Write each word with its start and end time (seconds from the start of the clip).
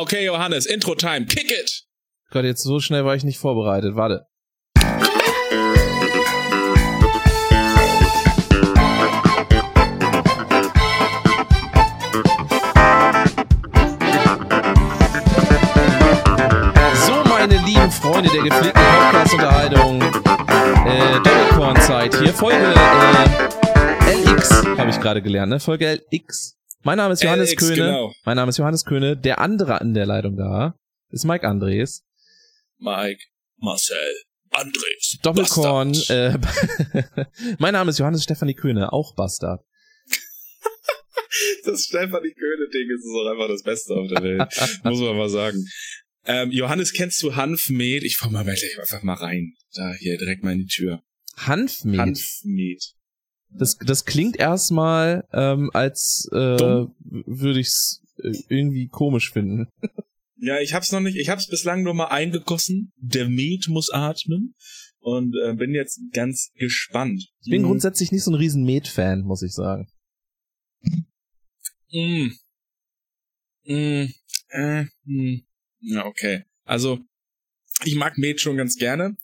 Okay, 0.00 0.24
Johannes, 0.24 0.64
Intro-Time, 0.64 1.26
kick 1.26 1.50
it! 1.50 1.82
Gott, 2.30 2.44
jetzt 2.44 2.62
so 2.62 2.78
schnell 2.78 3.04
war 3.04 3.16
ich 3.16 3.24
nicht 3.24 3.38
vorbereitet. 3.38 3.96
Warte. 3.96 4.26
So, 16.94 17.28
meine 17.28 17.56
lieben 17.66 17.90
Freunde 17.90 18.30
der 18.30 18.42
gepflegten 18.44 18.80
Podcast-Unterhaltung. 19.00 20.00
Äh, 20.86 21.14
Doppelkorn-Zeit. 21.24 22.16
Hier 22.20 22.32
Folge 22.32 22.72
äh, 22.72 24.30
LX, 24.30 24.64
habe 24.78 24.90
ich 24.90 25.00
gerade 25.00 25.20
gelernt, 25.20 25.50
ne? 25.50 25.58
Folge 25.58 26.00
LX. 26.12 26.57
Mein 26.88 26.96
Name 26.96 27.12
ist 27.12 27.22
Johannes 27.22 27.50
LX, 27.50 27.58
Köhne. 27.58 27.74
genau. 27.74 28.14
Mein 28.24 28.36
Name 28.36 28.48
ist 28.48 28.56
Johannes 28.56 28.86
Köhne. 28.86 29.14
Der 29.14 29.40
andere 29.40 29.82
an 29.82 29.92
der 29.92 30.06
Leitung 30.06 30.38
da 30.38 30.74
ist 31.10 31.26
Mike 31.26 31.46
Andres. 31.46 32.02
Mike, 32.78 33.20
Marcel, 33.58 34.14
Andres. 34.48 35.18
Doppelkorn. 35.22 35.92
Äh, 36.08 36.38
mein 37.58 37.74
Name 37.74 37.90
ist 37.90 37.98
Johannes 37.98 38.22
Stefanie 38.22 38.54
Köhne, 38.54 38.90
auch 38.90 39.14
Bastard. 39.14 39.60
Das 41.66 41.84
Stefanie 41.84 42.32
Köhne-Ding 42.32 42.88
ist 42.96 43.04
doch 43.04 43.32
einfach 43.32 43.48
das 43.48 43.62
Beste 43.62 43.92
auf 43.92 44.08
der 44.08 44.22
Welt. 44.22 44.80
Muss 44.84 45.00
man 45.00 45.14
mal 45.14 45.28
sagen. 45.28 45.62
Ähm, 46.24 46.50
Johannes, 46.50 46.94
kennst 46.94 47.22
du 47.22 47.36
Hanfmet? 47.36 48.02
Ich 48.02 48.16
fahr 48.16 48.30
mal 48.30 48.44
gleich 48.44 48.64
einfach 48.80 49.02
mal 49.02 49.12
rein. 49.12 49.52
Da, 49.74 49.92
hier, 49.92 50.16
direkt 50.16 50.42
mal 50.42 50.52
in 50.52 50.60
die 50.60 50.66
Tür. 50.66 51.02
Hanfmet. 51.36 52.00
Hanfmet. 52.00 52.94
Das, 53.50 53.76
das 53.78 54.04
klingt 54.04 54.36
erstmal, 54.36 55.26
ähm, 55.32 55.70
als 55.72 56.28
äh, 56.32 56.36
würde 56.36 57.60
ich's 57.60 58.02
äh, 58.18 58.32
irgendwie 58.48 58.88
komisch 58.88 59.32
finden. 59.32 59.68
Ja, 60.40 60.60
ich 60.60 60.72
hab's 60.72 60.92
noch 60.92 61.00
nicht, 61.00 61.16
ich 61.16 61.30
hab's 61.30 61.48
bislang 61.48 61.82
nur 61.82 61.94
mal 61.94 62.12
eingegossen. 62.12 62.92
Der 62.96 63.28
Met 63.28 63.66
muss 63.68 63.90
atmen. 63.90 64.54
Und 65.00 65.34
äh, 65.44 65.52
bin 65.54 65.74
jetzt 65.74 66.00
ganz 66.12 66.52
gespannt. 66.54 67.28
Ich 67.40 67.50
bin 67.50 67.62
Hm. 67.62 67.68
grundsätzlich 67.68 68.12
nicht 68.12 68.22
so 68.22 68.30
ein 68.30 68.36
riesen 68.36 68.64
Met-Fan, 68.64 69.22
muss 69.22 69.42
ich 69.42 69.52
sagen. 69.52 69.88
Mm. 71.90 72.28
Mm. 73.64 74.06
Äh, 74.50 74.84
mm. 75.04 75.42
Ja, 75.80 76.06
okay. 76.06 76.44
Also, 76.64 77.00
ich 77.84 77.96
mag 77.96 78.18
Met 78.18 78.40
schon 78.40 78.56
ganz 78.56 78.76
gerne. 78.76 79.16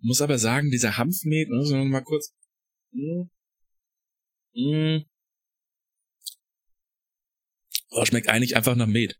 Muss 0.00 0.20
aber 0.20 0.38
sagen, 0.38 0.70
dieser 0.70 0.96
Hanfmet, 0.96 1.48
ne, 1.48 1.64
so 1.64 1.76
mal 1.76 2.02
kurz. 2.02 2.32
Mm. 2.92 3.22
Mm. 4.54 5.04
Oh, 7.90 8.04
schmeckt 8.04 8.28
eigentlich 8.28 8.56
einfach 8.56 8.74
nach 8.74 8.86
Met. 8.86 9.18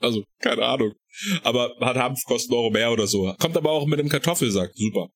Also, 0.00 0.24
keine 0.40 0.64
Ahnung. 0.64 0.94
Aber 1.42 1.76
hat 1.80 1.96
Hanf 1.96 2.24
kostet 2.24 2.50
einen 2.50 2.58
Euro 2.58 2.70
mehr 2.70 2.90
oder 2.90 3.06
so. 3.06 3.34
Kommt 3.38 3.56
aber 3.56 3.70
auch 3.70 3.86
mit 3.86 3.98
dem 3.98 4.08
Kartoffelsack. 4.08 4.72
Super. 4.74 5.10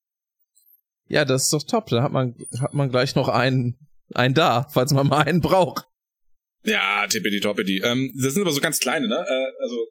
Ja, 1.07 1.25
das 1.25 1.43
ist 1.43 1.53
doch 1.53 1.63
top. 1.63 1.87
Da 1.87 2.03
hat 2.03 2.11
man, 2.11 2.35
hat 2.59 2.73
man 2.73 2.89
gleich 2.89 3.15
noch 3.15 3.27
einen, 3.27 3.77
einen 4.13 4.33
da, 4.33 4.67
falls 4.71 4.93
man 4.93 5.07
mal 5.07 5.23
einen 5.23 5.41
braucht. 5.41 5.85
Ja, 6.63 7.05
tippity 7.07 7.39
toppity. 7.41 7.81
Ähm, 7.83 8.11
das 8.19 8.33
sind 8.33 8.41
aber 8.41 8.51
so 8.51 8.61
ganz 8.61 8.79
kleine, 8.79 9.07
ne? 9.07 9.15
Äh, 9.15 9.61
also, 9.61 9.87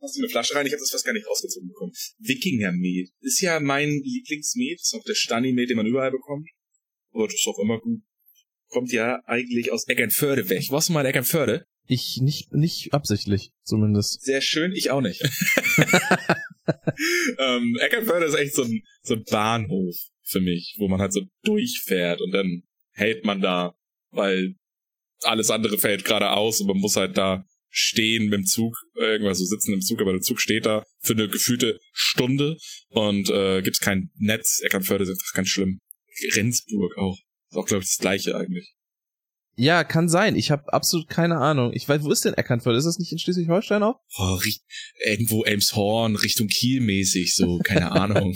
hast 0.00 0.16
du 0.16 0.22
eine 0.22 0.28
Flasche 0.28 0.54
rein? 0.54 0.66
Ich 0.66 0.72
habe 0.72 0.80
das 0.80 0.90
fast 0.90 1.04
gar 1.04 1.12
nicht 1.12 1.26
rausgezogen 1.26 1.68
bekommen. 1.68 1.92
Wikinger-Met. 2.18 3.10
Ist 3.20 3.40
ja 3.40 3.60
mein 3.60 3.88
Lieblingsmet. 3.90 4.80
Ist 4.80 4.94
auch 4.94 5.04
der 5.04 5.14
Stani-Met, 5.14 5.70
den 5.70 5.76
man 5.76 5.86
überall 5.86 6.10
bekommt. 6.10 6.48
Aber 7.12 7.26
das 7.26 7.34
ist 7.34 7.46
auch 7.46 7.58
immer 7.62 7.78
gut. 7.78 8.00
Kommt 8.70 8.92
ja 8.92 9.20
eigentlich 9.26 9.72
aus 9.72 9.86
Eckernförde 9.88 10.48
weg. 10.48 10.64
Warst 10.70 10.88
du 10.88 10.92
mal 10.92 11.00
in 11.00 11.06
Eckernförde? 11.06 11.66
Ich 11.86 12.18
nicht, 12.22 12.52
nicht 12.52 12.94
absichtlich, 12.94 13.50
zumindest. 13.64 14.22
Sehr 14.22 14.40
schön, 14.40 14.72
ich 14.72 14.92
auch 14.92 15.00
nicht. 15.00 15.20
ähm, 17.38 17.76
Eckernförde 17.80 18.26
ist 18.26 18.36
echt 18.36 18.54
so 18.54 18.62
ein, 18.62 18.82
so 19.02 19.14
ein 19.14 19.24
Bahnhof 19.24 19.96
für 20.22 20.40
mich, 20.40 20.76
wo 20.78 20.86
man 20.86 21.00
halt 21.00 21.12
so 21.12 21.22
durchfährt 21.42 22.20
und 22.20 22.30
dann 22.30 22.62
hält 22.92 23.24
man 23.24 23.40
da, 23.40 23.74
weil 24.12 24.54
alles 25.22 25.50
andere 25.50 25.78
fällt 25.78 26.04
gerade 26.04 26.30
aus 26.30 26.60
und 26.60 26.68
man 26.68 26.78
muss 26.78 26.94
halt 26.94 27.18
da 27.18 27.44
stehen 27.70 28.24
mit 28.24 28.34
dem 28.34 28.44
Zug, 28.44 28.76
irgendwas 28.94 29.38
so 29.38 29.44
sitzen 29.44 29.74
im 29.74 29.80
Zug, 29.80 30.00
aber 30.00 30.12
der 30.12 30.20
Zug 30.20 30.40
steht 30.40 30.66
da 30.66 30.84
für 31.00 31.14
eine 31.14 31.28
gefühlte 31.28 31.78
Stunde 31.92 32.56
und 32.88 33.30
äh, 33.30 33.62
gibt's 33.62 33.80
kein 33.80 34.10
Netz. 34.16 34.60
Eckernförde 34.62 35.04
ist 35.04 35.10
einfach 35.10 35.32
ganz 35.34 35.48
schlimm. 35.48 35.80
Rendsburg 36.34 36.96
auch. 36.98 37.18
Ist 37.50 37.56
auch, 37.56 37.66
glaube 37.66 37.82
ich, 37.82 37.90
das 37.90 37.98
gleiche 37.98 38.36
eigentlich. 38.36 38.74
Ja, 39.56 39.84
kann 39.84 40.08
sein. 40.08 40.36
Ich 40.36 40.50
habe 40.50 40.72
absolut 40.72 41.08
keine 41.08 41.36
Ahnung. 41.36 41.72
Ich 41.74 41.86
weiß, 41.86 42.02
wo 42.02 42.10
ist 42.10 42.24
denn 42.24 42.34
Eckernförde? 42.34 42.78
Ist 42.78 42.86
das 42.86 42.98
nicht 42.98 43.12
in 43.12 43.18
Schleswig-Holstein 43.18 43.82
auch? 43.82 44.00
Oh, 44.16 44.38
irgendwo 45.04 45.44
Elmshorn, 45.44 46.16
Richtung 46.16 46.46
Kiel 46.46 46.80
mäßig, 46.80 47.34
so, 47.34 47.58
keine 47.58 47.92
Ahnung. 48.00 48.34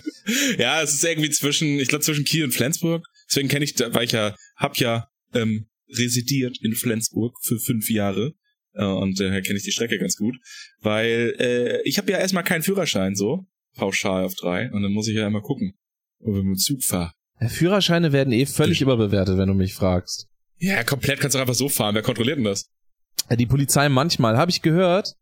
ja, 0.58 0.82
es 0.82 0.94
ist 0.94 1.04
irgendwie 1.04 1.30
zwischen, 1.30 1.78
ich 1.78 1.88
glaube 1.88 2.04
zwischen 2.04 2.24
Kiel 2.24 2.44
und 2.44 2.52
Flensburg. 2.52 3.06
Deswegen 3.30 3.48
kenne 3.48 3.64
ich, 3.64 3.74
da, 3.74 3.94
weil 3.94 4.04
ich 4.04 4.12
ja, 4.12 4.36
hab 4.56 4.76
ja 4.76 5.08
ähm, 5.32 5.68
residiert 5.88 6.58
in 6.60 6.74
Flensburg 6.74 7.38
für 7.42 7.58
fünf 7.58 7.88
Jahre. 7.88 8.34
Äh, 8.74 8.84
und 8.84 9.18
daher 9.18 9.40
kenne 9.40 9.58
ich 9.58 9.64
die 9.64 9.72
Strecke 9.72 9.98
ganz 9.98 10.16
gut. 10.16 10.36
Weil 10.80 11.34
äh, 11.38 11.82
ich 11.88 11.98
habe 11.98 12.10
ja 12.10 12.18
erstmal 12.18 12.44
keinen 12.44 12.62
Führerschein 12.62 13.14
so, 13.14 13.46
pauschal 13.74 14.24
auf 14.24 14.34
drei. 14.34 14.70
Und 14.72 14.82
dann 14.82 14.92
muss 14.92 15.08
ich 15.08 15.16
ja 15.16 15.28
immer 15.28 15.40
gucken, 15.40 15.78
ob 16.20 16.36
ich 16.36 16.42
mit 16.42 16.56
dem 16.56 16.58
Zug 16.58 16.82
fahre. 16.82 17.12
Führerscheine 17.40 18.12
werden 18.12 18.32
eh 18.32 18.46
völlig 18.46 18.80
überbewertet, 18.80 19.38
wenn 19.38 19.48
du 19.48 19.54
mich 19.54 19.74
fragst. 19.74 20.26
Ja, 20.56 20.82
komplett 20.82 21.20
kannst 21.20 21.34
du 21.34 21.38
doch 21.38 21.42
einfach 21.42 21.54
so 21.54 21.68
fahren. 21.68 21.94
Wer 21.94 22.02
kontrolliert 22.02 22.38
denn 22.38 22.44
das? 22.44 22.68
Die 23.30 23.46
Polizei 23.46 23.88
manchmal, 23.88 24.36
habe 24.36 24.50
ich 24.50 24.62
gehört. 24.62 25.14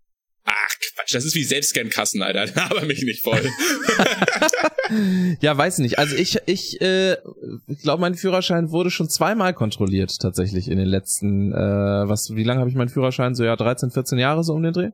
Ach, 0.45 0.69
Quatsch, 0.95 1.15
das 1.15 1.25
ist 1.25 1.35
wie 1.35 1.43
Selbstscan-Kassen, 1.43 2.23
Alter. 2.23 2.49
Aber 2.71 2.83
mich 2.87 3.03
nicht 3.03 3.23
voll. 3.23 3.43
Ja, 5.41 5.57
weiß 5.57 5.79
nicht. 5.79 5.99
Also 5.99 6.15
ich, 6.15 6.39
ich, 6.47 6.81
äh, 6.81 7.15
ich 7.67 7.83
glaube, 7.83 8.01
mein 8.01 8.15
Führerschein 8.15 8.71
wurde 8.71 8.91
schon 8.91 9.09
zweimal 9.09 9.53
kontrolliert 9.53 10.17
tatsächlich 10.21 10.69
in 10.69 10.79
den 10.79 10.87
letzten, 10.87 11.53
äh, 11.53 11.57
was, 11.57 12.31
wie 12.35 12.45
lange 12.45 12.61
habe 12.61 12.71
ich 12.71 12.77
meinen 12.77 12.89
Führerschein? 12.89 13.35
So 13.35 13.45
ja, 13.45 13.57
13, 13.57 13.91
14 13.91 14.19
Jahre 14.19 14.45
so 14.45 14.55
um 14.55 14.63
den 14.63 14.73
Dreh? 14.73 14.91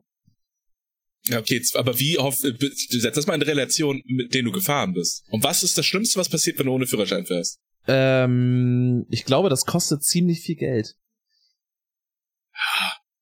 Ja, 1.27 1.39
okay, 1.39 1.61
aber 1.75 1.97
wie 1.99 2.17
oft, 2.19 2.43
du 2.43 2.99
setzt 2.99 3.17
das 3.17 3.27
mal 3.27 3.35
in 3.35 3.41
Relation, 3.41 4.01
mit 4.05 4.33
denen 4.33 4.45
du 4.45 4.51
gefahren 4.51 4.93
bist. 4.93 5.23
Und 5.29 5.43
was 5.43 5.63
ist 5.63 5.77
das 5.77 5.85
Schlimmste, 5.85 6.19
was 6.19 6.27
passiert, 6.29 6.59
wenn 6.59 6.65
du 6.65 6.73
ohne 6.73 6.85
Führerschein 6.85 7.25
fährst? 7.25 7.59
Ähm, 7.87 9.05
ich 9.09 9.23
glaube, 9.25 9.49
das 9.49 9.65
kostet 9.65 10.03
ziemlich 10.03 10.41
viel 10.41 10.55
Geld. 10.55 10.95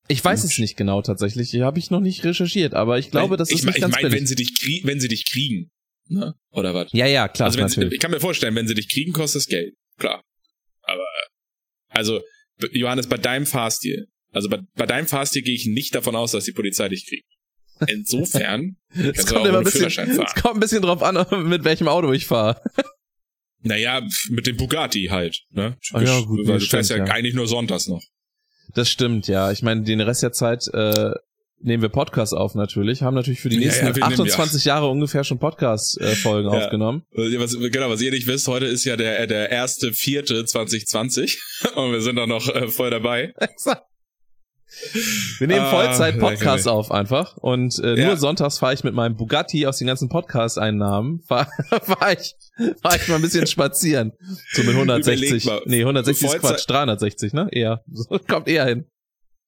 Ich 0.07 0.23
weiß 0.23 0.43
es 0.43 0.57
nicht 0.57 0.75
genau 0.77 1.01
tatsächlich. 1.01 1.53
Habe 1.61 1.79
ich 1.79 1.89
noch 1.89 2.01
nicht 2.01 2.23
recherchiert, 2.25 2.73
aber 2.73 2.99
ich 2.99 3.11
glaube, 3.11 3.37
das 3.37 3.49
ich 3.49 3.57
ist 3.59 3.63
mein- 3.65 3.73
nicht 3.73 3.81
ganz 3.81 3.95
Ich 3.95 4.01
meine, 4.03 4.15
wenn 4.15 4.27
sie 4.27 4.35
dich 4.35 4.59
kriegen, 4.59 4.87
wenn 4.87 4.99
sie 4.99 5.07
dich 5.07 5.25
kriegen. 5.25 5.71
Ne? 6.07 6.35
Oder 6.49 6.73
was? 6.73 6.91
ja, 6.91 7.05
ja, 7.05 7.29
klar, 7.29 7.47
also 7.47 7.59
wenn 7.59 7.69
sie, 7.69 7.83
ich 7.85 7.99
kann 7.99 8.11
mir 8.11 8.19
vorstellen, 8.19 8.53
wenn 8.55 8.67
sie 8.67 8.73
dich 8.73 8.89
kriegen, 8.89 9.13
kostet 9.13 9.43
es 9.43 9.47
Geld. 9.47 9.75
Klar. 9.97 10.21
Aber, 10.81 11.05
also, 11.89 12.21
Johannes, 12.73 13.07
bei 13.07 13.17
deinem 13.17 13.45
Fahrstil, 13.45 14.07
also 14.31 14.49
bei, 14.49 14.59
bei 14.75 14.85
deinem 14.85 15.07
Fahrstil 15.07 15.41
gehe 15.43 15.55
ich 15.55 15.67
nicht 15.67 15.95
davon 15.95 16.15
aus, 16.17 16.31
dass 16.31 16.43
die 16.43 16.51
Polizei 16.51 16.89
dich 16.89 17.07
kriegt. 17.07 17.25
Insofern 17.87 18.77
Es 19.13 19.25
kommt 19.25 19.45
immer 19.47 19.59
ein 19.59 19.63
bisschen, 19.63 19.87
es 19.87 20.35
kommt 20.41 20.55
ein 20.55 20.59
bisschen 20.59 20.81
drauf 20.81 21.01
an, 21.03 21.25
mit 21.47 21.63
welchem 21.63 21.87
Auto 21.87 22.11
ich 22.13 22.25
fahre. 22.25 22.61
Naja, 23.63 24.01
mit 24.29 24.47
dem 24.47 24.57
Bugatti 24.57 25.07
halt. 25.11 25.41
Ne? 25.51 25.77
Ah 25.93 26.01
ja, 26.01 26.19
gut, 26.21 26.47
Weil 26.47 26.59
du 26.59 26.65
fährst 26.65 26.89
ja, 26.89 26.95
stimmt, 26.95 27.09
ja. 27.09 27.13
eigentlich 27.15 27.35
nur 27.35 27.47
sonntags 27.47 27.87
noch. 27.87 28.01
Das 28.73 28.89
stimmt, 28.89 29.27
ja. 29.27 29.51
Ich 29.51 29.61
meine, 29.61 29.83
den 29.83 30.01
Rest 30.01 30.23
der 30.23 30.31
Zeit 30.31 30.67
äh, 30.73 31.11
nehmen 31.59 31.81
wir 31.83 31.89
Podcasts 31.89 32.33
auf 32.33 32.55
natürlich, 32.55 33.03
haben 33.03 33.13
natürlich 33.13 33.39
für 33.39 33.49
die 33.49 33.57
Ja, 33.57 33.65
nächsten 33.65 33.85
ja, 33.85 33.91
nehmen 33.91 34.03
28 34.03 34.65
Jahre 34.65 34.87
ungefähr 34.89 35.23
schon 35.23 35.37
Podcast-Folgen 35.37 36.49
Ja. 36.51 36.57
aufgenommen. 36.65 37.03
Äh, 37.13 37.37
Was, 37.39 37.55
genau, 37.59 37.89
was 37.89 38.01
ihr 38.01 38.11
nicht 38.11 38.25
wisst, 38.27 38.47
heute 38.47 38.65
ist 38.65 38.83
ja 38.83 38.95
der, 38.97 39.27
der 39.27 39.51
erste, 39.51 39.93
vierte 39.93 40.43
2020 40.43 41.39
und 41.75 41.91
wir 41.91 42.01
sind 42.01 42.15
da 42.15 42.25
noch 42.25 42.47
äh, 42.49 42.67
voll 42.67 42.89
dabei. 42.89 43.33
Wir 45.39 45.47
nehmen 45.47 45.61
Ah, 45.61 45.69
Vollzeit-Podcasts 45.71 46.65
lecker. 46.65 46.71
auf 46.75 46.91
einfach 46.91 47.37
und 47.37 47.77
äh, 47.79 47.95
Ja. 47.99 48.07
nur 48.07 48.17
sonntags 48.17 48.59
fahre 48.59 48.73
ich 48.73 48.83
mit 48.83 48.93
meinem 48.93 49.15
Bugatti 49.17 49.65
aus 49.67 49.77
den 49.77 49.87
ganzen 49.87 50.09
Podcast-Einnahmen, 50.09 51.21
fahre 51.27 51.49
fahr 51.83 52.13
ich, 52.13 52.35
fahr 52.81 52.95
ich 52.95 53.07
mal 53.07 53.15
ein 53.15 53.21
bisschen 53.21 53.47
spazieren. 53.47 54.13
So 54.53 54.63
mit 54.63 54.73
160, 54.75 55.29
Überleg 55.29 55.45
mal, 55.45 55.61
nee, 55.65 55.79
160 55.81 56.25
ist 56.25 56.31
Vollzeit- 56.33 56.41
Quatsch, 56.55 56.69
360, 56.69 57.33
ne? 57.33 57.49
Eher. 57.51 57.83
So, 57.91 58.17
kommt 58.27 58.47
eher 58.47 58.65
hin. 58.65 58.85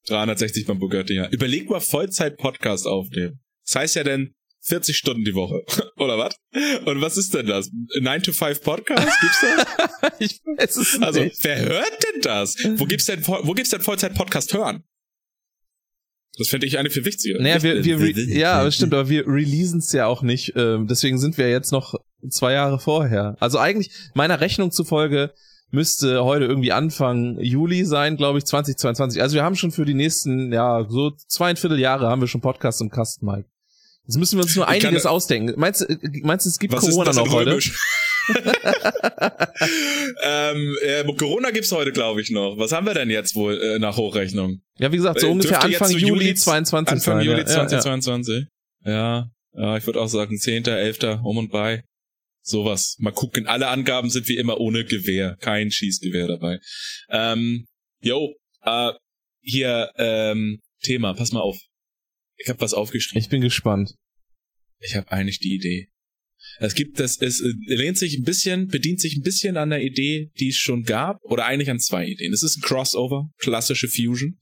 360 0.07 0.65
beim 0.65 0.79
Bugatti, 0.79 1.13
ja. 1.15 1.29
Überleg 1.29 1.69
mal 1.69 1.79
Vollzeit-Podcast 1.79 2.85
aufnehmen. 2.87 3.39
Das 3.65 3.75
heißt 3.75 3.95
ja 3.95 4.03
dann 4.03 4.33
40 4.65 4.97
Stunden 4.97 5.23
die 5.23 5.33
Woche. 5.35 5.61
Oder 5.97 6.17
was? 6.17 6.35
Und 6.85 7.01
was 7.01 7.17
ist 7.17 7.33
denn 7.33 7.45
das? 7.47 7.69
9 7.99 8.23
to 8.23 8.33
5 8.33 8.61
Podcast? 8.61 9.07
Gibt's 9.21 9.41
das? 9.41 10.11
ich 10.19 10.41
weiß 10.45 10.75
es 10.77 11.01
Also, 11.01 11.21
nicht. 11.21 11.41
wer 11.43 11.59
hört 11.59 11.91
denn 12.13 12.21
das? 12.21 12.55
Wo 12.75 12.85
gibt's 12.85 13.05
denn, 13.05 13.25
wo 13.25 13.53
gibt's 13.53 13.69
denn 13.71 13.81
Vollzeit-Podcast 13.81 14.53
hören? 14.53 14.83
Das 16.37 16.47
finde 16.47 16.65
ich 16.65 16.79
eine 16.79 16.89
viel 16.89 17.05
wichtiger. 17.05 17.39
Naja, 17.39 17.61
wir, 17.61 17.83
wir, 17.83 18.37
ja, 18.37 18.53
aber 18.53 18.71
stimmt, 18.71 18.93
aber 18.93 19.07
wir 19.07 19.27
releasen 19.27 19.79
es 19.79 19.91
ja 19.91 20.07
auch 20.07 20.23
nicht. 20.23 20.53
Ähm, 20.55 20.87
deswegen 20.87 21.19
sind 21.19 21.37
wir 21.37 21.49
jetzt 21.49 21.71
noch 21.71 21.93
zwei 22.29 22.53
Jahre 22.53 22.79
vorher. 22.79 23.35
Also 23.39 23.59
eigentlich 23.59 23.91
meiner 24.15 24.39
Rechnung 24.39 24.71
zufolge 24.71 25.31
müsste 25.69 26.23
heute 26.23 26.45
irgendwie 26.45 26.71
Anfang 26.71 27.39
Juli 27.39 27.85
sein, 27.85 28.17
glaube 28.17 28.39
ich, 28.39 28.45
2022. 28.45 29.21
Also 29.21 29.35
wir 29.35 29.43
haben 29.43 29.55
schon 29.55 29.71
für 29.71 29.85
die 29.85 29.93
nächsten, 29.93 30.51
ja, 30.51 30.85
so 30.87 31.11
zweieinviertel 31.27 31.79
Jahre 31.79 32.07
haben 32.07 32.21
wir 32.21 32.27
schon 32.27 32.41
Podcast 32.41 32.81
im 32.81 32.89
Kasten, 32.89 33.25
Mike. 33.25 33.49
Jetzt 34.05 34.17
müssen 34.17 34.37
wir 34.37 34.43
uns 34.43 34.55
nur 34.55 34.67
einiges 34.67 35.05
ausdenken. 35.05 35.53
Meinst 35.57 35.81
du, 35.81 35.97
meinst 36.23 36.45
du, 36.45 36.49
es 36.49 36.59
gibt 36.59 36.75
Corona 36.75 37.13
noch 37.13 37.29
heute? 37.31 37.59
Ähm, 40.23 40.77
äh, 40.81 41.03
Corona 41.15 41.51
gibt's 41.51 41.71
heute, 41.71 41.91
glaube 41.91 42.21
ich, 42.21 42.29
noch. 42.31 42.57
Was 42.57 42.71
haben 42.71 42.85
wir 42.85 42.93
denn 42.93 43.09
jetzt 43.09 43.35
wohl 43.35 43.59
äh, 43.61 43.79
nach 43.79 43.97
Hochrechnung? 43.97 44.61
Ja, 44.77 44.91
wie 44.91 44.97
gesagt, 44.97 45.19
so 45.19 45.27
äh, 45.27 45.31
ungefähr 45.31 45.61
Anfang 45.61 45.91
Juli, 45.91 46.07
Juli 46.07 46.35
22 46.35 46.93
Anfang 46.93 46.99
sein, 46.99 47.25
Juli 47.25 47.39
ja, 47.39 47.45
2022. 47.45 48.45
Ja, 48.85 48.91
ja. 48.91 49.27
ja 49.55 49.77
ich 49.77 49.85
würde 49.85 50.01
auch 50.01 50.07
sagen 50.07 50.37
10., 50.37 50.65
11. 50.65 51.19
um 51.23 51.37
und 51.37 51.51
bei. 51.51 51.83
Sowas. 52.41 52.97
Mal 52.99 53.11
gucken. 53.11 53.47
Alle 53.47 53.67
Angaben 53.67 54.09
sind 54.09 54.27
wie 54.27 54.37
immer 54.37 54.59
ohne 54.59 54.83
Gewehr. 54.83 55.37
Kein 55.39 55.71
Schießgewehr 55.71 56.27
dabei. 56.27 56.59
Ähm, 57.09 57.65
yo, 58.01 58.35
äh, 58.63 58.91
hier, 59.41 59.91
ähm, 59.97 60.59
Thema, 60.81 61.13
pass 61.13 61.31
mal 61.31 61.39
auf. 61.39 61.57
Ich 62.37 62.49
habe 62.49 62.59
was 62.59 62.73
aufgeschrieben. 62.73 63.21
Ich 63.21 63.29
bin 63.29 63.41
gespannt. 63.41 63.95
Ich 64.79 64.95
habe 64.95 65.09
eigentlich 65.11 65.39
die 65.39 65.55
Idee. 65.55 65.92
Es 66.59 66.75
gibt 66.75 66.99
das, 66.99 67.17
es 67.21 67.43
lehnt 67.65 67.97
sich 67.97 68.17
ein 68.17 68.23
bisschen, 68.23 68.67
bedient 68.67 69.01
sich 69.01 69.15
ein 69.15 69.21
bisschen 69.21 69.57
an 69.57 69.69
der 69.69 69.81
Idee, 69.81 70.31
die 70.39 70.49
es 70.49 70.57
schon 70.57 70.83
gab, 70.83 71.17
oder 71.23 71.45
eigentlich 71.45 71.69
an 71.69 71.79
zwei 71.79 72.05
Ideen. 72.05 72.33
Es 72.33 72.43
ist 72.43 72.57
ein 72.57 72.61
Crossover, 72.61 73.29
klassische 73.37 73.87
Fusion. 73.87 74.37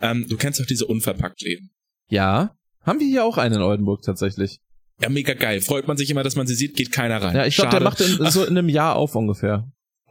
Ähm, 0.00 0.26
du 0.28 0.36
kennst 0.36 0.60
doch 0.60 0.66
diese 0.66 0.86
Unverpackt-Leben. 0.86 1.70
Ja, 2.08 2.54
haben 2.82 3.00
wir 3.00 3.06
hier 3.06 3.24
auch 3.24 3.38
einen 3.38 3.56
in 3.56 3.62
Oldenburg 3.62 4.02
tatsächlich. 4.02 4.60
Ja, 5.00 5.08
mega 5.08 5.34
geil. 5.34 5.60
Freut 5.60 5.86
man 5.86 5.96
sich 5.96 6.10
immer, 6.10 6.22
dass 6.22 6.36
man 6.36 6.46
sie 6.46 6.54
sieht, 6.54 6.76
geht 6.76 6.90
keiner 6.90 7.22
rein. 7.22 7.36
Ja, 7.36 7.46
ich 7.46 7.56
glaube, 7.56 7.70
der 7.70 7.80
macht 7.80 8.00
in, 8.00 8.30
so 8.30 8.44
in 8.44 8.58
einem 8.58 8.68
Jahr 8.68 8.96
auf 8.96 9.14
ungefähr. 9.14 9.70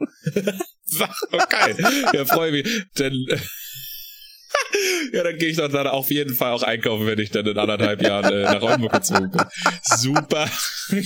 geil. 1.50 1.76
Ja, 2.14 2.24
freue 2.24 2.52
mich. 2.52 2.84
Denn 2.98 3.26
ja, 5.12 5.22
dann 5.22 5.38
gehe 5.38 5.48
ich 5.48 5.56
doch 5.56 5.70
dann 5.70 5.86
auf 5.86 6.10
jeden 6.10 6.34
Fall 6.34 6.52
auch 6.52 6.62
einkaufen, 6.62 7.06
wenn 7.06 7.18
ich 7.18 7.30
dann 7.30 7.46
in 7.46 7.58
anderthalb 7.58 8.02
Jahren 8.02 8.32
äh, 8.32 8.42
nach 8.42 8.62
Oldenburg 8.62 8.92
gezogen 8.92 9.30
bin. 9.30 9.42
Super. 9.96 10.50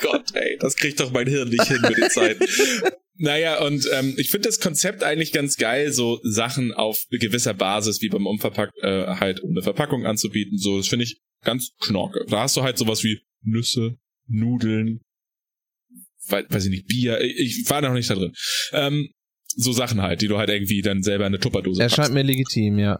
Gott, 0.00 0.34
ey, 0.34 0.56
das 0.58 0.76
kriegt 0.76 0.98
doch 1.00 1.10
mein 1.12 1.26
Hirn 1.26 1.48
nicht 1.48 1.66
hin 1.66 1.80
mit 1.82 1.96
den 1.96 2.10
Zeiten. 2.10 2.44
Naja, 3.22 3.62
und 3.62 3.86
ähm, 3.92 4.14
ich 4.16 4.30
finde 4.30 4.48
das 4.48 4.60
Konzept 4.60 5.02
eigentlich 5.02 5.32
ganz 5.32 5.58
geil, 5.58 5.92
so 5.92 6.20
Sachen 6.22 6.72
auf 6.72 7.04
gewisser 7.10 7.52
Basis 7.52 8.00
wie 8.00 8.08
beim 8.08 8.26
Umverpackt 8.26 8.78
äh, 8.82 9.06
halt 9.08 9.42
ohne 9.42 9.60
Verpackung 9.60 10.06
anzubieten. 10.06 10.56
So, 10.56 10.78
das 10.78 10.88
finde 10.88 11.04
ich 11.04 11.20
ganz 11.44 11.72
knorke. 11.80 12.24
Da 12.28 12.40
hast 12.40 12.56
du 12.56 12.62
halt 12.62 12.78
sowas 12.78 13.04
wie 13.04 13.20
Nüsse, 13.42 13.98
Nudeln, 14.26 15.02
weiß 16.28 16.64
ich 16.64 16.70
nicht, 16.70 16.86
Bier. 16.86 17.20
Ich 17.20 17.68
war 17.68 17.82
noch 17.82 17.92
nicht 17.92 18.08
da 18.08 18.14
drin. 18.14 18.32
Ähm, 18.72 19.10
so 19.56 19.72
Sachen 19.72 20.00
halt, 20.02 20.22
die 20.22 20.28
du 20.28 20.38
halt 20.38 20.50
irgendwie 20.50 20.82
dann 20.82 21.02
selber 21.02 21.26
in 21.26 21.34
eine 21.34 21.40
Tupperdose 21.40 21.82
Erscheint 21.82 21.98
packst. 21.98 22.14
mir 22.14 22.22
legitim, 22.22 22.78
ja. 22.78 22.98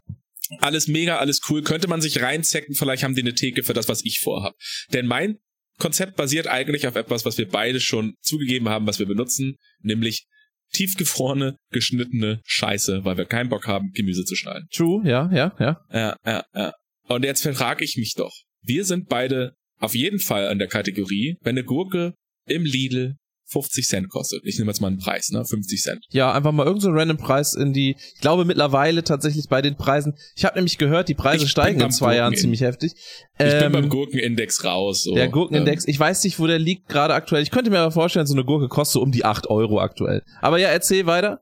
Alles 0.58 0.88
mega, 0.88 1.18
alles 1.18 1.40
cool. 1.48 1.62
Könnte 1.62 1.88
man 1.88 2.00
sich 2.00 2.22
reinzecken, 2.22 2.74
vielleicht 2.74 3.04
haben 3.04 3.14
die 3.14 3.22
eine 3.22 3.34
Theke 3.34 3.62
für 3.62 3.72
das, 3.72 3.88
was 3.88 4.04
ich 4.04 4.18
vorhab. 4.20 4.54
Denn 4.92 5.06
mein 5.06 5.36
Konzept 5.78 6.16
basiert 6.16 6.46
eigentlich 6.46 6.86
auf 6.86 6.96
etwas, 6.96 7.24
was 7.24 7.38
wir 7.38 7.48
beide 7.48 7.80
schon 7.80 8.14
zugegeben 8.20 8.68
haben, 8.68 8.86
was 8.86 8.98
wir 8.98 9.06
benutzen, 9.06 9.56
nämlich 9.80 10.26
tiefgefrorene, 10.72 11.56
geschnittene 11.72 12.40
Scheiße, 12.44 13.04
weil 13.04 13.16
wir 13.16 13.24
keinen 13.24 13.48
Bock 13.48 13.66
haben, 13.66 13.90
Gemüse 13.92 14.24
zu 14.24 14.36
schneiden. 14.36 14.66
True, 14.72 15.02
ja, 15.08 15.30
ja, 15.32 15.54
ja. 15.58 15.80
Ja, 15.92 16.16
ja, 16.24 16.44
ja. 16.54 16.72
Und 17.08 17.24
jetzt 17.24 17.42
frage 17.42 17.84
ich 17.84 17.96
mich 17.96 18.14
doch. 18.16 18.32
Wir 18.62 18.84
sind 18.84 19.08
beide 19.08 19.54
auf 19.78 19.94
jeden 19.94 20.20
Fall 20.20 20.48
an 20.48 20.58
der 20.58 20.68
Kategorie, 20.68 21.36
wenn 21.40 21.56
eine 21.56 21.64
Gurke 21.64 22.14
im 22.46 22.64
Lidl 22.64 23.16
50 23.50 23.86
Cent 23.86 24.08
kostet. 24.08 24.42
Ich 24.44 24.58
nehme 24.58 24.70
jetzt 24.70 24.80
mal 24.80 24.88
einen 24.88 24.98
Preis, 24.98 25.30
ne? 25.30 25.44
50 25.44 25.82
Cent. 25.82 26.04
Ja, 26.10 26.32
einfach 26.32 26.52
mal 26.52 26.64
irgendein 26.64 26.92
so 26.92 26.96
random 26.96 27.16
Preis 27.16 27.54
in 27.54 27.72
die, 27.72 27.96
ich 28.14 28.20
glaube 28.20 28.44
mittlerweile 28.44 29.02
tatsächlich 29.04 29.48
bei 29.48 29.62
den 29.62 29.76
Preisen, 29.76 30.14
ich 30.36 30.44
habe 30.44 30.56
nämlich 30.56 30.78
gehört, 30.78 31.08
die 31.08 31.14
Preise 31.14 31.44
ich 31.44 31.50
steigen 31.50 31.80
in 31.80 31.90
zwei 31.90 32.16
Jahren 32.16 32.34
ziemlich 32.36 32.60
heftig. 32.60 32.92
Ich 32.94 33.46
ähm, 33.46 33.58
bin 33.60 33.72
beim 33.72 33.88
Gurkenindex 33.88 34.64
raus. 34.64 35.02
So. 35.02 35.14
Der 35.14 35.28
Gurkenindex, 35.28 35.84
ähm. 35.84 35.90
ich 35.90 35.98
weiß 35.98 36.24
nicht, 36.24 36.38
wo 36.38 36.46
der 36.46 36.58
liegt 36.58 36.88
gerade 36.88 37.14
aktuell. 37.14 37.42
Ich 37.42 37.50
könnte 37.50 37.70
mir 37.70 37.78
aber 37.78 37.92
vorstellen, 37.92 38.26
so 38.26 38.34
eine 38.34 38.44
Gurke 38.44 38.68
kostet 38.68 38.94
so 38.94 39.02
um 39.02 39.12
die 39.12 39.24
8 39.24 39.48
Euro 39.48 39.80
aktuell. 39.80 40.22
Aber 40.40 40.58
ja, 40.58 40.68
erzähl 40.68 41.06
weiter. 41.06 41.40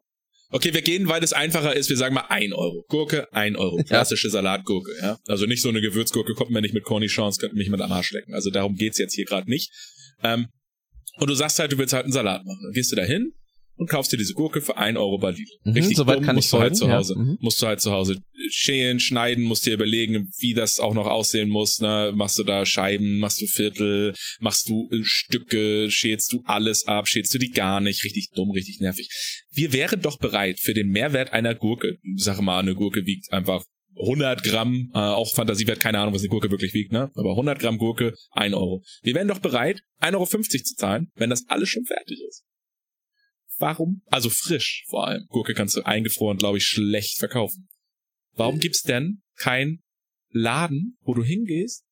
Okay, 0.50 0.72
wir 0.72 0.81
gehen, 0.81 1.08
weil 1.08 1.22
es 1.22 1.34
einfacher 1.34 1.76
ist. 1.76 1.90
Wir 1.90 1.99
sagen 1.99 2.14
mal 2.14 2.25
ein 2.28 2.55
Euro. 2.55 2.84
Gurke, 2.88 3.31
ein 3.32 3.55
Euro. 3.55 3.82
Klassische 3.84 4.28
ja. 4.28 4.32
Salatgurke, 4.32 4.93
ja. 5.02 5.19
Also 5.26 5.44
nicht 5.44 5.60
so 5.60 5.69
eine 5.69 5.82
Gewürzgurke, 5.82 6.32
kommt 6.32 6.50
mir 6.50 6.62
nicht 6.62 6.72
mit 6.72 6.84
Cornichons, 6.84 7.38
könnte 7.38 7.56
mich 7.56 7.69
mit 7.69 7.81
am 7.82 7.93
Arsch 7.93 8.12
lecken. 8.12 8.32
Also 8.32 8.50
darum 8.50 8.76
geht's 8.76 8.99
jetzt 8.99 9.14
hier 9.14 9.26
gerade 9.26 9.50
nicht. 9.50 9.70
Ähm, 10.22 10.49
und 11.19 11.29
du 11.29 11.35
sagst 11.35 11.59
halt, 11.59 11.73
du 11.73 11.79
willst 11.79 11.93
halt 11.93 12.05
einen 12.05 12.12
Salat 12.12 12.44
machen. 12.44 12.61
Dann 12.62 12.73
gehst 12.73 12.93
du 12.93 12.97
da 12.97 13.03
hin 13.03 13.32
und 13.79 13.88
kaufst 13.88 14.12
dir 14.12 14.17
diese 14.17 14.35
Gurke 14.35 14.61
für 14.61 14.76
ein 14.76 14.97
Euro 14.97 15.19
bei 15.19 15.31
Lidl. 15.31 15.53
Mhm, 15.65 15.73
Richtig 15.73 15.97
soweit 15.97 16.19
dumm, 16.19 16.25
kann 16.25 16.37
musst 16.37 16.47
ich 16.49 16.50
du 16.50 16.59
halt 16.59 16.76
zu 16.76 16.91
Hause, 16.91 17.15
ja. 17.17 17.23
mhm. 17.23 17.38
musst 17.41 17.62
du 17.62 17.67
halt 17.67 17.81
zu 17.81 17.93
Hause 17.93 18.20
schälen, 18.50 18.99
schneiden, 18.99 19.44
musst 19.44 19.67
dir 19.67 19.75
überlegen, 19.75 20.31
wie 20.38 20.55
das 20.55 20.81
auch 20.81 20.94
noch 20.94 21.06
aussehen 21.06 21.49
muss, 21.49 21.81
ne? 21.81 22.12
Machst 22.15 22.38
du 22.38 22.44
da 22.44 22.67
Scheiben, 22.67 23.19
machst 23.19 23.41
du 23.41 23.47
Viertel, 23.47 24.15
machst 24.41 24.69
du 24.69 24.88
äh, 24.91 25.00
Stücke, 25.03 25.91
schälst 25.91 26.32
du 26.32 26.43
alles 26.44 26.87
ab, 26.87 27.09
schälst 27.09 27.32
du 27.35 27.38
die 27.38 27.50
gar 27.50 27.81
nicht, 27.81 28.05
richtig 28.05 28.31
dumm, 28.35 28.50
richtig 28.50 28.81
nervig. 28.81 29.09
Wir 29.53 29.73
wären 29.73 30.00
doch 30.00 30.19
bereit 30.19 30.59
für 30.59 30.75
den 30.75 30.88
Mehrwert 30.88 31.32
einer 31.32 31.55
Gurke, 31.55 31.99
sag 32.17 32.41
mal, 32.41 32.59
eine 32.59 32.75
Gurke 32.75 33.06
wiegt 33.06 33.32
einfach 33.32 33.65
100 34.00 34.43
Gramm, 34.43 34.91
äh, 34.95 34.99
auch 34.99 35.35
Fantasiewert, 35.35 35.81
keine 35.81 35.99
Ahnung, 35.99 36.15
was 36.15 36.23
eine 36.23 36.29
Gurke 36.29 36.50
wirklich 36.50 36.75
wiegt, 36.75 36.93
ne? 36.93 37.11
Aber 37.15 37.31
100 37.31 37.59
Gramm 37.59 37.79
Gurke, 37.79 38.15
1 38.31 38.55
Euro. 38.55 38.83
Wir 39.03 39.15
wären 39.15 39.29
doch 39.29 39.41
bereit, 39.41 39.81
1,50 40.00 40.15
Euro 40.15 40.27
zu 40.27 40.75
zahlen, 40.77 41.11
wenn 41.15 41.31
das 41.31 41.49
alles 41.49 41.69
schon 41.69 41.85
fertig 41.85 42.21
ist. 42.29 42.45
Warum? 43.59 44.03
Also 44.06 44.31
frisch 44.31 44.85
vor 44.89 45.06
allem. 45.06 45.27
Gurke 45.29 45.55
kannst 45.55 45.77
du 45.77 45.83
eingefroren, 45.83 46.39
glaube 46.39 46.59
ich, 46.59 46.65
schlecht 46.65 47.19
verkaufen. 47.19 47.69
Warum 48.35 48.61
gibt's 48.61 48.83
denn 48.83 49.23
kein 49.37 49.81
Laden, 50.31 50.97
wo 51.03 51.15
du 51.15 51.25
hingehst 51.25 51.85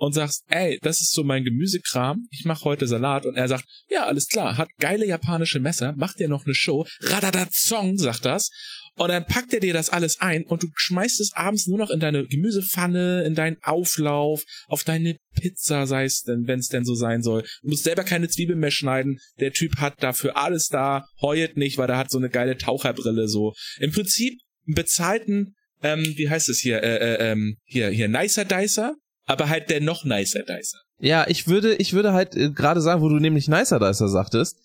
und 0.00 0.14
sagst, 0.14 0.44
ey, 0.48 0.78
das 0.80 1.00
ist 1.00 1.12
so 1.12 1.24
mein 1.24 1.44
Gemüsekram, 1.44 2.26
ich 2.30 2.46
mache 2.46 2.64
heute 2.64 2.86
Salat 2.86 3.26
und 3.26 3.36
er 3.36 3.48
sagt, 3.48 3.66
ja, 3.88 4.06
alles 4.06 4.28
klar, 4.28 4.56
hat 4.56 4.70
geile 4.78 5.06
japanische 5.06 5.60
Messer, 5.60 5.94
macht 5.96 6.18
dir 6.18 6.28
noch 6.28 6.46
eine 6.46 6.54
Show, 6.54 6.86
radadazong, 7.00 7.98
sagt 7.98 8.24
das 8.24 8.50
und 9.00 9.08
dann 9.08 9.24
packt 9.24 9.54
er 9.54 9.60
dir 9.60 9.72
das 9.72 9.88
alles 9.88 10.20
ein 10.20 10.44
und 10.44 10.62
du 10.62 10.68
schmeißt 10.74 11.20
es 11.20 11.32
abends 11.32 11.66
nur 11.66 11.78
noch 11.78 11.88
in 11.88 12.00
deine 12.00 12.26
Gemüsepfanne, 12.26 13.24
in 13.24 13.34
deinen 13.34 13.56
Auflauf, 13.62 14.42
auf 14.68 14.84
deine 14.84 15.16
Pizza, 15.34 15.86
sei 15.86 16.04
es 16.04 16.20
denn, 16.20 16.46
wenn 16.46 16.58
es 16.58 16.68
denn 16.68 16.84
so 16.84 16.94
sein 16.94 17.22
soll. 17.22 17.46
Du 17.62 17.70
musst 17.70 17.84
selber 17.84 18.04
keine 18.04 18.28
Zwiebeln 18.28 18.58
mehr 18.58 18.70
schneiden. 18.70 19.18
Der 19.38 19.52
Typ 19.52 19.78
hat 19.78 20.02
dafür 20.02 20.36
alles 20.36 20.68
da, 20.68 21.06
heuert 21.22 21.56
nicht, 21.56 21.78
weil 21.78 21.88
er 21.88 21.96
hat 21.96 22.10
so 22.10 22.18
eine 22.18 22.28
geile 22.28 22.58
Taucherbrille 22.58 23.26
so. 23.26 23.54
Im 23.78 23.90
Prinzip 23.90 24.38
einen 24.66 24.74
bezahlten, 24.74 25.54
ähm, 25.82 26.04
wie 26.16 26.28
heißt 26.28 26.50
es 26.50 26.58
hier, 26.58 26.82
äh, 26.82 26.96
äh, 26.98 27.32
ähm, 27.32 27.56
hier, 27.64 27.88
hier, 27.88 28.08
Nicer 28.08 28.44
Dicer, 28.44 28.96
aber 29.24 29.48
halt 29.48 29.70
der 29.70 29.80
noch 29.80 30.04
Nicer 30.04 30.42
Dicer. 30.42 30.78
Ja, 30.98 31.26
ich 31.26 31.46
würde, 31.48 31.74
ich 31.76 31.94
würde 31.94 32.12
halt 32.12 32.36
äh, 32.36 32.50
gerade 32.50 32.82
sagen, 32.82 33.00
wo 33.00 33.08
du 33.08 33.18
nämlich 33.18 33.48
Nicer 33.48 33.78
Dicer 33.78 34.08
sagtest, 34.08 34.58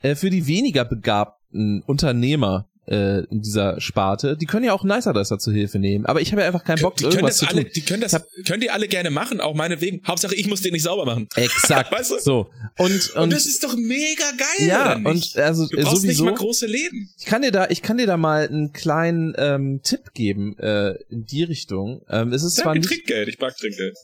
äh, 0.00 0.14
für 0.14 0.28
die 0.28 0.46
weniger 0.46 0.84
begabten 0.84 1.80
Unternehmer 1.86 2.68
äh, 2.88 3.24
in 3.30 3.42
dieser 3.42 3.80
Sparte, 3.80 4.36
die 4.36 4.46
können 4.46 4.64
ja 4.64 4.72
auch 4.72 4.84
Nicer 4.84 5.12
Dicer 5.12 5.38
zur 5.38 5.52
Hilfe 5.52 5.78
nehmen. 5.78 6.06
Aber 6.06 6.20
ich 6.20 6.32
habe 6.32 6.40
ja 6.40 6.46
einfach 6.46 6.64
keinen 6.64 6.80
Bock, 6.80 6.96
die 6.96 7.04
irgendwas 7.04 7.38
zu 7.38 7.46
alle, 7.46 7.64
tun. 7.64 7.72
Die 7.74 7.82
können 7.82 8.00
das, 8.00 8.14
hab, 8.14 8.26
können 8.46 8.60
die 8.60 8.70
alle 8.70 8.88
gerne 8.88 9.10
machen, 9.10 9.40
auch 9.40 9.54
meinetwegen. 9.54 10.00
Hauptsache, 10.06 10.34
ich 10.34 10.46
muss 10.48 10.62
den 10.62 10.72
nicht 10.72 10.82
sauber 10.82 11.04
machen. 11.04 11.28
Exakt. 11.36 11.92
weißt 11.98 12.12
du? 12.12 12.18
So. 12.20 12.50
Und, 12.78 13.10
und, 13.14 13.16
und 13.16 13.32
das 13.32 13.46
ist 13.46 13.62
doch 13.62 13.76
mega 13.76 14.24
geil, 14.36 14.68
Ja, 14.68 14.96
und 14.96 15.36
also 15.36 15.66
du 15.68 15.76
brauchst 15.76 16.02
sowieso. 16.02 16.24
nicht 16.24 16.32
mal 16.32 16.34
große 16.34 16.66
Läden. 16.66 17.10
Ich 17.18 17.26
kann 17.26 17.42
dir 17.42 17.52
da, 17.52 17.68
ich 17.68 17.82
kann 17.82 17.98
dir 17.98 18.06
da 18.06 18.16
mal 18.16 18.48
einen 18.48 18.72
kleinen 18.72 19.34
ähm, 19.36 19.80
Tipp 19.82 20.12
geben 20.14 20.56
äh, 20.58 20.94
in 21.10 21.24
die 21.24 21.42
Richtung. 21.42 22.02
Ähm, 22.08 22.32
es 22.32 22.42
ist 22.42 22.56
ja, 22.58 22.64
zwar 22.64 22.72
ein 22.72 22.78
nicht, 22.78 22.88
Trickgeld, 22.88 23.28
ich 23.28 23.38
mag 23.38 23.56
Trinkgeld. 23.56 23.96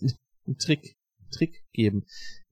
Ein 0.46 0.56
Trick, 0.58 0.96
Trick 1.32 1.62
geben. 1.72 2.04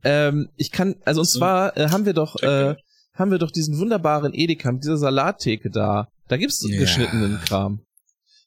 Ähm, 0.04 0.48
ich 0.56 0.72
kann, 0.72 0.96
also 1.04 1.20
und 1.20 1.26
zwar 1.26 1.76
äh, 1.76 1.88
haben 1.88 2.06
wir 2.06 2.12
doch, 2.12 2.42
äh, 2.42 2.74
haben 3.14 3.30
wir 3.30 3.38
doch 3.38 3.50
diesen 3.50 3.78
wunderbaren 3.78 4.32
Edeka 4.34 4.72
mit 4.72 4.84
dieser 4.84 4.98
Salattheke 4.98 5.70
da 5.70 6.08
da 6.32 6.38
gibt's 6.38 6.66
ja. 6.66 6.78
geschnittenen 6.78 7.40
Kram. 7.44 7.84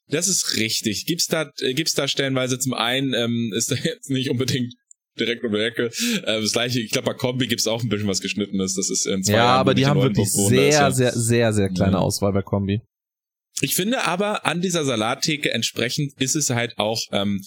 Das 0.07 0.27
ist 0.27 0.57
richtig. 0.57 1.05
Gibt's 1.05 1.27
da, 1.27 1.51
äh, 1.60 1.75
gibt's 1.75 1.93
da 1.93 2.07
stellenweise 2.07 2.57
zum 2.57 2.74
einen, 2.74 3.13
ähm, 3.13 3.51
ist 3.55 3.69
da 3.69 3.75
jetzt 3.75 4.10
nicht 4.10 4.31
unbedingt 4.31 4.74
direkt 5.19 5.43
um 5.43 5.51
die 5.51 5.60
Ecke. 5.60 5.91
Äh, 6.24 6.41
das 6.41 6.53
gleiche, 6.53 6.79
ich 6.79 6.89
glaube 6.89 7.12
bei 7.12 7.13
Kombi 7.13 7.45
gibt's 7.45 7.67
auch 7.67 7.84
ein 7.84 7.89
bisschen 7.89 8.07
was 8.07 8.22
Geschnittenes. 8.22 8.74
Das 8.74 8.89
ist 8.89 9.05
in 9.05 9.24
zwei 9.24 9.34
Ja, 9.34 9.38
Jahren, 9.38 9.60
aber 9.60 9.75
die 9.75 9.86
haben 9.86 10.01
wirklich 10.01 10.31
sehr, 10.31 10.72
ja. 10.72 10.91
sehr, 10.91 11.13
sehr, 11.13 11.53
sehr 11.53 11.69
kleine 11.69 11.93
ja. 11.93 12.00
Auswahl 12.00 12.34
bei 12.34 12.41
Kombi. 12.41 12.81
Ich 13.62 13.75
finde 13.75 14.03
aber 14.05 14.48
an 14.48 14.62
dieser 14.62 14.84
Salattheke 14.84 15.51
entsprechend 15.51 16.19
ist 16.19 16.36
es 16.36 16.50
halt 16.50 16.77
auch, 16.77 17.00
ähm, 17.12 17.41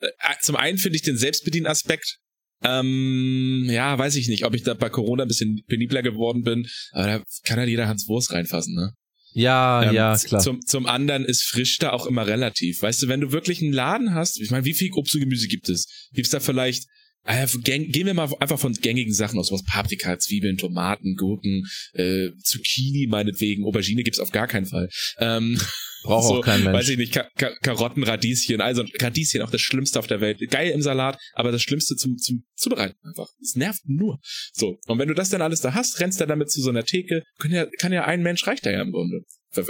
äh, 0.00 0.08
zum 0.40 0.56
einen 0.56 0.78
finde 0.78 0.96
ich 0.96 1.02
den 1.02 1.16
Selbstbedienaspekt 1.16 2.18
ähm, 2.64 3.66
ja, 3.68 3.98
weiß 3.98 4.16
ich 4.16 4.28
nicht, 4.28 4.44
ob 4.44 4.54
ich 4.54 4.62
da 4.62 4.74
bei 4.74 4.88
Corona 4.88 5.22
ein 5.24 5.28
bisschen 5.28 5.62
penibler 5.66 6.02
geworden 6.02 6.42
bin, 6.42 6.66
aber 6.92 7.06
da 7.06 7.22
kann 7.44 7.58
halt 7.58 7.68
jeder 7.68 7.88
Hans 7.88 8.08
Wurst 8.08 8.32
reinfassen, 8.32 8.74
ne? 8.74 8.92
Ja, 9.34 9.82
ähm, 9.82 9.94
ja, 9.94 10.16
klar. 10.16 10.40
Zum, 10.40 10.60
zum 10.64 10.86
anderen 10.86 11.24
ist 11.24 11.42
frisch 11.42 11.78
da 11.78 11.90
auch 11.90 12.06
immer 12.06 12.26
relativ. 12.26 12.82
Weißt 12.82 13.02
du, 13.02 13.08
wenn 13.08 13.20
du 13.20 13.32
wirklich 13.32 13.60
einen 13.60 13.72
Laden 13.72 14.14
hast, 14.14 14.40
ich 14.40 14.50
meine, 14.50 14.64
wie 14.64 14.74
viel 14.74 14.92
Obst 14.92 15.14
und 15.14 15.22
Gemüse 15.22 15.48
gibt 15.48 15.68
es? 15.68 16.08
Gibt's 16.12 16.30
da 16.30 16.38
vielleicht 16.40 16.86
äh, 17.26 17.46
gehen 17.58 18.06
wir 18.06 18.14
mal 18.14 18.30
einfach 18.40 18.58
von 18.58 18.74
gängigen 18.74 19.14
Sachen 19.14 19.38
aus, 19.38 19.50
was 19.50 19.64
Paprika, 19.64 20.18
Zwiebeln, 20.18 20.58
Tomaten, 20.58 21.16
Gurken, 21.16 21.66
äh, 21.94 22.30
Zucchini 22.42 23.06
meinetwegen, 23.06 23.64
Aubergine 23.64 24.02
gibt's 24.02 24.20
auf 24.20 24.30
gar 24.30 24.46
keinen 24.46 24.66
Fall. 24.66 24.88
Ähm, 25.18 25.58
Braucht 26.04 26.28
so, 26.28 26.34
auch 26.34 26.44
kein 26.44 26.62
Mensch. 26.62 26.76
Weiß 26.76 26.88
ich 26.90 26.98
nicht, 26.98 27.12
Ka 27.12 27.26
Ka 27.36 27.50
Karotten, 27.62 28.02
Radieschen, 28.02 28.60
also 28.60 28.84
Radieschen 29.00 29.40
auch 29.40 29.50
das 29.50 29.62
Schlimmste 29.62 29.98
auf 29.98 30.06
der 30.06 30.20
Welt. 30.20 30.38
Geil 30.50 30.70
im 30.70 30.82
Salat, 30.82 31.18
aber 31.32 31.50
das 31.50 31.62
Schlimmste 31.62 31.96
zum, 31.96 32.18
zum 32.18 32.44
Zubereiten 32.54 32.96
einfach. 33.02 33.28
Es 33.40 33.56
nervt 33.56 33.80
nur. 33.86 34.20
So. 34.52 34.78
Und 34.86 34.98
wenn 34.98 35.08
du 35.08 35.14
das 35.14 35.30
dann 35.30 35.40
alles 35.40 35.62
da 35.62 35.72
hast, 35.72 35.98
rennst 36.00 36.20
du 36.20 36.26
damit 36.26 36.50
zu 36.50 36.60
so 36.60 36.68
einer 36.68 36.84
Theke, 36.84 37.22
kann 37.38 37.50
ja, 37.50 37.66
kann 37.78 37.92
ja 37.92 38.04
ein 38.04 38.22
Mensch 38.22 38.46
reicht 38.46 38.66
da 38.66 38.70
ja 38.70 38.82
im 38.82 38.92
Grunde. 38.92 39.22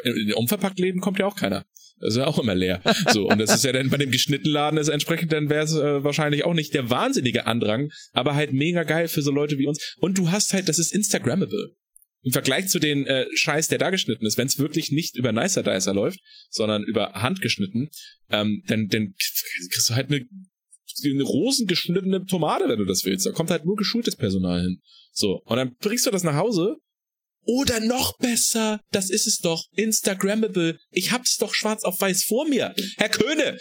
In 0.03 0.33
unverpackt 0.35 0.81
leben 0.81 1.01
kommt 1.01 1.21
ja 1.21 1.27
auch 1.27 1.37
keiner. 1.37 1.65
Das 2.01 2.15
ist 2.15 2.17
ja 2.17 2.27
auch 2.27 2.41
immer 2.41 2.57
leer. 2.57 2.83
So, 3.13 3.29
und 3.29 3.39
das 3.39 3.55
ist 3.55 3.65
ja 3.65 3.71
dann 3.71 3.89
bei 3.89 3.97
dem 3.97 4.11
Geschnittenladen 4.11 4.79
ist 4.79 4.89
entsprechend, 4.89 5.33
dann 5.33 5.49
wäre 5.49 5.65
es 5.65 5.75
äh, 5.75 6.03
wahrscheinlich 6.03 6.45
auch 6.45 6.55
nicht 6.55 6.75
der 6.75 6.91
wahnsinnige 6.91 7.47
Andrang, 7.47 7.91
aber 8.13 8.35
halt 8.35 8.53
mega 8.53 8.83
geil 8.83 9.07
für 9.07 9.23
so 9.23 9.31
Leute 9.31 9.59
wie 9.59 9.69
uns. 9.69 9.95
Und 10.01 10.19
du 10.19 10.33
hast 10.33 10.53
halt, 10.53 10.69
das 10.69 10.81
ist 10.81 10.93
Instagrammable. 10.93 11.77
Im 12.25 12.33
Vergleich 12.33 12.69
zu 12.69 12.79
den 12.79 13.07
äh, 13.07 13.27
Scheiß, 13.35 13.69
der 13.69 13.79
da 13.79 13.91
geschnitten 13.91 14.25
ist, 14.25 14.39
wenn 14.39 14.47
es 14.47 14.59
wirklich 14.59 14.91
nicht 14.91 15.17
über 15.17 15.33
Nicer 15.33 15.63
Dicer 15.63 15.93
läuft, 15.95 16.21
sondern 16.51 16.83
über 16.83 17.13
Hand 17.13 17.41
geschnitten, 17.41 17.91
ähm, 18.31 18.63
dann, 18.67 18.89
dann 18.89 19.15
kriegst 19.15 19.91
du 19.91 19.95
halt 19.95 20.09
eine, 20.09 20.27
eine 21.05 21.23
rosengeschnittene 21.23 22.25
Tomate, 22.25 22.69
wenn 22.69 22.79
du 22.79 22.87
das 22.87 23.05
willst. 23.05 23.27
Da 23.27 23.33
kommt 23.33 23.51
halt 23.51 23.67
nur 23.67 23.77
geschultes 23.77 24.17
Personal 24.17 24.63
hin. 24.63 24.81
So, 25.13 25.43
und 25.45 25.57
dann 25.57 25.77
bringst 25.77 26.07
du 26.07 26.11
das 26.11 26.23
nach 26.25 26.37
Hause 26.37 26.77
oder 27.47 27.81
noch 27.81 28.17
besser, 28.19 28.81
das 28.91 29.11
ist 29.11 29.27
es 29.27 29.39
doch, 29.39 29.67
Instagrammable. 29.77 30.79
Ich 30.91 31.13
hab's 31.13 31.37
doch 31.37 31.55
schwarz 31.55 31.85
auf 31.85 32.01
weiß 32.01 32.25
vor 32.25 32.49
mir. 32.49 32.75
Herr 32.97 33.11
Köhne, 33.11 33.59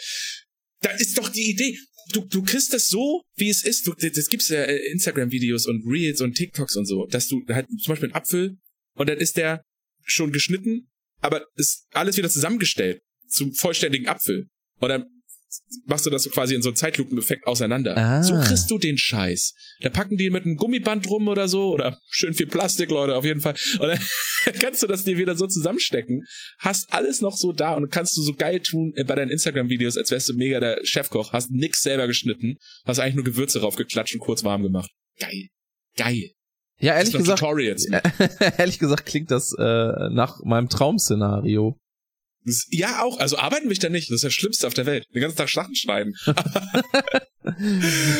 da 0.81 0.89
ist 0.91 1.17
doch 1.17 1.29
die 1.29 1.49
Idee. 1.51 1.77
Du, 2.11 2.21
du 2.21 2.43
kriegst 2.43 2.73
das 2.73 2.89
so, 2.89 3.23
wie 3.35 3.49
es 3.49 3.63
ist. 3.63 3.87
Du, 3.87 3.93
das 3.93 4.27
gibt's 4.27 4.49
ja 4.49 4.63
Instagram-Videos 4.63 5.67
und 5.67 5.85
Reels 5.85 6.21
und 6.21 6.35
TikToks 6.35 6.75
und 6.75 6.85
so, 6.85 7.05
dass 7.07 7.27
du 7.27 7.43
halt 7.49 7.67
zum 7.67 7.91
Beispiel 7.91 8.09
einen 8.09 8.15
Apfel 8.15 8.57
und 8.95 9.09
dann 9.09 9.17
ist 9.17 9.37
der 9.37 9.63
schon 10.03 10.31
geschnitten, 10.31 10.89
aber 11.21 11.45
ist 11.55 11.87
alles 11.91 12.17
wieder 12.17 12.29
zusammengestellt 12.29 13.01
zum 13.27 13.53
vollständigen 13.53 14.07
Apfel. 14.07 14.47
Und 14.79 14.89
dann 14.89 15.05
machst 15.85 16.05
du 16.05 16.09
das 16.09 16.29
quasi 16.29 16.55
in 16.55 16.61
so 16.61 16.69
einem 16.69 16.75
Zeitlupeneffekt 16.75 17.45
auseinander. 17.47 17.97
Ah. 17.97 18.23
So 18.23 18.35
kriegst 18.39 18.69
du 18.69 18.77
den 18.77 18.97
Scheiß. 18.97 19.53
Da 19.81 19.89
packen 19.89 20.17
die 20.17 20.29
mit 20.29 20.45
einem 20.45 20.55
Gummiband 20.55 21.09
rum 21.09 21.27
oder 21.27 21.47
so 21.47 21.73
oder 21.73 21.97
schön 22.09 22.33
viel 22.33 22.47
Plastik, 22.47 22.89
Leute, 22.89 23.15
auf 23.15 23.25
jeden 23.25 23.41
Fall. 23.41 23.55
Und 23.79 23.87
dann 23.87 23.99
kannst 24.59 24.83
du 24.83 24.87
das 24.87 25.03
dir 25.03 25.17
wieder 25.17 25.35
so 25.35 25.47
zusammenstecken, 25.47 26.23
hast 26.59 26.91
alles 26.93 27.21
noch 27.21 27.35
so 27.35 27.51
da 27.51 27.73
und 27.73 27.89
kannst 27.89 28.17
du 28.17 28.21
so 28.21 28.33
geil 28.33 28.59
tun 28.59 28.93
bei 29.05 29.15
deinen 29.15 29.31
Instagram-Videos, 29.31 29.97
als 29.97 30.11
wärst 30.11 30.29
du 30.29 30.33
mega 30.33 30.59
der 30.59 30.79
Chefkoch, 30.83 31.33
hast 31.33 31.51
nix 31.51 31.81
selber 31.81 32.07
geschnitten, 32.07 32.55
hast 32.85 32.99
eigentlich 32.99 33.15
nur 33.15 33.25
Gewürze 33.25 33.61
raufgeklatscht 33.61 34.15
und 34.15 34.21
kurz 34.21 34.43
warm 34.43 34.63
gemacht. 34.63 34.91
Geil. 35.19 35.47
Geil. 35.97 36.31
Ja, 36.79 36.95
ehrlich 36.95 37.13
gesagt, 37.13 37.41
ehrlich 38.57 38.79
gesagt 38.79 39.05
klingt 39.05 39.31
das 39.31 39.53
äh, 39.57 39.63
nach 39.63 40.39
meinem 40.43 40.69
Traum-Szenario. 40.69 41.77
Ja, 42.69 43.03
auch. 43.03 43.19
Also 43.19 43.37
arbeiten 43.37 43.69
wir 43.69 43.77
da 43.77 43.89
nicht. 43.89 44.09
Das 44.09 44.15
ist 44.15 44.23
das 44.23 44.33
Schlimmste 44.33 44.67
auf 44.67 44.73
der 44.73 44.85
Welt. 44.85 45.05
Den 45.13 45.21
ganzen 45.21 45.37
Tag 45.37 45.49
Schlachten 45.49 45.75
schreiben. 45.75 46.13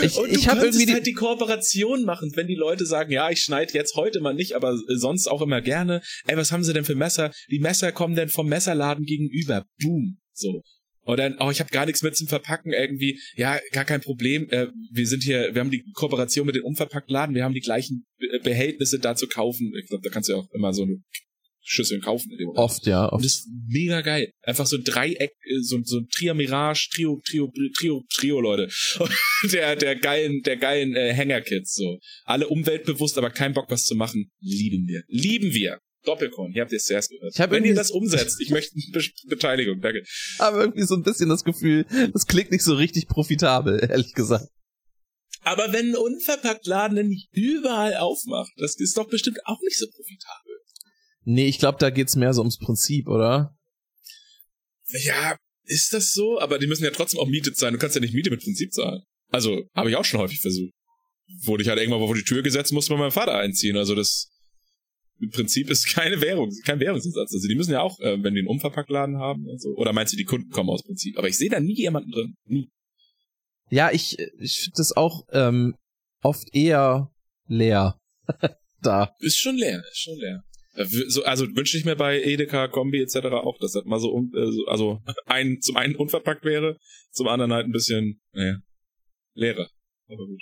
ich 0.02 0.16
und 0.18 0.32
du 0.32 0.40
ich 0.40 0.48
habe 0.48 0.62
irgendwie 0.62 0.86
die 0.86 0.94
halt 0.94 1.06
die 1.06 1.14
Kooperation 1.14 2.04
machen, 2.04 2.32
wenn 2.36 2.48
die 2.48 2.56
Leute 2.56 2.86
sagen, 2.86 3.12
ja, 3.12 3.30
ich 3.30 3.42
schneide 3.42 3.74
jetzt 3.74 3.96
heute 3.96 4.22
mal 4.22 4.34
nicht, 4.34 4.54
aber 4.54 4.78
sonst 4.88 5.28
auch 5.28 5.42
immer 5.42 5.62
gerne. 5.62 6.02
Ey, 6.28 6.38
was 6.38 6.52
haben 6.52 6.64
sie 6.64 6.74
denn 6.74 6.86
für 6.86 6.96
Messer? 6.96 7.32
Die 7.50 7.60
Messer 7.60 7.92
kommen 7.92 8.16
denn 8.16 8.30
vom 8.30 8.48
Messerladen 8.48 9.06
gegenüber. 9.06 9.66
Boom. 9.82 10.18
So. 10.34 10.64
Und 11.06 11.18
dann, 11.18 11.36
oh, 11.40 11.50
ich 11.52 11.60
habe 11.60 11.70
gar 11.70 11.86
nichts 11.86 12.02
mit 12.02 12.16
zum 12.16 12.28
Verpacken 12.28 12.72
irgendwie. 12.72 13.20
Ja, 13.36 13.60
gar 13.72 13.84
kein 13.84 14.00
Problem. 14.00 14.50
Äh, 14.50 14.68
wir 14.92 15.06
sind 15.06 15.24
hier, 15.24 15.54
wir 15.54 15.60
haben 15.60 15.72
die 15.72 15.84
Kooperation 15.94 16.46
mit 16.46 16.56
den 16.56 16.64
Unverpacktladen, 16.64 17.36
wir 17.36 17.44
haben 17.44 17.54
die 17.54 17.60
gleichen 17.60 18.06
Behältnisse 18.44 19.00
da 19.00 19.16
zu 19.16 19.28
kaufen. 19.28 19.74
Ich 19.78 19.88
glaube, 19.88 20.04
da 20.04 20.10
kannst 20.10 20.30
du 20.30 20.34
ja 20.34 20.40
auch 20.40 20.50
immer 20.54 20.74
so 20.74 20.84
eine 20.84 21.02
Schüsseln 21.64 22.02
kaufen. 22.02 22.32
In 22.32 22.38
dem 22.38 22.50
oft, 22.50 22.86
ja. 22.86 23.06
Oft. 23.06 23.14
Und 23.14 23.26
das 23.26 23.36
ist 23.36 23.50
mega 23.68 24.02
geil. 24.02 24.32
Einfach 24.42 24.66
so 24.66 24.78
ein 24.78 24.84
Dreieck, 24.84 25.32
äh, 25.44 25.60
so, 25.62 25.80
so 25.84 26.00
ein 26.00 26.08
Triamirage, 26.10 26.90
Trio, 26.94 27.22
Trio, 27.26 27.52
Trio, 27.76 28.04
Trio, 28.14 28.42
Leute. 28.42 28.70
der, 29.52 29.76
der 29.76 29.96
geilen, 29.96 30.42
der 30.44 30.58
geilen 30.58 30.96
äh, 30.96 31.14
Hängerkits, 31.14 31.74
so. 31.74 32.00
Alle 32.26 32.48
umweltbewusst, 32.48 33.18
aber 33.18 33.30
kein 33.30 33.54
Bock, 33.54 33.70
was 33.70 33.84
zu 33.84 33.96
machen. 33.96 34.32
Lieben 34.40 34.88
wir. 34.88 35.04
Lieben 35.08 35.54
wir. 35.54 35.80
Doppelkorn, 36.06 36.52
ihr 36.52 36.62
habt 36.62 36.74
es 36.74 36.86
zuerst 36.86 37.10
gehört. 37.12 37.34
Ich 37.34 37.50
Wenn 37.50 37.64
ihr 37.64 37.76
das 37.76 37.92
umsetzt, 37.92 38.42
ich 38.42 38.50
möchte 38.50 38.76
Be 38.92 39.02
Beteiligung, 39.28 39.80
danke. 39.80 40.04
Aber 40.38 40.62
irgendwie 40.62 40.84
so 40.84 40.96
ein 40.96 41.04
bisschen 41.04 41.30
das 41.30 41.44
Gefühl, 41.44 41.86
das 42.14 42.28
klingt 42.28 42.52
nicht 42.52 42.64
so 42.64 42.76
richtig 42.76 43.08
profitabel, 43.08 43.80
ehrlich 43.90 44.14
gesagt. 44.14 44.50
Aber 45.44 45.74
wenn 45.74 45.90
ein 45.90 45.96
Unverpacktladen 45.96 47.08
nicht 47.08 47.28
überall 47.32 47.96
aufmacht, 47.96 48.52
das 48.58 48.76
ist 48.80 48.98
doch 48.98 49.10
bestimmt 49.10 49.40
auch 49.46 49.60
nicht 49.62 49.78
so 49.78 49.88
profitabel. 49.88 50.53
Nee, 51.26 51.48
ich 51.48 51.60
glaube, 51.60 51.78
da 51.80 51.90
geht's 51.90 52.16
mehr 52.16 52.34
so 52.34 52.42
ums 52.42 52.58
Prinzip, 52.58 53.08
oder? 53.08 53.58
Ja, 55.04 55.38
ist 55.66 55.94
das 55.94 56.12
so? 56.12 56.40
Aber 56.40 56.60
die 56.60 56.68
müssen 56.68 56.84
ja 56.84 56.92
trotzdem 56.92 57.20
auch 57.20 57.28
Miete 57.28 57.54
zahlen. 57.54 57.74
Du 57.74 57.80
kannst 57.80 57.96
ja 57.96 58.02
nicht 58.02 58.14
Miete 58.14 58.30
mit 58.30 58.44
Prinzip 58.44 58.74
zahlen. 58.74 59.04
Also, 59.32 59.64
habe 59.76 59.90
ich 59.90 59.96
auch 59.96 60.06
schon 60.06 60.20
häufig 60.20 60.42
versucht. 60.42 60.74
Wurde 61.46 61.64
ich 61.64 61.70
halt 61.70 61.80
irgendwann 61.80 62.06
vor 62.06 62.16
die 62.16 62.24
Tür 62.24 62.44
gesetzt, 62.44 62.74
musste 62.74 62.92
man 62.92 63.00
meinen 63.00 63.12
Vater 63.12 63.36
einziehen. 63.36 63.78
Also 63.78 63.96
das 63.96 64.30
im 65.20 65.30
Prinzip 65.30 65.70
ist 65.70 65.88
keine 65.94 66.22
Währung, 66.22 66.52
kein 66.66 66.80
Währungsersatz. 66.80 67.34
Also 67.34 67.48
die 67.48 67.56
müssen 67.56 67.72
ja 67.72 67.82
auch, 67.82 68.00
äh, 68.02 68.22
wenn 68.22 68.34
die 68.34 68.42
einen 68.42 68.50
Umverpacktladen 68.50 69.18
haben 69.18 69.48
und 69.48 69.62
so. 69.62 69.70
Oder 69.70 69.94
meinst 69.94 70.14
du, 70.14 70.18
die 70.18 70.26
Kunden 70.26 70.50
kommen 70.50 70.70
aus 70.70 70.84
Prinzip? 70.84 71.18
Aber 71.18 71.30
ich 71.30 71.38
sehe 71.38 71.50
da 71.50 71.60
nie 71.60 71.76
jemanden 71.76 72.12
drin. 72.12 72.36
Nie. 72.46 72.70
Ja, 73.70 73.90
ich, 73.92 74.20
ich 74.20 74.58
finde 74.58 74.76
das 74.78 74.96
auch 74.96 75.24
ähm, 75.32 75.76
oft 76.22 76.54
eher 76.54 77.12
leer. 77.48 77.98
da. 78.82 79.16
Ist 79.20 79.38
schon 79.38 79.56
leer, 79.56 79.84
ist 79.92 80.02
schon 80.02 80.18
leer. 80.18 80.44
Äh, 80.76 80.86
so, 80.86 81.24
also 81.24 81.46
wünsche 81.56 81.78
ich 81.78 81.86
mir 81.86 81.96
bei 81.96 82.22
Edeka, 82.22 82.68
Kombi 82.68 83.02
etc. 83.02 83.28
auch, 83.28 83.58
dass 83.60 83.74
das 83.74 83.86
mal 83.86 84.00
so, 84.00 84.30
äh, 84.34 84.70
also 84.70 85.02
ein, 85.26 85.62
zum 85.62 85.78
einen 85.78 85.96
unverpackt 85.96 86.46
wäre, 86.46 86.78
zum 87.12 87.28
anderen 87.28 87.54
halt 87.54 87.68
ein 87.68 87.72
bisschen, 87.72 88.22
naja, 88.34 88.58
leerer. 89.36 89.70
Aber 90.08 90.26
gut. 90.26 90.42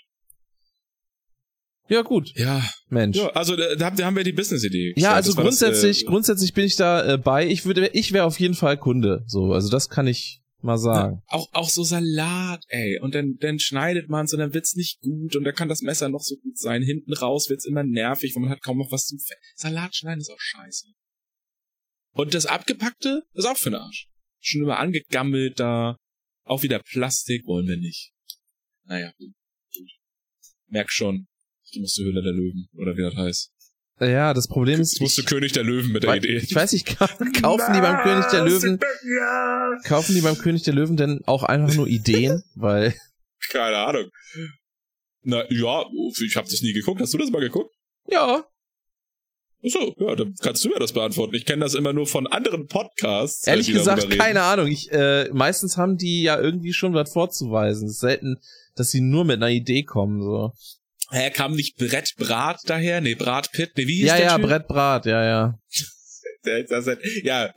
Ja, 1.90 2.04
gut. 2.04 2.32
Ja. 2.36 2.64
Mensch. 2.88 3.18
Ja, 3.18 3.28
also 3.32 3.58
da, 3.58 3.76
da 3.76 4.06
haben 4.06 4.16
wir 4.16 4.24
die 4.24 4.32
Business-Idee. 4.32 4.94
Ja, 4.96 5.14
also 5.14 5.34
grundsätzlich, 5.34 6.00
das, 6.00 6.04
äh, 6.04 6.06
grundsätzlich 6.06 6.54
bin 6.54 6.64
ich 6.64 6.78
da 6.78 7.16
äh, 7.16 7.18
bei. 7.18 7.46
Ich 7.46 7.66
würde, 7.66 7.88
ich 7.88 8.14
wäre 8.14 8.26
auf 8.26 8.40
jeden 8.40 8.54
Fall 8.54 8.78
Kunde. 8.78 9.24
So, 9.28 9.52
also 9.52 9.70
das 9.70 9.90
kann 9.90 10.08
ich 10.08 10.41
mal 10.64 10.78
sagen. 10.78 11.22
Ja, 11.30 11.38
auch, 11.38 11.50
auch 11.54 11.70
so 11.70 11.84
Salat, 11.84 12.64
ey. 12.70 13.00
Und 13.00 13.16
dann, 13.16 13.38
dann 13.40 13.60
schneidet 13.60 14.10
man's 14.10 14.34
und 14.34 14.40
dann 14.40 14.54
wird's 14.54 14.76
nicht 14.76 15.02
gut 15.02 15.36
und 15.36 15.44
dann 15.44 15.56
kann 15.56 15.70
das 15.70 15.82
Messer 15.82 16.10
noch 16.10 16.22
so 16.22 16.36
gut 16.38 16.58
sein. 16.58 16.82
Hinten 16.82 17.14
raus 17.14 17.50
wird's 17.50 17.66
immer 17.66 17.84
nervig, 17.84 18.36
weil 18.36 18.44
man 18.44 18.52
hat 18.52 18.64
kaum 18.64 18.78
noch 18.78 18.92
was 18.92 19.06
zum 19.06 19.20
Fe 19.20 19.36
Salat 19.56 19.96
schneiden 19.96 20.22
ist 20.22 20.30
auch 20.30 20.40
scheiße. 20.40 20.88
Und 22.14 22.34
das 22.34 22.46
Abgepackte 22.46 23.24
ist 23.34 23.46
auch 23.46 23.58
für 23.58 23.70
den 23.70 23.80
Arsch. 23.80 24.10
Schon 24.40 24.64
immer 24.64 24.80
angegammelt 24.80 25.60
da. 25.60 25.98
Auch 26.44 26.64
wieder 26.64 26.80
Plastik 26.80 27.46
wollen 27.46 27.68
wir 27.68 27.78
nicht. 27.78 28.12
Naja, 28.86 29.14
gut. 29.18 29.34
Merk 30.68 30.92
schon. 30.92 31.28
Ich 31.70 31.80
muss 31.80 31.94
zur 31.94 32.06
Höhle 32.06 32.22
der 32.22 32.34
Löwen, 32.34 32.68
oder 32.74 32.98
wie 32.98 33.02
das 33.02 33.16
heißt. 33.16 33.52
Ja, 34.02 34.34
das 34.34 34.48
Problem 34.48 34.82
ist. 34.82 34.94
Jetzt 34.94 35.02
musst 35.02 35.18
du 35.20 35.24
König 35.24 35.52
der 35.52 35.64
Löwen 35.64 35.92
mit 35.92 36.02
der 36.02 36.16
Idee. 36.16 36.38
Ich 36.38 36.56
weiß 36.56 36.74
nicht, 36.74 36.86
kaufen 36.98 37.74
die 37.74 37.82
beim 37.82 38.02
König 38.02 38.26
der 38.32 38.44
Löwen, 38.44 38.80
kaufen 39.84 40.16
die 40.16 40.22
beim 40.22 40.38
König 40.38 40.64
der 40.64 40.74
Löwen 40.74 40.98
denn 40.98 41.22
auch 41.26 41.44
einfach 41.44 41.76
nur 41.76 41.88
Ideen? 41.88 42.44
Weil. 42.56 42.96
Keine 43.50 43.78
Ahnung. 43.78 44.10
Na, 45.24 45.44
ja, 45.52 45.86
ich 46.20 46.36
habe 46.36 46.50
das 46.50 46.62
nie 46.62 46.74
geguckt. 46.74 47.00
Hast 47.00 47.14
du 47.14 47.20
das 47.20 47.30
mal 47.30 47.42
geguckt? 47.42 47.76
Ja. 48.08 48.44
Achso, 49.64 49.96
ja, 50.00 50.16
dann 50.16 50.34
kannst 50.42 50.66
du 50.66 50.72
ja 50.72 50.80
das 50.80 50.94
beantworten. 50.94 51.36
Ich 51.36 51.46
kenne 51.46 51.64
das 51.64 51.76
immer 51.76 51.94
nur 51.94 52.08
von 52.08 52.26
anderen 52.26 52.66
Podcasts. 52.66 53.46
Ehrlich 53.46 53.72
gesagt, 53.72 54.10
keine 54.10 54.42
Ahnung. 54.42 54.66
Ich, 54.66 54.92
äh, 54.92 55.30
meistens 55.32 55.78
haben 55.78 55.98
die 55.98 56.24
ja 56.24 56.40
irgendwie 56.40 56.74
schon 56.74 56.96
was 56.96 57.14
vorzuweisen. 57.14 57.88
Es 57.88 57.94
ist 57.94 58.00
selten, 58.00 58.38
dass 58.76 58.90
sie 58.90 59.02
nur 59.02 59.26
mit 59.26 59.36
einer 59.36 59.52
Idee 59.52 59.84
kommen, 59.84 60.24
so. 60.24 60.54
Hä, 61.12 61.30
kam 61.32 61.56
nicht 61.56 61.76
Brett 61.76 62.14
Brat 62.18 62.62
daher? 62.66 63.02
Nee, 63.02 63.16
Brat 63.16 63.52
Pitt. 63.52 63.72
Nee, 63.76 63.88
wie 63.88 63.96
hieß 63.96 64.08
ja, 64.08 64.16
der 64.16 64.26
Ja, 64.26 64.32
ja, 64.32 64.38
Brett 64.38 64.68
Brat, 64.68 65.06
ja, 65.06 65.24
ja. 65.24 65.60
das, 66.70 66.98
ja, 67.24 67.54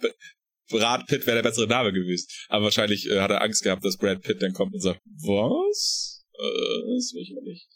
Brad 0.68 1.06
Pitt 1.06 1.26
wäre 1.26 1.36
der 1.36 1.48
bessere 1.48 1.68
Name 1.68 1.92
gewesen. 1.92 2.26
Aber 2.48 2.64
wahrscheinlich 2.64 3.08
äh, 3.08 3.20
hat 3.20 3.30
er 3.30 3.42
Angst 3.42 3.62
gehabt, 3.62 3.84
dass 3.84 3.96
Brad 3.96 4.22
Pitt 4.22 4.42
dann 4.42 4.52
kommt 4.52 4.74
und 4.74 4.80
sagt, 4.80 5.00
was? 5.04 6.24
Äh, 6.32 6.96
das 6.96 7.12
will 7.14 7.22
ich 7.22 7.32
nicht. 7.44 7.68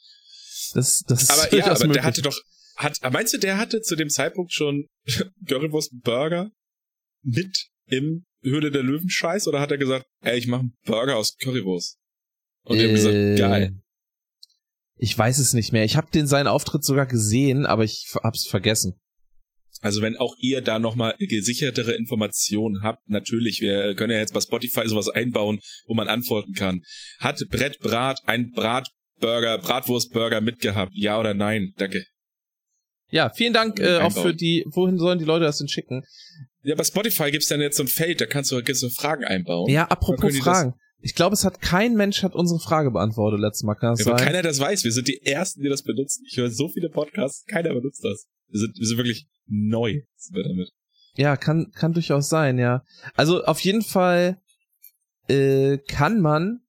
Das, 0.75 1.03
das 1.07 1.31
aber 1.31 1.55
ja, 1.57 1.67
aber 1.67 1.79
möglich. 1.79 1.93
der 1.95 2.05
hatte 2.05 2.23
doch, 2.23 2.37
hat, 2.77 2.99
meinst 3.13 3.33
du, 3.35 3.39
der 3.39 3.57
hatte 3.57 3.81
zu 3.81 3.95
dem 3.95 4.09
Zeitpunkt 4.09 4.53
schon 4.53 4.89
Currywurst 5.47 5.93
Burger 6.03 6.51
mit 7.23 7.69
im 7.87 8.27
Höhle 8.43 8.71
der 8.71 8.83
Löwen 8.83 9.09
Scheiß 9.09 9.47
oder 9.47 9.61
hat 9.61 9.71
er 9.71 9.79
gesagt, 9.79 10.07
ey, 10.23 10.39
ich 10.39 10.47
mache 10.47 10.63
einen 10.63 10.77
Burger 10.85 11.17
aus 11.17 11.37
Currywurst? 11.41 11.99
Und 12.65 12.77
äh, 12.77 12.81
die 12.81 12.87
haben 12.87 12.95
gesagt, 12.95 13.15
äh, 13.15 13.37
geil. 13.37 13.81
Ich 14.99 15.17
weiß 15.17 15.39
es 15.39 15.55
nicht 15.55 15.73
mehr. 15.73 15.85
Ich 15.85 15.97
habe 15.97 16.11
den 16.11 16.27
seinen 16.27 16.49
Auftritt 16.49 16.85
sogar 16.85 17.07
gesehen, 17.07 17.67
aber 17.67 17.85
ich 17.85 18.07
hab's 18.23 18.47
vergessen. 18.47 19.01
Also 19.81 20.03
wenn 20.03 20.17
auch 20.17 20.35
ihr 20.41 20.61
da 20.61 20.79
nochmal 20.79 21.15
gesichertere 21.19 21.93
Informationen 21.93 22.83
habt, 22.83 23.09
natürlich, 23.09 23.61
wir 23.61 23.95
können 23.95 24.13
ja 24.13 24.19
jetzt 24.19 24.35
bei 24.35 24.41
Spotify 24.41 24.89
sowas 24.89 25.09
einbauen, 25.09 25.61
wo 25.87 25.95
man 25.95 26.09
antworten 26.09 26.53
kann. 26.53 26.83
Hat 27.21 27.41
Brett 27.49 27.79
Brat 27.79 28.21
ein 28.27 28.51
Brat 28.51 28.89
Burger, 29.21 29.59
Bratwurstburger 29.59 30.41
mitgehabt? 30.41 30.93
Ja 30.95 31.19
oder 31.19 31.35
nein? 31.35 31.75
Danke. 31.77 32.05
Ja, 33.11 33.31
vielen 33.31 33.53
Dank 33.53 33.81
äh, 33.81 33.99
auch 33.99 34.13
für 34.13 34.35
die, 34.35 34.65
wohin 34.69 34.99
sollen 34.99 35.19
die 35.19 35.25
Leute 35.25 35.45
das 35.45 35.59
denn 35.59 35.69
schicken? 35.69 36.03
Ja, 36.63 36.75
bei 36.75 36.85
Spotify 36.85 37.31
gibt's 37.31 37.49
dann 37.49 37.61
jetzt 37.61 37.77
so 37.77 37.85
ein 37.85 37.89
Feld, 37.89 38.21
da 38.21 38.27
kannst 38.27 38.53
du, 38.53 38.63
kannst 38.63 38.83
du 38.83 38.91
Fragen 38.91 39.25
einbauen. 39.25 39.71
Ja, 39.71 39.87
apropos 39.87 40.37
Fragen. 40.39 40.75
Ich 41.01 41.15
glaube, 41.15 41.35
es 41.35 41.45
hat 41.45 41.61
kein 41.61 41.95
Mensch 41.95 42.23
hat 42.23 42.35
unsere 42.35 42.59
Frage 42.59 42.91
beantwortet 42.91 43.41
letztes 43.41 43.63
Mal. 43.63 43.75
Kann 43.75 43.93
das 43.93 44.01
ja, 44.01 44.17
sein? 44.17 44.17
keiner 44.17 44.43
das 44.43 44.59
weiß. 44.59 44.83
Wir 44.85 44.93
sind 44.93 45.07
die 45.07 45.25
Ersten, 45.25 45.63
die 45.63 45.69
das 45.69 45.83
benutzen. 45.83 46.25
Ich 46.29 46.37
höre 46.37 46.51
so 46.51 46.69
viele 46.69 46.91
Podcasts, 46.91 47.45
keiner 47.47 47.73
benutzt 47.73 48.05
das. 48.05 48.27
Wir 48.49 48.61
sind, 48.61 48.79
wir 48.79 48.87
sind 48.87 48.97
wirklich 48.97 49.29
neu 49.47 50.03
sind 50.17 50.37
wir 50.37 50.43
damit. 50.43 50.71
Ja, 51.15 51.37
kann, 51.37 51.73
kann 51.73 51.93
durchaus 51.93 52.29
sein, 52.29 52.59
ja. 52.59 52.85
Also 53.15 53.45
auf 53.45 53.61
jeden 53.61 53.83
Fall 53.83 54.41
äh, 55.29 55.79
kann 55.79 56.21
man 56.21 56.61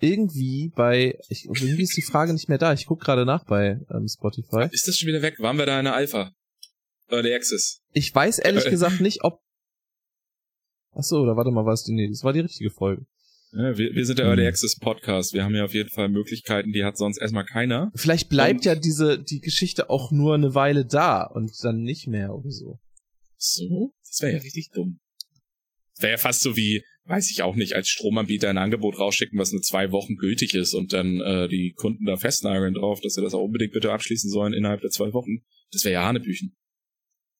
irgendwie 0.00 0.72
bei, 0.74 1.18
ich, 1.28 1.44
irgendwie 1.44 1.82
ist 1.82 1.96
die 1.96 2.02
Frage 2.02 2.32
nicht 2.32 2.48
mehr 2.48 2.58
da. 2.58 2.72
Ich 2.72 2.86
guck 2.86 3.00
gerade 3.00 3.26
nach 3.26 3.44
bei 3.44 3.80
ähm, 3.90 4.06
Spotify. 4.08 4.68
Ist 4.72 4.88
das 4.88 4.96
schon 4.96 5.08
wieder 5.08 5.22
weg? 5.22 5.38
Waren 5.40 5.58
wir 5.58 5.66
da 5.66 5.78
in 5.78 5.84
der 5.84 5.94
Alpha? 5.94 6.32
Early 7.08 7.34
Access? 7.34 7.82
Ich 7.92 8.14
weiß 8.14 8.38
ehrlich 8.38 8.64
gesagt 8.70 9.00
nicht, 9.00 9.24
ob. 9.24 9.40
Ach 10.92 11.02
so, 11.02 11.20
oder 11.20 11.36
warte 11.36 11.50
mal, 11.50 11.66
was 11.66 11.84
die? 11.84 11.92
Nee, 11.92 12.08
das 12.08 12.24
war 12.24 12.32
die 12.32 12.40
richtige 12.40 12.70
Folge. 12.70 13.04
Ja, 13.52 13.76
wir, 13.76 13.94
wir 13.94 14.06
sind 14.06 14.18
der 14.18 14.26
Early 14.26 14.42
hm. 14.42 14.48
Access 14.48 14.76
Podcast. 14.76 15.32
Wir 15.32 15.44
haben 15.44 15.54
ja 15.54 15.64
auf 15.64 15.74
jeden 15.74 15.90
Fall 15.90 16.08
Möglichkeiten, 16.08 16.72
die 16.72 16.84
hat 16.84 16.96
sonst 16.96 17.18
erstmal 17.18 17.44
keiner. 17.44 17.90
Vielleicht 17.94 18.28
bleibt 18.28 18.60
und 18.60 18.64
ja 18.64 18.74
diese 18.76 19.22
die 19.22 19.40
Geschichte 19.40 19.90
auch 19.90 20.12
nur 20.12 20.34
eine 20.34 20.54
Weile 20.54 20.84
da 20.84 21.24
und 21.24 21.52
dann 21.62 21.82
nicht 21.82 22.06
mehr 22.06 22.34
oder 22.34 22.50
so. 22.50 22.78
So? 23.36 23.92
Das 24.06 24.20
wäre 24.22 24.34
ja 24.34 24.38
richtig 24.38 24.70
dumm. 24.72 25.00
Das 25.94 26.02
wäre 26.02 26.12
ja 26.12 26.18
fast 26.18 26.42
so 26.42 26.56
wie, 26.56 26.84
weiß 27.04 27.30
ich 27.30 27.42
auch 27.42 27.56
nicht, 27.56 27.74
als 27.74 27.88
Stromanbieter 27.88 28.48
ein 28.48 28.58
Angebot 28.58 28.98
rausschicken, 28.98 29.38
was 29.38 29.52
nur 29.52 29.62
zwei 29.62 29.90
Wochen 29.90 30.16
gültig 30.16 30.54
ist 30.54 30.74
und 30.74 30.92
dann 30.92 31.20
äh, 31.20 31.48
die 31.48 31.72
Kunden 31.72 32.04
da 32.04 32.16
festnageln 32.16 32.74
drauf, 32.74 33.00
dass 33.00 33.14
sie 33.14 33.22
das 33.22 33.34
auch 33.34 33.42
unbedingt 33.42 33.72
bitte 33.72 33.92
abschließen 33.92 34.30
sollen 34.30 34.52
innerhalb 34.52 34.80
der 34.80 34.90
zwei 34.90 35.12
Wochen. 35.12 35.42
Das 35.72 35.84
wäre 35.84 35.94
ja 35.94 36.04
Hanebüchen. 36.04 36.56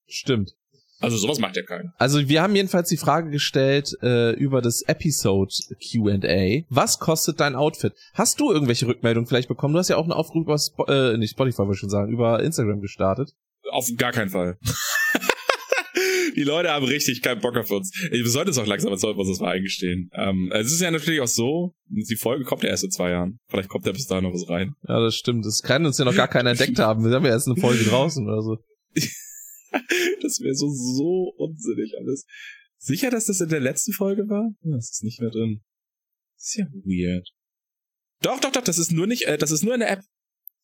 Stimmt. 0.08 0.56
Also 1.00 1.16
sowas 1.16 1.38
macht 1.38 1.56
ja 1.56 1.62
keiner. 1.62 1.92
Also 1.96 2.28
wir 2.28 2.42
haben 2.42 2.54
jedenfalls 2.54 2.88
die 2.88 2.98
Frage 2.98 3.30
gestellt 3.30 3.96
äh, 4.02 4.32
über 4.34 4.60
das 4.60 4.82
Episode 4.82 5.52
Q&A. 5.90 6.64
Was 6.68 6.98
kostet 6.98 7.40
dein 7.40 7.56
Outfit? 7.56 7.94
Hast 8.12 8.38
du 8.38 8.52
irgendwelche 8.52 8.86
Rückmeldungen 8.86 9.26
vielleicht 9.26 9.48
bekommen? 9.48 9.72
Du 9.74 9.78
hast 9.78 9.88
ja 9.88 9.96
auch 9.96 10.04
einen 10.04 10.12
Aufruf 10.12 10.42
über 10.44 10.54
Sp 10.60 10.84
äh, 10.88 11.16
nicht 11.16 11.30
Spotify, 11.30 11.60
würde 11.60 11.72
ich 11.72 11.78
schon 11.78 11.90
sagen, 11.90 12.12
über 12.12 12.42
Instagram 12.42 12.80
gestartet. 12.80 13.32
Auf 13.70 13.88
gar 13.96 14.12
keinen 14.12 14.30
Fall. 14.30 14.58
die 16.36 16.42
Leute 16.42 16.70
haben 16.70 16.84
richtig 16.84 17.22
keinen 17.22 17.40
Bock 17.40 17.56
auf 17.56 17.70
uns. 17.70 17.92
Ich 18.10 18.26
sollte 18.28 18.50
es 18.50 18.58
auch 18.58 18.66
langsam, 18.66 18.94
sollten 18.96 19.18
wir 19.18 19.22
uns 19.22 19.30
das 19.30 19.40
mal 19.40 19.52
eingestehen. 19.52 20.10
Ähm, 20.14 20.50
es 20.54 20.72
ist 20.72 20.80
ja 20.80 20.90
natürlich 20.90 21.20
auch 21.20 21.28
so, 21.28 21.74
die 21.86 22.16
Folge 22.16 22.44
kommt 22.44 22.62
ja 22.62 22.68
erst 22.70 22.84
in 22.84 22.90
zwei 22.90 23.10
Jahren. 23.10 23.38
Vielleicht 23.48 23.68
kommt 23.68 23.86
ja 23.86 23.92
bis 23.92 24.06
dahin 24.06 24.24
noch 24.24 24.34
was 24.34 24.48
rein. 24.48 24.74
Ja, 24.86 25.00
das 25.00 25.16
stimmt. 25.16 25.46
Das 25.46 25.62
kann 25.62 25.86
uns 25.86 25.98
ja 25.98 26.04
noch 26.04 26.14
gar 26.14 26.28
keiner 26.28 26.50
entdeckt 26.50 26.78
haben. 26.78 27.04
Wir 27.04 27.14
haben 27.14 27.24
ja 27.24 27.32
erst 27.32 27.48
eine 27.48 27.60
Folge 27.60 27.84
draußen 27.88 28.26
oder 28.26 28.42
so. 28.42 28.58
das 30.22 30.40
wäre 30.40 30.54
so, 30.54 30.68
so 30.68 31.32
unsinnig 31.36 31.94
alles. 31.98 32.26
Sicher, 32.78 33.10
dass 33.10 33.26
das 33.26 33.40
in 33.40 33.48
der 33.48 33.60
letzten 33.60 33.92
Folge 33.92 34.28
war? 34.28 34.50
Ja, 34.62 34.76
das 34.76 34.90
ist 34.90 35.04
nicht 35.04 35.20
mehr 35.20 35.30
drin. 35.30 35.62
Das 36.36 36.46
ist 36.46 36.56
ja 36.56 36.66
weird. 36.84 37.28
Doch, 38.22 38.40
doch, 38.40 38.52
doch, 38.52 38.62
das 38.62 38.78
ist 38.78 38.92
nur 38.92 39.06
nicht, 39.06 39.24
äh, 39.24 39.38
das 39.38 39.50
ist 39.50 39.62
nur 39.62 39.74
in 39.74 39.80
der 39.80 39.90
App. 39.90 40.00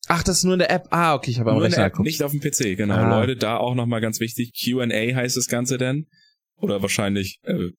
Ach, 0.07 0.23
das 0.23 0.37
ist 0.37 0.43
nur 0.43 0.53
in 0.53 0.59
der 0.59 0.71
App. 0.71 0.87
Ah, 0.89 1.15
okay, 1.15 1.31
ich 1.31 1.39
habe 1.39 1.51
am 1.51 1.57
Rechner 1.57 1.85
App, 1.85 1.99
Nicht 1.99 2.23
auf 2.23 2.31
dem 2.31 2.39
PC, 2.39 2.77
genau. 2.77 2.95
Ah. 2.95 3.19
Leute, 3.19 3.35
da 3.35 3.57
auch 3.57 3.75
nochmal 3.75 4.01
ganz 4.01 4.19
wichtig. 4.19 4.53
Q&A 4.63 4.87
heißt 4.87 5.35
das 5.35 5.47
Ganze 5.47 5.77
denn. 5.77 6.07
Oder 6.55 6.81
wahrscheinlich 6.81 7.39
äh, 7.43 7.71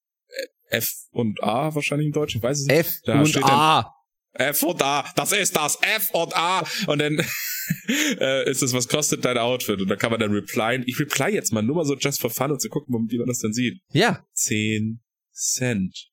F 0.71 0.89
und 1.11 1.43
A 1.43 1.75
wahrscheinlich 1.75 2.07
im 2.07 2.13
Deutschen, 2.13 2.39
ich 2.39 2.43
weiß 2.43 2.61
es 2.61 2.67
nicht. 2.67 2.77
F 2.77 3.01
da 3.05 3.21
und 3.21 3.45
A. 3.45 3.95
F 4.35 4.63
und 4.63 4.83
A, 4.83 5.05
das 5.17 5.33
ist 5.33 5.57
das, 5.57 5.79
F 5.83 6.11
und 6.13 6.37
A. 6.37 6.65
Und 6.87 7.01
dann 7.01 7.19
äh, 8.21 8.51
ist 8.51 8.63
es, 8.63 8.73
was 8.73 8.89
kostet 8.89 9.25
dein 9.25 9.39
Outfit? 9.39 9.81
Und 9.81 9.89
da 9.89 9.97
kann 9.97 10.11
man 10.11 10.21
dann 10.21 10.33
replyen. 10.33 10.85
Ich 10.87 10.99
reply 10.99 11.33
jetzt 11.33 11.53
mal, 11.53 11.63
nur 11.63 11.77
mal 11.77 11.85
so 11.85 11.97
just 11.97 12.21
for 12.21 12.31
fun, 12.31 12.53
um 12.53 12.59
zu 12.59 12.69
gucken, 12.69 12.95
wie 13.09 13.19
man 13.19 13.27
das 13.27 13.39
dann 13.39 13.53
sieht. 13.53 13.81
Ja. 13.91 14.25
Zehn 14.33 15.01
Cent. 15.33 16.11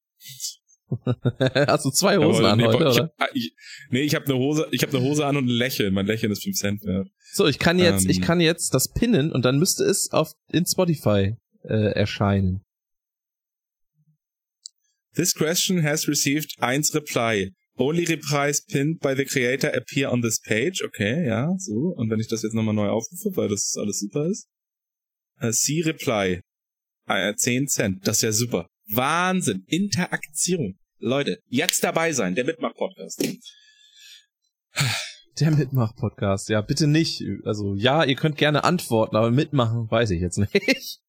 Hast 1.67 1.85
du 1.85 1.89
zwei 1.89 2.17
Hosen 2.17 2.43
ja, 2.43 2.51
an 2.51 2.57
nee, 2.59 2.65
heute, 2.65 2.77
ich, 2.77 2.99
oder? 2.99 3.13
Ah, 3.17 3.27
ich, 3.33 3.55
nee, 3.89 4.01
ich 4.01 4.13
habe 4.15 4.25
eine 4.25 4.35
Hose, 4.35 4.67
ich 4.71 4.83
habe 4.83 4.95
eine 4.95 5.05
Hose 5.05 5.25
an 5.25 5.35
und 5.37 5.45
ein 5.45 5.49
Lächeln. 5.49 5.93
Mein 5.93 6.05
Lächeln 6.05 6.31
ist 6.31 6.43
5 6.43 6.55
Cent 6.55 6.83
wert. 6.83 7.09
So, 7.33 7.47
ich 7.47 7.59
kann 7.59 7.79
jetzt, 7.79 8.05
ähm, 8.05 8.11
ich 8.11 8.21
kann 8.21 8.39
jetzt 8.39 8.73
das 8.73 8.91
pinnen 8.91 9.31
und 9.31 9.43
dann 9.43 9.57
müsste 9.57 9.83
es 9.83 10.11
auf 10.11 10.33
in 10.51 10.65
Spotify 10.65 11.35
äh, 11.63 11.91
erscheinen. 11.93 12.61
This 15.15 15.33
question 15.33 15.83
has 15.83 16.07
received 16.07 16.55
1 16.59 16.93
reply. 16.93 17.51
Only 17.77 18.05
replies 18.05 18.63
pinned 18.63 18.99
by 18.99 19.15
the 19.15 19.25
creator 19.25 19.69
appear 19.75 20.09
on 20.09 20.21
this 20.21 20.39
page. 20.39 20.81
Okay, 20.83 21.27
ja, 21.27 21.53
so. 21.57 21.93
Und 21.95 22.09
wenn 22.09 22.19
ich 22.19 22.27
das 22.27 22.43
jetzt 22.43 22.53
nochmal 22.53 22.73
neu 22.73 22.87
aufrufe, 22.87 23.35
weil 23.35 23.49
das 23.49 23.75
alles 23.77 23.99
super 23.99 24.27
ist. 24.27 24.47
See 25.41 25.81
reply. 25.81 26.41
Uh, 27.09 27.33
10 27.35 27.67
Cent. 27.67 28.07
Das 28.07 28.17
ist 28.17 28.21
ja 28.23 28.31
super. 28.31 28.67
Wahnsinn. 28.87 29.63
Interaktion. 29.67 30.79
Leute, 30.99 31.39
jetzt 31.47 31.83
dabei 31.83 32.13
sein. 32.13 32.35
Der 32.35 32.45
Mitmach-Podcast. 32.45 33.27
Der 35.39 35.51
Mitmach-Podcast. 35.51 36.49
Ja, 36.49 36.61
bitte 36.61 36.87
nicht. 36.87 37.21
Also, 37.43 37.75
ja, 37.75 38.05
ihr 38.05 38.15
könnt 38.15 38.37
gerne 38.37 38.63
antworten, 38.63 39.17
aber 39.17 39.31
mitmachen 39.31 39.91
weiß 39.91 40.11
ich 40.11 40.21
jetzt 40.21 40.37
nicht. 40.37 41.01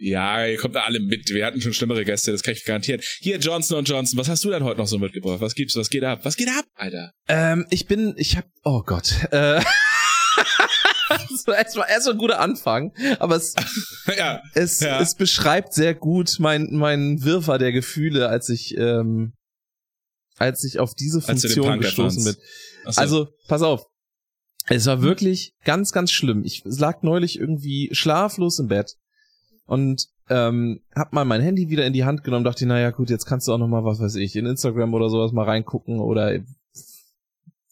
Ja, 0.00 0.46
ihr 0.46 0.56
kommt 0.58 0.76
da 0.76 0.84
alle 0.84 1.00
mit. 1.00 1.28
Wir 1.30 1.44
hatten 1.44 1.60
schon 1.60 1.74
schlimmere 1.74 2.04
Gäste, 2.04 2.30
das 2.30 2.44
kann 2.44 2.54
ich 2.54 2.64
garantieren. 2.64 3.00
Hier, 3.18 3.38
Johnson 3.38 3.78
und 3.78 3.88
Johnson, 3.88 4.16
was 4.16 4.28
hast 4.28 4.44
du 4.44 4.50
denn 4.50 4.62
heute 4.62 4.78
noch 4.78 4.86
so 4.86 4.98
mitgebracht? 4.98 5.40
Was 5.40 5.54
gibt's? 5.54 5.74
Was 5.74 5.90
geht 5.90 6.04
ab? 6.04 6.20
Was 6.22 6.36
geht 6.36 6.48
ab, 6.48 6.64
Alter? 6.74 7.12
Ähm, 7.26 7.66
ich 7.70 7.86
bin, 7.86 8.14
ich 8.16 8.36
hab, 8.36 8.44
oh 8.62 8.82
Gott, 8.82 9.12
äh, 9.32 9.60
so 11.44 11.52
erstmal 11.52 11.88
erst 11.90 12.08
ein 12.08 12.16
guter 12.16 12.38
Anfang, 12.38 12.92
aber 13.18 13.36
es, 13.36 13.54
ja, 14.16 14.40
es, 14.54 14.78
ja. 14.80 15.00
es 15.00 15.16
beschreibt 15.16 15.74
sehr 15.74 15.94
gut 15.94 16.36
mein, 16.38 16.68
mein 16.70 17.24
Wirrwarr 17.24 17.58
der 17.58 17.72
Gefühle, 17.72 18.28
als 18.28 18.48
ich, 18.50 18.76
ähm, 18.76 19.32
als 20.36 20.62
ich 20.62 20.78
auf 20.78 20.94
diese 20.94 21.20
Funktion 21.20 21.80
gestoßen 21.80 22.22
bin. 22.22 22.36
So. 22.84 23.00
Also, 23.00 23.28
pass 23.48 23.62
auf. 23.62 23.84
Es 24.68 24.86
war 24.86 25.02
wirklich 25.02 25.54
ganz, 25.64 25.90
ganz 25.90 26.12
schlimm. 26.12 26.44
Ich 26.44 26.62
lag 26.64 27.02
neulich 27.02 27.40
irgendwie 27.40 27.88
schlaflos 27.92 28.60
im 28.60 28.68
Bett 28.68 28.94
und 29.68 30.08
ähm, 30.30 30.80
hab 30.94 31.12
mal 31.12 31.24
mein 31.24 31.42
Handy 31.42 31.68
wieder 31.68 31.86
in 31.86 31.92
die 31.92 32.04
Hand 32.04 32.24
genommen, 32.24 32.44
dachte, 32.44 32.66
naja 32.66 32.90
gut, 32.90 33.10
jetzt 33.10 33.26
kannst 33.26 33.46
du 33.46 33.52
auch 33.52 33.58
noch 33.58 33.68
mal, 33.68 33.84
was 33.84 34.00
weiß 34.00 34.16
ich, 34.16 34.34
in 34.34 34.46
Instagram 34.46 34.92
oder 34.94 35.10
sowas 35.10 35.32
mal 35.32 35.44
reingucken 35.44 36.00
oder 36.00 36.40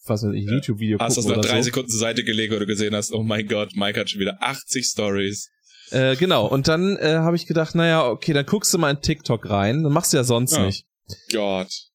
was 0.04 0.22
weiß 0.22 0.34
ich, 0.34 0.44
ja. 0.44 0.52
YouTube-Video 0.52 0.98
gucken 0.98 1.06
Hast 1.06 1.16
du 1.16 1.22
das 1.22 1.36
nach 1.36 1.44
drei 1.44 1.62
so. 1.62 1.64
Sekunden 1.64 1.88
zur 1.88 1.98
Seite 1.98 2.22
gelegt, 2.22 2.54
wo 2.54 2.58
du 2.58 2.66
gesehen 2.66 2.94
hast, 2.94 3.12
oh 3.12 3.22
mein 3.22 3.48
Gott, 3.48 3.74
Mike 3.74 3.98
hat 3.98 4.10
schon 4.10 4.20
wieder 4.20 4.36
80 4.40 4.86
Stories. 4.86 5.50
Äh, 5.90 6.16
genau, 6.16 6.46
und 6.46 6.68
dann 6.68 6.96
äh, 6.96 7.16
habe 7.16 7.36
ich 7.36 7.46
gedacht, 7.46 7.74
naja, 7.74 8.06
okay, 8.06 8.34
dann 8.34 8.44
guckst 8.44 8.72
du 8.74 8.78
mal 8.78 8.90
in 8.90 9.00
TikTok 9.00 9.48
rein, 9.48 9.82
dann 9.82 9.92
machst 9.92 10.12
du 10.12 10.18
ja 10.18 10.24
sonst 10.24 10.52
ja. 10.52 10.66
nicht. 10.66 10.86
Gott. 11.32 11.90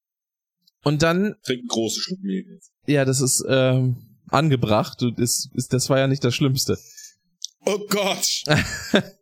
Und 0.82 1.02
dann... 1.02 1.36
Trink 1.44 1.60
einen 1.60 1.68
großen 1.68 2.02
Schluck 2.02 2.20
Mehl 2.22 2.44
jetzt. 2.54 2.72
Ja, 2.86 3.04
das 3.04 3.20
ist 3.20 3.44
ähm, 3.48 4.18
angebracht, 4.28 5.04
das, 5.16 5.48
ist, 5.54 5.72
das 5.72 5.88
war 5.90 5.98
ja 5.98 6.08
nicht 6.08 6.24
das 6.24 6.34
Schlimmste. 6.34 6.76
Oh 7.64 7.78
Gott. 7.88 8.42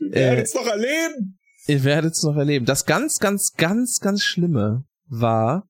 Ihr 0.00 0.12
werdet 0.12 0.46
es 0.46 0.54
noch 0.54 0.66
erleben. 0.66 1.38
Ihr 1.66 1.84
werdet 1.84 2.12
es 2.14 2.22
noch 2.22 2.36
erleben. 2.36 2.66
Das 2.66 2.84
ganz, 2.84 3.18
ganz, 3.18 3.52
ganz, 3.56 4.00
ganz 4.00 4.22
Schlimme 4.22 4.84
war, 5.06 5.68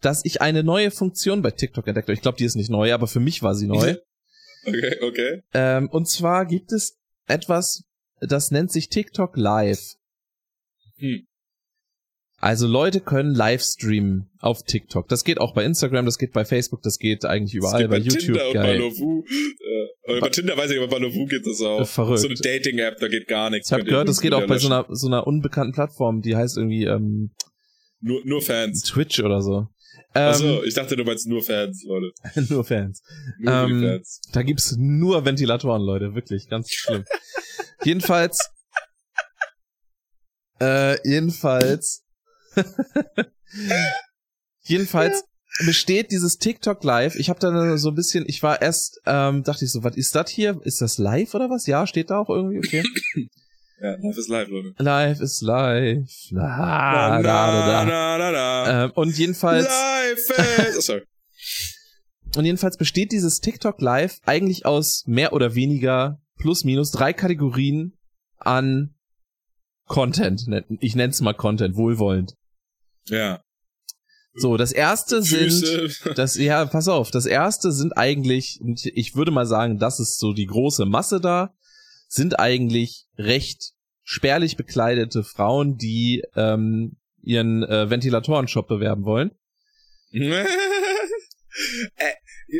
dass 0.00 0.24
ich 0.24 0.40
eine 0.40 0.62
neue 0.62 0.90
Funktion 0.90 1.42
bei 1.42 1.50
TikTok 1.50 1.86
entdeckt 1.86 2.08
habe. 2.08 2.14
Ich 2.14 2.22
glaube, 2.22 2.38
die 2.38 2.44
ist 2.44 2.56
nicht 2.56 2.70
neu, 2.70 2.92
aber 2.92 3.06
für 3.06 3.20
mich 3.20 3.42
war 3.42 3.54
sie 3.54 3.66
neu. 3.66 3.96
okay, 4.64 4.96
okay. 5.02 5.42
Ähm, 5.52 5.88
und 5.88 6.08
zwar 6.08 6.46
gibt 6.46 6.72
es 6.72 6.98
etwas, 7.26 7.84
das 8.20 8.50
nennt 8.50 8.70
sich 8.70 8.88
TikTok 8.88 9.36
Live. 9.36 9.94
Hm. 10.98 11.27
Also 12.40 12.68
Leute 12.68 13.00
können 13.00 13.34
Livestreamen 13.34 14.30
auf 14.38 14.62
TikTok. 14.62 15.08
Das 15.08 15.24
geht 15.24 15.40
auch 15.40 15.54
bei 15.54 15.64
Instagram, 15.64 16.06
das 16.06 16.18
geht 16.18 16.32
bei 16.32 16.44
Facebook, 16.44 16.82
das 16.82 16.98
geht 16.98 17.24
eigentlich 17.24 17.54
überall, 17.54 17.82
geht 17.82 17.90
bei, 17.90 17.98
bei 17.98 18.04
YouTube. 18.04 18.38
Tinder 18.38 18.52
geil. 18.52 18.80
und 18.80 18.96
Balovu. 18.96 19.24
Äh, 20.04 20.20
bei 20.20 20.28
Tinder 20.28 20.56
weiß 20.56 20.70
ich, 20.70 20.78
aber 20.78 20.86
bei 20.86 21.00
Balovu 21.00 21.26
geht 21.26 21.44
das 21.44 21.60
auch. 21.62 21.84
Verrückt. 21.84 22.20
So 22.20 22.28
eine 22.28 22.36
Dating-App, 22.36 22.98
da 23.00 23.08
geht 23.08 23.26
gar 23.26 23.50
nichts. 23.50 23.68
Ich 23.68 23.72
habe 23.72 23.84
gehört, 23.84 24.08
das 24.08 24.20
geht 24.20 24.34
auch 24.34 24.46
bei 24.46 24.58
so 24.58 24.68
einer, 24.68 24.86
so 24.88 25.08
einer 25.08 25.26
unbekannten 25.26 25.72
Plattform, 25.72 26.22
die 26.22 26.36
heißt 26.36 26.56
irgendwie 26.58 26.84
ähm, 26.84 27.32
nur, 28.00 28.20
nur 28.24 28.40
Fans. 28.40 28.82
Twitch 28.82 29.18
oder 29.18 29.42
so. 29.42 29.66
Ähm, 30.14 30.28
Achso, 30.28 30.62
ich 30.62 30.74
dachte, 30.74 30.94
du 30.94 31.02
meinst 31.02 31.26
nur 31.26 31.42
Fans, 31.42 31.84
Leute. 31.84 32.12
nur 32.52 32.64
Fans. 32.64 33.02
Nur 33.40 33.52
ähm, 33.52 33.82
Fans. 33.82 34.20
Da 34.32 34.42
gibt's 34.42 34.76
nur 34.78 35.24
Ventilatoren, 35.24 35.82
Leute, 35.82 36.14
wirklich, 36.14 36.48
ganz 36.48 36.70
schlimm. 36.70 37.04
jedenfalls, 37.84 38.48
äh, 40.60 40.96
jedenfalls 41.06 42.04
Jedenfalls 44.62 45.24
besteht 45.64 46.10
dieses 46.10 46.38
TikTok 46.38 46.84
Live. 46.84 47.16
Ich 47.16 47.30
habe 47.30 47.40
dann 47.40 47.78
so 47.78 47.88
ein 47.88 47.94
bisschen, 47.94 48.24
ich 48.26 48.42
war 48.42 48.60
erst, 48.60 49.00
ähm, 49.06 49.42
dachte 49.42 49.64
ich 49.64 49.72
so, 49.72 49.82
was 49.82 49.96
ist 49.96 50.14
das 50.14 50.30
hier? 50.30 50.60
Ist 50.62 50.80
das 50.80 50.98
live 50.98 51.34
oder 51.34 51.50
was? 51.50 51.66
Ja, 51.66 51.86
steht 51.86 52.10
da 52.10 52.18
auch 52.18 52.28
irgendwie, 52.28 52.58
okay. 52.58 52.82
Ja, 53.80 53.92
live 53.92 54.18
ist 54.18 54.28
live, 54.28 54.48
Leute. 54.48 54.74
Live 54.78 55.20
ist 55.20 55.40
live. 55.40 56.08
Na, 56.32 57.20
na, 57.20 57.22
na, 57.22 57.84
na, 57.84 58.18
na, 58.18 58.32
na. 58.32 58.84
Ähm, 58.84 58.90
und 58.96 59.16
jedenfalls. 59.16 59.68
Live 59.68 60.18
ist. 60.70 60.78
Oh, 60.78 60.80
sorry. 60.80 61.02
und 62.36 62.44
jedenfalls 62.44 62.76
besteht 62.76 63.12
dieses 63.12 63.38
TikTok 63.38 63.80
Live 63.80 64.18
eigentlich 64.26 64.66
aus 64.66 65.04
mehr 65.06 65.32
oder 65.32 65.54
weniger 65.54 66.20
plus 66.38 66.64
minus 66.64 66.90
drei 66.90 67.12
Kategorien 67.12 67.96
an 68.38 68.96
Content. 69.86 70.46
Ich 70.80 70.96
nenne 70.96 71.10
es 71.10 71.20
mal 71.20 71.34
Content, 71.34 71.76
wohlwollend. 71.76 72.34
Ja. 73.08 73.42
So, 74.34 74.56
das 74.56 74.72
erste 74.72 75.22
Füße. 75.22 75.88
sind, 75.88 76.18
das, 76.18 76.36
ja, 76.36 76.64
pass 76.66 76.86
auf, 76.86 77.10
das 77.10 77.26
erste 77.26 77.72
sind 77.72 77.96
eigentlich, 77.96 78.60
ich 78.84 79.16
würde 79.16 79.32
mal 79.32 79.46
sagen, 79.46 79.78
das 79.78 79.98
ist 79.98 80.18
so 80.18 80.32
die 80.32 80.46
große 80.46 80.86
Masse 80.86 81.20
da, 81.20 81.54
sind 82.06 82.38
eigentlich 82.38 83.06
recht 83.16 83.72
spärlich 84.04 84.56
bekleidete 84.56 85.24
Frauen, 85.24 85.76
die 85.76 86.22
ähm, 86.36 86.96
ihren 87.20 87.62
äh, 87.64 87.90
Ventilatorenshop 87.90 88.68
bewerben 88.68 89.04
wollen. 89.04 89.32
äh, 90.10 90.46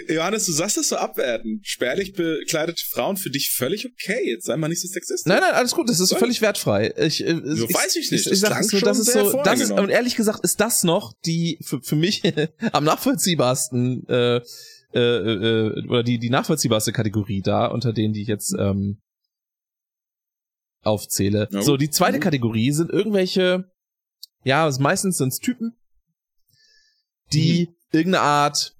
Johannes, 0.09 0.45
du 0.45 0.53
sagst 0.53 0.77
das 0.77 0.89
so 0.91 0.97
abwerten. 0.97 1.61
Spärlich 1.65 2.13
bekleidete 2.13 2.83
Frauen 2.91 3.17
für 3.17 3.31
dich 3.31 3.55
völlig 3.57 3.87
okay. 3.87 4.33
Jetzt 4.33 4.45
sei 4.47 4.57
mal 4.57 4.69
nicht 4.69 4.83
so 4.83 4.89
sexistisch. 4.89 5.27
Nein, 5.27 5.41
nein, 5.41 5.55
alles 5.55 5.73
gut. 5.73 5.89
Das 5.89 5.99
ist 5.99 6.13
Was? 6.13 6.19
völlig 6.19 6.43
wertveich. 6.43 6.93
Ich, 6.99 7.25
äh, 7.27 7.41
So 7.45 7.67
ich, 7.69 7.75
weiß 7.75 7.97
ich 7.97 8.11
nicht. 8.11 8.27
Ich, 8.27 8.33
ich 8.33 8.41
sag 8.41 8.63
so, 8.65 8.79
das 8.81 8.99
ist 8.99 9.13
so, 9.13 9.43
das 9.43 9.61
ist, 9.61 9.71
und 9.71 9.89
ehrlich 9.89 10.15
gesagt 10.15 10.45
ist 10.45 10.61
das 10.61 10.85
noch 10.85 11.15
die 11.25 11.59
für, 11.63 11.81
für 11.81 11.97
mich 11.97 12.23
am 12.73 12.85
nachvollziehbarsten 12.85 14.07
äh, 14.09 14.41
äh, 14.95 14.99
äh, 14.99 15.87
oder 15.89 16.03
die 16.03 16.19
die 16.19 16.31
nachvollziehbarste 16.31 16.93
Kategorie 16.93 17.41
da 17.41 17.67
unter 17.67 17.93
denen, 17.95 18.13
die 18.13 18.23
ich 18.23 18.29
jetzt 18.29 18.55
ähm, 18.59 19.01
aufzähle. 20.83 21.49
Gut. 21.51 21.65
So, 21.65 21.77
die 21.77 21.91
zweite 21.91 22.19
Mhm. 22.19 22.23
Kategorie 22.23 22.73
sind 22.73 22.91
irgendwelche, 22.91 23.71
ja, 24.45 24.71
meistens 24.79 25.17
sind 25.19 25.33
es 25.33 25.39
Typen, 25.39 25.77
die 27.33 27.69
irgendeine 27.93 28.23
Art 28.25 28.75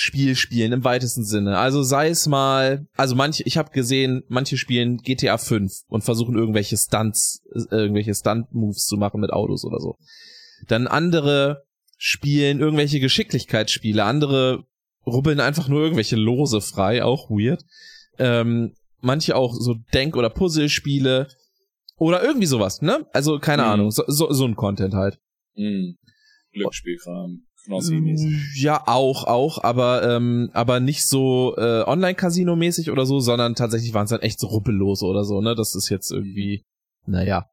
Spiel 0.00 0.36
spielen 0.36 0.70
im 0.72 0.84
weitesten 0.84 1.24
Sinne. 1.24 1.58
Also 1.58 1.82
sei 1.82 2.08
es 2.10 2.28
mal, 2.28 2.86
also 2.96 3.16
manche, 3.16 3.42
ich 3.42 3.56
habe 3.58 3.72
gesehen, 3.72 4.22
manche 4.28 4.56
spielen 4.56 4.98
GTA 4.98 5.38
5 5.38 5.72
und 5.88 6.02
versuchen 6.04 6.36
irgendwelche 6.36 6.76
Stunts, 6.76 7.42
irgendwelche 7.72 8.14
Stunt-Moves 8.14 8.86
zu 8.86 8.96
machen 8.96 9.20
mit 9.20 9.32
Autos 9.32 9.64
oder 9.64 9.80
so. 9.80 9.96
Dann 10.68 10.86
andere 10.86 11.64
spielen 11.96 12.60
irgendwelche 12.60 13.00
Geschicklichkeitsspiele, 13.00 14.04
andere 14.04 14.62
rubbeln 15.04 15.40
einfach 15.40 15.66
nur 15.66 15.80
irgendwelche 15.82 16.14
Lose 16.14 16.60
frei, 16.60 17.02
auch 17.02 17.28
weird. 17.28 17.64
Ähm, 18.20 18.74
manche 19.00 19.34
auch 19.34 19.52
so 19.52 19.74
Denk- 19.92 20.16
oder 20.16 20.30
Puzzlespiele 20.30 21.26
oder 21.96 22.22
irgendwie 22.22 22.46
sowas, 22.46 22.82
ne? 22.82 23.04
Also 23.12 23.40
keine 23.40 23.62
Mhm. 23.64 23.68
Ahnung, 23.68 23.90
so, 23.90 24.04
so, 24.06 24.30
so 24.32 24.44
ein 24.44 24.54
Content 24.54 24.94
halt. 24.94 25.18
Hm. 25.56 25.96
Glücksspielkram. 26.52 27.47
Knossi-mäßig. 27.68 28.62
Ja, 28.62 28.82
auch, 28.86 29.24
auch, 29.24 29.62
aber 29.62 30.02
ähm, 30.02 30.48
aber 30.54 30.80
nicht 30.80 31.04
so 31.04 31.54
äh, 31.58 31.82
Online-Casino-mäßig 31.86 32.90
oder 32.90 33.04
so, 33.04 33.20
sondern 33.20 33.54
tatsächlich 33.54 33.92
waren 33.92 34.04
es 34.04 34.10
dann 34.10 34.20
echt 34.20 34.40
so 34.40 34.46
ruppellose 34.46 35.04
oder 35.04 35.24
so, 35.24 35.42
ne? 35.42 35.54
Das 35.54 35.74
ist 35.74 35.90
jetzt 35.90 36.10
irgendwie, 36.10 36.64
naja. 37.06 37.46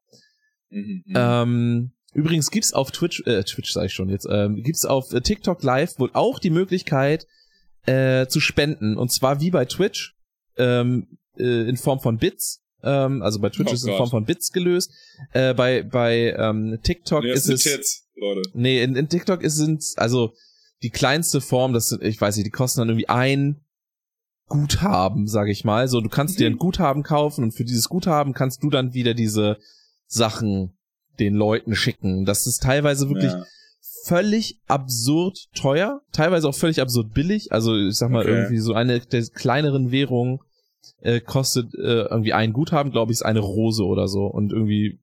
Mhm, 0.70 1.04
mhm. 1.06 1.14
Ähm, 1.14 1.90
übrigens 2.14 2.50
gibt's 2.50 2.72
auf 2.72 2.90
Twitch, 2.90 3.22
äh, 3.26 3.44
Twitch 3.44 3.72
sag 3.72 3.84
ich 3.86 3.92
schon 3.92 4.08
jetzt, 4.08 4.26
ähm, 4.30 4.62
gibt's 4.62 4.86
auf 4.86 5.12
äh, 5.12 5.20
TikTok 5.20 5.62
Live 5.62 5.98
wohl 5.98 6.10
auch 6.14 6.38
die 6.38 6.50
Möglichkeit 6.50 7.26
äh, 7.84 8.26
zu 8.26 8.40
spenden 8.40 8.96
und 8.96 9.12
zwar 9.12 9.40
wie 9.40 9.50
bei 9.50 9.66
Twitch 9.66 10.16
ähm, 10.56 11.18
äh, 11.38 11.68
in 11.68 11.76
Form 11.76 12.00
von 12.00 12.16
Bits. 12.16 12.62
Ähm, 12.82 13.22
also 13.22 13.38
bei 13.38 13.50
Twitch 13.50 13.70
Oh 13.70 13.74
ist 13.74 13.82
es 13.82 13.88
in. 13.88 13.96
Form 13.96 14.10
von 14.10 14.24
Bits 14.24 14.50
gelöst. 14.50 14.92
Äh, 15.32 15.52
bei 15.52 15.82
bei 15.82 16.34
ähm, 16.38 16.78
TikTok 16.82 17.22
Nee, 17.22 17.32
ist 17.32 17.48
es 17.48 17.62
Tits, 17.62 18.05
Leute. 18.16 18.42
Nee, 18.54 18.82
in, 18.82 18.96
in 18.96 19.08
TikTok 19.08 19.42
ist 19.42 19.58
es 19.58 19.96
also 19.96 20.32
die 20.82 20.90
kleinste 20.90 21.40
Form, 21.40 21.72
das 21.72 21.88
sind, 21.88 22.02
ich 22.02 22.20
weiß 22.20 22.36
nicht, 22.36 22.46
die 22.46 22.50
kosten 22.50 22.80
dann 22.80 22.88
irgendwie 22.90 23.08
ein 23.08 23.60
Guthaben, 24.48 25.26
sag 25.26 25.48
ich 25.48 25.64
mal. 25.64 25.88
So, 25.88 26.00
du 26.00 26.08
kannst 26.08 26.38
dir 26.38 26.46
ein 26.46 26.54
Mhm. 26.54 26.58
Guthaben 26.58 27.02
kaufen 27.02 27.42
und 27.44 27.52
für 27.52 27.64
dieses 27.64 27.88
Guthaben 27.88 28.32
kannst 28.32 28.62
du 28.62 28.70
dann 28.70 28.94
wieder 28.94 29.14
diese 29.14 29.58
Sachen 30.06 30.76
den 31.18 31.34
Leuten 31.34 31.74
schicken. 31.74 32.24
Das 32.24 32.46
ist 32.46 32.62
teilweise 32.62 33.08
wirklich 33.08 33.32
Ja. 33.32 33.44
völlig 34.04 34.60
absurd 34.68 35.48
teuer, 35.54 36.02
teilweise 36.12 36.48
auch 36.48 36.54
völlig 36.54 36.80
absurd 36.80 37.12
billig. 37.12 37.50
Also 37.52 37.74
ich 37.76 37.96
sag 37.96 38.10
mal 38.10 38.22
Okay. 38.22 38.30
irgendwie 38.30 38.58
so 38.58 38.72
eine 38.74 39.00
der 39.00 39.22
kleineren 39.26 39.90
Währungen 39.90 40.38
äh, 41.00 41.20
kostet 41.20 41.74
äh, 41.74 42.02
irgendwie 42.04 42.32
ein 42.32 42.52
Guthaben, 42.52 42.92
glaube 42.92 43.10
ich, 43.10 43.18
ist 43.18 43.22
eine 43.24 43.40
Rose 43.40 43.82
oder 43.84 44.06
so 44.08 44.26
und 44.26 44.52
irgendwie. 44.52 45.00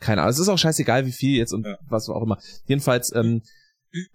Keine 0.00 0.22
Ahnung. 0.22 0.30
Es 0.30 0.38
ist 0.38 0.48
auch 0.48 0.58
scheißegal, 0.58 1.06
wie 1.06 1.12
viel 1.12 1.36
jetzt 1.36 1.52
und 1.52 1.66
Ja. 1.66 1.78
was 1.88 2.08
auch 2.08 2.22
immer. 2.22 2.38
Jedenfalls 2.66 3.12
ähm, 3.14 3.42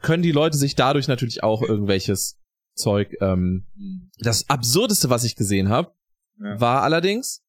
können 0.02 0.24
die 0.24 0.32
Leute 0.32 0.58
sich 0.58 0.76
dadurch 0.76 1.08
natürlich 1.08 1.43
auch 1.43 1.62
irgendwelches 1.62 2.39
Zeug. 2.76 3.13
Ähm, 3.22 3.65
Hm. 3.76 4.12
das 4.19 4.50
absurdeste, 4.50 5.10
was 5.10 5.24
ich 5.24 5.36
gesehen 5.36 5.69
habe, 5.69 5.93
Ja. 6.39 6.60
war 6.60 6.84
allerdings 6.84 7.41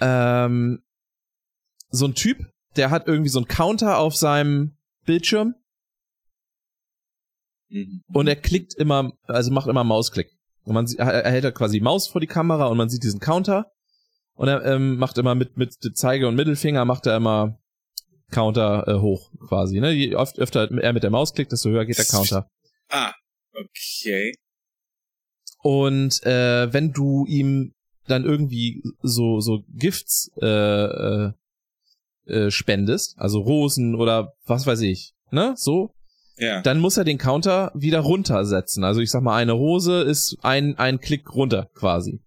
ähm, 0.00 0.82
so 1.90 2.06
ein 2.06 2.14
Typ, 2.14 2.38
der 2.76 2.90
hat 2.90 3.06
irgendwie 3.06 3.28
so 3.28 3.38
einen 3.38 3.48
Counter 3.48 3.98
auf 3.98 4.16
seinem 4.16 4.76
Bildschirm 5.04 5.54
Mhm. 7.68 8.02
und 8.12 8.26
er 8.26 8.36
klickt 8.36 8.74
immer, 8.74 9.12
also 9.26 9.50
macht 9.50 9.66
immer 9.68 9.84
Mausklick. 9.84 10.30
Und 10.64 10.74
man 10.74 10.86
sieht, 10.86 10.98
er 10.98 11.10
er 11.24 11.30
hält 11.30 11.44
da 11.44 11.50
quasi 11.50 11.80
Maus 11.80 12.06
vor 12.08 12.20
die 12.20 12.26
Kamera 12.26 12.66
und 12.66 12.76
man 12.76 12.88
sieht 12.88 13.02
diesen 13.02 13.18
Counter 13.20 13.71
und 14.42 14.48
er 14.48 14.64
ähm, 14.64 14.96
macht 14.96 15.18
immer 15.18 15.36
mit 15.36 15.56
mit 15.56 15.72
Zeige 15.96 16.26
und 16.26 16.34
Mittelfinger 16.34 16.84
macht 16.84 17.06
er 17.06 17.16
immer 17.16 17.58
Counter 18.32 18.88
äh, 18.88 18.98
hoch 19.00 19.30
quasi. 19.46 19.78
Ne? 19.78 19.92
Je 19.92 20.16
oft 20.16 20.36
öfter 20.40 20.68
er 20.70 20.92
mit 20.92 21.04
der 21.04 21.10
Maus 21.10 21.32
klickt, 21.32 21.52
desto 21.52 21.70
höher 21.70 21.84
geht 21.84 21.98
der 21.98 22.04
Counter. 22.06 22.50
Ah, 22.88 23.12
okay. 23.54 24.34
Und 25.62 26.24
äh, 26.24 26.72
wenn 26.72 26.92
du 26.92 27.24
ihm 27.26 27.72
dann 28.08 28.24
irgendwie 28.24 28.82
so 29.02 29.38
so 29.40 29.62
Gifts 29.68 30.32
äh, 30.42 30.46
äh, 30.46 31.32
äh, 32.26 32.50
spendest, 32.50 33.14
also 33.18 33.38
Rosen 33.40 33.94
oder 33.94 34.32
was 34.44 34.66
weiß 34.66 34.80
ich, 34.80 35.12
ne, 35.30 35.54
so, 35.56 35.94
Ja. 36.36 36.62
dann 36.62 36.80
muss 36.80 36.96
er 36.96 37.04
den 37.04 37.18
Counter 37.18 37.70
wieder 37.74 38.00
runtersetzen. 38.00 38.82
Also 38.82 39.00
ich 39.00 39.10
sag 39.12 39.22
mal, 39.22 39.36
eine 39.36 39.52
Rose 39.52 40.02
ist 40.02 40.36
ein 40.42 40.76
ein 40.78 40.98
Klick 40.98 41.32
runter 41.32 41.68
quasi. 41.74 42.20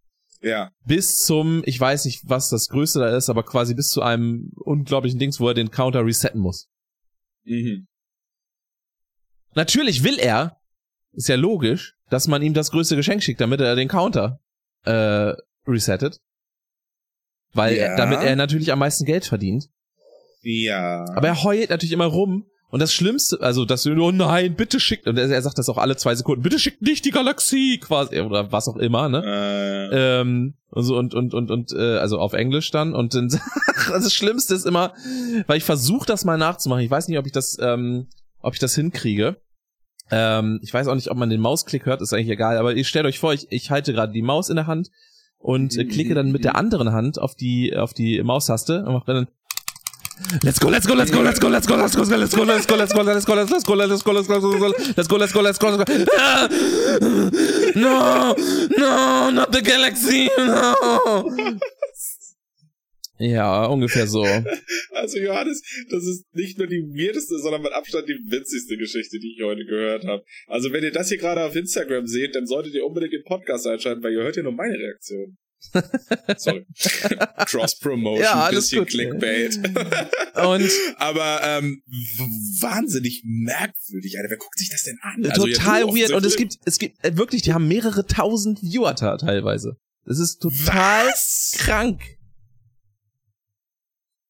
Ja. 0.46 0.72
Bis 0.86 1.24
zum, 1.24 1.64
ich 1.66 1.80
weiß 1.80 2.06
nicht, 2.06 2.22
was 2.30 2.50
das 2.50 2.68
Größte 2.70 3.00
da 3.00 3.18
ist, 3.18 3.30
aber 3.30 3.42
quasi 3.44 3.74
bis 3.74 3.90
zu 3.90 4.04
einem 4.04 4.52
unglaublichen 4.58 5.18
Dings, 5.18 5.40
wo 5.40 5.48
er 5.48 5.56
den 5.56 5.72
Counter 5.72 6.06
resetten 6.06 6.40
muss. 6.40 6.70
Mhm. 7.46 7.88
Natürlich 9.56 10.04
will 10.04 10.20
er, 10.20 10.58
ist 11.14 11.30
ja 11.30 11.36
logisch, 11.36 11.96
dass 12.10 12.28
man 12.28 12.44
ihm 12.44 12.54
das 12.54 12.70
größte 12.70 12.96
Geschenk 12.96 13.24
schickt, 13.24 13.42
damit 13.42 13.60
er 13.60 13.76
den 13.76 13.88
Counter 13.88 14.40
äh, 14.84 15.34
resettet. 15.66 16.20
Weil 17.54 17.76
Ja. 17.76 17.86
er, 17.86 17.98
damit 17.98 18.20
er 18.20 18.36
natürlich 18.36 18.72
am 18.72 18.80
meisten 18.80 19.06
Geld 19.06 19.26
verdient. 19.26 19.70
Ja. 20.42 21.06
Aber 21.16 21.28
er 21.28 21.44
heult 21.44 21.72
natürlich 21.72 21.94
immer 21.94 22.06
rum. 22.06 22.46
Und 22.69 22.82
das 22.82 22.91
Schlimmste, 22.93 23.39
also 23.41 23.63
das, 23.63 23.86
oh 23.86 24.12
nein, 24.12 24.56
bitte 24.56 24.80
schickt, 24.80 25.08
und 25.08 25.17
er, 25.17 25.41
sagt 25.41 25.58
das 25.58 25.69
auch 25.69 25.78
alle 25.78 25.95
zwei 25.97 26.15
Sekunden, 26.15 26.41
bitte 26.41 26.60
schickt 26.60 26.82
nicht 26.82 27.06
die 27.06 27.12
Galaxie, 27.12 27.80
quasi, 27.80 28.19
oder 28.19 28.51
was 28.51 28.67
auch 28.67 28.78
immer, 28.78 29.08
ne? 29.08 29.23
äh, 29.91 30.21
Ähm, 30.21 30.56
und 30.71 30.84
so 30.84 30.97
und 30.97 31.13
und 31.13 31.34
und 31.34 31.51
und 31.51 31.71
äh, 31.71 31.97
also 31.97 32.19
auf 32.19 32.34
Englisch 32.34 32.69
dann 32.71 32.93
und 32.93 33.13
dann 33.13 33.30
das 33.89 34.13
Schlimmste 34.13 34.56
ist 34.56 34.65
immer, 34.65 34.93
weil 35.47 35.58
ich 35.58 35.63
versuche 35.63 36.06
das 36.06 36.25
mal 36.25 36.38
nachzumachen. 36.38 36.84
Ich 36.84 36.91
weiß 36.91 37.08
nicht, 37.08 37.17
ob 37.17 37.25
ich 37.25 37.32
das 37.32 37.58
ähm, 37.62 38.08
ob 38.41 38.54
ich 38.54 38.60
das 38.60 38.75
hinkriege. 38.75 39.38
Ähm, 40.12 40.60
ich 40.62 40.73
weiß 40.73 40.88
auch 40.88 40.95
nicht, 40.95 41.10
ob 41.10 41.17
man 41.17 41.30
den 41.30 41.41
Mausklick 41.41 41.86
hört, 41.86 42.01
ist 42.01 42.13
eigentlich 42.13 42.30
egal. 42.30 42.58
Aber 42.58 42.73
ihr 42.73 42.84
stellt 42.84 43.06
euch 43.06 43.19
vor, 43.19 43.34
ich, 43.34 43.47
ich 43.51 43.71
halte 43.71 43.93
gerade 43.93 44.12
die 44.12 44.21
Maus 44.21 44.49
in 44.49 44.56
der 44.56 44.67
Hand 44.67 44.89
und 45.38 45.78
äh, 45.78 45.86
klicke 45.86 46.13
dann 46.13 46.32
mit 46.32 46.43
der 46.43 46.56
anderen 46.56 46.91
Hand 46.91 47.19
auf 47.19 47.36
die 47.36 47.75
auf 47.75 47.93
die 47.93 48.21
Maustaste 48.21 48.84
und 48.84 48.93
mache 48.93 49.13
dann 49.13 49.28
Let's 50.43 50.60
go, 50.60 50.69
let's 50.69 50.88
go, 50.88 50.93
let's 50.93 51.12
go, 51.12 51.21
let's 51.21 51.39
go, 51.39 51.49
let's 51.49 51.67
go, 51.67 51.75
let's 51.75 51.93
go, 51.95 52.04
let's 52.04 52.34
go, 52.34 52.43
let's 52.43 52.65
go, 52.65 52.75
let's 52.75 52.93
go, 52.93 53.04
let's 53.04 53.25
go, 53.25 53.34
let's 53.34 53.51
go, 53.51 53.73
let's 53.73 54.04
go, 54.04 54.12
let's 54.13 54.28
go, 54.28 54.38
let's 54.38 54.47
go, 54.47 54.58
let's 54.95 55.08
go, 55.08 55.17
let's 55.17 55.34
go, 55.34 55.41
let's 55.41 55.58
go, 55.60 55.69
let's 55.69 55.84
go. 55.84 56.06
Ah! 56.17 56.47
No, 57.75 58.34
no, 58.78 59.30
not 59.32 59.51
the 59.51 59.62
galaxy, 59.62 60.30
no. 60.38 61.60
Ja, 63.17 63.65
ungefähr 63.65 64.08
so. 64.08 64.23
also 64.93 65.19
Johannes, 65.19 65.62
das 65.89 66.06
ist 66.06 66.25
nicht 66.34 66.58
nur 66.58 66.67
die 66.67 66.82
weirdeste, 66.82 67.39
sondern 67.39 67.62
mit 67.62 67.71
Abstand 67.71 68.08
die 68.10 68.19
witzigste 68.30 68.78
Geschichte, 68.78 69.19
die 69.19 69.36
ich 69.38 69.43
heute 69.43 69.65
gehört 69.65 70.06
habe. 70.06 70.23
Also 70.47 70.71
wenn 70.73 70.84
ihr 70.84 70.91
das 70.91 71.10
hier 71.10 71.17
gerade 71.17 71.43
auf 71.43 71.56
Instagram 71.56 72.08
seht, 72.08 72.36
dann 72.36 72.45
solltet 72.45 72.73
ihr 72.73 72.86
unbedingt 72.86 73.13
den 73.13 73.23
Podcast 73.23 73.67
einschalten, 73.67 74.04
weil 74.04 74.13
ihr 74.13 74.23
hört 74.23 74.36
ja 74.36 74.43
nur 74.43 74.51
meine 74.51 74.78
Reaktion. 74.78 75.38
Sorry. 76.38 76.65
Cross-Promotion, 77.46 78.22
Ja, 78.24 78.50
bisschen 78.50 78.80
gut. 78.80 78.89
Clickbait. 78.89 79.58
Und 80.36 80.70
Aber 80.98 81.41
ähm, 81.44 81.82
wahnsinnig 82.62 83.24
merkwürdig, 83.26 84.18
Alter. 84.18 84.30
Wer 84.32 84.38
guckt 84.38 84.58
sich 84.60 84.70
das 84.70 84.84
denn 84.84 84.98
an? 85.02 85.26
Also 85.26 85.46
total 85.48 85.84
weird. 85.88 86.12
Und 86.12 86.26
es 86.26 86.36
gibt, 86.36 86.58
es 86.65 86.78
gibt 86.80 87.04
äh, 87.04 87.18
wirklich, 87.18 87.41
die 87.41 87.54
haben 87.54 87.68
mehrere 87.68 88.06
tausend 88.06 88.62
Viewer 88.62 88.94
da 88.94 89.18
teilweise. 89.18 89.78
Das 90.06 90.20
ist 90.20 90.38
total 90.39 91.08
Was? 91.08 91.54
krank. 91.58 92.02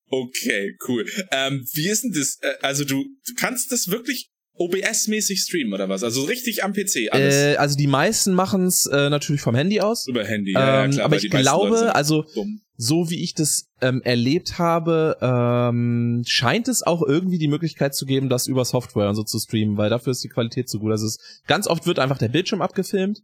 Okay, 0.08 0.78
cool. 0.88 1.06
Ähm, 1.32 1.66
wie 1.74 1.90
ist 1.90 2.04
denn 2.04 2.12
das? 2.14 2.38
Äh, 2.42 2.54
Also 2.62 2.86
du, 2.86 3.04
du 3.04 3.34
kannst 3.36 3.72
das 3.72 3.88
wirklich 3.90 4.32
OBS-mäßig 4.58 5.42
streamen 5.42 5.74
oder 5.74 5.90
was? 5.90 6.04
Also 6.04 6.24
richtig 6.24 6.64
am 6.64 6.74
PC 6.74 7.12
alles. 7.12 7.36
Äh, 7.36 7.56
also 7.58 7.78
die 7.78 7.88
meisten 7.88 8.34
machen 8.34 8.66
es 8.66 8.86
äh, 8.86 9.10
natürlich 9.10 9.42
vom 9.42 9.56
Handy 9.56 9.82
aus. 9.82 10.08
Über 10.08 10.24
Handy, 10.24 10.54
ja, 10.54 10.86
Ähm, 10.86 10.92
ja 10.92 10.96
klar. 10.96 11.06
aber 11.06 11.18
ich 11.18 11.30
glaube, 11.30 11.94
also 11.96 12.24
dumm. 12.34 12.62
so 12.78 13.10
wie 13.10 13.22
ich 13.22 13.34
das 13.34 13.68
ähm, 13.82 14.02
erlebt 14.04 14.58
habe, 14.58 15.18
ähm, 15.22 16.24
scheint 16.26 16.68
es 16.68 16.84
auch 16.84 17.02
irgendwie 17.02 17.38
die 17.38 17.50
Möglichkeit 17.50 17.96
zu 17.96 18.06
geben, 18.06 18.30
das 18.30 18.48
über 18.48 18.64
Software 18.64 19.10
und 19.10 19.16
so 19.16 19.24
zu 19.24 19.40
streamen, 19.40 19.78
weil 19.78 19.90
dafür 19.90 20.12
ist 20.12 20.24
die 20.24 20.30
Qualität 20.30 20.70
zu 20.70 20.80
gut. 20.80 20.92
Also 20.92 21.06
es, 21.06 21.18
ganz 21.48 21.68
oft 21.68 21.86
wird 21.86 22.00
einfach 22.00 22.18
der 22.18 22.30
Bildschirm 22.30 22.62
abgefilmt. 22.62 23.20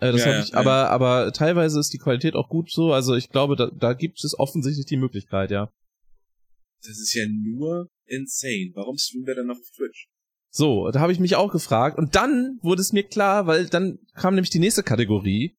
Äh, 0.00 0.12
das 0.12 0.24
Ja, 0.24 0.30
ja, 0.32 0.42
ich, 0.42 0.50
ja. 0.50 0.56
aber, 0.58 0.90
aber 0.90 1.32
teilweise 1.32 1.80
ist 1.80 1.92
die 1.92 1.98
Qualität 1.98 2.34
auch 2.34 2.48
gut 2.48 2.70
so. 2.70 2.92
Also 2.92 3.14
ich 3.14 3.30
glaube, 3.30 3.56
da, 3.56 3.70
da 3.70 3.94
gibt 3.94 4.22
es 4.22 4.38
offensichtlich 4.38 4.86
die 4.86 4.98
Möglichkeit, 4.98 5.50
ja. 5.50 5.70
Das 6.80 6.98
ist 6.98 7.14
ja 7.14 7.26
nur 7.26 7.88
insane. 8.06 8.70
Warum 8.74 8.98
streamen 8.98 9.26
wir 9.26 9.34
dann 9.34 9.46
noch 9.46 9.56
auf 9.56 9.70
Twitch? 9.74 10.08
So, 10.50 10.90
da 10.90 11.00
habe 11.00 11.12
ich 11.12 11.20
mich 11.20 11.36
auch 11.36 11.52
gefragt. 11.52 11.98
Und 11.98 12.14
dann 12.16 12.58
wurde 12.62 12.80
es 12.80 12.92
mir 12.92 13.02
klar, 13.04 13.46
weil 13.46 13.66
dann 13.66 13.98
kam 14.14 14.34
nämlich 14.34 14.50
die 14.50 14.58
nächste 14.58 14.82
Kategorie, 14.82 15.56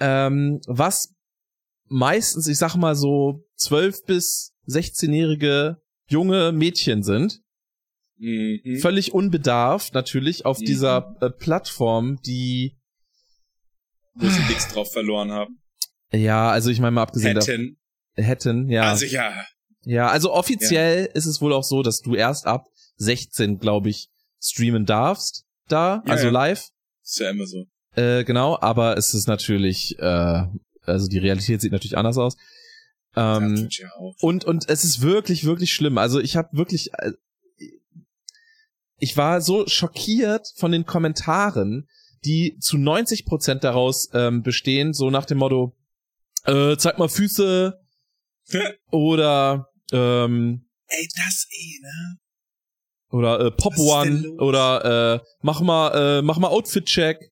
ähm, 0.00 0.60
was 0.66 1.14
meistens, 1.88 2.46
ich 2.48 2.58
sag 2.58 2.74
mal 2.76 2.94
so, 2.96 3.44
12 3.56 4.04
bis 4.04 4.52
16-jährige 4.68 5.76
junge 6.08 6.52
Mädchen 6.52 7.02
sind. 7.02 7.40
Mhm. 8.18 8.78
Völlig 8.80 9.12
unbedarft 9.14 9.94
natürlich 9.94 10.44
auf 10.44 10.58
Mhm. 10.60 10.64
dieser 10.64 11.16
äh, 11.20 11.30
Plattform, 11.30 12.20
die, 12.26 12.76
Wo 14.14 14.28
sie 14.28 14.42
nichts 14.48 14.68
drauf 14.68 14.92
verloren 14.92 15.30
haben. 15.32 15.62
ja, 16.12 16.50
also 16.50 16.70
ich 16.70 16.80
meine 16.80 16.90
mal 16.92 17.02
abgesehen 17.02 17.38
Hätten. 17.38 17.78
da, 18.16 18.22
hätten, 18.22 18.68
ja. 18.68 18.82
Also 18.90 19.06
ja. 19.06 19.32
ja, 19.84 20.08
also 20.08 20.32
offiziell 20.32 21.08
ist 21.14 21.26
es 21.26 21.40
wohl 21.40 21.52
auch 21.52 21.64
so, 21.64 21.82
dass 21.82 22.00
du 22.00 22.14
erst 22.14 22.46
ab 22.46 22.66
16, 23.00 23.58
glaube 23.58 23.88
ich, 23.88 24.08
streamen 24.40 24.86
darfst 24.86 25.44
da, 25.68 26.02
Ja, 26.06 26.12
also 26.12 26.26
ja. 26.26 26.32
live. 26.32 26.68
Ist 27.02 27.18
ja 27.18 27.30
immer 27.30 27.46
so. 27.46 27.66
Äh, 27.94 28.24
genau, 28.24 28.58
aber 28.60 28.96
es 28.96 29.14
ist 29.14 29.26
natürlich, 29.26 29.98
äh, 29.98 30.44
also 30.82 31.08
die 31.08 31.18
Realität 31.18 31.60
sieht 31.60 31.72
natürlich 31.72 31.96
anders 31.98 32.18
aus. 32.18 32.36
Ähm, 33.16 33.68
ja 33.70 33.88
und 34.20 34.44
und 34.44 34.68
es 34.68 34.84
ist 34.84 35.02
wirklich 35.02 35.44
wirklich 35.44 35.72
schlimm. 35.72 35.98
Also 35.98 36.20
ich 36.20 36.36
habe 36.36 36.48
wirklich, 36.52 36.94
äh, 36.94 37.12
ich 38.98 39.16
war 39.16 39.40
so 39.40 39.66
schockiert 39.66 40.46
von 40.56 40.70
den 40.70 40.86
Kommentaren, 40.86 41.88
die 42.24 42.56
zu 42.60 42.78
90 42.78 43.24
Prozent 43.24 43.64
daraus 43.64 44.10
ähm, 44.12 44.42
bestehen, 44.42 44.92
so 44.92 45.10
nach 45.10 45.24
dem 45.24 45.38
Motto: 45.38 45.76
äh, 46.44 46.76
zeig 46.76 46.98
mal 46.98 47.08
Füße 47.08 47.80
oder 48.92 49.66
ähm, 49.90 50.66
Ey, 50.86 51.08
das 51.16 51.46
eh, 51.50 51.80
ne? 51.82 52.19
Oder 53.10 53.40
äh, 53.46 53.50
Pop 53.50 53.76
One 53.78 54.36
oder 54.38 55.20
äh, 55.22 55.26
mach 55.42 55.60
mal 55.60 56.18
äh, 56.18 56.22
mach 56.22 56.38
mal 56.38 56.48
Outfit 56.48 56.86
Check 56.86 57.30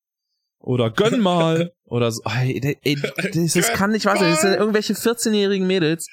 oder 0.59 0.91
gönn 0.91 1.21
mal 1.23 1.73
oder 1.85 2.11
so. 2.13 2.23
Ey, 2.25 2.77
ey, 2.83 2.97
das, 3.33 3.53
das 3.53 3.73
kann 3.73 3.93
nicht 3.93 4.07
wahr 4.07 4.17
sein. 4.17 4.31
Das 4.31 4.41
sind 4.43 4.55
irgendwelche 4.55 4.95
14-jährigen 4.95 5.67
Mädels 5.67 6.09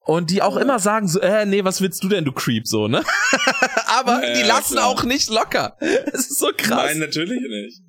und 0.00 0.30
die 0.30 0.40
auch 0.42 0.56
immer 0.56 0.78
sagen 0.78 1.08
so, 1.08 1.20
äh, 1.20 1.46
nee, 1.46 1.64
was 1.64 1.80
willst 1.80 2.02
du 2.04 2.08
denn, 2.08 2.24
du 2.24 2.32
Creep, 2.32 2.66
so, 2.66 2.86
ne? 2.86 3.02
Aber 3.86 4.24
Ja, 4.24 4.34
die 4.34 4.42
lassen 4.46 4.74
klar. 4.74 4.86
auch 4.86 5.02
nicht 5.04 5.28
locker. 5.30 5.76
Es 5.80 6.30
ist 6.30 6.38
so 6.38 6.50
krass. 6.56 6.90
Nein, 6.90 6.98
natürlich 6.98 7.40
nicht. 7.40 7.82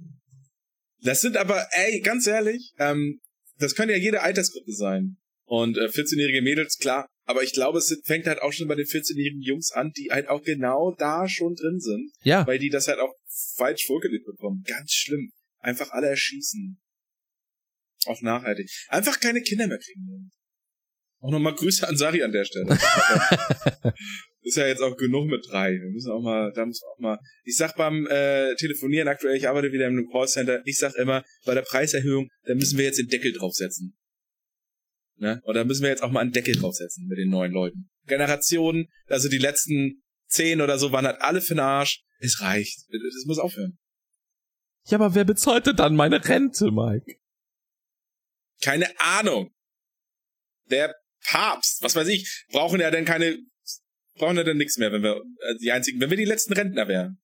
Das 1.04 1.22
sind 1.22 1.38
aber, 1.38 1.64
ey, 1.74 2.02
ganz 2.02 2.26
ehrlich, 2.26 2.74
ähm, 2.80 3.20
das 3.60 3.76
kann 3.76 3.88
ja 3.90 3.96
jede 3.96 4.24
Altersgruppe 4.24 4.72
sein. 4.74 5.18
Und 5.46 5.78
äh, 5.78 5.86
14-jährige 5.86 6.42
Mädels, 6.42 6.78
klar. 6.80 7.08
Aber 7.28 7.44
ich 7.44 7.52
glaube, 7.52 7.80
es 7.80 7.94
fängt 8.06 8.26
halt 8.26 8.42
auch 8.42 8.54
schon 8.54 8.70
bei 8.70 8.76
den 8.76 8.86
14-jährigen 8.86 9.42
Jungs 9.42 9.72
an, 9.72 9.92
die 9.98 10.10
halt 10.12 10.30
auch 10.30 10.42
genau 10.42 10.96
da 10.98 11.28
schon 11.28 11.56
drin 11.56 11.80
sind. 11.80 12.12
ja, 12.24 12.48
Weil 12.48 12.58
die 12.58 12.70
das 12.70 12.88
halt 12.88 13.00
auch 13.00 13.14
falsch 13.56 13.86
vorgelegt 13.86 14.26
bekommen. 14.26 14.64
Ganz 14.66 14.94
schlimm. 14.94 15.32
Einfach 15.60 15.92
alle 15.92 16.08
erschießen. 16.08 16.80
Auch 18.06 18.22
nachhaltig. 18.22 18.70
Einfach 18.88 19.20
keine 19.20 19.42
Kinder 19.42 19.68
mehr 19.68 19.78
kriegen. 19.78 20.32
Auch 21.20 21.32
nochmal 21.32 21.56
Grüße 21.56 21.86
an 21.86 21.98
Sari 21.98 22.24
an 22.24 22.32
der 22.32 22.46
Stelle. 22.46 22.78
ist 24.42 24.56
ja 24.56 24.68
jetzt 24.68 24.82
auch 24.82 24.96
genug 24.96 25.28
mit 25.28 25.46
drei. 25.50 25.74
Wir 25.74 25.90
müssen 25.90 26.12
auch 26.12 26.22
mal, 26.22 26.54
da 26.54 26.66
muss 26.66 26.82
auch 26.84 27.00
mal. 27.00 27.20
Ich 27.44 27.58
sag 27.58 27.76
beim 27.76 28.08
äh, 28.08 28.56
Telefonieren 28.56 29.10
aktuell, 29.10 29.36
ich 29.36 29.50
arbeite 29.50 29.74
wieder 29.74 29.88
in 29.88 29.98
einem 29.98 30.10
Callcenter, 30.10 30.62
ich 30.64 30.78
sag 30.78 30.96
immer, 30.96 31.26
bei 31.46 31.54
der 31.54 31.64
Preiserhöhung, 31.64 32.30
da 32.46 32.56
müssen 32.56 32.78
wir 32.78 32.86
jetzt 32.86 33.00
den 33.00 33.08
Deckel 33.08 33.34
draufsetzen. 33.34 33.98
Ne? 35.20 35.42
Und 35.44 35.56
da 35.56 35.64
müssen 35.64 35.84
wir 35.84 35.90
jetzt 35.90 36.04
auch 36.04 36.12
mal 36.12 36.22
einen 36.22 36.32
Deckel 36.32 36.56
draufsetzen 36.56 37.08
mit 37.08 37.18
den 37.18 37.30
neuen 37.30 37.52
Leuten. 37.52 37.90
Generationen, 38.06 38.88
also 39.08 39.30
die 39.30 39.38
letzten 39.38 40.04
zehn 40.28 40.62
oder 40.62 40.78
so 40.78 40.92
waren 40.92 41.06
halt 41.06 41.22
alle 41.22 41.42
für 41.42 41.56
den 41.56 41.60
Arsch. 41.60 42.04
Es 42.20 42.42
reicht. 42.42 42.86
Das 42.90 43.26
muss 43.26 43.40
aufhören. 43.40 43.78
ja, 44.88 44.98
aber 44.98 45.16
wer 45.16 45.26
bezahlt 45.26 45.68
denn 45.68 45.76
dann 45.76 45.96
meine 45.96 46.24
Rente, 46.24 46.72
Mike? 46.72 47.20
Keine 48.62 48.88
Ahnung. 49.00 49.52
Der 50.70 50.96
Papst, 51.24 51.82
was 51.82 51.96
weiß 51.96 52.08
ich, 52.08 52.46
brauchen 52.52 52.80
ja 52.80 52.92
dann 52.92 53.06
keine, 53.06 53.38
brauchen 54.16 54.38
ja 54.38 54.44
dann 54.44 54.58
nichts 54.58 54.78
mehr, 54.78 54.92
wenn 54.92 55.04
wir 55.04 55.18
äh, 55.18 55.56
die 55.62 55.72
einzigen, 55.72 56.00
wenn 56.00 56.10
wir 56.10 56.18
die 56.18 56.26
letzten 56.26 56.54
Rentner 56.54 56.88
wären. 56.88 57.20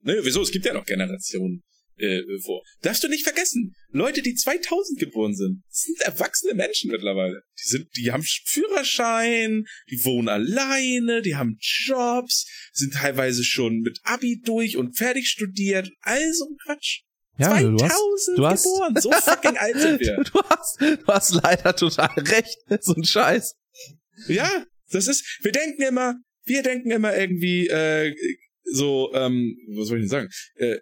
Ne, 0.00 0.18
wieso? 0.22 0.42
Es 0.42 0.50
gibt 0.50 0.66
ja 0.66 0.74
noch 0.74 0.84
Generationen 0.84 1.62
äh, 1.96 2.20
vor. 2.44 2.62
Darfst 2.82 3.02
du 3.04 3.08
nicht 3.08 3.24
vergessen, 3.24 3.74
Leute, 3.90 4.22
die 4.22 4.34
2000 4.34 4.98
geboren 4.98 5.34
sind, 5.34 5.62
sind 5.68 6.00
erwachsene 6.00 6.54
Menschen 6.54 6.90
mittlerweile. 6.90 7.42
Die 7.62 7.68
sind, 7.68 7.88
die 7.96 8.10
haben 8.12 8.24
Führerschein, 8.24 9.64
die 9.90 10.04
wohnen 10.04 10.28
alleine, 10.28 11.22
die 11.22 11.36
haben 11.36 11.56
Jobs, 11.60 12.46
sind 12.72 12.94
teilweise 12.94 13.44
schon 13.44 13.80
mit 13.80 13.98
Abi 14.02 14.40
durch 14.44 14.76
und 14.76 14.96
fertig 14.96 15.28
studiert. 15.28 15.90
All 16.00 16.32
so 16.32 16.46
ein 16.46 16.56
Quatsch. 16.64 17.00
Ja, 17.38 17.50
2000 17.58 17.78
du 17.78 17.84
hast, 17.84 18.28
du 18.36 18.46
hast- 18.46 18.62
geboren, 18.64 18.96
so 19.00 19.10
fucking 19.12 19.56
alt 19.56 19.78
sind 19.78 20.00
wir. 20.00 20.16
du 20.32 20.40
hast, 20.48 20.80
du 20.80 21.06
hast 21.06 21.34
leider 21.42 21.74
total 21.74 22.10
recht. 22.20 22.56
So 22.80 22.94
ein 22.94 23.04
Scheiß. 23.04 23.54
Ja, 24.28 24.64
das 24.90 25.08
ist, 25.08 25.24
wir 25.42 25.50
denken 25.50 25.82
immer, 25.82 26.14
wir 26.44 26.62
denken 26.62 26.90
immer 26.92 27.16
irgendwie, 27.16 27.66
äh, 27.66 28.14
so, 28.62 29.12
ähm, 29.14 29.56
was 29.76 29.88
soll 29.88 29.98
ich 29.98 30.02
denn 30.04 30.08
sagen? 30.08 30.28
Äh, 30.56 30.76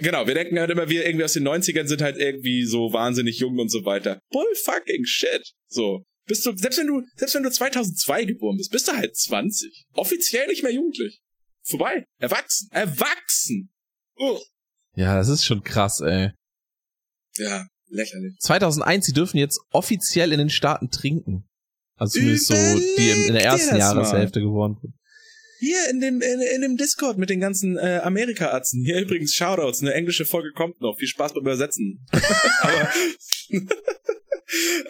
genau, 0.00 0.26
wir 0.26 0.34
denken 0.34 0.58
halt 0.58 0.70
immer, 0.70 0.88
wir 0.88 1.06
irgendwie 1.06 1.24
aus 1.24 1.32
den 1.32 1.46
90ern 1.46 1.86
sind 1.86 2.02
halt 2.02 2.16
irgendwie 2.16 2.64
so 2.64 2.92
wahnsinnig 2.92 3.38
jung 3.38 3.58
und 3.58 3.70
so 3.70 3.84
weiter. 3.84 4.20
Bull 4.30 4.46
fucking 4.64 5.04
shit. 5.04 5.52
So. 5.68 6.04
Bist 6.26 6.46
du, 6.46 6.56
selbst 6.56 6.78
wenn 6.78 6.86
du, 6.86 7.02
selbst 7.16 7.34
wenn 7.34 7.42
du 7.42 7.50
2002 7.50 8.24
geboren 8.24 8.56
bist, 8.56 8.70
bist 8.70 8.88
du 8.88 8.92
halt 8.92 9.14
20. 9.14 9.86
Offiziell 9.92 10.46
nicht 10.46 10.62
mehr 10.62 10.72
jugendlich. 10.72 11.20
Vorbei. 11.62 12.06
Erwachsen. 12.18 12.68
Erwachsen. 12.70 13.70
Oh. 14.16 14.40
Ja, 14.96 15.16
das 15.16 15.28
ist 15.28 15.44
schon 15.44 15.62
krass, 15.62 16.00
ey. 16.00 16.30
Ja, 17.36 17.66
lächerlich. 17.88 18.36
2001, 18.38 19.06
sie 19.06 19.12
dürfen 19.12 19.38
jetzt 19.38 19.60
offiziell 19.70 20.32
in 20.32 20.38
den 20.38 20.50
Staaten 20.50 20.90
trinken. 20.90 21.44
Also 21.96 22.18
zumindest 22.18 22.46
so, 22.46 22.54
die 22.54 23.26
in 23.26 23.34
der 23.34 23.44
ersten 23.44 23.76
Jahreshälfte 23.76 24.40
geworden 24.40 24.76
sind. 24.80 24.94
Hier 25.64 25.88
in 25.88 26.00
dem, 26.00 26.20
in, 26.20 26.40
in 26.42 26.60
dem 26.60 26.76
Discord 26.76 27.16
mit 27.16 27.30
den 27.30 27.40
ganzen 27.40 27.78
äh, 27.78 28.00
Amerika-Atzen. 28.02 28.84
Hier 28.84 29.00
übrigens 29.00 29.34
Shoutouts, 29.34 29.80
eine 29.80 29.94
englische 29.94 30.26
Folge 30.26 30.50
kommt 30.52 30.82
noch. 30.82 30.98
Viel 30.98 31.08
Spaß 31.08 31.32
beim 31.32 31.40
Übersetzen. 31.40 32.06
Aber 32.60 32.92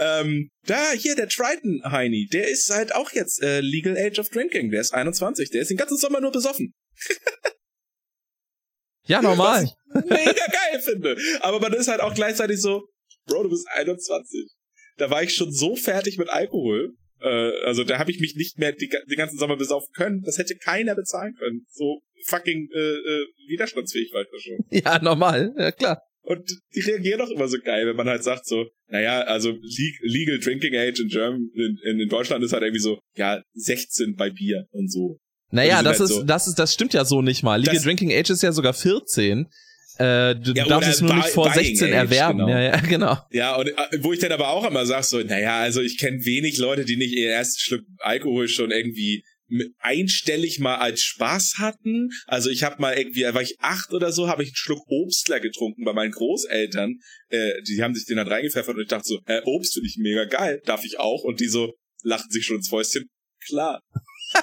ähm, 0.01 0.51
da, 0.67 0.91
hier, 0.91 1.15
der 1.15 1.29
Triton 1.29 1.81
Heini, 1.85 2.27
der 2.27 2.49
ist 2.49 2.71
halt 2.71 2.93
auch 2.93 3.13
jetzt 3.13 3.41
äh, 3.41 3.61
Legal 3.61 3.97
Age 3.97 4.19
of 4.19 4.31
Drinking. 4.31 4.73
Der 4.73 4.81
ist 4.81 4.93
21. 4.93 5.51
Der 5.51 5.63
ist 5.63 5.71
den 5.71 5.77
ganzen 5.77 5.97
Sommer 5.97 6.21
nur 6.21 6.33
besoffen. 6.33 6.75
Ja, 9.07 9.21
normal. 9.21 9.69
Was 9.89 10.03
ich 10.03 10.11
mega 10.11 10.47
geil 10.47 10.81
finde. 10.81 11.19
Aber 11.41 11.61
man 11.61 11.75
ist 11.75 11.89
halt 11.89 12.01
auch 12.01 12.15
gleichzeitig 12.15 12.59
so, 12.59 12.89
Bro, 13.27 13.43
du 13.43 13.51
bist 13.51 13.69
21. 13.75 14.49
Da 14.97 15.11
war 15.11 15.23
ich 15.23 15.35
schon 15.35 15.53
so 15.53 15.77
fertig 15.77 16.17
mit 16.17 16.31
Alkohol. 16.31 16.95
Äh, 17.25 17.65
also 17.65 17.83
da 17.85 17.99
habe 17.99 18.11
ich 18.11 18.21
mich 18.21 18.37
nicht 18.37 18.59
mehr 18.59 18.73
die, 18.73 18.89
den 18.89 19.17
ganzen 19.17 19.39
Sommer 19.39 19.57
besaufen 19.57 19.89
können. 19.95 20.23
Das 20.25 20.39
hätte 20.39 20.55
keiner 20.57 20.95
bezahlen 20.95 21.35
können. 21.39 21.65
So 21.71 22.01
fucking 22.27 22.69
äh, 22.75 22.79
äh, 22.79 23.27
widerstandsfähig 23.49 24.13
war 24.13 24.23
ich 24.23 24.29
da 24.31 24.39
schon. 24.39 24.59
Ja, 24.71 25.03
normal. 25.03 25.53
Ja, 25.59 25.73
klar. 25.73 26.03
Und 26.27 26.41
die 26.75 26.81
reagieren 26.81 27.19
doch 27.19 27.31
immer 27.31 27.49
so 27.49 27.59
geil, 27.63 27.87
wenn 27.87 27.97
man 27.97 28.09
halt 28.09 28.25
sagt 28.25 28.47
so, 28.47 28.65
naja, 28.89 29.21
also 29.23 29.51
le- 29.51 29.99
Legal 30.03 30.39
Drinking 30.39 30.75
Age 30.75 31.01
in 31.01 31.09
German, 31.09 31.51
in, 31.55 31.99
in 32.01 32.09
Deutschland 32.09 32.43
ist 32.43 32.53
halt 32.55 32.63
irgendwie 32.63 32.81
so, 32.81 32.99
ja, 33.17 33.43
16 33.53 34.15
bei 34.17 34.31
Bier 34.31 34.65
und 34.71 34.91
so. 34.91 35.19
Naja, 35.51 35.81
die 35.81 35.85
das 35.85 35.99
sind 35.99 36.05
ist, 36.07 36.11
halt 36.13 36.21
so- 36.21 36.27
das 36.27 36.47
ist, 36.49 36.59
das 36.59 36.73
stimmt 36.75 36.95
ja 36.95 37.05
so 37.05 37.21
nicht 37.21 37.43
mal. 37.43 37.61
Legal 37.61 37.77
Drinking 37.83 38.11
Age 38.13 38.31
ist 38.31 38.43
ja 38.43 38.53
sogar 38.53 38.73
14. 38.73 39.47
Äh, 39.99 40.35
du 40.37 40.53
Ja, 40.55 40.65
darfst 40.67 40.91
es 40.91 41.01
nur 41.01 41.15
nicht 41.15 41.29
vor 41.29 41.51
buying 41.51 41.67
16 41.77 41.89
age, 41.89 41.95
erwerben. 41.95 42.39
genau. 42.39 42.49
Ja, 42.51 42.61
ja, 42.63 42.77
genau. 42.81 43.19
Ja, 43.31 43.57
und 43.57 43.69
äh, 43.69 43.75
wo 44.01 44.13
ich 44.13 44.19
dann 44.21 44.33
aber 44.33 44.49
auch 44.49 44.67
immer 44.69 44.87
sag 44.87 45.05
so, 45.05 45.21
naja, 45.23 45.61
also 45.61 45.81
ich 45.81 45.99
kenne 45.99 46.25
wenig 46.25 46.59
Leute, 46.59 46.85
die 46.85 46.97
nicht 46.97 47.13
ihren 47.13 47.31
ersten 47.33 47.61
Schluck 47.61 47.83
Alkohol 47.99 48.49
schon 48.49 48.71
irgendwie 48.71 49.23
einstellig 49.79 50.59
mal 50.59 50.77
als 50.77 51.03
Spaß 51.03 51.55
hatten. 51.59 52.09
Also 52.27 52.51
ich 52.51 52.63
habe 52.65 52.81
mal 52.81 52.97
irgendwie, 52.97 53.23
war 53.23 53.43
ich 53.43 53.57
acht 53.61 53.93
oder 53.93 54.11
so, 54.11 54.27
habe 54.29 54.43
ich 54.43 54.49
einen 54.49 54.57
Schluck 54.57 54.81
Obstler 54.89 55.39
getrunken 55.39 55.85
bei 55.85 55.93
meinen 55.93 56.13
Großeltern. 56.13 56.99
Äh, 57.29 57.63
die 57.69 57.83
haben 57.83 57.95
sich 57.95 58.07
den 58.07 58.17
dann 58.17 58.27
reingepfeffert 58.29 58.75
und 58.75 58.83
ich 58.83 58.89
dachte 58.89 59.07
so, 59.07 59.19
äh, 59.27 59.43
Obst 59.45 59.75
finde 59.75 59.89
ich 59.89 59.97
mega 59.99 60.25
geil, 60.25 60.61
darf 60.65 60.85
ich 60.85 60.99
auch? 60.99 61.23
Und 61.25 61.41
die 61.41 61.49
so 61.49 61.75
lachten 62.03 62.31
sich 62.31 62.45
schon 62.47 62.57
ins 62.57 62.69
Fäustchen. 62.69 63.05
Klar. 63.47 63.81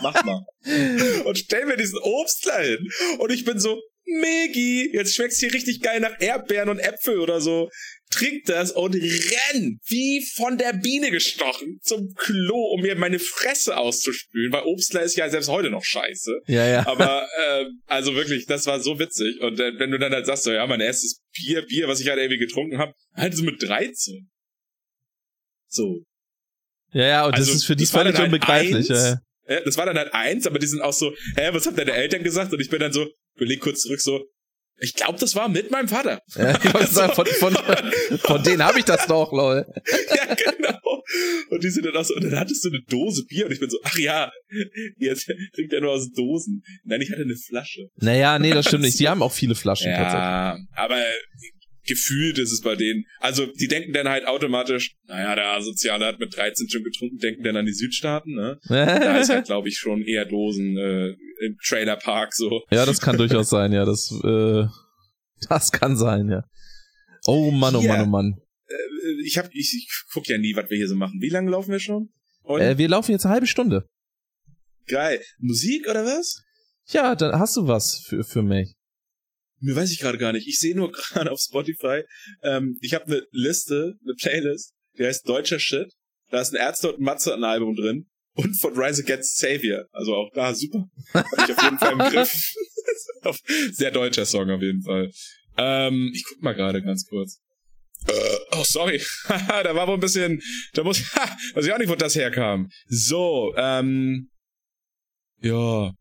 Mach 0.01 0.23
mal. 0.23 0.45
und 1.25 1.37
stell 1.37 1.65
mir 1.65 1.75
diesen 1.75 1.97
Obstler 1.99 2.59
hin. 2.61 2.87
Und 3.19 3.31
ich 3.31 3.43
bin 3.43 3.59
so, 3.59 3.81
Megi, 4.05 4.89
jetzt 4.93 5.15
schmeckt's 5.15 5.39
hier 5.39 5.53
richtig 5.53 5.81
geil 5.81 5.99
nach 5.99 6.19
Erdbeeren 6.19 6.69
und 6.69 6.79
Äpfel 6.79 7.19
oder 7.19 7.39
so. 7.41 7.69
Trink 8.09 8.43
das 8.45 8.71
und 8.73 8.93
renn 8.93 9.79
wie 9.85 10.25
von 10.35 10.57
der 10.57 10.73
Biene 10.73 11.11
gestochen 11.11 11.79
zum 11.81 12.13
Klo, 12.17 12.73
um 12.73 12.81
mir 12.81 12.95
meine 12.95 13.19
Fresse 13.19 13.77
auszuspülen, 13.77 14.51
weil 14.51 14.63
Obstler 14.63 15.03
ist 15.03 15.15
ja 15.15 15.29
selbst 15.29 15.47
heute 15.47 15.69
noch 15.69 15.85
scheiße. 15.85 16.41
Ja, 16.47 16.67
ja. 16.67 16.87
Aber 16.87 17.25
äh, 17.39 17.65
also 17.85 18.13
wirklich, 18.15 18.47
das 18.47 18.65
war 18.65 18.81
so 18.81 18.99
witzig. 18.99 19.39
Und 19.39 19.59
äh, 19.61 19.79
wenn 19.79 19.91
du 19.91 19.97
dann 19.97 20.11
halt 20.11 20.25
sagst, 20.25 20.43
so 20.43 20.51
ja, 20.51 20.67
mein 20.67 20.81
erstes 20.81 21.21
Bier, 21.33 21.61
Bier, 21.65 21.87
was 21.87 22.01
ich 22.01 22.09
halt 22.09 22.19
irgendwie 22.19 22.39
getrunken 22.39 22.79
habe, 22.79 22.93
halt 23.15 23.33
so 23.35 23.43
mit 23.43 23.63
13. 23.63 24.29
So. 25.67 26.03
Ja, 26.91 27.07
ja, 27.07 27.25
und 27.25 27.35
Also, 27.35 27.45
das 27.47 27.55
ist 27.61 27.65
für 27.65 27.77
die 27.77 27.85
völlig 27.85 28.15
halt 28.15 28.25
unbegreiflich. 28.25 28.89
eins. 28.89 28.89
Ja. 28.89 29.21
Ja, 29.47 29.59
das 29.61 29.77
war 29.77 29.85
dann 29.85 29.97
halt 29.97 30.13
eins, 30.13 30.45
aber 30.47 30.59
die 30.59 30.67
sind 30.67 30.81
auch 30.81 30.93
so, 30.93 31.13
hä, 31.35 31.49
was 31.51 31.65
haben 31.65 31.75
deine 31.75 31.93
Eltern 31.93 32.23
gesagt? 32.23 32.53
Und 32.53 32.59
ich 32.61 32.69
bin 32.69 32.79
dann 32.79 32.93
so, 32.93 33.07
überleg 33.41 33.59
kurz 33.59 33.81
zurück, 33.81 33.99
so, 33.99 34.21
ich 34.83 34.95
glaube, 34.95 35.19
das 35.19 35.35
war 35.35 35.47
mit 35.47 35.69
meinem 35.69 35.87
Vater. 35.87 36.19
Ja, 36.35 36.57
ich 36.57 36.87
sagen, 36.87 37.13
von, 37.15 37.25
von, 37.27 37.55
von 38.19 38.43
denen 38.43 38.63
habe 38.63 38.79
ich 38.79 38.85
das 38.85 39.05
doch, 39.05 39.31
lol. 39.31 39.65
ja, 40.15 40.35
genau. 40.35 41.03
Und 41.49 41.63
die 41.63 41.69
sind 41.69 41.85
dann 41.85 41.95
auch 41.95 42.03
so, 42.03 42.15
und 42.15 42.23
dann 42.23 42.39
hattest 42.39 42.63
du 42.65 42.69
eine 42.69 42.81
Dose 42.89 43.23
Bier 43.27 43.45
und 43.45 43.51
ich 43.51 43.59
bin 43.59 43.69
so, 43.69 43.77
ach 43.83 43.97
ja, 43.97 44.31
jetzt 44.97 45.29
trinkt 45.53 45.73
er 45.73 45.81
nur 45.81 45.91
aus 45.91 46.09
Dosen. 46.11 46.63
Nein, 46.83 47.01
ich 47.01 47.11
hatte 47.11 47.21
eine 47.21 47.35
Flasche. 47.35 47.89
Naja, 47.97 48.39
nee, 48.39 48.51
das 48.51 48.67
stimmt 48.67 48.83
nicht. 48.83 48.99
Die 48.99 49.07
haben 49.07 49.21
auch 49.21 49.31
viele 49.31 49.55
Flaschen 49.55 49.91
tatsächlich. 49.91 50.13
Ja, 50.13 50.57
gefühlt 51.91 52.37
ist 52.39 52.51
es 52.51 52.61
bei 52.61 52.75
denen, 52.75 53.05
also 53.19 53.45
die 53.45 53.67
denken 53.67 53.91
dann 53.93 54.07
halt 54.07 54.25
automatisch, 54.25 54.95
naja, 55.07 55.35
der 55.35 55.47
Asoziale 55.57 56.05
hat 56.05 56.19
mit 56.19 56.35
13 56.35 56.69
schon 56.69 56.83
getrunken, 56.83 57.17
denken 57.17 57.43
dann 57.43 57.57
an 57.57 57.65
die 57.65 57.73
Südstaaten, 57.73 58.33
ne? 58.33 58.59
Da 58.69 59.19
ist 59.19 59.29
halt, 59.29 59.45
glaube 59.45 59.67
ich, 59.69 59.77
schon 59.77 60.01
eher 60.03 60.25
Dosen 60.25 60.77
äh, 60.77 61.09
im 61.45 61.57
Trailerpark 61.67 62.33
so. 62.33 62.61
ja, 62.71 62.85
das 62.85 63.01
kann 63.01 63.17
durchaus 63.17 63.49
sein, 63.57 63.71
ja. 63.73 63.85
Das, 63.85 64.11
äh, 64.23 64.65
das 65.49 65.71
kann 65.71 65.97
sein, 65.97 66.29
ja. 66.29 66.43
Oh 67.25 67.51
Mann, 67.51 67.75
oh 67.75 67.81
Hier. 67.81 67.89
Mann, 67.89 68.01
oh 68.01 68.09
Mann. 68.09 68.33
Äh, 68.67 69.23
Ich 69.25 69.37
hab, 69.37 69.49
ich, 69.53 69.73
ich 69.75 69.89
guck 70.13 70.27
ja 70.27 70.37
nie, 70.37 70.55
was 70.55 70.69
wir 70.69 70.77
hier 70.77 70.87
so 70.87 70.95
machen. 70.95 71.19
Wie 71.21 71.29
lange 71.29 71.51
laufen 71.51 71.71
wir 71.71 71.79
schon? 71.79 72.09
Äh, 72.47 72.77
wir 72.77 72.87
laufen 72.89 73.11
jetzt 73.11 73.25
eine 73.25 73.33
halbe 73.33 73.47
Stunde. 73.47 73.85
geil. 74.87 75.21
Musik 75.39 75.87
oder 75.89 76.03
was? 76.05 76.41
Ja, 76.87 77.15
dann 77.15 77.37
hast 77.39 77.55
du 77.57 77.67
was 77.67 78.03
für, 78.07 78.23
für 78.23 78.41
mich. 78.41 78.73
Mir 79.61 79.75
weiß 79.75 79.91
ich 79.91 79.99
gerade 79.99 80.17
gar 80.17 80.33
nicht. 80.33 80.47
Ich 80.47 80.59
sehe 80.59 80.75
nur 80.75 80.91
gerade 81.13 81.31
auf 81.31 81.39
Spotify, 81.39 82.03
ähm, 82.43 82.77
ich 82.81 82.93
habe 82.93 83.05
eine 83.05 83.23
Liste, 83.31 83.95
eine 84.03 84.15
Playlist, 84.15 84.73
die 84.97 85.05
heißt 85.05 85.27
Deutscher 85.27 85.59
Shit. 85.59 85.91
Da 86.29 86.41
ist 86.41 86.53
ein 86.53 86.61
Ärzte 86.61 86.93
und 86.93 86.99
Matze 86.99 87.33
ein 87.33 87.43
Album 87.43 87.75
drin. 87.75 88.07
Und 88.33 88.59
von 88.61 88.73
Rise 88.77 89.03
Against 89.03 89.37
Savior. 89.37 89.85
Also 89.91 90.15
auch 90.15 90.29
da 90.33 90.55
super. 90.55 90.85
Hab 91.13 91.25
ich 91.25 91.55
auf 91.55 91.63
jeden 91.63 91.77
Fall 91.77 91.91
im 91.91 91.99
Griff. 92.11 92.53
Sehr 93.73 93.91
deutscher 93.91 94.25
Song 94.25 94.49
auf 94.49 94.61
jeden 94.61 94.81
Fall. 94.81 95.11
Ähm, 95.57 96.11
ich 96.13 96.23
guck 96.23 96.41
mal 96.41 96.53
gerade 96.53 96.81
ganz 96.81 97.05
kurz. 97.05 97.41
Äh, 98.07 98.37
oh, 98.53 98.63
sorry. 98.63 99.01
Haha, 99.27 99.63
da 99.63 99.75
war 99.75 99.87
wohl 99.87 99.95
ein 99.95 99.99
bisschen, 99.99 100.41
da 100.73 100.83
muss, 100.83 100.99
ha, 101.15 101.37
weiß 101.53 101.65
ich 101.65 101.73
auch 101.73 101.77
nicht, 101.77 101.89
wo 101.89 101.95
das 101.95 102.15
herkam. 102.15 102.69
So, 102.87 103.53
ähm, 103.57 104.29
ja. 105.41 105.91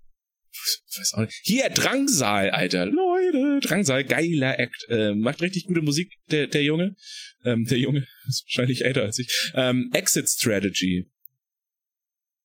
Weiß 0.97 1.15
auch 1.15 1.21
nicht. 1.21 1.41
Hier, 1.43 1.69
Drangsal, 1.71 2.51
Alter. 2.51 2.87
Leute, 2.87 3.61
Drangsal, 3.67 4.05
geiler 4.05 4.59
Act. 4.59 4.87
Äh, 4.89 5.15
macht 5.15 5.43
richtig 5.43 5.67
gute 5.67 5.83
Musik, 5.83 6.13
der, 6.31 6.47
der 6.47 6.63
Junge. 6.63 6.97
Ähm, 7.45 7.65
der 7.65 7.79
Junge 7.79 8.01
ist 8.29 8.45
wahrscheinlich 8.45 8.85
älter 8.85 9.03
als 9.03 9.19
ich. 9.19 9.29
Ähm, 9.55 9.91
Exit 9.93 10.29
Strategy. 10.29 11.11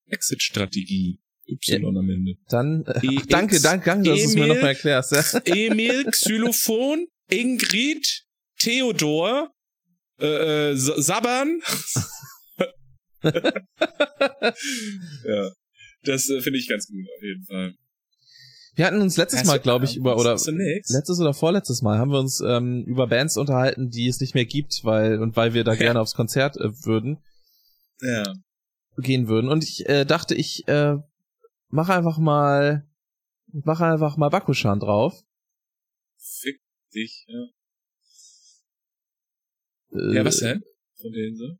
Exit-Strategie. 0.08 1.20
Y 1.48 1.96
am 1.96 2.10
Ende. 2.10 2.34
Dann, 2.48 2.84
äh, 2.86 3.06
EX, 3.06 3.22
ach, 3.22 3.26
danke, 3.28 3.60
danke, 3.60 3.86
danke, 3.86 4.10
dass 4.10 4.18
du 4.18 4.24
es 4.24 4.34
mir 4.34 4.48
nochmal 4.48 4.74
erklärst. 4.74 5.12
Ja. 5.12 5.22
Emil, 5.44 6.04
Xylophon, 6.10 7.06
Ingrid, 7.30 8.24
Theodor, 8.58 9.54
äh, 10.20 10.72
äh, 10.72 10.76
Sabbern. 10.76 11.60
ja. 13.22 13.52
Das 16.02 16.28
äh, 16.30 16.40
finde 16.40 16.58
ich 16.58 16.68
ganz 16.68 16.88
gut, 16.88 17.06
auf 17.16 17.22
jeden 17.22 17.44
Fall. 17.44 17.74
Wir 18.76 18.84
hatten 18.86 19.00
uns 19.00 19.16
letztes 19.16 19.44
Mal, 19.44 19.58
glaube 19.58 19.86
ich, 19.86 19.96
über, 19.96 20.18
oder 20.18 20.32
letztes 20.34 21.18
oder 21.18 21.32
vorletztes 21.32 21.80
Mal 21.80 21.98
haben 21.98 22.10
wir 22.10 22.18
uns 22.18 22.40
ähm, 22.40 22.84
über 22.84 23.06
Bands 23.06 23.38
unterhalten, 23.38 23.88
die 23.88 24.06
es 24.06 24.20
nicht 24.20 24.34
mehr 24.34 24.44
gibt, 24.44 24.84
weil, 24.84 25.18
und 25.22 25.34
weil 25.34 25.54
wir 25.54 25.64
da 25.64 25.72
Ja. 25.72 25.78
gerne 25.78 26.00
aufs 26.00 26.12
Konzert 26.12 26.58
äh, 26.58 26.70
würden, 26.84 27.16
Ja. 28.02 28.34
gehen 28.98 29.28
würden. 29.28 29.48
Und 29.50 29.64
ich 29.64 29.88
äh, 29.88 30.04
dachte, 30.04 30.34
ich 30.34 30.68
äh, 30.68 30.96
mache 31.68 31.94
einfach 31.94 32.18
mal, 32.18 32.86
mache 33.46 33.86
einfach 33.86 34.18
mal 34.18 34.28
Bakushan 34.28 34.78
drauf. 34.78 35.24
Fick 36.18 36.60
dich, 36.94 37.24
ja. 37.28 37.46
Äh, 39.98 40.16
Ja, 40.16 40.24
was 40.26 40.36
denn? 40.36 40.62
Von 41.00 41.12
denen 41.12 41.36
so? 41.36 41.56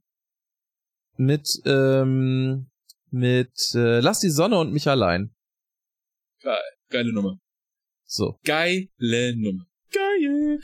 Mit, 1.17 1.63
ähm, 1.65 2.71
mit 3.11 3.75
äh, 3.75 4.01
Lass 4.01 4.21
die 4.21 4.29
Sonne 4.29 4.59
und 4.59 4.75
mich 4.75 4.87
allein. 4.87 5.35
Geile 6.88 7.12
Nummer. 7.12 7.38
So. 8.05 8.38
Geile 8.44 9.37
Nummer. 9.37 9.66
Geil. 9.92 10.61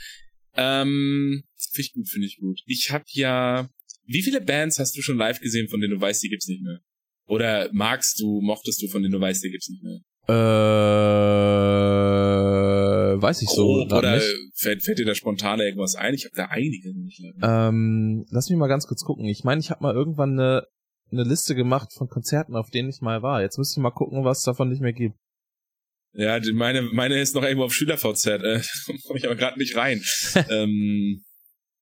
Ähm, 0.55 1.43
finde 1.57 1.81
ich 1.81 1.93
gut, 1.93 2.09
finde 2.09 2.27
ich 2.27 2.37
gut. 2.37 2.61
Ich 2.65 2.91
habe 2.91 3.05
ja, 3.09 3.69
wie 4.05 4.21
viele 4.21 4.41
Bands 4.41 4.79
hast 4.79 4.95
du 4.95 5.01
schon 5.01 5.17
live 5.17 5.39
gesehen, 5.39 5.67
von 5.67 5.81
denen 5.81 5.93
du 5.95 6.01
weißt, 6.01 6.21
die 6.23 6.29
gibt's 6.29 6.47
nicht 6.47 6.63
mehr? 6.63 6.79
Oder 7.27 7.69
magst 7.73 8.19
du, 8.19 8.41
mochtest 8.41 8.81
du, 8.81 8.87
von 8.87 9.01
denen 9.01 9.13
du 9.13 9.19
weißt, 9.19 9.43
die 9.43 9.49
gibt's 9.49 9.69
nicht 9.69 9.83
mehr? 9.83 9.99
Äh, 10.27 10.33
weiß 13.21 13.41
ich 13.41 13.49
so 13.49 13.85
grad 13.87 13.99
oder 13.99 14.15
nicht. 14.15 14.35
fällt, 14.55 14.83
fällt 14.83 14.99
dir 14.99 15.05
da 15.05 15.15
spontan 15.15 15.59
irgendwas 15.59 15.95
ein? 15.95 16.13
Ich 16.13 16.23
habe 16.25 16.35
da 16.35 16.45
einige 16.45 16.93
leider. 17.17 17.69
Ähm, 17.69 18.25
lass 18.29 18.49
mich 18.49 18.57
mal 18.57 18.67
ganz 18.67 18.87
kurz 18.87 19.03
gucken. 19.03 19.25
Ich 19.25 19.43
meine, 19.43 19.59
ich 19.59 19.69
habe 19.69 19.83
mal 19.83 19.93
irgendwann 19.93 20.39
eine, 20.39 20.65
eine 21.11 21.23
Liste 21.23 21.55
gemacht 21.55 21.91
von 21.93 22.07
Konzerten, 22.07 22.55
auf 22.55 22.69
denen 22.69 22.89
ich 22.89 23.01
mal 23.01 23.21
war. 23.21 23.41
Jetzt 23.41 23.57
müsste 23.57 23.79
ich 23.79 23.83
mal 23.83 23.91
gucken, 23.91 24.23
was 24.23 24.43
davon 24.43 24.69
nicht 24.69 24.81
mehr 24.81 24.93
gibt. 24.93 25.17
Ja, 26.15 26.39
meine, 26.53 26.83
meine 26.83 27.19
ist 27.19 27.33
noch 27.33 27.43
irgendwo 27.43 27.65
auf 27.65 27.73
SchülerVZ, 27.73 28.25
äh, 28.27 28.61
komme 29.07 29.19
ich 29.19 29.25
aber 29.25 29.35
gerade 29.35 29.57
nicht 29.57 29.75
rein. 29.75 30.01
ähm, 30.49 31.23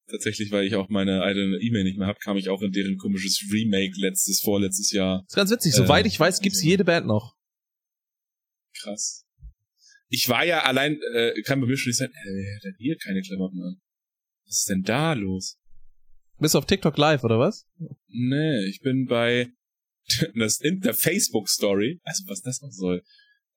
tatsächlich, 0.09 0.51
weil 0.51 0.65
ich 0.65 0.75
auch 0.75 0.89
meine 0.89 1.21
alte 1.21 1.39
E-Mail 1.61 1.83
nicht 1.83 1.97
mehr 1.97 2.07
hab, 2.07 2.19
kam 2.19 2.37
ich 2.37 2.49
auch 2.49 2.61
in 2.61 2.71
deren 2.71 2.97
komisches 2.97 3.43
Remake 3.51 3.93
letztes, 3.97 4.39
vorletztes 4.41 4.91
Jahr. 4.91 5.23
ist 5.27 5.35
ganz 5.35 5.51
witzig. 5.51 5.73
Äh, 5.73 5.77
Soweit 5.77 6.05
ich 6.05 6.19
weiß, 6.19 6.39
gibt's 6.39 6.63
jede 6.63 6.85
Band 6.85 7.07
noch. 7.07 7.35
Krass. 8.81 9.25
Ich 10.07 10.27
war 10.29 10.45
ja 10.45 10.63
allein, 10.63 10.99
äh, 11.13 11.33
kann 11.43 11.59
bei 11.59 11.67
mir 11.67 11.77
schon 11.77 11.89
nicht 11.89 11.97
sein, 11.97 12.11
äh, 12.11 12.67
hat 12.67 12.75
hier 12.77 12.97
keine 12.97 13.21
Klamotten 13.21 13.61
an. 13.61 13.81
Was 14.45 14.59
ist 14.59 14.69
denn 14.69 14.83
da 14.83 15.13
los? 15.13 15.57
Bis 16.39 16.55
auf 16.55 16.65
TikTok 16.65 16.97
Live, 16.97 17.23
oder 17.23 17.37
was? 17.37 17.67
Nee, 18.07 18.65
ich 18.65 18.79
bin 18.81 19.05
bei 19.05 19.49
das 20.35 20.59
in 20.59 20.79
der 20.79 20.93
Facebook 20.93 21.49
Story, 21.49 21.99
also 22.03 22.23
was 22.27 22.41
das 22.41 22.61
noch 22.61 22.71
soll, 22.71 23.03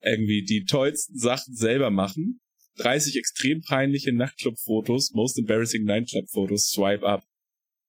irgendwie 0.05 0.43
die 0.43 0.65
tollsten 0.65 1.19
Sachen 1.19 1.55
selber 1.55 1.91
machen. 1.91 2.41
30 2.77 3.17
extrem 3.17 3.63
peinliche 3.63 4.13
Nachtclub-Fotos, 4.13 5.13
most 5.13 5.39
embarrassing 5.39 5.85
Nightclub-Fotos, 5.85 6.71
swipe 6.71 7.07
up. 7.07 7.25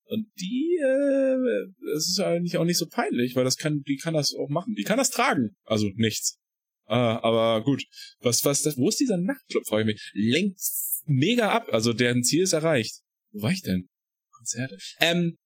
Und 0.08 0.28
die, 0.39 0.78
äh, 0.80 1.73
das 1.93 2.08
ist 2.08 2.19
eigentlich 2.19 2.58
auch 2.58 2.65
nicht 2.65 2.78
so 2.78 2.88
peinlich, 2.88 3.36
weil 3.36 3.43
das 3.43 3.58
kann, 3.58 3.82
die 3.82 3.97
kann 3.97 4.13
das 4.13 4.36
auch 4.36 4.49
machen. 4.49 4.75
Die 4.75 4.84
kann 4.84 4.99
das 4.99 5.10
tragen. 5.10 5.56
Also 5.63 5.89
nichts. 5.95 6.38
Ah, 6.86 7.19
aber 7.23 7.63
gut. 7.63 7.84
Was, 8.19 8.45
was, 8.45 8.62
das, 8.62 8.78
wo 8.78 8.89
ist 8.89 8.99
dieser 8.99 9.17
Nachtclub, 9.17 9.65
frage 9.65 9.82
ich 9.82 9.95
mich. 9.95 10.12
Lenkt 10.13 10.60
mega 11.06 11.49
ab. 11.49 11.69
Also 11.71 11.93
deren 11.93 12.23
Ziel 12.23 12.43
ist 12.43 12.54
erreicht. 12.54 13.01
Wo 13.32 13.41
war 13.41 13.51
ich 13.51 13.63
denn? 13.63 13.89
Konzerte. 14.32 14.78
Ähm, 14.99 15.38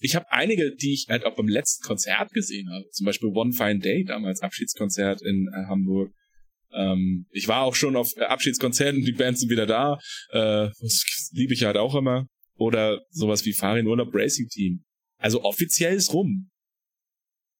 ich 0.00 0.14
habe 0.14 0.30
einige, 0.30 0.74
die 0.74 0.92
ich 0.94 1.06
halt 1.08 1.24
auch 1.24 1.34
beim 1.34 1.48
letzten 1.48 1.84
Konzert 1.84 2.32
gesehen 2.32 2.70
habe. 2.70 2.84
Zum 2.90 3.04
Beispiel 3.04 3.30
One 3.30 3.52
Fine 3.52 3.80
Day, 3.80 4.04
damals 4.04 4.40
Abschiedskonzert 4.40 5.22
in 5.22 5.48
äh, 5.52 5.66
Hamburg. 5.66 6.12
Ähm, 6.72 7.26
ich 7.30 7.48
war 7.48 7.62
auch 7.62 7.74
schon 7.74 7.96
auf 7.96 8.12
äh, 8.16 8.24
Abschiedskonzerten, 8.24 9.02
die 9.02 9.12
Bands 9.12 9.40
sind 9.40 9.50
wieder 9.50 9.66
da. 9.66 9.98
Äh, 10.30 10.70
das 10.80 11.30
liebe 11.32 11.54
ich 11.54 11.64
halt 11.64 11.76
auch 11.76 11.94
immer. 11.94 12.26
Oder 12.56 13.02
sowas 13.10 13.44
wie 13.44 13.52
Farin 13.52 13.86
Urlaub 13.86 14.12
Racing 14.12 14.48
Team. 14.48 14.84
Also 15.18 15.42
offiziell 15.42 15.94
ist 15.94 16.12
rum. 16.12 16.50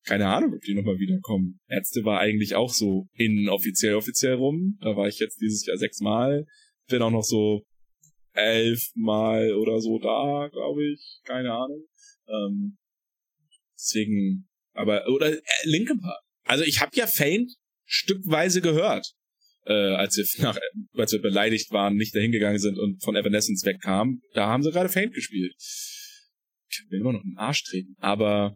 Keine 0.04 0.28
Ahnung, 0.28 0.54
ob 0.54 0.60
die 0.62 0.74
nochmal 0.74 0.98
wiederkommen. 0.98 1.60
Ärzte 1.68 2.04
war 2.04 2.20
eigentlich 2.20 2.54
auch 2.54 2.72
so 2.72 3.06
inoffiziell 3.14 3.94
offiziell 3.94 4.34
rum. 4.34 4.78
Da 4.80 4.96
war 4.96 5.08
ich 5.08 5.18
jetzt 5.18 5.40
dieses 5.40 5.66
Jahr 5.66 5.76
sechsmal. 5.76 6.46
Bin 6.88 7.02
auch 7.02 7.10
noch 7.10 7.24
so 7.24 7.62
elfmal 8.32 9.52
oder 9.54 9.80
so 9.80 9.98
da, 9.98 10.48
glaube 10.50 10.92
ich. 10.92 11.20
Keine 11.24 11.52
Ahnung. 11.52 11.84
Ähm, 12.28 12.78
deswegen, 13.74 14.48
aber, 14.72 15.06
oder 15.08 15.32
äh, 15.32 15.40
Linkin 15.64 16.00
Park. 16.00 16.20
Also 16.44 16.64
ich 16.64 16.80
habe 16.80 16.96
ja 16.96 17.06
Faint 17.06 17.52
stückweise 17.84 18.60
gehört, 18.60 19.12
äh, 19.66 19.72
als 19.72 20.16
wir 20.16 20.26
nach, 20.42 20.58
als 20.94 21.12
wir 21.12 21.20
beleidigt 21.20 21.70
waren, 21.70 21.96
nicht 21.96 22.14
dahin 22.14 22.32
gegangen 22.32 22.58
sind 22.58 22.78
und 22.78 23.02
von 23.02 23.16
Evanescence 23.16 23.64
wegkamen. 23.64 24.20
Da 24.34 24.46
haben 24.46 24.62
sie 24.62 24.70
gerade 24.70 24.88
Faint 24.88 25.14
gespielt. 25.14 25.54
Ich 25.58 26.84
will 26.90 27.00
immer 27.00 27.12
noch 27.12 27.24
einen 27.24 27.38
Arsch 27.38 27.64
treten, 27.64 27.94
aber 27.98 28.54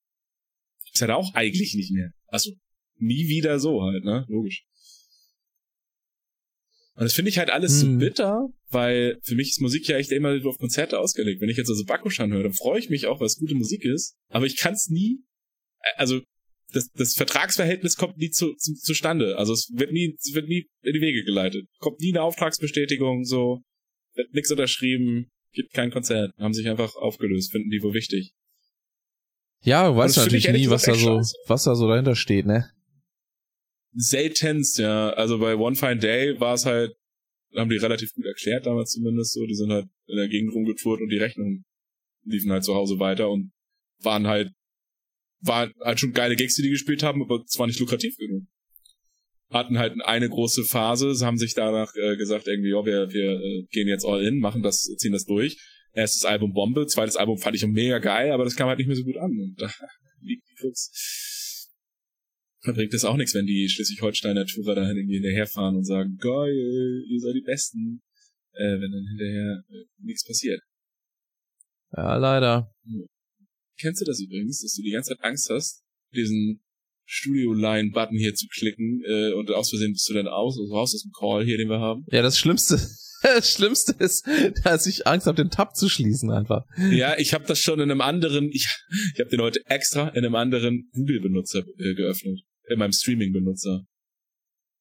ist 0.93 1.01
halt 1.01 1.11
auch 1.11 1.35
eigentlich 1.35 1.75
nicht 1.75 1.93
mehr. 1.93 2.11
Also 2.27 2.53
nie 2.97 3.29
wieder 3.29 3.59
so 3.59 3.83
halt, 3.83 4.05
ne? 4.05 4.27
Logisch. 4.29 4.65
Und 6.95 7.05
das 7.05 7.15
finde 7.15 7.31
ich 7.31 7.39
halt 7.39 7.51
alles 7.51 7.81
so 7.81 7.87
Hm. 7.87 7.99
bitter, 7.99 8.49
weil 8.69 9.19
für 9.23 9.35
mich 9.35 9.51
ist 9.51 9.61
Musik 9.61 9.89
ja 9.89 9.97
echt 9.97 10.13
immer 10.13 10.39
auf 10.45 10.59
Konzerte 10.59 10.99
ausgelegt. 10.99 11.41
Wenn 11.41 11.49
ich 11.49 11.57
jetzt 11.57 11.71
also 11.71 11.85
Bakushan 11.85 12.33
höre, 12.33 12.43
dann 12.43 12.53
freue 12.53 12.79
ich 12.79 12.91
mich 12.91 13.07
auch, 13.07 13.19
weil 13.19 13.27
es 13.27 13.39
gute 13.39 13.55
Musik 13.55 13.85
ist. 13.85 14.15
Aber 14.29 14.45
ich 14.45 14.59
kann 14.59 14.75
es 14.75 14.89
nie, 14.89 15.21
äh, 15.81 15.97
also 15.97 16.21
das, 16.73 16.91
das 16.95 17.15
Vertragsverhältnis 17.15 17.97
kommt 17.97 18.19
nie 18.19 18.31
zu, 18.31 18.55
zu, 18.55 18.75
zustande. 18.75 19.39
Also 19.39 19.53
es 19.53 19.71
wird 19.75 19.93
nie, 19.93 20.17
es 20.19 20.35
wird 20.35 20.49
nie 20.49 20.69
in 20.83 20.93
die 20.93 21.01
Wege 21.01 21.25
geleitet. 21.25 21.67
Kommt 21.79 22.01
nie 22.01 22.13
eine 22.13 22.23
Auftragsbestätigung, 22.23 23.25
so, 23.25 23.63
wird 24.15 24.33
nichts 24.35 24.51
unterschrieben, 24.51 25.31
gibt 25.53 25.73
kein 25.73 25.91
Konzert. 25.91 26.33
Haben 26.39 26.55
sich 26.55 26.69
einfach 26.69 26.95
aufgelöst, 26.97 27.53
finden 27.53 27.71
die 27.71 27.83
wohl 27.83 27.95
wichtig. 27.95 28.33
Ja, 29.65 29.89
du 29.89 29.97
weißt 29.97 30.17
natürlich 30.17 30.49
nie, 30.49 30.69
was 30.69 30.83
da 30.83 30.95
so, 30.95 31.21
was 31.47 31.65
da 31.65 31.75
so 31.75 31.89
dahinter 31.89 32.17
steht, 32.17 32.47
ne? 32.47 32.71
Seltenst, 33.95 34.79
ja. 34.79 35.11
Also 35.11 35.39
bei 35.39 35.57
One 35.57 35.77
Fine 35.77 35.99
Day 35.99 36.39
war 36.41 36.55
es 36.55 36.67
halt, 36.67 36.93
haben 37.57 37.71
die 37.71 37.77
relativ 37.77 38.13
gut 38.15 38.27
erklärt 38.27 38.67
damals 38.67 38.91
zumindest 38.91 39.33
so. 39.33 39.45
Die 39.47 39.55
sind 39.55 39.71
halt 39.71 39.87
in 40.07 40.17
der 40.17 40.29
Gegend 40.29 40.55
rumgetourt 40.55 41.01
und 41.01 41.09
die 41.09 41.19
Rechnungen 41.19 41.65
liefen 42.25 42.51
halt 42.51 42.65
zu 42.65 42.75
Hause 42.75 42.99
weiter 42.99 43.31
und 43.31 43.53
waren 44.01 44.27
halt, 44.27 44.51
waren 45.41 45.73
halt 45.81 46.01
schon 46.01 46.13
geile 46.13 46.37
Gigs, 46.37 46.55
die 46.55 46.63
die 46.63 46.71
gespielt 46.71 47.03
haben, 47.03 47.23
aber 47.23 47.43
es 47.47 47.59
war 47.59 47.67
nicht 47.67 47.81
lukrativ 47.81 48.17
genug. 48.17 48.45
Hatten 49.51 49.79
halt 49.79 49.95
eine 50.05 50.29
große 50.31 50.65
Phase, 50.65 51.15
sie 51.15 51.27
haben 51.27 51.37
sich 51.37 51.55
danach 51.55 51.95
äh, 51.95 52.17
gesagt, 52.17 52.47
irgendwie, 52.47 52.71
ja, 52.71 52.87
wir, 52.87 53.13
wir 53.13 53.33
äh, 53.33 53.67
gehen 53.71 53.87
jetzt 53.87 54.07
all 54.07 54.25
in, 54.25 54.39
machen 54.39 54.63
das, 54.63 54.83
ziehen 54.97 55.13
das 55.13 55.25
durch. 55.25 55.59
Erstes 55.93 56.25
Album 56.25 56.55
Bombe, 56.55 56.87
zweites 56.87 57.17
Album 57.17 57.37
fand 57.37 57.55
ich 57.57 57.67
mega 57.67 57.99
geil, 57.99 58.33
aber 58.33 58.45
das 58.45 58.57
kam 58.57 58.69
halt 58.69 58.79
nicht 58.79 58.87
mehr 58.87 58.97
so 58.97 59.05
gut 59.05 59.19
an. 59.19 59.31
Und 59.31 59.55
da 59.59 59.71
liegt 60.21 60.49
die 60.49 60.55
Krux. 60.55 60.91
Bringt 62.65 62.95
es 62.95 63.05
auch 63.05 63.17
nichts, 63.17 63.35
wenn 63.35 63.47
die 63.47 63.69
Schleswig-Holsteiner 63.69 64.47
Tourer 64.47 64.77
da 64.77 64.87
hinterherfahren 64.87 65.77
und 65.77 65.85
sagen, 65.85 66.17
geil, 66.19 67.05
ihr 67.09 67.21
seid 67.21 67.35
die 67.35 67.45
Besten, 67.45 68.03
äh, 68.53 68.81
wenn 68.81 68.93
dann 68.93 69.07
hinterher 69.09 69.65
äh, 69.69 69.85
nichts 69.99 70.25
passiert. 70.25 70.61
Ja, 71.97 72.17
leider. 72.17 72.73
Kennst 73.81 74.01
du 74.01 74.05
das 74.05 74.21
übrigens, 74.21 74.63
dass 74.63 74.75
du 74.75 74.83
die 74.83 74.93
ganze 74.93 75.11
Zeit 75.11 75.25
Angst 75.25 75.51
hast, 75.51 75.83
diesen 76.15 76.63
Studio-Line-Button 77.05 78.17
hier 78.17 78.35
zu 78.35 78.47
klicken 78.47 79.03
äh, 79.07 79.33
und 79.33 79.51
aus 79.51 79.71
Versehen 79.71 79.93
bist 79.93 80.09
du 80.09 80.15
dann 80.15 80.29
aus, 80.29 80.57
also 80.59 80.73
raus 80.73 80.95
aus 80.95 81.03
dem 81.03 81.13
Call 81.13 81.45
hier, 81.45 81.59
den 81.59 81.69
wir 81.69 81.81
haben? 81.81 82.05
Ja, 82.11 82.23
das 82.23 82.39
Schlimmste, 82.39 82.77
das 83.23 83.51
Schlimmste 83.51 83.93
ist, 83.99 84.27
dass 84.65 84.87
ich 84.87 85.07
Angst 85.07 85.27
habe, 85.27 85.37
den 85.37 85.51
Tab 85.51 85.77
zu 85.77 85.89
schließen 85.89 86.31
einfach. 86.31 86.65
Ja, 86.91 87.19
ich 87.19 87.35
habe 87.35 87.45
das 87.45 87.59
schon 87.59 87.81
in 87.81 87.91
einem 87.91 88.01
anderen, 88.01 88.49
ich, 88.51 88.69
ich 89.15 89.21
habe 89.21 89.31
den 89.31 89.41
heute 89.41 89.61
extra 89.67 90.09
in 90.09 90.25
einem 90.25 90.37
anderen 90.37 90.89
Google-Benutzer 90.93 91.65
äh, 91.79 91.95
geöffnet, 91.95 92.41
in 92.69 92.79
meinem 92.79 92.93
Streaming-Benutzer. 92.93 93.85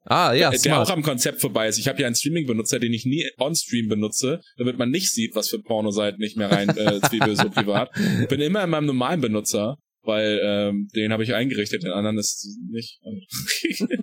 Ah, 0.06 0.34
ja, 0.34 0.50
der 0.50 0.58
smart. 0.60 0.88
auch 0.90 0.94
am 0.94 1.04
Konzept 1.04 1.42
vorbei 1.42 1.68
ist. 1.68 1.78
Ich 1.78 1.88
habe 1.88 2.02
ja 2.02 2.08
einen 2.08 2.16
Streaming-Benutzer, 2.16 2.80
den 2.80 2.92
ich 2.92 3.06
nie 3.06 3.24
on-stream 3.38 3.88
benutze, 3.88 4.42
damit 4.58 4.78
man 4.80 4.90
nicht 4.90 5.12
sieht, 5.12 5.36
was 5.36 5.50
für 5.50 5.60
Pornoseiten 5.62 6.22
ich 6.24 6.36
mir 6.36 6.48
rein 6.48 6.70
äh, 6.70 7.00
zwiebel 7.08 7.36
so 7.36 7.50
privat. 7.52 7.92
Bin 8.28 8.42
immer 8.42 8.64
in 8.64 8.72
meinem 8.72 8.88
normalen 8.88 9.22
Benutzer, 9.22 9.78
weil 10.02 10.40
ähm, 10.44 10.88
den 10.96 11.14
habe 11.14 11.24
ich 11.24 11.36
eingerichtet, 11.36 11.84
den 11.84 11.92
anderen 11.92 12.18
ist 12.18 12.48
nicht. 12.72 13.00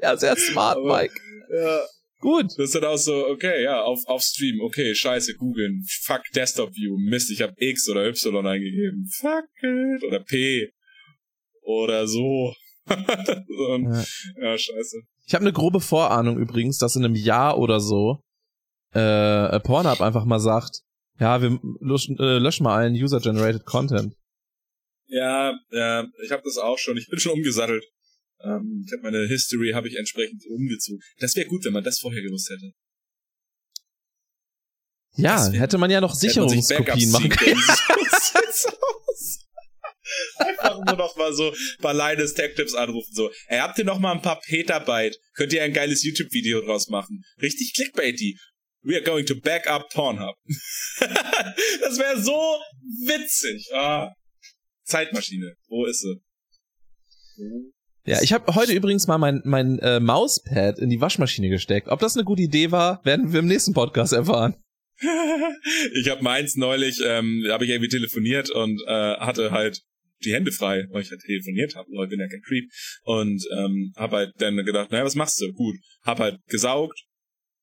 Ja, 0.00 0.16
sehr 0.16 0.36
smart, 0.36 0.76
Aber- 0.78 0.96
Mike. 1.00 1.14
ja. 1.52 1.80
Gut. 2.20 2.46
Das 2.56 2.58
ist 2.66 2.74
dann 2.74 2.84
auch 2.84 2.96
so, 2.96 3.26
okay, 3.28 3.62
ja, 3.62 3.82
auf, 3.82 4.00
auf 4.06 4.22
Stream, 4.22 4.60
okay, 4.60 4.92
scheiße, 4.92 5.34
googeln, 5.34 5.84
fuck 6.02 6.22
Desktop 6.34 6.72
View, 6.74 6.96
Mist, 6.98 7.30
ich 7.30 7.42
habe 7.42 7.54
X 7.56 7.88
oder 7.88 8.06
Y 8.08 8.44
eingegeben, 8.46 9.08
fuck 9.20 9.44
it, 9.62 10.02
oder 10.04 10.18
P, 10.20 10.68
oder 11.68 12.08
so. 12.08 12.54
Und, 12.88 13.92
Ja. 13.92 14.04
ja, 14.42 14.58
scheiße. 14.58 15.02
Ich 15.26 15.34
habe 15.34 15.42
eine 15.42 15.52
grobe 15.52 15.80
Vorahnung 15.80 16.38
übrigens, 16.38 16.78
dass 16.78 16.96
in 16.96 17.04
einem 17.04 17.14
Jahr 17.14 17.58
oder 17.58 17.80
so 17.80 18.22
äh, 18.94 19.60
Pornhub 19.60 20.00
einfach 20.00 20.24
mal 20.24 20.40
sagt, 20.40 20.80
ja, 21.20 21.42
wir 21.42 21.60
löschen, 21.80 22.16
äh, 22.18 22.38
löschen 22.38 22.64
mal 22.64 22.76
allen 22.76 22.94
User-Generated 22.94 23.66
Content. 23.66 24.14
Ja, 25.08 25.52
ja, 25.70 26.06
ich 26.24 26.30
habe 26.32 26.42
das 26.44 26.56
auch 26.56 26.78
schon. 26.78 26.96
Ich 26.96 27.08
bin 27.08 27.18
schon 27.18 27.32
umgesattelt. 27.32 27.84
Ähm, 28.40 28.84
ich 28.86 28.92
habe 28.92 29.02
meine 29.02 29.26
History 29.26 29.72
habe 29.74 29.88
ich 29.88 29.96
entsprechend 29.96 30.42
umgezogen. 30.48 31.00
Das 31.18 31.34
wäre 31.36 31.46
gut, 31.48 31.64
wenn 31.66 31.72
man 31.74 31.84
das 31.84 31.98
vorher 31.98 32.22
gewusst 32.22 32.48
hätte. 32.50 32.72
Ja, 35.16 35.52
wär- 35.52 35.60
hätte 35.60 35.76
man 35.78 35.90
ja 35.90 36.00
noch 36.00 36.14
Sicherungskopien 36.14 37.10
machen 37.10 37.28
können. 37.30 37.60
können. 37.60 37.60
So 37.60 38.38
sieht's 38.40 38.66
aus. 38.66 39.44
Einfach 40.36 40.84
nur 40.84 40.96
noch 40.96 41.16
mal 41.16 41.32
so 41.32 41.54
bei 41.80 41.92
Linus 41.92 42.34
Tech 42.34 42.54
Tips 42.54 42.74
anrufen 42.74 43.12
so. 43.12 43.30
Ey, 43.48 43.58
habt 43.58 43.78
ihr 43.78 43.84
noch 43.84 43.98
mal 43.98 44.12
ein 44.12 44.22
paar 44.22 44.40
Petabyte? 44.40 45.16
Könnt 45.34 45.52
ihr 45.52 45.62
ein 45.62 45.72
geiles 45.72 46.02
YouTube 46.02 46.32
Video 46.32 46.60
draus 46.60 46.88
machen? 46.88 47.22
Richtig 47.40 47.72
clickbaity. 47.74 48.36
We 48.82 48.94
are 48.94 49.02
going 49.02 49.26
to 49.26 49.34
back 49.40 49.68
up 49.68 49.88
Pornhub. 49.92 50.36
das 51.00 51.98
wäre 51.98 52.20
so 52.20 52.58
witzig. 53.04 53.68
Ah. 53.74 54.12
Zeitmaschine. 54.84 55.54
Wo 55.68 55.84
ist 55.84 56.00
sie? 56.00 56.20
Ja, 58.06 58.22
ich 58.22 58.32
habe 58.32 58.54
heute 58.54 58.72
übrigens 58.72 59.06
mal 59.06 59.18
mein, 59.18 59.42
mein 59.44 59.78
äh, 59.80 60.00
Mauspad 60.00 60.78
in 60.78 60.88
die 60.88 61.00
Waschmaschine 61.00 61.50
gesteckt. 61.50 61.88
Ob 61.88 62.00
das 62.00 62.16
eine 62.16 62.24
gute 62.24 62.42
Idee 62.42 62.70
war, 62.70 63.04
werden 63.04 63.32
wir 63.32 63.40
im 63.40 63.46
nächsten 63.46 63.74
Podcast 63.74 64.14
erfahren. 64.14 64.56
ich 65.92 66.08
habe 66.08 66.22
meins 66.22 66.56
neulich, 66.56 67.00
ähm, 67.04 67.44
habe 67.50 67.64
ich 67.64 67.70
irgendwie 67.70 67.90
telefoniert 67.90 68.50
und 68.50 68.80
äh, 68.86 69.16
hatte 69.18 69.50
halt 69.50 69.82
die 70.24 70.32
Hände 70.32 70.52
frei, 70.52 70.86
weil 70.90 71.02
ich 71.02 71.10
halt 71.10 71.20
telefoniert 71.20 71.74
habe, 71.74 71.88
weil 71.92 72.04
ich 72.04 72.10
bin 72.10 72.20
ja 72.20 72.28
kein 72.28 72.42
Creep. 72.42 72.70
Und 73.02 73.42
ähm, 73.56 73.92
habe 73.96 74.16
halt 74.16 74.32
dann 74.38 74.56
gedacht, 74.56 74.90
naja, 74.90 75.04
was 75.04 75.14
machst 75.14 75.40
du? 75.40 75.52
Gut. 75.52 75.76
Hab 76.02 76.18
halt 76.20 76.38
gesaugt, 76.48 76.98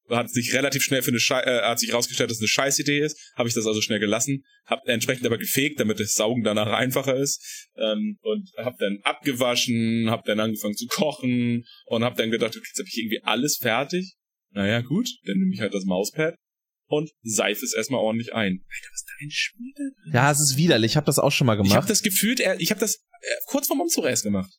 hat 0.09 0.29
sich 0.29 0.53
relativ 0.53 0.83
schnell 0.83 1.01
für 1.01 1.11
eine 1.11 1.19
Schei 1.19 1.41
äh, 1.41 1.61
hat 1.63 1.79
sich 1.79 1.93
rausgestellt, 1.93 2.29
dass 2.29 2.37
es 2.37 2.41
eine 2.41 2.47
Scheißidee 2.47 2.99
ist, 2.99 3.33
habe 3.35 3.49
ich 3.49 3.55
das 3.55 3.65
also 3.65 3.81
schnell 3.81 3.99
gelassen, 3.99 4.43
hab 4.65 4.87
entsprechend 4.87 5.25
aber 5.25 5.37
gefegt, 5.37 5.79
damit 5.79 5.99
das 5.99 6.13
Saugen 6.13 6.43
danach 6.43 6.67
einfacher 6.67 7.15
ist 7.15 7.69
ähm, 7.75 8.17
und 8.21 8.49
hab 8.57 8.77
dann 8.77 8.99
abgewaschen, 9.03 10.09
hab 10.09 10.23
dann 10.25 10.39
angefangen 10.39 10.75
zu 10.75 10.85
kochen 10.87 11.65
und 11.85 12.03
hab 12.03 12.15
dann 12.17 12.31
gedacht, 12.31 12.55
okay, 12.55 12.67
jetzt 12.67 12.79
habe 12.79 12.87
ich 12.87 12.97
irgendwie 12.97 13.23
alles 13.23 13.57
fertig. 13.57 14.15
Naja, 14.51 14.81
gut, 14.81 15.09
dann 15.25 15.37
nehme 15.37 15.53
ich 15.53 15.59
halt 15.59 15.73
das 15.73 15.85
Mauspad 15.85 16.35
und 16.87 17.11
seife 17.23 17.63
es 17.65 17.73
erstmal 17.73 17.99
ordentlich 17.99 18.33
ein. 18.33 18.63
Alter, 18.63 18.89
was 18.91 18.99
ist 19.01 19.07
da 19.07 19.13
ein 19.25 19.31
Spiel? 19.31 19.73
Ja, 20.13 20.31
es 20.31 20.39
ist 20.39 20.57
widerlich. 20.57 20.91
Ich 20.93 20.97
habe 20.97 21.05
das 21.05 21.19
auch 21.19 21.31
schon 21.31 21.47
mal 21.47 21.53
Ich 21.53 21.59
habe 21.59 21.69
gemacht. 21.69 21.89
das 21.89 22.01
gefühlt, 22.03 22.39
ich 22.59 22.69
habe 22.71 22.79
das 22.79 22.95
äh, 22.95 23.27
kurz 23.47 23.67
vorm 23.67 23.81
Umzug 23.81 24.05
erst 24.05 24.23
gemacht. 24.23 24.51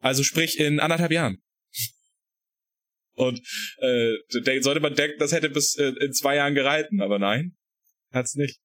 Also 0.00 0.22
sprich 0.22 0.58
in 0.58 0.80
anderthalb 0.80 1.12
Jahren. 1.12 1.38
Und 3.16 3.38
äh, 3.78 4.12
sollte 4.60 4.80
man 4.80 4.94
denken, 4.94 5.18
das 5.20 5.32
hätte 5.32 5.48
bis 5.48 5.76
äh, 5.76 5.92
in 6.00 6.12
zwei 6.12 6.36
Jahren 6.36 6.54
gehalten, 6.54 7.00
aber 7.00 7.18
nein, 7.20 7.56
hat's 8.12 8.34
nicht. 8.34 8.58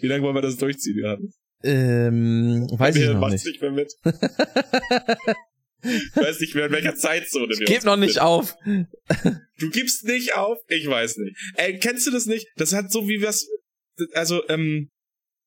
Wie 0.00 0.06
lange 0.08 0.22
wollen 0.24 0.34
wir 0.34 0.42
das 0.42 0.56
durchziehen, 0.56 0.98
Johannes? 0.98 1.38
ähm, 1.62 2.66
weiß 2.72 2.96
ich 2.96 3.02
Wir 3.02 3.12
noch 3.14 3.20
machen's 3.20 3.44
nicht. 3.44 3.62
nicht 3.62 3.62
mehr 3.62 3.70
mit. 3.72 3.92
Ich 5.86 6.16
weiß 6.16 6.40
nicht 6.40 6.54
mehr, 6.54 6.66
in 6.66 6.72
welcher 6.72 6.96
Zeitzone 6.96 7.48
wir 7.48 7.66
Geb 7.66 7.76
uns 7.76 7.84
noch 7.84 7.96
nicht 7.96 8.20
auf. 8.20 8.56
Du 9.58 9.70
gibst 9.70 10.04
nicht 10.04 10.34
auf? 10.34 10.58
Ich 10.68 10.86
weiß 10.86 11.16
nicht. 11.16 11.34
Ey, 11.54 11.78
kennst 11.78 12.06
du 12.06 12.10
das 12.10 12.26
nicht? 12.26 12.46
Das 12.56 12.74
hat 12.74 12.92
so 12.92 13.08
wie 13.08 13.22
was, 13.22 13.48
also, 14.12 14.46
ähm, 14.50 14.90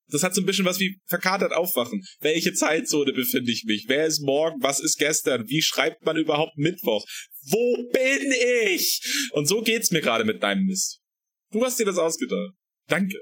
das 0.08 0.24
hat 0.24 0.34
so 0.34 0.42
ein 0.42 0.48
bisschen 0.48 0.66
was 0.66 0.80
wie 0.80 1.00
verkatert 1.06 1.54
aufwachen. 1.54 2.04
Welche 2.20 2.54
Zeitzone 2.54 3.14
befinde 3.14 3.52
ich 3.52 3.66
mich? 3.66 3.86
Wer 3.88 4.08
ist 4.08 4.22
morgen? 4.22 4.58
Was 4.62 4.80
ist 4.80 4.98
gestern? 4.98 5.48
Wie 5.48 5.62
schreibt 5.62 6.04
man 6.04 6.18
überhaupt 6.18 6.58
Mittwoch? 6.58 7.06
Wo 7.52 7.90
bin 7.92 8.34
ich? 8.72 9.30
Und 9.34 9.48
so 9.48 9.62
geht's 9.62 9.92
mir 9.92 10.02
gerade 10.02 10.26
mit 10.26 10.42
deinem 10.42 10.66
Mist. 10.66 11.00
Du 11.52 11.64
hast 11.64 11.80
dir 11.80 11.86
das 11.86 11.98
ausgedacht. 11.98 12.54
Danke. 12.88 13.18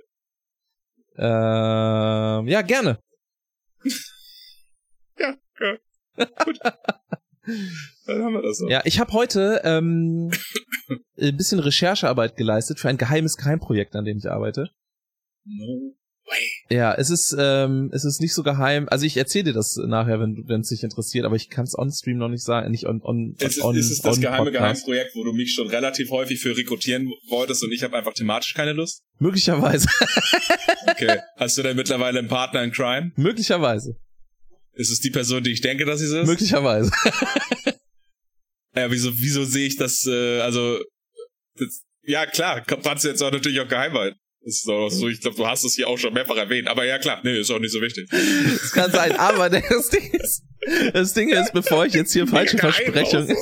Ähm, 1.17 2.47
ja, 2.47 2.61
gerne. 2.61 2.99
Ja, 5.19 5.35
ja. 5.59 5.77
Gut. 6.17 6.59
Dann 8.05 8.23
haben 8.23 8.33
wir 8.33 8.41
das 8.41 8.57
so. 8.57 8.67
Ja, 8.67 8.81
ich 8.83 8.99
habe 8.99 9.13
heute 9.13 9.61
ähm, 9.63 10.31
ein 11.19 11.37
bisschen 11.37 11.59
Recherchearbeit 11.59 12.35
geleistet 12.35 12.79
für 12.79 12.89
ein 12.89 12.97
geheimes 12.97 13.37
Geheimprojekt, 13.37 13.95
an 13.95 14.05
dem 14.05 14.17
ich 14.17 14.29
arbeite. 14.29 14.69
No 15.45 15.95
way. 16.25 16.77
Ja, 16.77 16.93
es 16.93 17.09
ist 17.09 17.33
ähm, 17.39 17.89
es 17.93 18.03
ist 18.03 18.19
nicht 18.19 18.33
so 18.33 18.43
geheim. 18.43 18.87
Also 18.89 19.05
ich 19.05 19.15
erzähle 19.15 19.45
dir 19.45 19.53
das 19.53 19.77
nachher, 19.77 20.19
wenn 20.19 20.59
es 20.59 20.67
dich 20.67 20.83
interessiert, 20.83 21.25
aber 21.25 21.37
ich 21.37 21.49
kann 21.49 21.63
es 21.63 21.77
on 21.77 21.89
Stream 21.89 22.17
noch 22.17 22.27
nicht 22.27 22.43
sagen, 22.43 22.69
nicht 22.71 22.85
on 22.85 23.01
on 23.01 23.35
Ist 23.39 23.57
es, 23.57 23.63
on, 23.63 23.75
ist 23.77 23.91
es 23.91 24.01
das 24.01 24.17
on 24.17 24.21
geheime 24.21 24.51
Podcast. 24.51 24.85
Geheimprojekt, 24.85 25.15
wo 25.15 25.23
du 25.23 25.31
mich 25.31 25.53
schon 25.53 25.67
relativ 25.67 26.11
häufig 26.11 26.41
für 26.41 26.57
rekrutieren 26.57 27.07
wolltest 27.29 27.63
und 27.63 27.71
ich 27.71 27.83
habe 27.83 27.95
einfach 27.95 28.13
thematisch 28.13 28.53
keine 28.53 28.73
Lust? 28.73 29.03
Möglicherweise, 29.19 29.87
Okay. 30.87 31.19
Hast 31.37 31.57
du 31.57 31.63
denn 31.63 31.75
mittlerweile 31.75 32.19
einen 32.19 32.27
Partner 32.27 32.63
in 32.63 32.71
Crime? 32.71 33.11
möglicherweise, 33.15 33.97
Ist 34.77 34.91
es 34.91 34.99
die 34.99 35.09
Person, 35.09 35.43
die 35.43 35.51
ich 35.51 35.61
denke, 35.61 35.85
dass 35.85 35.99
sie 35.99 36.05
es 36.05 36.11
ist? 36.11 36.27
möglicherweise. 36.27 36.91
Ja, 38.75 38.91
wieso, 38.91 39.11
wieso 39.17 39.43
sehe 39.43 39.65
ich 39.65 39.75
das, 39.75 40.05
äh, 40.05 40.39
also, 40.41 40.79
das, 41.55 41.81
ja 42.03 42.27
klar, 42.27 42.61
kannst 42.61 43.03
du 43.03 43.07
jetzt 43.07 43.23
auch 43.23 43.31
natürlich 43.31 43.59
auch 43.59 43.67
geheim 43.67 43.93
halten. 43.93 44.19
Das 44.45 44.55
ist 44.55 44.67
doch 44.67 44.89
so, 44.89 45.09
ich 45.09 45.19
glaube, 45.19 45.35
du 45.35 45.47
hast 45.47 45.63
es 45.63 45.73
hier 45.73 45.87
auch 45.87 45.97
schon 45.97 46.13
mehrfach 46.13 46.37
erwähnt. 46.37 46.67
Aber 46.67 46.85
ja, 46.85 46.99
klar, 46.99 47.19
nee, 47.23 47.39
ist 47.39 47.49
auch 47.49 47.59
nicht 47.59 47.73
so 47.73 47.81
wichtig. 47.81 48.07
Das 48.11 48.71
kann 48.71 48.91
sein, 48.91 49.15
aber 49.15 49.49
das 49.49 49.89
Ding 49.89 50.11
ist, 50.13 50.43
das 50.93 51.13
Ding 51.13 51.29
ist, 51.29 51.53
bevor 51.53 51.87
ich 51.87 51.93
jetzt 51.93 52.13
hier 52.13 52.27
falsche 52.27 52.57
Versprechungen. 52.59 53.35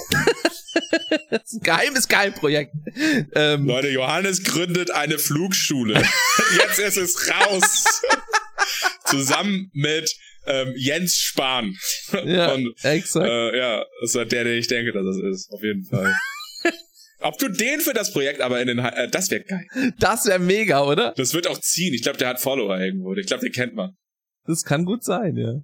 das 1.30 1.44
ist 1.44 1.54
ein 1.54 1.64
geheimes 1.64 2.08
Geheimprojekt. 2.08 2.74
Ähm, 3.36 3.66
Leute, 3.66 3.90
Johannes 3.90 4.42
gründet 4.44 4.92
eine 4.92 5.20
Flugschule. 5.20 6.02
Jetzt 6.60 6.80
ist 6.80 6.98
es 6.98 7.30
raus. 7.30 7.86
Zusammen 9.06 9.70
mit 9.74 10.10
ähm, 10.46 10.74
Jens 10.76 11.16
Spahn. 11.16 11.76
ja, 12.26 12.54
Und 12.54 12.74
exakt. 12.84 13.28
äh, 13.28 13.58
ja, 13.58 13.86
das 14.02 14.16
ist 14.16 14.32
der, 14.32 14.44
den 14.44 14.58
ich 14.58 14.68
denke, 14.68 14.92
dass 14.92 15.06
es 15.06 15.24
ist. 15.24 15.52
Auf 15.52 15.62
jeden 15.64 15.86
Fall. 15.86 16.14
Ob 17.22 17.38
du 17.38 17.50
den 17.50 17.80
für 17.80 17.94
das 17.94 18.12
Projekt 18.14 18.42
aber 18.42 18.62
in 18.62 18.68
den, 18.68 18.80
äh, 18.80 19.10
das 19.10 19.32
wäre 19.32 19.44
geil. 19.44 19.66
Das 20.00 20.26
wäre 20.26 20.40
mega, 20.40 20.84
oder? 20.84 21.14
Das 21.18 21.34
wird 21.34 21.48
auch 21.48 21.60
ziehen. 21.60 21.94
Ich 21.94 22.04
glaube, 22.04 22.18
der 22.18 22.28
hat 22.30 22.40
Follower 22.42 22.78
irgendwo. 22.78 23.14
Ich 23.16 23.28
glaube, 23.28 23.42
den 23.42 23.54
kennt 23.54 23.74
man. 23.74 23.96
Das 24.46 24.64
kann 24.64 24.86
gut 24.86 25.04
sein, 25.04 25.36
ja. 25.36 25.62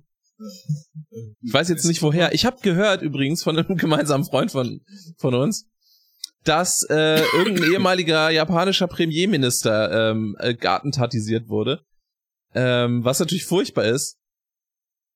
Ich 1.41 1.53
weiß 1.53 1.69
jetzt 1.69 1.85
nicht 1.85 2.01
woher. 2.01 2.33
Ich 2.33 2.45
habe 2.45 2.57
gehört 2.61 3.01
übrigens 3.03 3.43
von 3.43 3.57
einem 3.57 3.77
gemeinsamen 3.77 4.25
Freund 4.25 4.51
von 4.51 4.81
von 5.17 5.35
uns, 5.35 5.67
dass 6.43 6.83
äh, 6.89 7.21
irgendein 7.37 7.71
ehemaliger 7.73 8.29
japanischer 8.31 8.87
Premierminister 8.87 10.11
ähm, 10.11 10.35
äh, 10.39 10.55
gartentatisiert 10.55 11.47
wurde, 11.47 11.83
ähm, 12.55 13.03
was 13.03 13.19
natürlich 13.19 13.45
furchtbar 13.45 13.85
ist. 13.85 14.17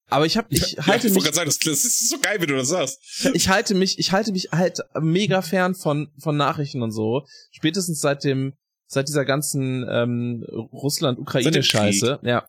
Aber 0.07 0.25
ich 0.25 0.37
habe, 0.37 0.47
ich 0.51 0.73
ja, 0.73 0.85
halte 0.85 1.07
ich 1.07 1.13
mich, 1.13 1.23
sagen, 1.23 1.47
das, 1.47 1.57
das 1.57 1.83
ist 1.83 2.09
so 2.09 2.19
geil, 2.19 2.39
wie 2.41 2.45
du 2.45 2.55
das 2.55 2.69
sagst. 2.69 2.99
ich 3.33 3.49
halte 3.49 3.73
mich, 3.73 3.97
ich 3.97 4.11
halte 4.11 4.31
mich 4.31 4.49
halt 4.51 4.79
mega 5.01 5.41
fern 5.41 5.73
von 5.73 6.11
von 6.19 6.37
Nachrichten 6.37 6.83
und 6.83 6.91
so. 6.91 7.25
Spätestens 7.51 8.01
seit 8.01 8.23
dem, 8.23 8.53
seit 8.87 9.07
dieser 9.07 9.25
ganzen 9.25 9.85
ähm, 9.89 10.45
Russland-Ukraine-Scheiße, 10.49 12.19
ja. 12.23 12.47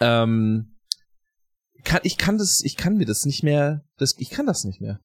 Ähm, 0.00 0.78
kann, 1.84 2.00
ich 2.04 2.16
kann 2.16 2.38
das, 2.38 2.62
ich 2.62 2.76
kann 2.76 2.96
mir 2.96 3.06
das 3.06 3.24
nicht 3.24 3.42
mehr, 3.42 3.84
das, 3.98 4.14
ich 4.18 4.30
kann 4.30 4.46
das 4.46 4.64
nicht 4.64 4.80
mehr. 4.80 5.00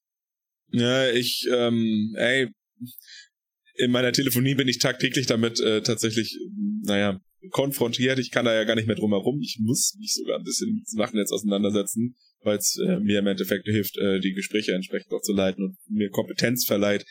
Ja, 0.71 1.09
ich, 1.09 1.47
ähm, 1.51 2.13
ey, 2.17 2.51
in 3.75 3.91
meiner 3.91 4.11
Telefonie 4.11 4.55
bin 4.55 4.67
ich 4.67 4.79
tagtäglich 4.79 5.25
damit 5.25 5.59
äh, 5.59 5.81
tatsächlich, 5.81 6.37
naja, 6.83 7.19
konfrontiert. 7.51 8.19
Ich 8.19 8.31
kann 8.31 8.45
da 8.45 8.53
ja 8.53 8.63
gar 8.63 8.75
nicht 8.75 8.87
mehr 8.87 8.95
drum 8.95 9.11
herum. 9.11 9.39
Ich 9.41 9.57
muss 9.61 9.95
mich 9.99 10.13
sogar 10.13 10.37
ein 10.37 10.43
bisschen 10.43 10.73
mit 10.73 10.83
dem 10.91 10.97
Nachnetz 10.97 11.31
auseinandersetzen, 11.31 12.15
weil 12.41 12.57
es 12.57 12.77
äh, 12.77 12.99
mir 12.99 13.19
im 13.19 13.27
Endeffekt 13.27 13.65
hilft, 13.65 13.97
äh, 13.97 14.19
die 14.19 14.33
Gespräche 14.33 14.73
entsprechend 14.73 15.11
auch 15.13 15.21
zu 15.21 15.33
leiten 15.33 15.63
und 15.63 15.77
mir 15.89 16.09
Kompetenz 16.09 16.65
verleiht 16.65 17.05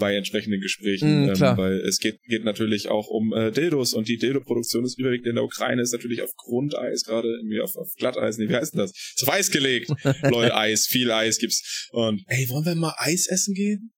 bei 0.00 0.16
entsprechenden 0.16 0.60
Gesprächen. 0.60 1.26
Mm, 1.26 1.28
ähm, 1.28 1.56
weil 1.56 1.80
es 1.80 1.98
geht, 1.98 2.20
geht 2.22 2.44
natürlich 2.44 2.88
auch 2.88 3.06
um 3.06 3.32
äh, 3.32 3.52
Dildos 3.52 3.92
und 3.92 4.08
die 4.08 4.16
Dildo-Produktion 4.16 4.84
ist 4.84 4.98
überwiegend 4.98 5.28
in 5.28 5.34
der 5.36 5.44
Ukraine, 5.44 5.82
ist 5.82 5.92
natürlich 5.92 6.22
auf 6.22 6.34
Grundeis, 6.36 7.04
gerade 7.04 7.28
irgendwie 7.28 7.60
auf, 7.60 7.76
auf 7.76 7.92
Glatteis, 7.96 8.38
nee, 8.38 8.48
wie 8.48 8.54
heißt 8.54 8.74
denn 8.74 8.80
das? 8.80 8.90
Ist 8.90 9.22
auf 9.22 9.32
Eis 9.32 9.50
gelegt. 9.50 9.90
Leute, 10.22 10.56
Eis, 10.56 10.86
viel 10.86 11.12
Eis 11.12 11.38
gibt's. 11.38 11.88
Und 11.92 12.22
ey, 12.26 12.48
wollen 12.48 12.64
wir 12.64 12.74
mal 12.74 12.94
Eis 12.96 13.28
essen 13.28 13.54
gehen? 13.54 13.92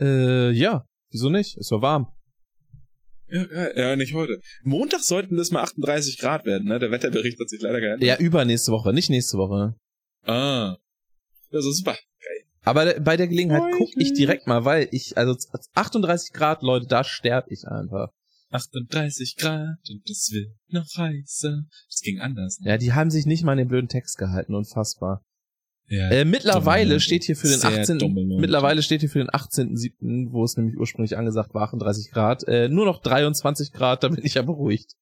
Äh, 0.00 0.52
ja, 0.52 0.86
wieso 1.10 1.28
nicht? 1.28 1.56
Ist 1.58 1.68
so 1.68 1.82
warm. 1.82 2.06
Ja, 3.28 3.44
ja, 3.52 3.76
ja, 3.76 3.96
nicht 3.96 4.14
heute. 4.14 4.40
Montag 4.62 5.00
sollten 5.00 5.36
das 5.36 5.50
mal 5.50 5.62
38 5.62 6.18
Grad 6.18 6.44
werden, 6.46 6.68
ne? 6.68 6.78
Der 6.78 6.90
Wetterbericht 6.90 7.40
hat 7.40 7.48
sich 7.48 7.60
leider 7.60 7.80
geändert. 7.80 8.02
Ja, 8.02 8.18
übernächste 8.18 8.72
Woche, 8.72 8.92
nicht 8.92 9.10
nächste 9.10 9.36
Woche. 9.36 9.74
Ah. 10.22 10.76
Das 11.50 11.64
ist 11.64 11.78
super. 11.78 11.96
Aber 12.62 12.98
bei 12.98 13.16
der 13.16 13.28
Gelegenheit 13.28 13.62
Freu 13.62 13.78
guck 13.78 13.90
ich 13.96 14.12
direkt 14.12 14.48
mal, 14.48 14.64
weil 14.64 14.88
ich, 14.90 15.16
also 15.16 15.36
38 15.74 16.32
Grad, 16.32 16.62
Leute, 16.62 16.86
da 16.88 17.04
sterb 17.04 17.46
ich 17.48 17.64
einfach. 17.64 18.10
38 18.50 19.36
Grad 19.36 19.78
und 19.88 20.10
es 20.10 20.30
wird 20.32 20.50
noch 20.68 20.86
heißer. 20.96 21.62
Das 21.88 22.00
ging 22.00 22.18
anders. 22.18 22.58
Ne? 22.60 22.70
Ja, 22.70 22.76
die 22.76 22.92
haben 22.92 23.10
sich 23.10 23.24
nicht 23.24 23.44
mal 23.44 23.52
an 23.52 23.58
den 23.58 23.68
blöden 23.68 23.88
Text 23.88 24.18
gehalten, 24.18 24.54
unfassbar. 24.54 25.22
Ja. 25.88 26.10
Äh, 26.10 26.24
mittlerweile 26.24 26.94
Leute. 26.94 27.00
steht 27.00 27.24
hier 27.24 27.36
für 27.36 27.46
den 27.46 27.60
Sehr 27.60 27.80
18. 27.80 27.98
dumme 27.98 28.22
Leute. 28.22 28.40
Mittlerweile 28.40 28.82
steht 28.82 29.00
hier 29.00 29.10
für 29.10 29.20
den 29.20 29.28
18.7., 29.28 30.32
wo 30.32 30.44
es 30.44 30.56
nämlich 30.56 30.76
ursprünglich 30.76 31.16
angesagt 31.16 31.54
war, 31.54 31.62
38 31.62 32.10
Grad, 32.10 32.46
äh, 32.48 32.68
nur 32.68 32.86
noch 32.86 33.00
23 33.00 33.72
Grad, 33.72 34.02
da 34.02 34.08
bin 34.08 34.24
ich 34.24 34.34
ja 34.34 34.42
beruhigt. 34.42 34.92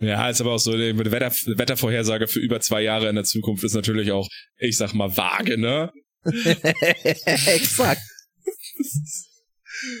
Ja, 0.00 0.28
ist 0.28 0.40
aber 0.40 0.52
auch 0.52 0.58
so, 0.58 0.72
die 0.76 0.96
Wetter, 0.96 1.30
Wettervorhersage 1.30 2.28
für 2.28 2.40
über 2.40 2.60
zwei 2.60 2.82
Jahre 2.82 3.08
in 3.08 3.16
der 3.16 3.24
Zukunft 3.24 3.64
ist 3.64 3.74
natürlich 3.74 4.12
auch, 4.12 4.28
ich 4.58 4.76
sag 4.76 4.94
mal, 4.94 5.16
vage, 5.16 5.58
ne? 5.58 5.90
Exakt. 6.24 8.02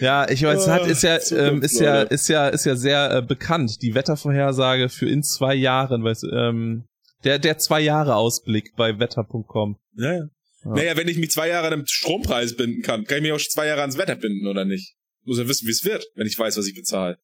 Ja, 0.00 0.28
ich 0.28 0.42
weiß, 0.42 0.68
hat 0.68 0.86
ist 0.86 1.02
ja 1.02 1.18
ähm, 1.36 1.62
ist 1.62 1.78
ja 1.78 2.02
ist 2.02 2.28
ja 2.28 2.48
ist 2.48 2.64
ja 2.64 2.74
sehr 2.74 3.12
äh, 3.12 3.22
bekannt 3.22 3.80
die 3.82 3.94
Wettervorhersage 3.94 4.88
für 4.88 5.08
in 5.08 5.22
zwei 5.22 5.54
Jahren, 5.54 6.02
weißt 6.02 6.24
du, 6.24 6.30
ähm, 6.30 6.84
der 7.24 7.38
der 7.38 7.58
zwei 7.58 7.80
Jahre 7.80 8.16
Ausblick 8.16 8.74
bei 8.76 8.98
wetter.com. 8.98 9.78
Ja, 9.96 10.12
ja. 10.12 10.28
Ja. 10.64 10.70
Naja, 10.70 10.96
wenn 10.96 11.08
ich 11.08 11.18
mich 11.18 11.30
zwei 11.30 11.48
Jahre 11.48 11.68
an 11.68 11.80
den 11.80 11.86
Strompreis 11.86 12.56
binden 12.56 12.82
kann, 12.82 13.04
kann 13.04 13.18
ich 13.18 13.22
mich 13.22 13.32
auch 13.32 13.38
zwei 13.38 13.66
Jahre 13.66 13.82
ans 13.82 13.96
Wetter 13.96 14.16
binden, 14.16 14.46
oder 14.46 14.64
nicht? 14.64 14.96
Muss 15.22 15.38
ja 15.38 15.46
wissen, 15.46 15.66
wie 15.66 15.72
es 15.72 15.84
wird, 15.84 16.06
wenn 16.14 16.26
ich 16.26 16.38
weiß, 16.38 16.56
was 16.56 16.66
ich 16.66 16.74
bezahle. 16.74 17.18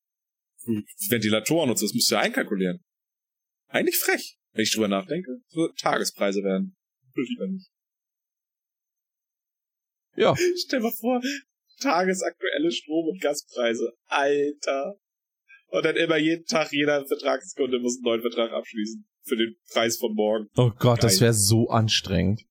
Ventilatoren 1.09 1.71
und 1.71 1.79
so, 1.79 1.85
das 1.85 1.95
musst 1.95 2.11
du 2.11 2.15
ja 2.15 2.21
einkalkulieren. 2.21 2.85
Eigentlich 3.69 3.97
frech, 3.97 4.37
wenn 4.53 4.63
ich 4.63 4.73
drüber 4.73 4.89
nachdenke. 4.89 5.39
So 5.49 5.69
Tagespreise 5.77 6.43
werden. 6.43 6.77
Lieber 7.15 7.49
nicht. 7.49 7.71
Ja, 10.17 10.35
Stell 10.65 10.81
mal 10.81 10.93
vor, 10.93 11.21
tagesaktuelle 11.81 12.71
Strom- 12.71 13.09
und 13.09 13.21
Gaspreise. 13.21 13.93
Alter. 14.07 14.97
Und 15.69 15.85
dann 15.85 15.97
immer 15.97 16.17
jeden 16.17 16.45
Tag, 16.45 16.73
jeder 16.73 17.05
Vertragskunde 17.05 17.81
muss 17.81 17.97
einen 17.97 18.05
neuen 18.05 18.21
Vertrag 18.21 18.53
abschließen. 18.53 19.05
Für 19.27 19.37
den 19.37 19.57
Preis 19.73 19.97
von 19.97 20.15
morgen. 20.15 20.49
oh 20.57 20.71
Gott, 20.79 21.03
das 21.03 21.15
Geil. 21.15 21.23
wäre 21.23 21.35
so 21.35 21.69
anstrengend. 21.71 22.43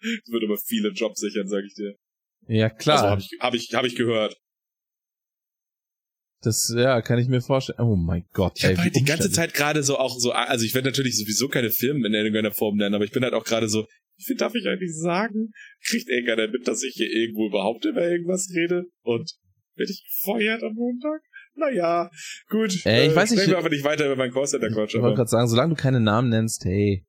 Das 0.00 0.32
wird 0.32 0.44
aber 0.44 0.58
viele 0.58 0.90
Jobs 0.90 1.18
sichern, 1.18 1.48
sag 1.48 1.64
ich 1.64 1.74
dir. 1.74 1.96
Ja, 2.46 2.70
klar. 2.70 2.98
Also 2.98 3.08
habe 3.08 3.20
ich, 3.20 3.30
hab 3.40 3.54
ich, 3.54 3.74
hab 3.74 3.84
ich 3.84 3.96
gehört. 3.96 4.36
Das 6.40 6.72
ja, 6.74 7.02
kann 7.02 7.18
ich 7.18 7.26
mir 7.28 7.40
vorstellen. 7.40 7.80
Oh 7.80 7.96
mein 7.96 8.24
Gott, 8.32 8.52
Ich 8.56 8.64
habe 8.64 8.78
halt 8.78 8.94
die 8.94 9.04
ganze. 9.04 9.30
Zeit 9.30 9.54
gerade 9.54 9.82
so 9.82 9.98
auch 9.98 10.16
so, 10.18 10.30
also 10.30 10.64
ich 10.64 10.72
werde 10.72 10.88
natürlich 10.88 11.18
sowieso 11.18 11.48
keine 11.48 11.70
Firmen 11.70 12.04
in 12.04 12.14
irgendeiner 12.14 12.52
Form 12.52 12.76
nennen, 12.76 12.94
aber 12.94 13.04
ich 13.04 13.10
bin 13.10 13.24
halt 13.24 13.34
auch 13.34 13.44
gerade 13.44 13.68
so, 13.68 13.86
wie 14.16 14.24
viel 14.24 14.36
darf 14.36 14.54
ich 14.54 14.66
eigentlich 14.68 14.96
sagen? 14.96 15.50
Kriegt 15.84 16.08
irgendeiner 16.08 16.46
mit, 16.48 16.68
dass 16.68 16.82
ich 16.84 16.94
hier 16.94 17.10
irgendwo 17.10 17.48
überhaupt 17.48 17.84
über 17.84 18.08
irgendwas 18.08 18.48
rede? 18.54 18.84
Und 19.02 19.32
werde 19.74 19.92
ich 19.92 20.04
gefeuert 20.04 20.62
am 20.62 20.74
Montag? 20.74 21.22
Naja, 21.58 22.10
gut. 22.48 22.86
Äh, 22.86 23.08
ich 23.08 23.14
weiß 23.16 23.30
nicht- 23.30 23.40
Sprechen 23.40 23.50
wir 23.52 23.58
aber 23.58 23.68
nicht 23.70 23.84
weiter 23.84 24.06
über 24.06 24.16
meinen 24.16 24.32
Callcenter-Quatsch. 24.32 24.94
Ich 24.94 25.02
wollte 25.02 25.16
gerade 25.16 25.28
sagen, 25.30 25.48
solange 25.48 25.74
du 25.74 25.80
keine 25.80 26.00
Namen 26.00 26.28
nennst, 26.28 26.64
hey. 26.64 27.04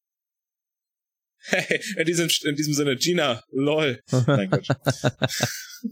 hey, 1.41 1.79
in 1.97 2.05
diesem, 2.05 2.29
in 2.45 2.55
diesem 2.55 2.73
Sinne, 2.73 2.95
Gina, 2.95 3.43
lol. 3.51 4.01
Nein, 4.27 4.49
Quatsch. 4.49 4.69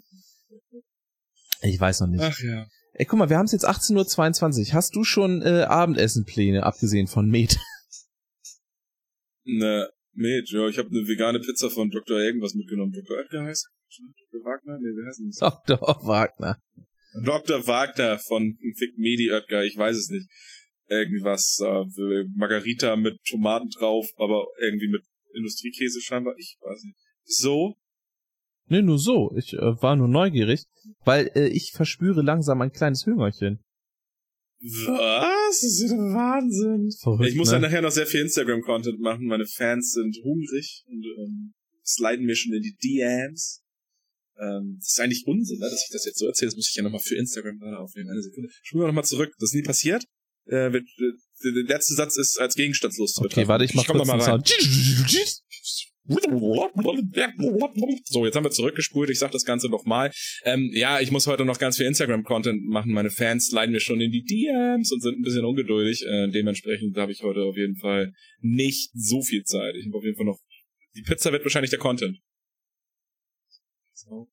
ich 1.62 1.80
weiß 1.80 2.02
noch 2.02 2.08
nicht. 2.08 2.22
Ach 2.24 2.40
ja. 2.40 2.68
Ey, 2.94 3.06
guck 3.06 3.20
mal, 3.20 3.30
wir 3.30 3.38
haben 3.38 3.46
es 3.46 3.52
jetzt 3.52 3.68
18.22 3.68 4.70
Uhr. 4.70 4.74
Hast 4.74 4.96
du 4.96 5.04
schon 5.04 5.44
äh, 5.44 5.64
Abendessenpläne, 5.64 6.64
abgesehen 6.64 7.08
von 7.08 7.30
Met? 7.30 7.58
Ne, 9.50 9.88
mit, 10.12 10.50
ja, 10.52 10.68
ich 10.68 10.78
habe 10.78 10.90
eine 10.90 11.08
vegane 11.08 11.40
Pizza 11.40 11.70
von 11.70 11.90
Dr. 11.90 12.20
irgendwas 12.20 12.54
mitgenommen. 12.54 12.92
Dr. 12.92 13.16
Oetker 13.18 13.44
heißt? 13.46 13.70
Dr. 14.30 14.44
Wagner? 14.44 14.78
Nee, 14.78 14.90
wie 14.90 15.08
heißt 15.08 15.20
denn 15.20 15.30
das? 15.30 15.64
Dr. 15.66 16.06
Wagner. 16.06 16.60
Dr. 17.24 17.68
Wagner 17.68 18.20
von 18.20 18.58
Fick 18.78 18.98
Medi 18.98 19.32
Oetker, 19.32 19.64
ich 19.64 19.78
weiß 19.78 19.96
es 19.98 20.10
nicht. 20.10 20.28
Irgendwas, 20.90 21.60
äh, 21.62 22.24
Margarita 22.36 22.96
mit 22.96 23.20
Tomaten 23.26 23.70
drauf, 23.70 24.08
aber 24.18 24.48
irgendwie 24.62 24.88
mit 24.88 25.04
Industriekäse 25.34 26.02
scheinbar, 26.02 26.36
ich 26.38 26.58
weiß 26.62 26.84
nicht. 26.84 26.98
So? 27.26 27.76
Nee, 28.70 28.82
nur 28.82 29.00
so. 29.00 29.34
Ich 29.38 29.54
äh, 29.54 29.82
war 29.82 29.96
nur 29.96 30.08
neugierig, 30.08 30.66
weil 31.04 31.32
äh, 31.36 31.48
ich 31.48 31.72
verspüre 31.72 32.22
langsam 32.22 32.62
ein 32.62 32.72
kleines 32.72 33.06
Hüngerchen. 33.06 33.60
Was? 34.60 35.62
Das 35.62 35.64
ist 35.64 35.92
ja 35.92 35.98
Wahnsinn. 35.98 36.90
Verrückt, 37.00 37.30
ich 37.30 37.36
muss 37.36 37.50
ne? 37.50 37.56
ja 37.56 37.60
nachher 37.60 37.82
noch 37.82 37.92
sehr 37.92 38.08
viel 38.08 38.22
Instagram-Content 38.22 39.00
machen. 39.00 39.26
Meine 39.26 39.46
Fans 39.46 39.92
sind 39.92 40.18
hungrig 40.24 40.84
und 40.88 41.06
ähm, 41.06 41.54
sliden 41.86 42.26
mir 42.26 42.36
schon 42.36 42.54
in 42.54 42.64
die 42.64 42.76
DMs. 42.76 43.64
Ähm, 44.40 44.78
das 44.80 44.90
ist 44.92 45.00
eigentlich 45.00 45.26
Unsinn, 45.26 45.60
ne, 45.60 45.70
dass 45.70 45.84
ich 45.88 45.92
das 45.92 46.06
jetzt 46.06 46.20
so 46.20 46.28
erzähle. 46.28 46.50
Das 46.50 46.56
muss 46.56 46.70
ich 46.70 46.76
ja 46.76 46.84
nochmal 46.84 47.02
für 47.02 47.16
Instagram 47.16 47.58
gerade 47.60 47.80
aufnehmen. 47.80 48.10
Eine 48.10 48.22
Sekunde. 48.22 48.50
Spulen 48.64 48.84
wir 48.84 48.88
nochmal 48.88 49.06
zurück. 49.06 49.34
Das 49.40 49.50
ist 49.50 49.56
nie 49.56 49.64
passiert. 49.64 50.04
Äh, 50.46 50.72
wird, 50.72 50.88
äh, 51.00 51.52
der 51.54 51.64
letzte 51.64 51.94
Satz 51.96 52.18
ist 52.18 52.40
als 52.40 52.56
gegenstandslos 52.56 53.14
zu 53.14 53.22
Okay, 53.22 53.30
betrachten. 53.30 53.48
warte, 53.50 53.66
ich 53.66 53.74
mach 53.74 53.86
komm 53.86 53.98
kurz 53.98 54.08
mal 54.08 54.20
rein. 54.20 54.44
Sound. 54.46 54.54
So, 58.06 58.26
jetzt 58.26 58.36
haben 58.36 58.46
wir 58.46 58.52
zurückgespult. 58.52 59.10
Ich 59.10 59.20
sag 59.20 59.32
das 59.32 59.44
Ganze 59.44 59.68
nochmal. 59.68 60.12
Ähm, 60.44 60.70
ja, 60.74 61.02
ich 61.02 61.12
muss 61.12 61.28
heute 61.28 61.44
noch 61.44 61.60
ganz 61.60 61.76
viel 61.76 61.86
Instagram-Content 61.86 62.64
machen. 62.66 62.94
Meine 62.94 63.10
Fans 63.10 63.52
leiden 63.52 63.74
mir 63.74 63.82
schon 63.82 64.00
in 64.00 64.12
die 64.12 64.24
DMs 64.24 64.92
und 64.94 65.02
sind 65.02 65.18
ein 65.20 65.22
bisschen 65.22 65.44
ungeduldig. 65.44 66.06
Äh, 66.06 66.30
dementsprechend 66.30 66.96
habe 66.98 67.12
ich 67.12 67.24
heute 67.24 67.42
auf 67.42 67.58
jeden 67.58 67.76
Fall 67.76 68.14
nicht 68.40 68.92
so 68.94 69.22
viel 69.22 69.44
Zeit. 69.44 69.76
Ich 69.76 69.86
habe 69.88 69.98
auf 69.98 70.04
jeden 70.06 70.16
Fall 70.16 70.26
noch. 70.26 70.40
Die 70.96 71.02
Pizza 71.02 71.34
wird 71.34 71.44
wahrscheinlich 71.44 71.72
der 71.72 71.80
Content. 71.80 72.18
So. 73.94 74.30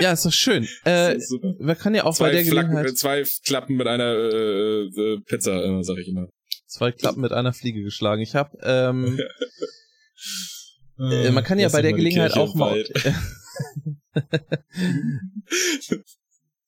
Ja, 0.00 0.12
ist 0.12 0.24
doch 0.26 0.32
schön. 0.32 0.66
Äh, 0.84 1.16
man 1.60 1.78
kann 1.78 1.94
ja 1.94 2.04
auch 2.04 2.16
zwei 2.16 2.30
bei 2.30 2.32
der 2.32 2.44
Flacken, 2.44 2.70
Gelegenheit 2.70 2.92
äh, 2.92 2.94
zwei 2.94 3.24
Klappen 3.44 3.76
mit 3.76 3.86
einer 3.86 4.12
äh, 4.12 4.86
äh, 4.86 5.20
Pizza, 5.24 5.64
äh, 5.64 5.82
sag 5.84 5.96
ich 5.98 6.08
immer. 6.08 6.26
zwei 6.66 6.90
Klappen 6.90 7.20
mit 7.20 7.30
einer 7.32 7.52
Fliege 7.52 7.82
geschlagen. 7.82 8.20
Ich 8.20 8.34
habe, 8.34 8.58
ähm, 8.62 9.18
äh, 9.18 9.22
Äh, 10.98 11.30
man 11.30 11.42
kann 11.42 11.58
ja 11.58 11.68
bei 11.68 11.82
der 11.82 11.92
Gelegenheit 11.94 12.34
auch 12.34 12.54
mal. 12.54 12.84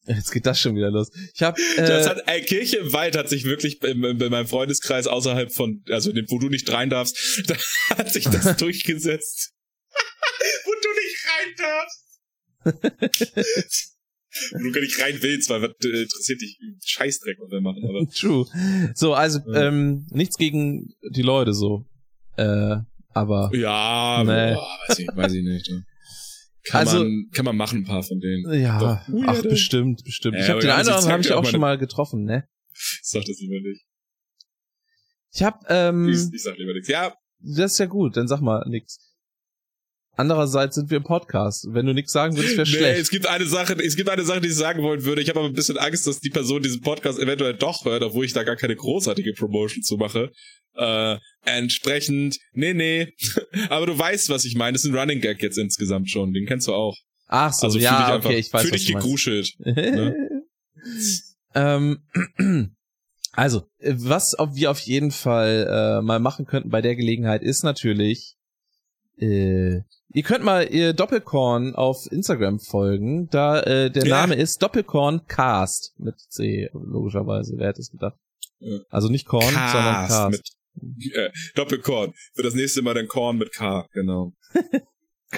Jetzt 0.06 0.32
geht 0.32 0.44
das 0.44 0.60
schon 0.60 0.76
wieder 0.76 0.90
los. 0.90 1.10
Ich 1.34 1.42
habe, 1.42 1.58
Das 1.76 2.06
äh, 2.06 2.10
hat, 2.10 2.22
ey, 2.26 2.42
Kirche 2.42 2.76
im 2.76 2.92
Wald 2.92 3.16
hat 3.16 3.30
sich 3.30 3.44
wirklich 3.44 3.78
bei, 3.78 3.94
bei 3.94 4.28
meinem 4.28 4.46
Freundeskreis 4.46 5.06
außerhalb 5.06 5.50
von, 5.50 5.82
also 5.88 6.10
in 6.10 6.16
dem, 6.16 6.26
wo 6.28 6.38
du 6.38 6.48
nicht 6.50 6.70
rein 6.70 6.90
darfst, 6.90 7.42
da 7.46 7.54
hat 7.96 8.12
sich 8.12 8.24
das 8.24 8.56
durchgesetzt. 8.56 9.52
Wo 12.64 14.58
du 14.58 14.72
gar 14.72 14.80
nicht 14.80 15.00
rein 15.00 15.18
willst, 15.20 15.48
weil 15.50 15.62
was 15.62 15.70
äh, 15.84 16.02
interessiert 16.02 16.40
dich 16.40 16.58
Scheißdreck, 16.84 17.38
was 17.40 17.50
wir 17.50 17.60
machen, 17.60 17.84
aber. 17.88 18.06
true. 18.14 18.46
So, 18.94 19.14
also 19.14 19.40
Ja. 19.46 19.68
ähm, 19.68 20.06
nichts 20.10 20.36
gegen 20.36 20.94
die 21.10 21.22
Leute 21.22 21.54
so, 21.54 21.86
äh, 22.36 22.76
aber 23.10 23.50
Ja, 23.54 24.22
Nee. 24.24 24.54
boah, 24.54 24.78
weiß 24.88 24.98
ich, 24.98 25.08
weiß 25.14 25.32
ich 25.34 25.42
nicht. 25.44 25.70
Ne? 25.70 25.84
Kann, 26.64 26.80
Also- 26.80 26.98
man, 27.04 27.28
kann 27.32 27.44
man 27.44 27.56
machen, 27.56 27.80
ein 27.80 27.84
paar 27.84 28.02
von 28.02 28.18
denen. 28.20 28.60
ja, 28.60 28.78
Doch. 28.80 28.98
ach 29.26 29.42
bestimmt, 29.42 30.02
bestimmt. 30.04 30.36
Ja, 30.36 30.42
ich 30.44 30.48
habe 30.50 30.60
den 30.60 30.70
einen 30.70 30.86
oder 30.86 30.96
anderen 30.96 31.12
habe 31.12 31.22
ich 31.22 31.32
auch 31.32 31.44
schon 31.46 31.60
mal 31.60 31.78
getroffen, 31.78 32.24
ne? 32.24 32.48
Sag 33.02 33.24
das 33.24 33.38
lieber 33.38 33.60
nicht. 33.60 33.84
Ich 35.32 35.42
habe, 35.42 35.58
ähm, 35.68 36.08
Ich, 36.08 36.18
ich 36.32 36.42
sag 36.42 36.56
lieber 36.58 36.72
nichts. 36.72 36.88
Ja, 36.88 37.14
das 37.38 37.72
ist 37.72 37.78
ja 37.78 37.86
gut, 37.86 38.16
dann 38.16 38.26
sag 38.28 38.40
mal 38.40 38.64
nix. 38.68 38.98
Andererseits 40.16 40.76
sind 40.76 40.90
wir 40.90 40.98
im 40.98 41.02
Podcast. 41.04 41.66
Wenn 41.70 41.86
du 41.86 41.92
nichts 41.92 42.12
sagen 42.12 42.36
würdest, 42.36 42.56
wäre 42.56 42.68
nee, 42.68 42.76
schlecht. 42.76 43.00
es 43.00 43.10
gibt 43.10 43.26
eine 43.26 43.46
Sache, 43.46 43.74
es 43.84 43.96
gibt 43.96 44.08
eine 44.08 44.24
Sache, 44.24 44.40
die 44.40 44.48
ich 44.48 44.54
sagen 44.54 44.82
wollen 44.82 45.04
würde. 45.04 45.20
Ich 45.20 45.28
habe 45.28 45.40
aber 45.40 45.48
ein 45.48 45.54
bisschen 45.54 45.76
Angst, 45.76 46.06
dass 46.06 46.20
die 46.20 46.30
Person 46.30 46.62
diesen 46.62 46.82
Podcast 46.82 47.18
eventuell 47.18 47.54
doch 47.54 47.84
hört, 47.84 48.02
obwohl 48.02 48.24
ich 48.24 48.32
da 48.32 48.44
gar 48.44 48.56
keine 48.56 48.76
großartige 48.76 49.32
Promotion 49.32 49.82
zu 49.82 49.96
mache. 49.96 50.30
Äh, 50.76 51.16
entsprechend, 51.44 52.38
nee, 52.52 52.74
nee. 52.74 53.12
aber 53.70 53.86
du 53.86 53.98
weißt, 53.98 54.30
was 54.30 54.44
ich 54.44 54.54
meine. 54.54 54.74
Das 54.74 54.84
ist 54.84 54.90
ein 54.90 54.96
Running 54.96 55.20
Gag 55.20 55.42
jetzt 55.42 55.58
insgesamt 55.58 56.10
schon. 56.10 56.32
Den 56.32 56.46
kennst 56.46 56.68
du 56.68 56.74
auch. 56.74 56.96
Ach 57.26 57.52
so, 57.52 57.66
Also 57.66 57.78
ja, 57.78 58.14
einfach, 58.14 58.30
okay, 58.30 58.38
ich 58.38 58.52
weiß, 58.52 58.62
fühl 58.62 58.72
was 58.72 58.80
dich 58.80 58.92
du 58.92 58.94
gegruschelt. 58.94 59.52
ähm, 61.54 61.98
also, 63.32 63.66
äh, 63.78 63.94
was 63.96 64.36
wir 64.52 64.70
auf 64.70 64.80
jeden 64.80 65.10
Fall 65.10 65.66
äh, 65.68 66.02
mal 66.02 66.20
machen 66.20 66.46
könnten 66.46 66.70
bei 66.70 66.82
der 66.82 66.94
Gelegenheit 66.94 67.42
ist 67.42 67.64
natürlich, 67.64 68.36
äh, 69.18 69.76
ihr 70.12 70.22
könnt 70.22 70.44
mal 70.44 70.66
ihr 70.70 70.92
Doppelkorn 70.92 71.74
auf 71.74 72.06
Instagram 72.10 72.58
folgen. 72.60 73.28
Da 73.30 73.60
äh, 73.62 73.90
der 73.90 74.04
Ja. 74.06 74.20
Name 74.20 74.34
ist 74.36 74.62
Doppelkorn 74.62 75.26
Cast 75.26 75.94
mit 75.98 76.18
C 76.28 76.68
logischerweise. 76.72 77.54
Wer 77.56 77.68
hätte 77.68 77.80
es 77.80 77.90
gedacht? 77.90 78.16
Ja. 78.60 78.78
Also 78.90 79.08
nicht 79.08 79.26
Korn, 79.26 79.44
sondern 79.44 80.06
Cast. 80.08 80.30
Mit, 80.80 81.14
äh, 81.14 81.30
Doppelkorn. 81.54 82.12
Für 82.34 82.42
das 82.42 82.54
nächste 82.54 82.82
Mal 82.82 82.94
dann 82.94 83.06
Korn 83.06 83.36
mit 83.38 83.52
K, 83.52 83.86
genau. 83.92 84.32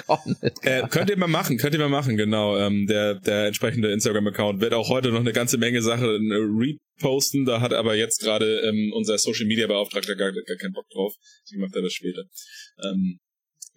Korn 0.07 0.35
mit 0.41 0.53
Äh, 0.63 0.81
K. 0.81 0.87
könnt 0.87 1.09
ihr 1.11 1.17
mal 1.17 1.27
machen, 1.27 1.57
könnt 1.57 1.73
ihr 1.73 1.79
mal 1.79 1.89
machen, 1.89 2.17
genau. 2.17 2.57
Ähm, 2.57 2.87
der, 2.87 3.15
der 3.19 3.45
entsprechende 3.47 3.91
Instagram-Account 3.91 4.61
wird 4.61 4.73
auch 4.73 4.89
heute 4.89 5.11
noch 5.11 5.19
eine 5.19 5.33
ganze 5.33 5.57
Menge 5.59 5.81
Sachen 5.83 6.31
äh, 6.31 6.35
reposten. 6.99 7.45
Da 7.45 7.61
hat 7.61 7.71
aber 7.73 7.95
jetzt 7.95 8.19
gerade 8.21 8.61
ähm, 8.61 8.91
unser 8.95 9.17
Social-Media-Beauftragter 9.19 10.15
gar, 10.15 10.31
gar 10.31 10.57
keinen 10.57 10.73
Bock 10.73 10.87
drauf. 10.89 11.13
Deswegen 11.43 11.61
macht 11.61 11.75
er 11.75 11.83
das 11.83 11.93
später. 11.93 12.23
Ähm, 12.83 13.19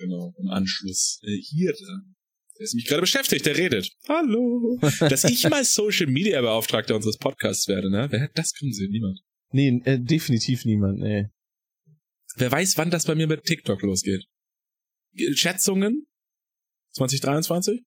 genau, 0.00 0.34
im 0.38 0.48
Anschluss 0.48 1.20
äh, 1.22 1.36
hier 1.36 1.72
dran. 1.72 2.14
Der 2.58 2.64
ist 2.64 2.74
mich 2.74 2.86
gerade 2.86 3.00
beschäftigt, 3.00 3.46
der 3.46 3.56
redet. 3.56 3.90
Hallo. 4.08 4.78
Dass 5.00 5.24
ich 5.24 5.48
mal 5.48 5.64
Social-Media-Beauftragter 5.64 6.96
unseres 6.96 7.16
Podcasts 7.16 7.68
werde, 7.68 7.90
ne? 7.90 8.08
Wer 8.10 8.22
hat 8.22 8.30
das 8.34 8.52
können 8.52 8.72
Sie? 8.72 8.88
Niemand. 8.88 9.20
Nee, 9.52 9.80
äh, 9.84 9.98
definitiv 9.98 10.64
niemand, 10.64 10.98
nee. 10.98 11.28
Wer 12.36 12.52
weiß, 12.52 12.76
wann 12.76 12.90
das 12.90 13.06
bei 13.06 13.14
mir 13.14 13.26
mit 13.26 13.44
TikTok 13.44 13.82
losgeht. 13.82 14.24
Schätzungen? 15.34 16.06
2023? 16.92 17.80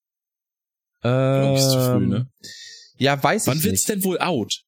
Glaub 1.01 1.53
ich, 1.55 1.59
ist 1.61 1.71
zu 1.71 1.79
früh, 1.79 2.07
ne? 2.07 2.15
Ähm, 2.17 2.49
Ja, 2.97 3.21
weiß 3.21 3.47
Wann 3.47 3.57
ich 3.57 3.63
wird's 3.63 3.87
nicht. 3.87 3.89
denn 3.89 4.03
wohl 4.03 4.19
out? 4.19 4.63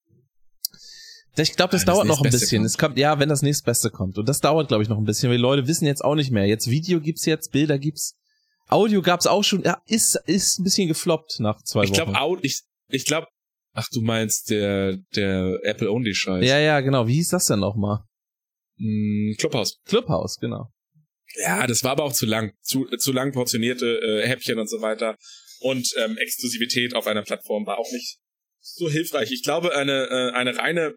Ich 1.37 1.55
glaube, 1.55 1.71
das 1.71 1.83
das 1.83 1.93
dauert 1.93 2.07
noch 2.07 2.23
ein 2.23 2.31
bisschen. 2.31 2.59
kommt. 2.59 2.65
Es 2.67 2.77
kommt, 2.77 2.97
ja, 2.97 3.19
wenn 3.19 3.29
das 3.29 3.41
nächstbeste 3.41 3.89
kommt. 3.89 4.17
Und 4.17 4.27
das 4.29 4.39
dauert, 4.39 4.67
glaube 4.67 4.83
ich, 4.83 4.89
noch 4.89 4.97
ein 4.97 5.03
bisschen, 5.03 5.29
weil 5.29 5.37
die 5.37 5.41
Leute 5.41 5.67
wissen 5.67 5.85
jetzt 5.85 6.03
auch 6.03 6.15
nicht 6.15 6.31
mehr. 6.31 6.45
Jetzt 6.45 6.69
Video 6.69 6.99
gibt's 7.01 7.25
jetzt, 7.25 7.51
Bilder 7.51 7.77
gibt's. 7.77 8.15
Audio 8.67 9.01
gab's 9.01 9.27
auch 9.27 9.43
schon. 9.43 9.61
Ja, 9.63 9.81
ist, 9.85 10.15
ist 10.25 10.59
ein 10.59 10.63
bisschen 10.63 10.87
gefloppt 10.87 11.39
nach 11.39 11.61
zwei 11.63 11.83
Ich 11.83 11.93
glaube 11.93 12.13
Wochen. 12.13 12.17
out, 12.17 12.39
ich, 12.43 12.61
ich 12.89 13.05
glaube, 13.05 13.27
ach 13.73 13.87
du 13.91 14.01
meinst 14.01 14.49
der, 14.49 14.97
der 15.15 15.59
Apple-Only-Scheiß. 15.63 16.45
Ja, 16.45 16.59
ja, 16.59 16.79
genau. 16.81 17.07
Wie 17.07 17.15
hieß 17.15 17.29
das 17.29 17.45
denn 17.45 17.59
nochmal? 17.59 17.99
Hm, 18.77 19.35
Clubhouse. 19.37 19.79
Clubhouse, 19.85 20.37
genau. 20.39 20.71
Ja, 21.41 21.67
das 21.67 21.83
war 21.83 21.91
aber 21.91 22.05
auch 22.05 22.13
zu 22.13 22.25
lang. 22.25 22.53
Zu, 22.61 22.85
zu 22.97 23.11
lang 23.11 23.33
portionierte 23.33 23.99
äh, 23.99 24.27
Häppchen 24.27 24.57
und 24.57 24.69
so 24.69 24.81
weiter. 24.81 25.15
Und 25.59 25.93
ähm, 25.97 26.17
Exklusivität 26.17 26.95
auf 26.95 27.07
einer 27.07 27.23
Plattform 27.23 27.65
war 27.65 27.77
auch 27.77 27.91
nicht 27.91 28.17
so 28.61 28.89
hilfreich. 28.89 29.31
Ich 29.31 29.43
glaube, 29.43 29.75
eine, 29.75 30.07
äh, 30.09 30.31
eine 30.31 30.57
reine 30.57 30.95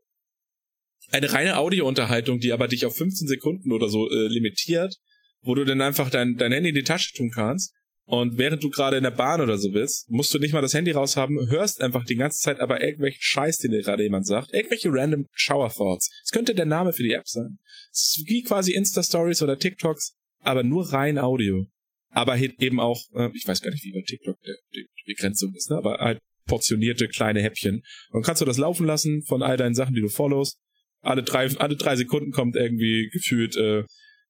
eine 1.10 1.32
reine 1.32 1.56
Audiounterhaltung, 1.56 2.38
die 2.40 2.52
aber 2.52 2.68
dich 2.68 2.86
auf 2.86 2.96
15 2.96 3.28
Sekunden 3.28 3.72
oder 3.72 3.88
so 3.88 4.10
äh, 4.10 4.28
limitiert, 4.28 4.96
wo 5.42 5.54
du 5.54 5.64
dann 5.64 5.80
einfach 5.80 6.10
dein, 6.10 6.36
dein 6.36 6.52
Handy 6.52 6.70
in 6.70 6.74
die 6.74 6.82
Tasche 6.82 7.14
tun 7.14 7.30
kannst 7.30 7.72
und 8.08 8.38
während 8.38 8.64
du 8.64 8.70
gerade 8.70 8.96
in 8.96 9.02
der 9.02 9.10
Bahn 9.10 9.42
oder 9.42 9.58
so 9.58 9.70
bist, 9.70 10.08
musst 10.08 10.32
du 10.32 10.38
nicht 10.38 10.54
mal 10.54 10.62
das 10.62 10.72
Handy 10.72 10.92
raushaben, 10.92 11.50
hörst 11.50 11.82
einfach 11.82 12.04
die 12.04 12.14
ganze 12.14 12.38
Zeit 12.38 12.58
aber 12.58 12.82
irgendwelchen 12.82 13.20
Scheiß, 13.20 13.58
den 13.58 13.72
dir 13.72 13.82
gerade 13.82 14.02
jemand 14.02 14.26
sagt, 14.26 14.54
irgendwelche 14.54 14.88
random 14.90 15.26
Shower 15.32 15.70
Thoughts. 15.70 16.10
Es 16.24 16.30
könnte 16.30 16.54
der 16.54 16.64
Name 16.64 16.94
für 16.94 17.02
die 17.02 17.12
App 17.12 17.28
sein. 17.28 17.58
Es 17.92 18.16
ist 18.16 18.26
wie 18.26 18.42
quasi 18.42 18.72
Insta-Stories 18.72 19.42
oder 19.42 19.58
TikToks, 19.58 20.14
aber 20.40 20.62
nur 20.62 20.90
rein 20.90 21.18
Audio. 21.18 21.66
Aber 22.08 22.38
eben 22.38 22.80
auch, 22.80 22.98
äh, 23.14 23.28
ich 23.34 23.46
weiß 23.46 23.60
gar 23.60 23.70
nicht, 23.72 23.84
wie 23.84 23.92
bei 23.92 24.00
TikTok 24.00 24.40
der, 24.40 24.56
die 24.74 24.86
Begrenzung 25.04 25.52
ist, 25.54 25.68
ne? 25.68 25.76
aber 25.76 25.98
halt 25.98 26.18
portionierte 26.46 27.08
kleine 27.08 27.42
Häppchen. 27.42 27.82
Und 28.08 28.24
kannst 28.24 28.40
du 28.40 28.46
das 28.46 28.56
laufen 28.56 28.86
lassen 28.86 29.22
von 29.24 29.42
all 29.42 29.58
deinen 29.58 29.74
Sachen, 29.74 29.94
die 29.94 30.00
du 30.00 30.08
followst. 30.08 30.56
Alle 31.00 31.22
drei, 31.22 31.48
alle 31.58 31.76
drei 31.76 31.96
Sekunden 31.96 32.32
kommt 32.32 32.56
irgendwie 32.56 33.08
gefühlt 33.12 33.56
äh, 33.56 33.84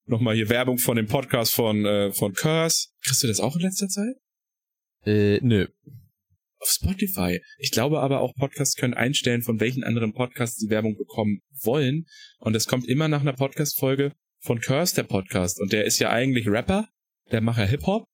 nochmal 0.05 0.35
hier 0.35 0.49
Werbung 0.49 0.77
von 0.77 0.95
dem 0.97 1.07
Podcast 1.07 1.53
von, 1.53 1.85
äh, 1.85 2.11
von 2.13 2.33
Curse. 2.33 2.87
Kriegst 3.03 3.23
du 3.23 3.27
das 3.27 3.39
auch 3.39 3.55
in 3.55 3.61
letzter 3.61 3.87
Zeit? 3.87 4.15
Äh, 5.05 5.39
nö. 5.41 5.67
Auf 6.61 6.69
Spotify. 6.69 7.41
Ich 7.57 7.71
glaube 7.71 8.01
aber 8.01 8.19
auch 8.19 8.33
Podcasts 8.35 8.75
können 8.75 8.93
einstellen, 8.93 9.41
von 9.41 9.59
welchen 9.59 9.83
anderen 9.83 10.13
Podcasts 10.13 10.57
sie 10.59 10.69
Werbung 10.69 10.97
bekommen 10.97 11.39
wollen. 11.63 12.05
Und 12.39 12.55
es 12.55 12.67
kommt 12.67 12.87
immer 12.87 13.07
nach 13.07 13.21
einer 13.21 13.33
Podcast-Folge 13.33 14.13
von 14.41 14.59
Curse, 14.59 14.95
der 14.95 15.03
Podcast. 15.03 15.59
Und 15.61 15.71
der 15.71 15.85
ist 15.85 15.99
ja 15.99 16.09
eigentlich 16.09 16.47
Rapper. 16.47 16.89
Der 17.31 17.41
macht 17.41 17.59
ja 17.59 17.65
Hip-Hop. 17.65 18.05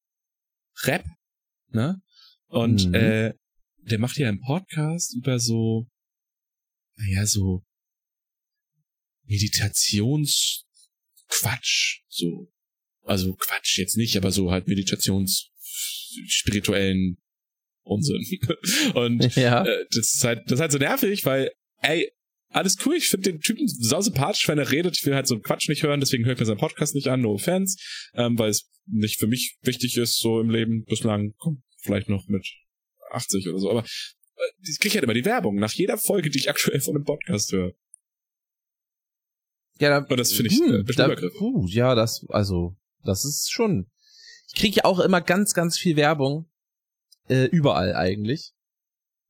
Rap. 0.84 1.06
Ne? 1.70 2.02
Und 2.48 2.88
Mhm. 2.88 2.94
äh, 2.94 3.34
der 3.80 4.00
macht 4.00 4.18
ja 4.18 4.28
einen 4.30 4.42
Podcast 4.42 5.16
über 5.16 5.40
so, 5.40 5.88
naja, 6.98 7.26
so 7.26 7.64
Meditationsquatsch. 9.26 12.00
So. 12.08 12.52
Also 13.04 13.36
Quatsch 13.36 13.78
jetzt 13.78 13.98
nicht, 13.98 14.16
aber 14.18 14.32
so 14.32 14.50
halt 14.52 14.68
meditationsspirituellen 14.68 17.18
Unsinn. 17.84 18.24
Und 18.96 19.36
Ja. 19.36 19.64
äh, 19.66 19.86
das 19.92 20.14
ist 20.14 20.24
halt, 20.24 20.42
das 20.46 20.54
ist 20.54 20.60
halt 20.62 20.72
so 20.72 20.78
nervig, 20.80 21.24
weil, 21.26 21.52
ey, 21.82 22.10
alles 22.50 22.78
cool, 22.86 22.96
ich 22.96 23.10
finde 23.10 23.32
den 23.32 23.42
Typen 23.42 23.68
sau 23.68 24.00
sympathisch, 24.02 24.48
wenn 24.48 24.58
er 24.58 24.72
redet. 24.72 24.98
Ich 24.98 25.06
will 25.06 25.14
halt 25.14 25.28
so 25.28 25.36
einen 25.36 25.44
Quatsch 25.44 25.68
nicht 25.70 25.84
hören, 25.84 26.00
deswegen 26.00 26.26
höre 26.26 26.34
ich 26.34 26.40
mir 26.40 26.46
seinen 26.46 26.58
Podcast 26.58 26.96
nicht 26.96 27.08
an, 27.10 27.22
no 27.22 27.34
offense, 27.34 27.78
ähm, 28.14 28.40
weil 28.40 28.50
es 28.50 28.68
nicht 28.88 29.20
für 29.20 29.28
mich 29.28 29.58
wichtig 29.62 29.98
ist, 29.98 30.18
so 30.18 30.40
im 30.40 30.50
Leben 30.50 30.84
bislang, 30.86 31.34
komm, 31.38 31.62
vielleicht 31.82 32.08
noch 32.10 32.28
mit 32.28 32.48
80 33.12 33.50
oder 33.50 33.60
so, 33.60 33.70
aber 33.70 33.84
äh, 33.84 34.52
ich 34.68 34.80
kriege 34.80 34.96
halt 34.96 35.04
immer 35.04 35.14
die 35.14 35.26
Werbung 35.26 35.58
nach 35.58 35.74
jeder 35.74 35.98
Folge, 35.98 36.30
die 36.30 36.40
ich 36.40 36.50
aktuell 36.50 36.80
von 36.80 36.96
einem 36.96 37.04
Podcast 37.06 37.52
höre. 37.52 37.74
Ja, 39.80 39.90
da, 39.90 40.06
Und 40.06 40.20
das 40.20 40.32
finde 40.32 40.52
ich, 40.52 40.62
äh, 40.62 40.84
bestimmt 40.84 41.22
da, 41.22 41.30
puh, 41.38 41.66
ja, 41.68 41.96
das, 41.96 42.26
also, 42.30 42.76
das 43.04 43.26
ist 43.26 43.52
schon. 43.52 43.88
Ich 44.48 44.56
kriege 44.56 44.78
ja 44.78 44.86
auch 44.86 45.00
immer 45.00 45.22
ganz, 45.22 45.54
ganz 45.54 45.78
viel 45.78 45.96
Werbung. 45.96 46.46
Äh, 47.28 47.46
überall 47.46 47.96
eigentlich. 47.96 48.54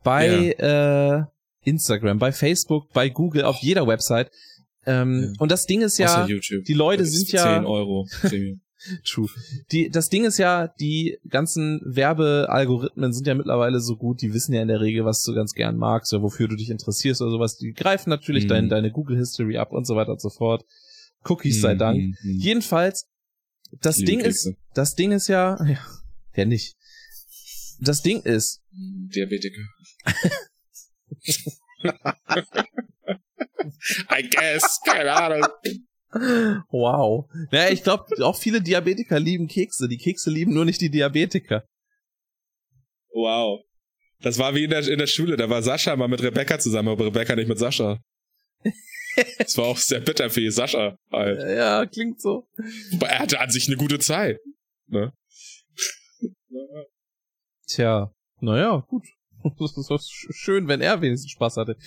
Bei 0.03 0.51
äh, 0.51 1.23
Instagram, 1.67 2.19
bei 2.19 2.31
Facebook, 2.31 2.91
bei 2.93 3.09
Google, 3.09 3.43
auf 3.43 3.57
jeder 3.61 3.87
Website. 3.87 4.29
Ähm, 4.85 5.33
Ja. 5.33 5.33
Und 5.39 5.51
das 5.51 5.65
Ding 5.65 5.81
ist 5.81 5.97
ja, 5.97 6.27
die 6.27 6.73
Leute 6.73 7.05
sind 7.05 7.31
ja 7.31 7.57
10 7.57 7.65
Euro 7.65 8.07
Premium. 8.21 8.61
True. 9.03 9.27
Die, 9.71 9.89
das 9.89 10.09
Ding 10.09 10.25
ist 10.25 10.37
ja, 10.37 10.67
die 10.79 11.17
ganzen 11.27 11.81
Werbealgorithmen 11.85 13.13
sind 13.13 13.27
ja 13.27 13.33
mittlerweile 13.35 13.79
so 13.79 13.95
gut, 13.97 14.21
die 14.21 14.33
wissen 14.33 14.53
ja 14.53 14.61
in 14.61 14.67
der 14.67 14.81
Regel, 14.81 15.05
was 15.05 15.23
du 15.23 15.33
ganz 15.33 15.53
gern 15.53 15.77
magst 15.77 16.13
oder 16.13 16.23
wofür 16.23 16.47
du 16.47 16.55
dich 16.55 16.69
interessierst 16.69 17.21
oder 17.21 17.31
sowas. 17.31 17.57
Die 17.57 17.73
greifen 17.73 18.09
natürlich 18.09 18.45
Mhm. 18.45 18.49
dein, 18.49 18.69
deine 18.69 18.91
Google 18.91 19.17
History 19.17 19.57
ab 19.57 19.71
und 19.71 19.85
so 19.85 19.95
weiter 19.95 20.11
und 20.11 20.21
so 20.21 20.29
fort. 20.29 20.65
Cookies 21.27 21.61
sei 21.61 21.75
Dank. 21.75 21.97
Mhm, 21.99 22.15
mhm. 22.23 22.39
Jedenfalls, 22.39 23.07
das 23.81 23.97
Liebe 23.97 24.11
Ding 24.11 24.19
ist, 24.21 24.43
Kekse. 24.45 24.57
das 24.73 24.95
Ding 24.95 25.11
ist 25.11 25.27
ja, 25.27 25.57
ja, 25.65 25.79
ja 26.35 26.45
nicht. 26.45 26.75
das 27.79 28.01
Ding 28.03 28.21
ist. 28.21 28.61
Diabetiker. 28.71 29.61
I 34.17 34.29
guess, 34.29 34.79
keine 34.85 35.13
Ahnung. 35.13 35.43
Wow. 36.69 37.29
Naja, 37.51 37.71
ich 37.71 37.83
glaube, 37.83 38.05
auch 38.23 38.37
viele 38.37 38.61
Diabetiker 38.61 39.19
lieben 39.19 39.47
Kekse. 39.47 39.87
Die 39.87 39.97
Kekse 39.97 40.29
lieben 40.29 40.53
nur 40.53 40.65
nicht 40.65 40.81
die 40.81 40.89
Diabetiker. 40.89 41.65
Wow. 43.09 43.63
Das 44.21 44.39
war 44.39 44.55
wie 44.55 44.63
in 44.63 44.69
der, 44.69 44.87
in 44.87 44.97
der 44.97 45.07
Schule, 45.07 45.35
da 45.35 45.49
war 45.49 45.61
Sascha 45.61 45.95
mal 45.95 46.07
mit 46.07 46.23
Rebecca 46.23 46.57
zusammen, 46.57 46.89
aber 46.89 47.05
Rebecca 47.05 47.35
nicht 47.35 47.47
mit 47.47 47.59
Sascha. 47.59 47.99
Das 49.37 49.57
war 49.57 49.67
auch 49.67 49.77
sehr 49.77 50.01
bitter 50.01 50.29
für 50.29 50.51
Sascha 50.51 50.97
halt. 51.09 51.39
Ja, 51.39 51.85
klingt 51.85 52.19
so. 52.19 52.49
Wobei 52.91 53.07
er 53.07 53.19
hatte 53.19 53.39
an 53.39 53.49
sich 53.49 53.67
eine 53.67 53.77
gute 53.77 53.97
Zeit. 53.97 54.39
Ne? 54.87 55.13
Tja, 57.65 58.11
naja, 58.41 58.83
gut. 58.89 59.05
Schön, 60.31 60.67
wenn 60.67 60.81
er 60.81 61.01
wenigstens 61.01 61.31
Spaß 61.31 61.57
hatte. 61.57 61.77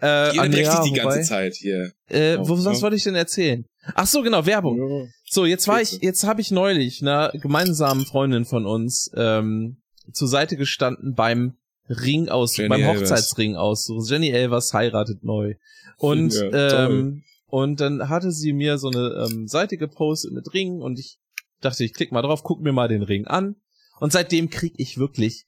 Äh, 0.00 0.32
Jeder 0.32 0.48
nee, 0.48 0.62
ja, 0.62 0.82
die 0.82 0.90
wobei, 0.90 0.98
ganze 1.02 1.22
Zeit 1.22 1.54
hier. 1.54 1.92
Äh, 2.08 2.38
wo, 2.40 2.54
Ja. 2.56 2.64
was 2.66 2.82
wollte 2.82 2.96
ich 2.96 3.04
denn 3.04 3.14
erzählen? 3.14 3.64
Ach 3.94 4.06
so, 4.06 4.22
genau, 4.22 4.44
Werbung. 4.46 5.10
So, 5.24 5.46
jetzt 5.46 5.66
war 5.68 5.80
ich, 5.80 5.98
jetzt 6.02 6.24
habe 6.24 6.40
ich 6.40 6.50
neulich 6.50 7.02
einer 7.02 7.30
gemeinsamen 7.34 8.04
Freundin 8.04 8.44
von 8.44 8.66
uns 8.66 9.10
ähm, 9.16 9.78
zur 10.12 10.28
Seite 10.28 10.56
gestanden 10.56 11.14
beim 11.14 11.56
Ring 11.88 12.28
aus, 12.28 12.56
Jenny 12.56 12.68
beim 12.68 12.82
Elvers. 12.82 13.10
Hochzeitsring 13.10 13.56
aus. 13.56 13.84
So, 13.86 14.02
Jenny 14.02 14.28
Elvers 14.30 14.72
heiratet 14.74 15.24
neu. 15.24 15.54
Und 15.96 16.34
Ja, 16.34 16.86
ähm, 16.86 17.24
und 17.46 17.80
dann 17.80 18.10
hatte 18.10 18.30
sie 18.30 18.52
mir 18.52 18.76
so 18.76 18.88
eine 18.90 19.26
ähm, 19.26 19.48
Seite 19.48 19.78
gepostet 19.78 20.32
mit 20.32 20.52
Ring 20.52 20.82
und 20.82 20.98
ich 20.98 21.18
dachte, 21.62 21.82
ich 21.82 21.94
klick 21.94 22.12
mal 22.12 22.20
drauf, 22.22 22.42
guck 22.42 22.60
mir 22.60 22.72
mal 22.72 22.88
den 22.88 23.02
Ring 23.02 23.26
an. 23.26 23.56
Und 24.00 24.12
seitdem 24.12 24.50
krieg 24.50 24.74
ich 24.76 24.98
wirklich 24.98 25.46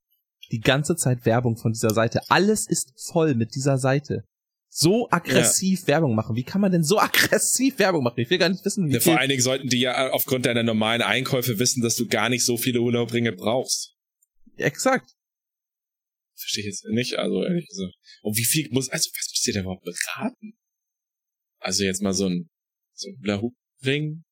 die 0.50 0.60
ganze 0.60 0.96
Zeit 0.96 1.24
Werbung 1.24 1.56
von 1.56 1.72
dieser 1.72 1.90
Seite. 1.90 2.20
Alles 2.28 2.66
ist 2.66 2.92
voll 3.12 3.34
mit 3.34 3.54
dieser 3.54 3.78
Seite. 3.78 4.24
So 4.72 5.08
aggressiv 5.10 5.88
Werbung 5.88 6.14
machen. 6.14 6.36
Wie 6.36 6.44
kann 6.44 6.60
man 6.60 6.70
denn 6.70 6.84
so 6.84 6.98
aggressiv 7.00 7.78
Werbung 7.78 8.04
machen? 8.04 8.20
Ich 8.20 8.30
will 8.30 8.38
gar 8.38 8.48
nicht 8.48 8.64
wissen, 8.64 8.88
wie 8.88 8.94
Ja, 8.94 9.00
vor 9.00 9.18
allen 9.18 9.28
Dingen 9.28 9.42
sollten 9.42 9.68
die 9.68 9.80
ja 9.80 10.10
aufgrund 10.10 10.46
deiner 10.46 10.62
normalen 10.62 11.02
Einkäufe 11.02 11.58
wissen, 11.58 11.82
dass 11.82 11.96
du 11.96 12.06
gar 12.06 12.28
nicht 12.28 12.44
so 12.44 12.56
viele 12.56 12.80
Urlaubringe 12.80 13.32
brauchst. 13.32 13.96
Exakt. 14.56 15.10
Verstehe 16.36 16.62
ich 16.62 16.66
jetzt 16.66 16.84
nicht, 16.86 17.18
also 17.18 17.44
ehrlich 17.44 17.68
gesagt. 17.68 17.94
Und 18.22 18.36
wie 18.36 18.44
viel 18.44 18.68
muss, 18.70 18.88
also 18.88 19.10
was 19.10 19.30
muss 19.30 19.40
dir 19.40 19.54
denn 19.54 19.62
überhaupt 19.62 19.84
beraten? 19.84 20.54
Also 21.58 21.84
jetzt 21.84 22.00
mal 22.00 22.14
so 22.14 22.26
ein, 22.26 22.48
so 22.94 23.08
ein 23.08 23.18
Hula-Hoop-Ring? 23.22 24.22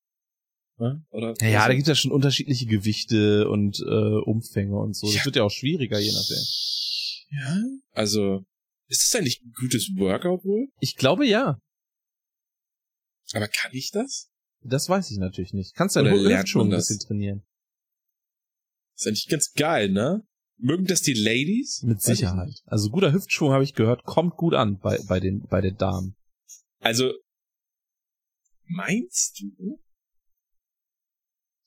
Ne? 0.79 1.05
Oder? 1.11 1.35
Ja, 1.41 1.49
ja, 1.49 1.53
da 1.59 1.65
also, 1.65 1.77
gibt 1.77 1.83
es 1.83 1.89
ja 1.89 1.95
schon 1.97 2.13
unterschiedliche 2.13 2.67
Gewichte 2.67 3.49
und 3.49 3.81
äh, 3.81 4.21
Umfänge 4.25 4.77
und 4.77 4.95
so. 4.95 5.07
Das 5.07 5.17
Ja. 5.17 5.25
wird 5.25 5.37
ja 5.37 5.43
auch 5.43 5.51
schwieriger, 5.51 5.99
je 5.99 6.13
nachdem. 6.13 6.45
Ja? 7.31 7.63
Also, 7.93 8.45
ist 8.87 9.03
das 9.13 9.19
eigentlich 9.19 9.43
ein 9.43 9.53
gutes 9.59 9.91
Workout 9.97 10.45
wohl? 10.45 10.69
Ich 10.81 10.97
glaube 10.97 11.27
ja. 11.27 11.59
Aber 13.33 13.49
kann 13.49 13.73
ich 13.73 13.91
das? 13.91 14.31
Das 14.63 14.89
weiß 14.89 15.11
ich 15.11 15.19
natürlich 15.19 15.53
nicht. 15.53 15.75
Kannst 15.75 15.97
deine 15.97 16.11
Hüfte 16.13 16.47
schon 16.47 16.69
ein 16.69 16.77
bisschen 16.77 16.99
trainieren. 16.99 17.43
ist 18.97 19.07
eigentlich 19.07 19.29
ganz 19.29 19.53
geil, 19.53 19.91
ne? 19.91 20.23
Mögen 20.61 20.87
das 20.87 21.03
die 21.03 21.15
Ladies? 21.15 21.83
Mit 21.83 22.03
Sicherheit. 22.03 22.63
Also 22.67 22.91
guter 22.91 23.13
Hüftschwung 23.13 23.53
habe 23.53 23.63
ich 23.63 23.75
gehört, 23.75 24.05
kommt 24.05 24.37
gut 24.37 24.55
an 24.55 24.79
bei, 24.79 24.99
bei 25.07 25.21
den, 25.21 25.47
bei 25.47 25.61
den 25.61 25.77
Damen. 25.77 26.17
Also, 26.81 27.13
meinst 28.65 29.41
du? 29.41 29.81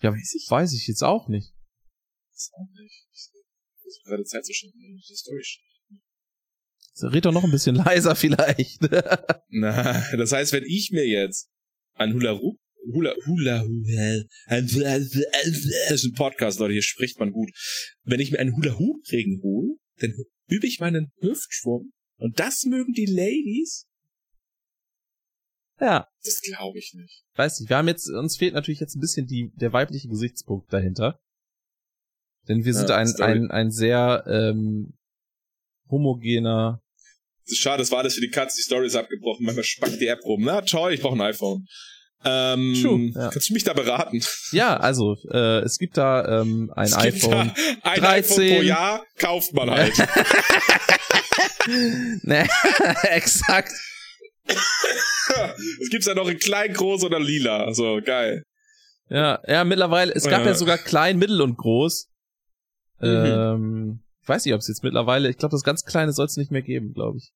Ja, 0.02 0.12
Weiß 0.12 0.34
ich 0.36 0.48
weiß 0.50 0.74
ich 0.74 0.88
jetzt 0.88 1.04
auch 1.04 1.28
nicht. 1.28 1.54
Das 2.34 2.52
auch 2.54 2.68
nicht. 2.80 3.08
Ich 3.12 3.30
versuche 3.82 4.10
gerade 4.10 4.24
Zeit 4.24 4.46
zu 4.46 4.54
schinden, 4.54 4.80
die 4.80 5.16
Story 5.16 5.44
Red 7.04 7.26
doch 7.26 7.32
noch 7.32 7.44
ein 7.44 7.52
bisschen 7.52 7.76
leiser 7.86 8.16
vielleicht. 8.16 8.82
Na, 9.50 10.16
das 10.16 10.32
heißt, 10.32 10.54
wenn 10.54 10.64
ich 10.66 10.92
mir 10.92 11.08
jetzt 11.08 11.50
ein 11.94 12.14
Hula 12.14 12.38
Hoop, 12.40 12.60
Hula, 12.94 13.14
Hula, 13.26 13.64
Hula, 13.64 14.24
ein, 14.48 14.68
das 14.68 15.16
ist 15.92 16.06
ein 16.06 16.14
Podcast, 16.14 16.60
Leute, 16.60 16.74
hier 16.74 16.82
spricht 16.82 17.20
man 17.20 17.32
gut. 17.32 17.52
Wenn 18.04 18.20
ich 18.20 18.32
mir 18.32 18.40
einen 18.40 18.56
Hula 18.56 18.78
Hoop 18.78 19.02
Regen 19.12 19.42
hole, 19.42 19.78
dann 19.98 20.14
übe 20.48 20.68
ich 20.68 20.80
meinen 20.80 21.12
Hüftschwung 21.22 21.92
und 22.18 22.40
das 22.40 22.64
mögen 22.64 22.94
die 22.94 23.06
Ladies? 23.06 23.88
Ja, 25.82 26.08
Das 26.24 26.42
glaube 26.42 26.80
ich 26.80 26.94
nicht. 26.94 27.24
weiß 27.36 27.60
nicht. 27.60 27.70
Wir 27.70 27.78
haben 27.78 27.88
jetzt, 27.90 28.10
uns 28.10 28.38
fehlt 28.38 28.54
natürlich 28.54 28.80
jetzt 28.80 28.96
ein 28.96 29.02
bisschen 29.02 29.28
die, 29.28 29.52
der 29.56 29.74
weibliche 29.74 30.08
Gesichtspunkt 30.08 30.72
dahinter. 30.72 31.20
Denn 32.48 32.64
wir 32.66 32.74
sind 32.74 32.90
Ja, 32.90 32.98
ein, 32.98 33.14
ein, 33.20 33.52
ein 33.52 33.72
sehr 33.72 34.24
ähm, 34.28 34.94
homogener. 35.90 36.82
Schade, 37.54 37.80
das 37.82 37.92
war 37.92 38.00
alles 38.00 38.16
für 38.16 38.22
die 38.22 38.30
Katze, 38.30 38.56
die 38.58 38.64
Story 38.64 38.86
ist 38.88 38.96
abgebrochen, 38.96 39.46
manchmal 39.46 39.66
spackt 39.66 40.00
die 40.00 40.08
App 40.08 40.24
rum. 40.24 40.44
Na 40.44 40.62
toll, 40.62 40.94
ich 40.94 41.02
brauche 41.02 41.16
ein 41.16 41.22
iPhone. 41.22 41.66
Ähm, 42.24 42.76
True, 42.80 43.12
ja. 43.16 43.30
Kannst 43.32 43.50
du 43.50 43.54
mich 43.54 43.64
da 43.64 43.74
beraten? 43.74 44.24
Ja, 44.52 44.78
also 44.78 45.18
äh, 45.32 45.62
es 45.62 45.80
gibt 45.80 45.98
da 45.98 46.42
ähm, 46.42 46.72
ein 46.76 46.86
Es 46.86 46.94
iPhone. 46.96 47.52
ein 47.82 48.00
13. 48.00 48.44
iPhone 48.44 48.56
pro 48.58 48.62
Jahr 48.62 49.04
kauft 49.18 49.54
man 49.54 49.72
halt. 49.72 49.94
ne, 52.24 52.48
exakt. 53.04 53.72
Es 54.48 55.90
gibt's 55.90 56.08
ja 56.08 56.16
noch 56.16 56.28
in 56.28 56.38
klein, 56.40 56.74
groß 56.74 57.04
oder 57.04 57.20
lila. 57.20 57.74
So, 57.74 58.00
geil. 58.04 58.44
Ja, 59.10 59.42
ja, 59.48 59.64
mittlerweile, 59.64 60.14
es 60.16 60.24
gab 60.24 60.42
Ja. 60.42 60.48
ja 60.48 60.54
sogar 60.56 60.78
klein, 60.78 61.18
mittel 61.18 61.42
und 61.42 61.58
groß. 61.58 62.10
Mhm. 63.00 63.08
Ähm, 63.08 64.04
ich 64.22 64.30
weiß 64.30 64.46
nicht, 64.46 64.54
ob 64.54 64.60
es 64.62 64.68
jetzt 64.68 64.84
mittlerweile, 64.84 65.30
ich 65.30 65.38
glaube, 65.38 65.52
das 65.54 65.64
ganz 65.64 65.84
kleine 65.84 66.14
soll 66.14 66.26
es 66.28 66.38
nicht 66.38 66.52
mehr 66.52 66.62
geben, 66.62 66.94
glaube 66.94 67.18
ich. 67.18 67.34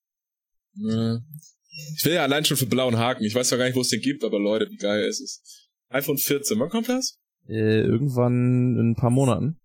Ich 0.78 2.06
will 2.06 2.14
ja 2.14 2.24
allein 2.24 2.46
schon 2.46 2.58
für 2.58 2.66
blauen 2.66 2.98
Haken. 2.98 3.24
Ich 3.24 3.34
weiß 3.36 3.50
zwar 3.50 3.58
gar 3.58 3.66
nicht, 3.66 3.76
wo 3.76 3.82
es 3.82 3.90
den 3.90 4.02
gibt, 4.02 4.24
aber 4.24 4.40
Leute, 4.40 4.70
wie 4.70 4.78
geil 4.78 5.04
ist 5.06 5.20
es. 5.22 5.68
iPhone 5.90 6.18
14, 6.18 6.60
wann 6.60 6.70
kommt 6.70 6.90
das? 6.90 7.18
Äh, 7.48 7.82
irgendwann 7.82 8.76
in 8.78 8.92
ein 8.92 8.96
paar 8.96 9.10
Monaten. 9.10 9.58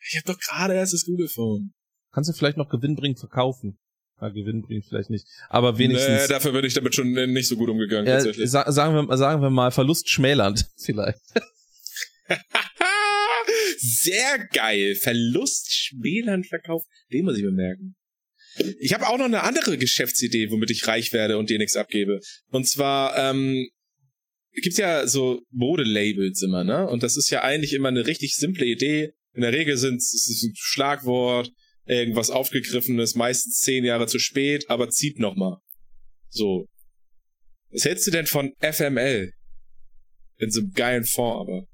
Ich 0.00 0.16
habe 0.16 0.32
doch 0.32 0.38
gerade 0.40 0.74
erst 0.74 0.92
das 0.92 1.04
Google 1.04 1.28
Phone. 1.28 1.72
Kannst 2.12 2.30
du 2.30 2.34
vielleicht 2.34 2.56
noch 2.56 2.68
gewinnbringend 2.68 3.18
verkaufen. 3.18 3.78
Ja, 4.20 4.30
gewinnbringend 4.30 4.86
vielleicht 4.88 5.10
nicht. 5.10 5.26
Aber 5.48 5.78
wenigstens, 5.78 6.22
Nee, 6.22 6.28
dafür 6.28 6.52
bin 6.52 6.64
ich 6.64 6.74
damit 6.74 6.94
schon 6.94 7.12
nicht 7.12 7.48
so 7.48 7.56
gut 7.56 7.68
umgegangen, 7.68 8.06
äh, 8.06 8.12
tatsächlich. 8.12 8.50
sa 8.50 8.70
sagen, 8.72 8.94
wir, 8.94 9.16
sagen 9.16 9.42
wir 9.42 9.50
mal, 9.50 9.70
Verlust 9.70 10.08
schmälernd 10.08 10.66
vielleicht. 10.78 11.18
Sehr 13.78 14.38
geil. 14.52 14.94
Verlust 14.94 15.72
schmälern 15.72 16.44
verkauft. 16.44 16.86
Den 17.12 17.24
muss 17.24 17.36
ich 17.36 17.44
mir 17.44 17.52
merken. 17.52 17.94
Ich 18.80 18.94
habe 18.94 19.06
auch 19.06 19.18
noch 19.18 19.26
eine 19.26 19.42
andere 19.42 19.76
Geschäftsidee, 19.76 20.50
womit 20.50 20.70
ich 20.70 20.86
reich 20.88 21.12
werde 21.12 21.36
und 21.36 21.50
dir 21.50 21.58
nichts 21.58 21.76
abgebe. 21.76 22.20
Und 22.50 22.66
zwar 22.66 23.16
ähm, 23.18 23.68
gibt's 24.54 24.78
ja 24.78 25.06
so 25.06 25.42
Modelabels 25.50 26.40
immer, 26.42 26.64
ne? 26.64 26.88
Und 26.88 27.02
das 27.02 27.18
ist 27.18 27.28
ja 27.28 27.42
eigentlich 27.42 27.74
immer 27.74 27.88
eine 27.88 28.06
richtig 28.06 28.34
simple 28.34 28.64
Idee. 28.64 29.12
In 29.34 29.42
der 29.42 29.52
Regel 29.52 29.76
sind 29.76 29.98
es 29.98 30.42
ein 30.42 30.54
Schlagwort, 30.56 31.52
irgendwas 31.86 32.30
aufgegriffenes, 32.30 33.14
meistens 33.14 33.60
zehn 33.60 33.84
Jahre 33.84 34.06
zu 34.06 34.18
spät, 34.18 34.68
aber 34.68 34.88
zieht 34.90 35.18
noch 35.18 35.36
mal. 35.36 35.58
So. 36.28 36.66
Was 37.70 37.84
hältst 37.84 38.06
du 38.06 38.10
denn 38.10 38.26
von 38.26 38.52
FML? 38.60 39.32
In 40.38 40.50
so 40.50 40.60
einem 40.60 40.72
geilen 40.72 41.04
Fond, 41.04 41.40
aber. 41.40 41.66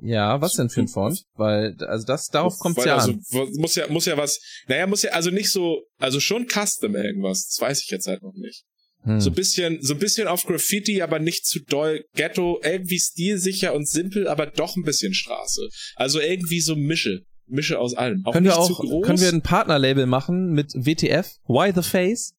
Ja, 0.00 0.40
was 0.40 0.54
denn 0.54 0.70
für 0.70 0.80
ein 0.80 0.88
Font? 0.88 1.24
Weil, 1.34 1.74
also 1.80 2.06
das, 2.06 2.28
darauf 2.28 2.56
kommt's 2.58 2.78
Weil 2.78 2.86
ja 2.86 2.96
also, 2.96 3.12
an. 3.12 3.20
Muss 3.56 3.74
ja, 3.74 3.88
muss 3.88 4.06
ja 4.06 4.16
was, 4.16 4.40
naja, 4.68 4.86
muss 4.86 5.02
ja, 5.02 5.10
also 5.10 5.30
nicht 5.30 5.50
so, 5.50 5.82
also 5.98 6.20
schon 6.20 6.46
Custom 6.46 6.94
irgendwas, 6.94 7.46
das 7.48 7.60
weiß 7.60 7.82
ich 7.82 7.90
jetzt 7.90 8.06
halt 8.06 8.22
noch 8.22 8.34
nicht. 8.34 8.64
Hm. 9.02 9.20
So 9.20 9.30
ein 9.30 9.34
bisschen, 9.34 9.82
so 9.82 9.94
ein 9.94 9.98
bisschen 9.98 10.28
auf 10.28 10.44
Graffiti, 10.44 11.02
aber 11.02 11.18
nicht 11.18 11.46
zu 11.46 11.60
doll 11.60 12.04
Ghetto, 12.14 12.60
irgendwie 12.62 12.98
stilsicher 12.98 13.74
und 13.74 13.88
simpel, 13.88 14.28
aber 14.28 14.46
doch 14.46 14.76
ein 14.76 14.84
bisschen 14.84 15.14
Straße. 15.14 15.68
Also 15.96 16.20
irgendwie 16.20 16.60
so 16.60 16.76
Mische, 16.76 17.22
Mische 17.48 17.78
aus 17.78 17.94
allem. 17.94 18.22
Auch 18.24 18.32
können 18.32 18.46
wir 18.46 18.58
auch, 18.58 19.02
können 19.02 19.20
wir 19.20 19.28
ein 19.28 19.42
Partnerlabel 19.42 20.06
machen 20.06 20.52
mit 20.52 20.72
WTF? 20.74 21.38
Why 21.46 21.72
the 21.74 21.82
Face? 21.82 22.34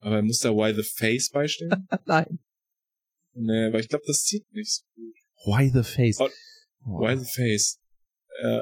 aber 0.00 0.22
muss 0.22 0.38
da 0.38 0.50
Why 0.50 0.74
the 0.74 0.82
Face 0.82 1.30
beistehen? 1.30 1.70
Nein. 2.06 2.38
nee, 3.34 3.72
weil 3.72 3.80
ich 3.80 3.88
glaube, 3.88 4.04
das 4.06 4.24
zieht 4.24 4.50
nicht 4.52 4.72
so 4.72 4.84
gut. 4.94 5.14
Why 5.44 5.70
the 5.72 5.82
Face? 5.82 6.18
Oh. 6.20 7.00
Why 7.00 7.16
the 7.16 7.24
Face? 7.24 7.78
Äh, 8.40 8.60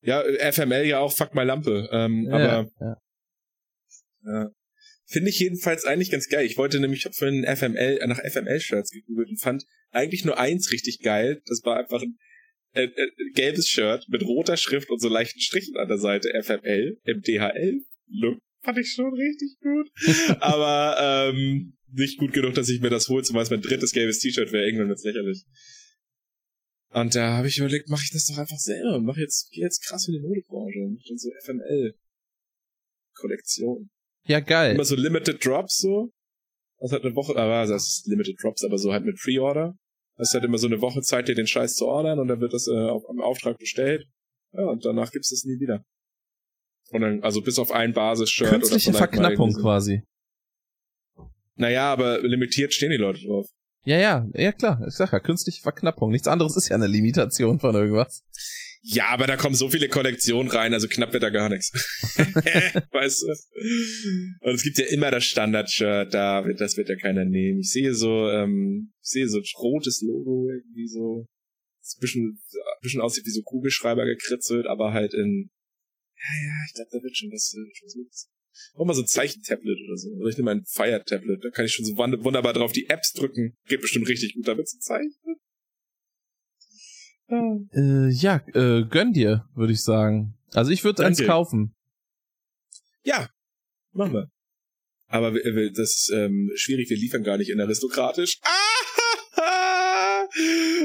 ja, 0.00 0.22
FML 0.52 0.86
ja 0.86 1.00
auch, 1.00 1.12
fuck 1.12 1.34
my 1.34 1.42
Lampe. 1.42 1.88
Ähm, 1.92 2.26
Ja, 2.28 2.34
aber 2.34 2.70
ja. 2.80 2.96
Ja. 4.24 4.50
Finde 5.06 5.30
ich 5.30 5.38
jedenfalls 5.38 5.84
eigentlich 5.84 6.10
ganz 6.10 6.28
geil. 6.28 6.44
Ich 6.44 6.58
wollte 6.58 6.80
nämlich, 6.80 7.00
ich 7.00 7.04
habe 7.06 7.14
vorhin 7.14 7.44
FML, 7.44 7.98
nach 8.06 8.18
FML-Shirts 8.18 8.90
gegoogelt 8.90 9.30
und 9.30 9.40
fand 9.40 9.64
eigentlich 9.90 10.24
nur 10.24 10.38
eins 10.38 10.70
richtig 10.70 11.00
geil. 11.00 11.40
Das 11.46 11.62
war 11.64 11.78
einfach 11.78 12.02
ein 12.02 12.18
äh, 12.74 12.84
äh, 12.84 13.10
gelbes 13.34 13.68
Shirt 13.68 14.06
mit 14.08 14.22
roter 14.22 14.56
Schrift 14.56 14.88
und 14.90 15.00
so 15.00 15.08
leichten 15.08 15.40
Strichen 15.40 15.76
an 15.76 15.88
der 15.88 15.98
Seite. 15.98 16.30
FML 16.42 16.98
im 17.04 17.22
DHL-Look. 17.22 18.38
Fand 18.62 18.78
ich 18.78 18.92
schon 18.92 19.12
richtig 19.14 19.56
gut. 19.60 19.88
Aber 20.40 20.96
ähm, 21.00 21.74
nicht 21.92 22.18
gut 22.18 22.32
genug, 22.32 22.54
dass 22.54 22.68
ich 22.68 22.80
mir 22.80 22.90
das 22.90 23.08
hole, 23.08 23.22
zumal 23.22 23.44
es 23.44 23.50
mein 23.50 23.62
drittes 23.62 23.92
gelbes 23.92 24.18
T-Shirt 24.18 24.50
wäre. 24.52 24.66
Irgendwann 24.66 24.88
wird's 24.88 25.04
lächerlich. 25.04 25.44
Und 26.90 27.14
da 27.14 27.36
habe 27.36 27.46
ich 27.48 27.58
überlegt, 27.58 27.90
mache 27.90 28.04
ich 28.04 28.10
das 28.10 28.26
doch 28.26 28.38
einfach 28.38 28.58
selber. 28.58 28.98
Mach 29.00 29.16
jetzt, 29.16 29.50
geh 29.50 29.60
jetzt 29.60 29.86
krass 29.86 30.08
in 30.08 30.14
die 30.14 30.20
Modebranche 30.20 30.80
und 30.80 30.94
mach 30.94 31.02
dann 31.06 31.18
so 31.18 31.30
FML-Kollektion. 31.44 33.90
Ja, 34.26 34.40
geil. 34.40 34.74
Immer 34.74 34.84
so 34.84 34.96
Limited 34.96 35.44
Drops 35.44 35.76
so. 35.78 36.10
Das 36.80 36.90
hat 36.92 37.04
eine 37.04 37.14
Woche, 37.14 37.36
aber 37.36 37.66
das 37.66 37.86
ist 37.88 38.06
Limited 38.06 38.42
Drops, 38.42 38.64
aber 38.64 38.78
so 38.78 38.90
halt 38.92 39.04
mit 39.04 39.16
Pre-Order. 39.16 39.76
Das 40.18 40.34
hat 40.34 40.44
immer 40.44 40.58
so 40.58 40.66
eine 40.66 40.80
Woche 40.80 41.00
Zeit, 41.00 41.28
dir 41.28 41.34
den 41.34 41.46
Scheiß 41.46 41.76
zu 41.76 41.86
ordern 41.86 42.18
und 42.18 42.28
dann 42.28 42.40
wird 42.40 42.52
das 42.52 42.66
äh, 42.66 42.76
am 42.76 43.20
Auftrag 43.20 43.56
bestellt. 43.58 44.06
Ja, 44.52 44.64
und 44.64 44.84
danach 44.84 45.12
gibt's 45.12 45.30
das 45.30 45.44
nie 45.44 45.60
wieder. 45.60 45.84
Und 46.90 47.02
dann, 47.02 47.22
also 47.22 47.40
bis 47.40 47.58
auf 47.58 47.70
ein 47.70 47.92
Basis-Shirt. 47.92 48.50
Künstliche 48.50 48.92
Verknappung 48.92 49.52
so. 49.52 49.60
quasi. 49.60 50.02
Naja, 51.54 51.92
aber 51.92 52.20
limitiert 52.20 52.72
stehen 52.74 52.90
die 52.90 52.96
Leute 52.96 53.24
drauf. 53.26 53.46
Ja, 53.84 53.98
ja, 53.98 54.26
ja 54.34 54.52
klar. 54.52 54.84
Ich 54.86 54.94
sag 54.94 55.12
ja, 55.12 55.20
künstliche 55.20 55.62
Verknappung. 55.62 56.10
Nichts 56.10 56.28
anderes 56.28 56.56
ist 56.56 56.68
ja 56.68 56.76
eine 56.76 56.86
Limitation 56.86 57.60
von 57.60 57.74
irgendwas. 57.74 58.24
Ja, 58.82 59.08
aber 59.08 59.26
da 59.26 59.36
kommen 59.36 59.54
so 59.54 59.68
viele 59.68 59.88
Kollektionen 59.88 60.50
rein, 60.50 60.72
also 60.72 60.88
knapp 60.88 61.12
wird 61.12 61.22
da 61.22 61.30
gar 61.30 61.48
nichts. 61.48 61.72
weißt 62.92 63.22
du? 63.22 63.26
Und 64.40 64.54
es 64.54 64.62
gibt 64.62 64.78
ja 64.78 64.86
immer 64.86 65.10
das 65.10 65.24
Standard-Shirt, 65.24 66.14
da 66.14 66.44
wird, 66.46 66.60
das 66.60 66.76
wird 66.76 66.88
ja 66.88 66.96
keiner 66.96 67.24
nehmen. 67.24 67.60
Ich 67.60 67.70
sehe 67.70 67.94
so, 67.94 68.28
ähm, 68.28 68.92
ich 69.02 69.10
sehe 69.10 69.28
so 69.28 69.38
ein 69.38 69.44
rotes 69.58 70.02
Logo 70.02 70.48
irgendwie 70.48 70.86
so, 70.86 71.26
das 71.80 71.96
ein 71.96 72.00
bisschen, 72.00 72.38
ein 72.52 72.82
bisschen 72.82 73.00
aussieht 73.00 73.26
wie 73.26 73.30
so 73.30 73.42
Kugelschreiber 73.42 74.04
gekritzelt, 74.04 74.66
aber 74.66 74.92
halt 74.92 75.12
in, 75.12 75.50
ja, 76.16 76.46
ja, 76.46 76.54
ich 76.66 76.74
glaube, 76.74 76.90
da 76.92 77.02
wird 77.02 77.16
schon 77.16 77.30
was, 77.30 77.54
äh, 77.54 77.74
schon 77.74 77.88
was 77.88 78.28
Mach 78.76 78.86
mal 78.86 78.94
so 78.94 79.02
ein 79.02 79.06
Zeichentablet 79.06 79.78
oder 79.86 79.96
so. 79.96 80.10
Oder 80.10 80.30
ich 80.30 80.36
nehme 80.36 80.50
ein 80.50 80.64
Fire-Tablet, 80.66 81.44
da 81.44 81.50
kann 81.50 81.64
ich 81.64 81.72
schon 81.72 81.84
so 81.84 81.96
wunderbar 81.96 82.52
drauf 82.52 82.72
die 82.72 82.88
Apps 82.88 83.12
drücken. 83.12 83.56
Geht 83.66 83.80
bestimmt 83.80 84.08
richtig 84.08 84.34
gut 84.34 84.48
damit 84.48 84.68
zu 84.68 84.78
zeichnen. 84.78 85.36
Ah. 87.28 87.58
Äh, 87.72 88.10
ja, 88.10 88.42
äh, 88.54 88.84
gönn 88.84 89.12
dir, 89.12 89.46
würde 89.54 89.72
ich 89.72 89.82
sagen. 89.82 90.34
Also 90.52 90.70
ich 90.70 90.82
würde 90.84 91.04
eins 91.04 91.22
kaufen. 91.24 91.74
Ja, 93.04 93.28
machen 93.92 94.14
wir. 94.14 94.30
Aber 95.08 95.32
das 95.32 95.94
ist 95.94 96.10
ähm, 96.14 96.50
schwierig, 96.54 96.90
wir 96.90 96.96
liefern 96.96 97.22
gar 97.22 97.38
nicht 97.38 97.50
in 97.50 97.60
aristokratisch. 97.60 98.38
Ah, 98.42 98.48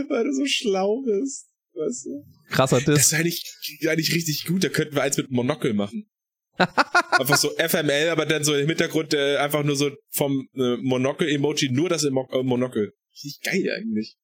weil 0.10 0.24
du 0.24 0.34
so 0.34 0.46
schlau 0.46 1.02
bist. 1.02 1.50
Weißt 1.74 2.06
du? 2.06 2.26
Krasser 2.50 2.78
Diss. 2.78 2.86
Das 2.86 3.06
ist 3.08 3.14
eigentlich, 3.14 3.44
eigentlich 3.88 4.14
richtig 4.14 4.46
gut. 4.46 4.64
Da 4.64 4.70
könnten 4.70 4.96
wir 4.96 5.02
eins 5.02 5.18
mit 5.18 5.32
Monokel 5.32 5.74
machen. 5.74 6.10
einfach 6.58 7.38
so 7.38 7.50
FML, 7.58 8.10
aber 8.10 8.26
dann 8.28 8.44
so 8.44 8.56
im 8.56 8.68
Hintergrund 8.68 9.14
äh, 9.14 9.38
einfach 9.38 9.64
nur 9.64 9.76
so 9.76 9.90
vom 10.12 10.48
äh, 10.54 10.78
Monokel-Emoji 10.78 11.72
nur 11.72 11.90
das 11.90 12.04
Emo 12.04 12.30
äh, 12.32 12.44
Monokel. 12.44 12.94
Richtig 13.12 13.42
geil 13.44 13.72
eigentlich. 13.76 14.18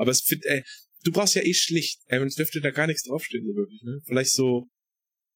Aber 0.00 0.12
es 0.12 0.22
find, 0.22 0.46
ey, 0.46 0.64
du 1.04 1.12
brauchst 1.12 1.34
ja 1.34 1.42
eh 1.42 1.52
schlicht. 1.52 2.00
Ey, 2.06 2.24
es 2.24 2.34
dürfte 2.34 2.62
da 2.62 2.70
gar 2.70 2.86
nichts 2.86 3.02
draufstehen, 3.02 3.46
so 3.46 3.54
wirklich, 3.54 3.82
ne? 3.82 4.00
Vielleicht 4.06 4.32
so, 4.32 4.66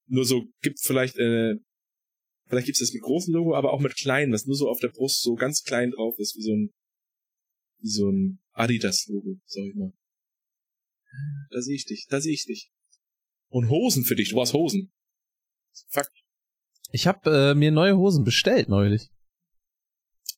nur 0.06 0.24
so, 0.24 0.46
gibt 0.62 0.80
vielleicht, 0.80 1.16
äh, 1.16 1.56
vielleicht 2.48 2.64
gibt's 2.64 2.80
das 2.80 2.94
mit 2.94 3.02
großem 3.02 3.34
Logo, 3.34 3.54
aber 3.54 3.74
auch 3.74 3.80
mit 3.80 3.94
kleinen, 3.94 4.32
was 4.32 4.46
nur 4.46 4.56
so 4.56 4.70
auf 4.70 4.80
der 4.80 4.88
Brust 4.88 5.20
so 5.20 5.34
ganz 5.34 5.64
klein 5.64 5.90
drauf 5.90 6.18
ist, 6.18 6.34
wie 6.36 6.42
so 6.42 6.54
ein, 6.54 6.70
wie 7.80 7.90
so 7.90 8.08
ein 8.08 8.40
Adidas-Logo, 8.52 9.38
sag 9.44 9.64
ich 9.66 9.74
mal. 9.74 9.92
Da 11.50 11.60
sehe 11.60 11.76
ich 11.76 11.84
dich, 11.84 12.06
da 12.08 12.22
sehe 12.22 12.32
ich 12.32 12.46
dich. 12.46 12.70
Und 13.48 13.68
Hosen 13.68 14.04
für 14.04 14.16
dich, 14.16 14.30
du 14.30 14.36
brauchst 14.36 14.54
Hosen. 14.54 14.94
Fuck. 15.88 16.08
Ich 16.90 17.06
habe 17.06 17.50
äh, 17.50 17.54
mir 17.54 17.70
neue 17.70 17.98
Hosen 17.98 18.24
bestellt 18.24 18.70
neulich. 18.70 19.10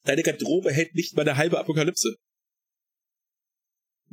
Deine 0.03 0.25
Garderobe 0.25 0.73
hält 0.73 0.97
nicht 0.97 1.15
mal 1.15 1.23
eine 1.23 1.37
halbe 1.37 1.61
Apokalypse. 1.61 2.17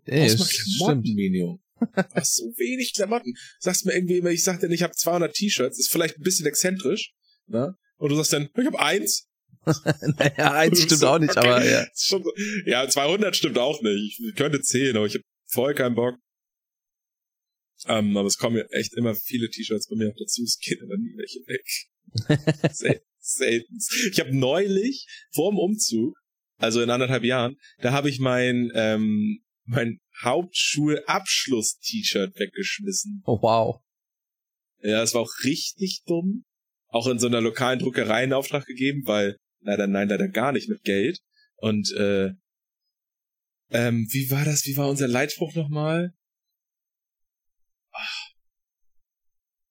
Ey, 0.06 0.26
Aus 0.26 0.40
mal 0.40 0.48
Klamotten, 0.48 1.04
stimmt. 1.04 1.16
Minion. 1.16 1.60
Hast 2.14 2.38
so 2.38 2.46
wenig 2.58 2.94
Klamotten. 2.94 3.34
Sagst 3.60 3.86
mir 3.86 3.94
irgendwie 3.94 4.18
immer, 4.18 4.30
ich 4.30 4.44
sag 4.44 4.60
dir, 4.60 4.70
ich 4.70 4.84
habe 4.84 4.94
200 4.94 5.34
T-Shirts, 5.34 5.80
ist 5.80 5.92
vielleicht 5.92 6.18
ein 6.18 6.24
bisschen 6.24 6.46
exzentrisch, 6.46 7.14
ne? 7.48 7.76
Und 7.98 8.10
du 8.10 8.16
sagst 8.16 8.34
dann, 8.34 8.50
ich 8.58 8.66
habe 8.66 8.80
eins. 8.80 9.28
naja, 9.66 10.54
eins 10.54 10.82
stimmt 10.84 11.02
so, 11.02 11.08
auch 11.08 11.20
nicht, 11.20 11.38
okay. 11.38 11.48
aber 11.48 11.66
ja. 11.66 11.88
Ja, 12.66 12.88
200 12.88 13.36
stimmt 13.36 13.58
auch 13.58 13.82
nicht. 13.82 14.20
Ich 14.20 14.36
könnte 14.36 14.62
zählen, 14.62 14.96
aber 14.98 15.06
ich 15.06 15.14
habe 15.16 15.24
voll 15.46 15.74
keinen 15.74 15.96
Bock. 15.96 16.16
Um, 17.86 18.16
aber 18.16 18.28
es 18.28 18.38
kommen 18.38 18.58
ja 18.58 18.64
echt 18.72 18.94
immer 18.94 19.14
viele 19.14 19.50
T-Shirts 19.50 19.90
bei 19.90 19.98
mir 19.98 20.10
auch 20.10 20.18
dazu, 20.18 20.42
es 20.44 20.58
gehen 20.60 20.80
aber 20.84 20.98
nie 20.98 21.14
welche 21.18 21.40
weg. 21.48 22.74
Sel 22.74 23.02
selten. 23.20 23.78
Ich 24.12 24.20
habe 24.20 24.36
neulich 24.36 25.08
vor 25.34 25.52
dem 25.52 25.58
Umzug, 25.58 26.18
also 26.58 26.82
in 26.82 26.90
anderthalb 26.90 27.24
Jahren, 27.24 27.58
da 27.80 27.92
habe 27.92 28.10
ich 28.10 28.20
mein 28.20 28.72
ähm, 28.76 29.43
mein 29.66 30.00
Hauptschulabschluss-T-Shirt 30.22 32.40
weggeschmissen. 32.40 33.24
Oh 33.26 33.42
wow. 33.42 33.82
Ja, 34.82 35.02
es 35.02 35.14
war 35.14 35.22
auch 35.22 35.32
richtig 35.44 36.04
dumm. 36.06 36.44
Auch 36.88 37.08
in 37.08 37.20
so 37.20 37.28
einer 37.28 37.42
lokalen 37.42 37.80
Druckerei 37.80 38.24
in 38.26 38.34
Auftrag 38.34 38.66
gegeben, 38.66 39.04
weil 39.06 39.38
leider 39.62 39.88
nein, 39.88 40.10
leider 40.10 40.28
gar 40.28 40.52
nicht 40.52 40.68
mit 40.70 40.84
Geld. 40.84 41.20
Und 41.56 41.92
äh, 41.94 42.34
ähm, 43.72 44.08
wie 44.12 44.30
war 44.30 44.46
das? 44.46 44.66
Wie 44.66 44.78
war 44.78 44.88
unser 44.90 45.08
Leitspruch 45.08 45.56
nochmal? 45.56 46.14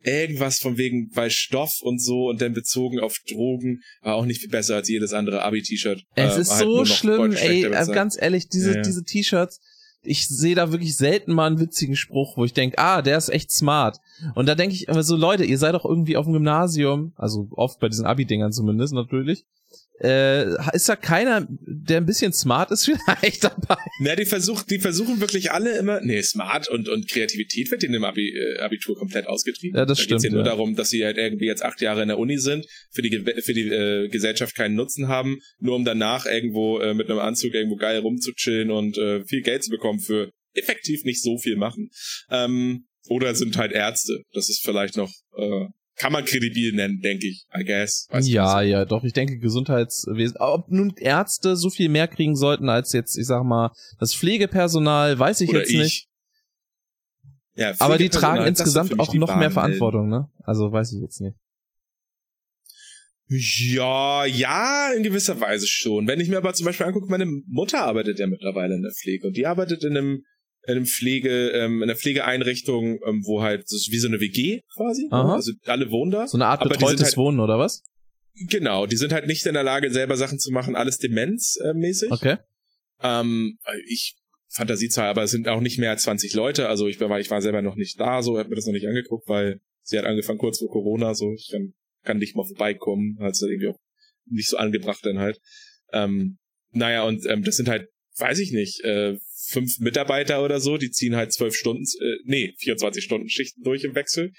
irgendwas 0.05 0.59
von 0.59 0.78
wegen 0.78 1.11
bei 1.11 1.30
Stoff 1.30 1.80
und 1.80 2.03
so 2.03 2.28
und 2.28 2.40
dann 2.40 2.53
bezogen 2.53 3.01
auf 3.01 3.16
Drogen 3.28 3.82
war 4.03 4.16
auch 4.16 4.24
nicht 4.24 4.40
viel 4.40 4.51
besser 4.51 4.76
als 4.76 4.88
jedes 4.88 5.12
andere 5.12 5.43
Abi-T-Shirt. 5.43 6.05
Es 6.14 6.36
äh, 6.36 6.40
ist 6.40 6.51
halt 6.51 6.62
so 6.62 6.84
schlimm, 6.84 7.32
ey, 7.32 7.64
äh, 7.64 7.86
ganz 7.93 8.20
ehrlich, 8.20 8.49
diese, 8.49 8.76
ja. 8.76 8.82
diese 8.82 9.05
T-Shirts, 9.05 9.61
ich 10.03 10.28
sehe 10.28 10.55
da 10.55 10.72
wirklich 10.72 10.96
selten 10.96 11.32
mal 11.32 11.46
einen 11.46 11.61
witzigen 11.61 11.96
Spruch, 11.96 12.36
wo 12.36 12.44
ich 12.44 12.53
denke, 12.53 12.78
ah, 12.78 13.03
der 13.03 13.16
ist 13.16 13.28
echt 13.28 13.50
smart. 13.50 14.00
Und 14.34 14.48
da 14.48 14.55
denke 14.55 14.74
ich 14.74 14.88
immer 14.88 15.03
so, 15.03 15.16
Leute, 15.16 15.44
ihr 15.44 15.59
seid 15.59 15.74
doch 15.74 15.84
irgendwie 15.84 16.16
auf 16.16 16.26
dem 16.26 16.32
Gymnasium, 16.32 17.12
also 17.16 17.48
oft 17.53 17.78
bei 17.80 17.88
diesen 17.88 18.07
Abi-Dingern 18.07 18.53
zumindest 18.53 18.94
natürlich, 18.94 19.44
äh, 20.01 20.47
ist 20.74 20.88
da 20.88 20.97
keiner, 20.97 21.47
der 21.49 21.99
ein 21.99 22.07
bisschen 22.07 22.32
smart 22.32 22.70
ist 22.70 22.84
vielleicht 23.05 23.45
dabei? 23.45 23.76
Na, 24.01 24.16
die 24.16 24.24
versuchen, 24.24 24.64
die 24.68 24.78
versuchen 24.78 25.20
wirklich 25.20 25.53
alle 25.53 25.78
immer, 25.78 26.01
nee, 26.01 26.22
smart 26.22 26.68
und, 26.68 26.88
und 26.88 27.09
Kreativität 27.09 27.70
wird 27.70 27.84
in 27.84 27.93
dem 27.93 28.05
Abi, 28.05 28.30
äh, 28.30 28.59
Abitur 28.59 28.97
komplett 28.97 29.26
ausgetrieben. 29.26 29.78
Ja, 29.78 29.86
das 29.86 29.99
da 29.99 30.05
stimmt. 30.05 30.18
Es 30.18 30.24
ja 30.24 30.30
nur 30.32 30.43
darum, 30.43 30.74
dass 30.74 30.88
sie 30.88 31.05
halt 31.05 31.18
irgendwie 31.18 31.47
jetzt 31.47 31.64
acht 31.64 31.80
Jahre 31.80 32.03
in 32.03 32.09
der 32.09 32.18
Uni 32.18 32.38
sind, 32.38 32.66
für 32.90 33.03
die, 33.03 33.24
für 33.43 33.55
die 33.55 33.68
äh, 33.68 34.09
Gesellschaft 34.09 34.57
keinen 34.57 34.74
Nutzen 34.74 35.09
haben, 35.09 35.38
nur 35.59 35.76
um 35.76 35.84
danach 35.84 36.26
irgendwo 36.26 36.80
äh, 36.80 36.95
mit 36.95 37.09
einem 37.09 37.20
Anzug 37.20 37.55
irgendwo 37.55 37.76
geil 37.76 37.99
rumzuchillen 38.01 38.70
und 38.70 38.99
äh, 38.99 39.24
viel 39.24 39.43
Geld 39.43 39.62
zu 39.64 39.70
bekommen 39.70 40.01
für 40.01 40.30
effektiv 40.55 41.05
nicht 41.05 41.22
so 41.22 41.38
viel 41.38 41.57
machen. 41.57 41.90
Ähm, 42.30 42.86
oder 43.09 43.34
sind 43.34 43.57
halt 43.57 43.72
Ärzte. 43.72 44.22
Das 44.32 44.49
ist 44.49 44.64
vielleicht 44.64 44.97
noch 44.97 45.11
äh, 45.36 45.66
kann 46.03 46.12
man 46.12 46.24
kredibil 46.24 46.72
nennen, 46.72 46.98
denke 47.00 47.28
ich, 47.28 47.46
I 47.57 47.62
guess. 47.64 48.09
Weißt 48.11 48.28
ja, 48.28 48.61
ja, 48.61 48.84
doch, 48.84 49.05
ich 49.05 49.12
denke 49.12 49.38
Gesundheitswesen, 49.38 50.36
ob 50.38 50.68
nun 50.68 50.92
Ärzte 50.96 51.55
so 51.55 51.70
viel 51.70 51.88
mehr 51.88 52.09
kriegen 52.09 52.34
sollten 52.34 52.68
als 52.68 52.92
jetzt, 52.92 53.16
ich 53.16 53.26
sag 53.26 53.44
mal, 53.44 53.70
das 54.00 54.12
Pflegepersonal, 54.12 55.16
weiß 55.16 55.42
ich 55.42 55.50
Oder 55.50 55.61
jetzt 55.61 55.70
ich. 55.70 55.78
nicht. 55.78 56.09
Ja, 57.55 57.72
Aber 57.78 57.98
die 57.98 58.09
tragen 58.09 58.44
insgesamt 58.44 58.98
auch 58.98 59.14
noch 59.14 59.36
mehr 59.36 59.53
Verantwortung, 59.53 60.09
ne? 60.09 60.28
Also 60.42 60.72
weiß 60.72 60.92
ich 60.92 61.03
jetzt 61.03 61.20
nicht. 61.20 61.36
Ja, 63.28 64.24
ja, 64.24 64.92
in 64.96 65.05
gewisser 65.05 65.40
Weise 65.40 65.68
schon. 65.68 66.09
Wenn 66.09 66.18
ich 66.18 66.28
mir 66.28 66.38
aber 66.38 66.53
zum 66.53 66.66
Beispiel 66.66 66.86
angucke, 66.86 67.07
meine 67.09 67.26
Mutter 67.46 67.82
arbeitet 67.82 68.18
ja 68.18 68.26
mittlerweile 68.26 68.74
in 68.74 68.82
der 68.82 68.92
Pflege 68.92 69.28
und 69.28 69.36
die 69.36 69.46
arbeitet 69.46 69.84
in 69.84 69.96
einem 69.96 70.24
in 70.67 70.77
einem 70.77 70.87
Pflege, 70.87 71.51
ähm, 71.51 71.83
in 71.83 71.85
einer 71.85 71.97
Pflegeeinrichtung, 71.97 73.01
ähm, 73.07 73.23
wo 73.25 73.43
halt, 73.43 73.63
das 73.65 73.73
ist 73.73 73.91
wie 73.91 73.99
so 73.99 74.09
eine 74.09 74.21
WG 74.21 74.61
quasi. 74.75 75.05
Ne? 75.05 75.13
Aha. 75.13 75.35
Also 75.35 75.53
alle 75.67 75.91
wohnen 75.91 76.11
da. 76.11 76.27
So 76.27 76.37
eine 76.37 76.47
Art 76.47 76.63
betreutes 76.63 77.03
halt, 77.03 77.17
Wohnen, 77.17 77.41
oder 77.41 77.59
was? 77.59 77.83
Genau, 78.49 78.87
die 78.87 78.97
sind 78.97 79.13
halt 79.13 79.27
nicht 79.27 79.45
in 79.47 79.55
der 79.55 79.65
Lage, 79.65 79.91
selber 79.91 80.17
Sachen 80.17 80.39
zu 80.39 80.53
machen, 80.53 80.77
alles 80.77 80.99
demenzmäßig. 80.99 82.11
Okay. 82.11 82.37
Ähm, 83.03 83.59
ich 83.89 84.17
Fantasiezahl, 84.53 85.09
aber 85.09 85.23
es 85.23 85.31
sind 85.31 85.49
auch 85.49 85.61
nicht 85.61 85.79
mehr 85.79 85.91
als 85.91 86.03
20 86.03 86.35
Leute. 86.35 86.69
Also 86.69 86.87
ich 86.87 87.01
war, 87.01 87.19
ich 87.19 87.31
war 87.31 87.41
selber 87.41 87.63
noch 87.63 87.77
nicht 87.77 87.99
da, 87.99 88.23
so, 88.23 88.39
hab 88.39 88.49
mir 88.49 88.57
das 88.57 88.67
noch 88.67 88.75
nicht 88.75 88.87
angeguckt, 88.87 89.27
weil 89.27 89.61
sie 89.83 89.99
hat 89.99 90.05
angefangen 90.05 90.39
kurz 90.39 90.59
vor 90.59 90.69
Corona, 90.69 91.15
so, 91.15 91.33
ich 91.33 91.49
kann, 91.51 91.73
kann 92.05 92.19
nicht 92.19 92.37
mal 92.37 92.45
vorbeikommen, 92.45 93.17
hat 93.21 93.33
es 93.33 93.43
irgendwie 93.43 93.69
auch 93.69 93.79
nicht 94.27 94.49
so 94.49 94.59
angebracht 94.59 95.01
dann 95.05 95.19
halt. 95.19 95.41
Ähm, 95.93 96.39
naja, 96.71 97.05
und 97.05 97.25
ähm, 97.27 97.43
das 97.43 97.57
sind 97.57 97.69
halt, 97.69 97.89
weiß 98.17 98.39
ich 98.39 98.53
nicht, 98.53 98.81
äh, 98.85 99.17
fünf 99.49 99.79
Mitarbeiter 99.81 100.45
oder 100.45 100.61
so, 100.61 100.77
die 100.77 100.91
ziehen 100.91 101.17
halt 101.17 101.33
zwölf 101.33 101.55
Stunden, 101.55 101.85
äh, 102.01 102.17
nee, 102.25 102.55
24 102.59 103.03
Stunden 103.03 103.29
Schichten 103.29 103.63
durch 103.63 103.85
im 103.85 103.95
Wechsel, 103.95 104.33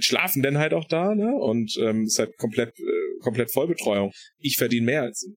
schlafen 0.00 0.42
dann 0.42 0.58
halt 0.58 0.74
auch 0.74 0.86
da, 0.86 1.14
ne? 1.14 1.32
Und 1.34 1.76
ähm, 1.80 2.04
ist 2.04 2.18
halt 2.18 2.36
komplett, 2.36 2.78
äh, 2.78 3.20
komplett 3.20 3.52
Vollbetreuung. 3.52 4.12
Ich 4.38 4.56
verdiene 4.56 4.86
mehr 4.86 5.02
als 5.02 5.20
sie. 5.20 5.34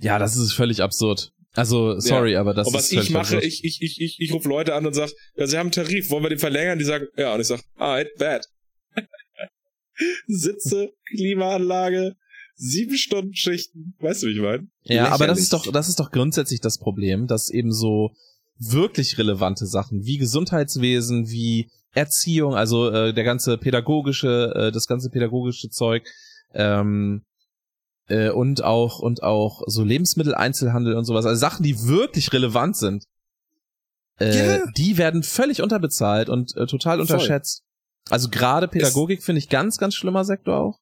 Ja, 0.00 0.18
das 0.18 0.36
ist 0.36 0.52
völlig 0.52 0.82
absurd. 0.82 1.32
Also, 1.52 1.98
sorry, 1.98 2.32
ja. 2.32 2.40
aber 2.40 2.54
das 2.54 2.68
und 2.68 2.74
was 2.74 2.92
ist 2.92 3.02
ich 3.04 3.10
mache, 3.10 3.36
absurd. 3.36 3.44
ich, 3.44 3.64
ich, 3.64 3.82
ich, 3.82 4.00
ich, 4.00 4.20
ich 4.20 4.32
rufe 4.32 4.48
Leute 4.48 4.74
an 4.74 4.86
und 4.86 4.92
sag, 4.92 5.10
ja, 5.34 5.46
sie 5.46 5.56
haben 5.56 5.66
einen 5.66 5.72
Tarif, 5.72 6.10
wollen 6.10 6.22
wir 6.22 6.28
den 6.28 6.38
verlängern? 6.38 6.78
Die 6.78 6.84
sagen, 6.84 7.06
ja, 7.16 7.34
und 7.34 7.40
ich 7.40 7.46
sag, 7.46 7.60
ah, 7.76 8.02
bad. 8.16 8.46
Sitze, 10.28 10.92
Klimaanlage, 11.08 12.14
sieben 12.58 12.96
Stunden 12.96 13.34
Schichten. 13.34 13.94
Weißt 14.00 14.22
du, 14.22 14.26
wie 14.26 14.32
ich 14.32 14.40
meine? 14.40 14.66
Ja, 14.82 15.10
aber 15.10 15.26
das 15.26 15.38
ist 15.38 15.52
doch, 15.52 15.70
das 15.70 15.88
ist 15.88 16.00
doch 16.00 16.10
grundsätzlich 16.10 16.60
das 16.60 16.78
Problem, 16.78 17.26
dass 17.26 17.48
eben 17.48 17.72
so 17.72 18.12
wirklich 18.58 19.16
relevante 19.16 19.66
Sachen 19.66 20.04
wie 20.04 20.18
Gesundheitswesen, 20.18 21.30
wie 21.30 21.70
Erziehung, 21.92 22.54
also 22.54 22.90
äh, 22.90 23.14
der 23.14 23.24
ganze 23.24 23.56
pädagogische, 23.56 24.52
äh, 24.54 24.72
das 24.72 24.86
ganze 24.86 25.08
pädagogische 25.08 25.70
Zeug, 25.70 26.06
ähm, 26.52 27.22
äh, 28.08 28.30
und 28.30 28.64
auch 28.64 28.98
und 28.98 29.22
auch 29.22 29.62
so 29.66 29.84
Lebensmitteleinzelhandel 29.84 30.96
und 30.96 31.04
sowas, 31.04 31.24
also 31.24 31.38
Sachen, 31.38 31.62
die 31.62 31.86
wirklich 31.86 32.32
relevant 32.32 32.76
sind. 32.76 33.04
Äh, 34.20 34.58
ja. 34.58 34.66
Die 34.76 34.98
werden 34.98 35.22
völlig 35.22 35.62
unterbezahlt 35.62 36.28
und 36.28 36.56
äh, 36.56 36.66
total 36.66 37.00
unterschätzt. 37.00 37.62
Also 38.10 38.28
gerade 38.28 38.66
Pädagogik 38.66 39.22
finde 39.22 39.38
ich 39.38 39.48
ganz, 39.48 39.78
ganz 39.78 39.94
schlimmer 39.94 40.24
Sektor 40.24 40.58
auch. 40.58 40.78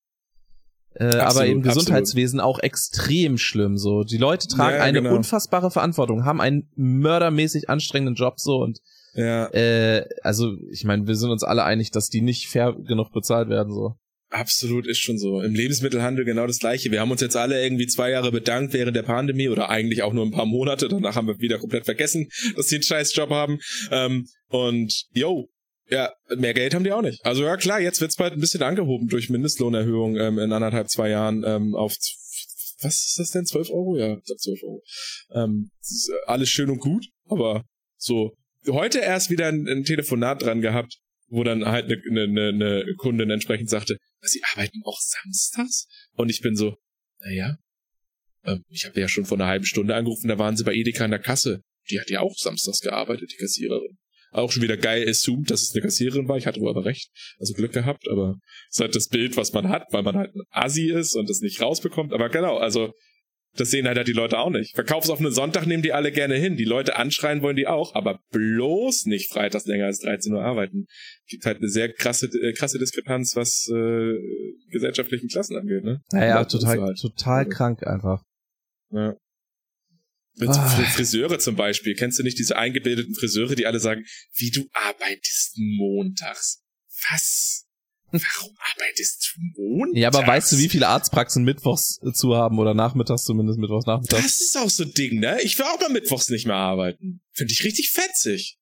Äh, 0.99 1.05
absolut, 1.05 1.25
aber 1.25 1.47
eben 1.47 1.63
Gesundheitswesen 1.63 2.41
absolut. 2.41 2.57
auch 2.57 2.63
extrem 2.63 3.37
schlimm. 3.37 3.77
So, 3.77 4.03
die 4.03 4.17
Leute 4.17 4.49
tragen 4.49 4.77
ja, 4.77 4.83
eine 4.83 5.03
genau. 5.03 5.15
unfassbare 5.15 5.71
Verantwortung, 5.71 6.25
haben 6.25 6.41
einen 6.41 6.71
mördermäßig 6.75 7.69
anstrengenden 7.69 8.15
Job 8.15 8.41
so 8.41 8.63
und 8.63 8.81
ja. 9.15 9.47
äh, 9.53 10.07
also 10.23 10.57
ich 10.71 10.85
meine, 10.85 11.07
wir 11.07 11.17
sind 11.17 11.31
uns 11.31 11.43
alle 11.43 11.65
einig, 11.65 11.91
dass 11.91 12.09
die 12.09 12.23
nicht 12.23 12.49
fair 12.49 12.75
genug 12.87 13.13
bezahlt 13.13 13.49
werden 13.49 13.73
so. 13.73 13.97
Absolut 14.31 14.87
ist 14.87 14.99
schon 14.99 15.19
so. 15.19 15.41
Im 15.41 15.55
Lebensmittelhandel 15.55 16.25
genau 16.25 16.47
das 16.47 16.59
gleiche. 16.59 16.91
Wir 16.91 17.01
haben 17.01 17.11
uns 17.11 17.21
jetzt 17.21 17.37
alle 17.37 17.63
irgendwie 17.63 17.87
zwei 17.87 18.11
Jahre 18.11 18.33
bedankt 18.33 18.73
während 18.73 18.97
der 18.97 19.05
Pandemie 19.05 19.49
oder 19.49 19.71
eigentlich 19.71 20.03
auch 20.03 20.13
nur 20.13 20.25
ein 20.25 20.33
paar 20.33 20.47
Monate. 20.47 20.89
Danach 20.89 21.15
haben 21.15 21.29
wir 21.29 21.39
wieder 21.39 21.59
komplett 21.59 21.85
vergessen, 21.85 22.29
dass 22.57 22.69
sie 22.69 22.77
einen 22.77 22.83
scheiß 22.83 23.15
Job 23.15 23.31
haben. 23.31 23.61
Ähm, 23.93 24.27
und 24.49 25.07
yo, 25.13 25.49
ja, 25.89 26.13
mehr 26.37 26.55
Geld 26.55 26.75
haben 26.75 26.85
die 26.85 26.93
auch 26.93 27.03
nicht. 27.03 27.25
Also 27.25 27.45
ja 27.45 27.57
klar, 27.57 27.81
jetzt 27.81 28.01
wird's 28.01 28.17
bald 28.17 28.33
ein 28.33 28.41
bisschen 28.41 28.63
angehoben 28.63 29.09
durch 29.09 29.31
Mindestlohnerhöhung 29.31 30.17
ähm, 30.17 30.39
in 30.39 30.53
anderthalb, 30.53 30.89
zwei 30.89 31.11
Jahren 31.11 31.45
ähm, 31.45 31.75
auf 31.75 31.95
was 32.83 33.07
ist 33.07 33.19
das 33.19 33.31
denn? 33.31 33.47
12 33.47 33.71
Euro? 33.71 33.97
Ja, 33.97 34.21
12 34.23 34.63
Euro. 34.63 34.83
Ähm, 35.33 35.71
alles 36.27 36.51
schön 36.51 36.69
und 36.69 36.79
gut, 36.79 37.07
aber 37.25 37.65
so 37.97 38.35
heute 38.69 38.99
erst 38.99 39.31
wieder 39.31 39.49
ein, 39.49 39.67
ein 39.67 39.85
Telefonat 39.85 40.43
dran 40.43 40.61
gehabt, 40.61 40.99
wo 41.29 41.43
dann 41.43 41.65
halt 41.65 41.85
eine, 41.87 42.23
eine, 42.23 42.49
eine 42.49 42.95
Kundin 42.99 43.31
entsprechend 43.31 43.71
sagte, 43.71 43.97
sie 44.21 44.43
arbeiten 44.53 44.83
auch 44.85 45.01
samstags? 45.01 45.87
Und 46.15 46.29
ich 46.29 46.41
bin 46.41 46.57
so, 46.57 46.77
naja, 47.21 47.57
ähm, 48.45 48.65
ich 48.69 48.85
habe 48.85 49.01
ja 49.01 49.09
schon 49.09 49.25
vor 49.25 49.39
einer 49.39 49.47
halben 49.47 49.65
Stunde 49.65 49.95
angerufen, 49.95 50.29
da 50.29 50.39
waren 50.39 50.57
sie 50.57 50.65
bei 50.65 50.75
Edeka 50.75 51.05
in 51.05 51.11
der 51.11 51.21
Kasse. 51.21 51.63
Die 51.91 52.01
hat 52.01 52.11
ja 52.11 52.21
auch 52.21 52.37
samstags 52.37 52.81
gearbeitet, 52.81 53.33
die 53.33 53.37
Kassiererin. 53.37 53.97
Auch 54.37 54.53
schon 54.53 54.63
wieder 54.63 54.77
geil 54.77 55.09
assumed, 55.09 55.51
dass 55.51 55.63
es 55.63 55.75
eine 55.75 55.83
Kassiererin 55.83 56.29
war. 56.29 56.37
Ich 56.37 56.47
hatte 56.47 56.61
wohl 56.61 56.71
aber 56.71 56.85
recht. 56.85 57.11
Also 57.39 57.55
Glück 57.55 57.73
gehabt, 57.73 58.07
aber 58.11 58.37
es 58.69 58.77
ist 58.77 58.81
halt 58.81 58.95
das 58.95 59.09
Bild, 59.09 59.37
was 59.37 59.53
man 59.53 59.69
hat, 59.69 59.85
weil 59.93 60.03
man 60.03 60.17
halt 60.17 60.35
ein 60.35 60.43
Assi 60.51 60.91
ist 60.91 61.15
und 61.15 61.31
es 61.31 61.41
nicht 61.41 61.61
rausbekommt. 61.61 62.13
Aber 62.13 62.29
genau, 62.29 62.59
also 62.59 62.93
das 63.57 63.71
sehen 63.71 63.87
halt, 63.87 63.97
halt 63.97 64.09
die 64.09 64.13
Leute 64.13 64.39
auch 64.39 64.51
nicht. 64.51 64.75
Verkaufsoffenen 64.75 65.33
Sonntag 65.33 65.67
nehmen 65.67 65.83
die 65.83 65.93
alle 65.93 66.13
gerne 66.13 66.35
hin. 66.35 66.57
Die 66.57 66.65
Leute 66.65 66.97
anschreien 66.97 67.43
wollen 67.43 67.57
die 67.57 67.67
auch, 67.67 67.95
aber 67.95 68.21
bloß 68.31 69.07
nicht 69.07 69.33
freitags 69.33 69.67
länger 69.67 69.87
als 69.87 70.01
13 70.01 70.35
Uhr 70.35 70.43
arbeiten. 70.43 70.87
Gibt 71.27 71.47
halt 71.47 71.59
eine 71.59 71.69
sehr 71.69 71.93
krasse, 71.93 72.27
äh, 72.27 72.53
krasse 72.53 72.79
Diskrepanz, 72.79 73.35
was 73.35 73.67
äh, 73.73 74.15
gesellschaftlichen 74.71 75.29
Klassen 75.29 75.57
angeht, 75.57 75.85
ne? 75.85 76.01
Naja, 76.13 76.45
total, 76.45 76.81
halt. 76.81 76.99
total 76.99 77.49
krank 77.49 77.87
einfach. 77.87 78.23
Ja. 78.91 79.17
Mit 80.39 80.51
ah. 80.51 80.69
Friseure 80.95 81.39
zum 81.39 81.57
Beispiel. 81.57 81.95
Kennst 81.95 82.19
du 82.19 82.23
nicht 82.23 82.39
diese 82.39 82.57
eingebildeten 82.57 83.15
Friseure, 83.15 83.55
die 83.55 83.67
alle 83.67 83.81
sagen, 83.81 84.05
wie 84.35 84.51
du 84.51 84.69
arbeitest 84.73 85.57
montags? 85.57 86.63
Was? 87.11 87.67
Warum 88.11 88.55
arbeitest 88.59 89.35
du 89.35 89.63
montags? 89.63 89.99
Ja, 89.99 90.09
aber 90.09 90.27
weißt 90.27 90.53
du, 90.53 90.59
wie 90.59 90.69
viele 90.69 90.89
Arztpraxen 90.89 91.45
mittwochs 91.45 91.99
zu 92.15 92.37
haben 92.37 92.59
oder 92.59 92.75
nachmittags 92.75 93.25
zumindest 93.25 93.59
mittwochs 93.59 93.87
nachmittags? 93.87 94.23
Das 94.23 94.41
ist 94.41 94.57
auch 94.59 94.71
so 94.71 94.85
ein 94.85 94.93
Ding, 94.93 95.21
ne? 95.21 95.41
Ich 95.43 95.59
will 95.59 95.67
auch 95.67 95.81
mal 95.81 95.91
mittwochs 95.91 96.29
nicht 96.29 96.47
mehr 96.47 96.57
arbeiten. 96.57 97.23
Finde 97.33 97.53
ich 97.53 97.65
richtig 97.65 97.91
fetzig. 97.91 98.59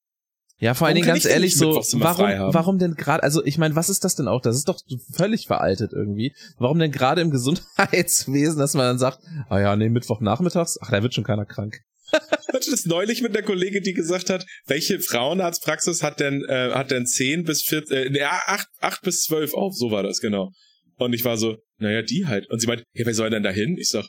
Ja, 0.65 0.73
vor 0.73 0.87
allen 0.87 0.95
Dingen 0.95 1.07
ganz 1.07 1.27
ehrlich 1.27 1.57
so, 1.57 1.75
warum, 1.75 2.55
warum 2.55 2.79
denn 2.79 2.95
gerade, 2.95 3.23
also 3.23 3.45
ich 3.45 3.59
meine, 3.59 3.77
was 3.77 3.91
ist 3.91 4.03
das 4.03 4.15
denn 4.15 4.29
auch? 4.29 4.41
Das 4.41 4.57
ist 4.57 4.67
doch 4.67 4.81
völlig 5.13 5.47
veraltet 5.47 5.93
irgendwie. 5.93 6.35
Warum 6.57 6.79
denn 6.79 6.91
gerade 6.91 7.21
im 7.21 7.31
Gesundheitswesen, 7.31 8.61
dass 8.61 8.73
man 8.73 8.87
dann 8.87 8.99
sagt, 8.99 9.19
ah 9.51 9.61
ja, 9.61 9.77
nee, 9.77 9.91
Mittwochnachmittags, 9.91 10.79
ach, 10.81 10.91
da 10.91 11.03
wird 11.03 11.13
schon 11.13 11.23
keiner 11.23 11.45
krank. 11.45 11.81
hatte 12.13 12.71
das 12.71 12.87
neulich 12.87 13.21
mit 13.21 13.37
einer 13.37 13.47
Kollegin, 13.47 13.83
die 13.83 13.93
gesagt 13.93 14.31
hat, 14.31 14.47
welche 14.65 15.01
Frauenarztpraxis 15.01 16.03
hat 16.03 16.19
denn, 16.19 16.43
äh, 16.49 16.71
hat 16.71 16.91
denn 16.91 17.05
10 17.05 17.45
bis 17.45 17.63
14, 17.65 18.15
äh, 18.15 18.19
ja, 18.19 18.41
8, 18.47 18.67
8 18.81 19.03
bis 19.03 19.21
12 19.25 19.53
auf, 19.53 19.75
so 19.77 19.91
war 19.91 20.03
das, 20.03 20.21
genau. 20.21 20.51
Und 20.97 21.13
ich 21.13 21.27
war 21.27 21.37
so, 21.37 21.59
naja, 21.77 22.01
die 22.01 22.25
halt. 22.25 22.49
Und 22.49 22.61
sie 22.61 22.69
meint, 22.69 22.85
hey, 22.95 23.05
wer 23.05 23.13
soll 23.13 23.29
denn 23.29 23.43
da 23.43 23.51
hin? 23.51 23.77
Ich 23.79 23.91
sag, 23.91 24.07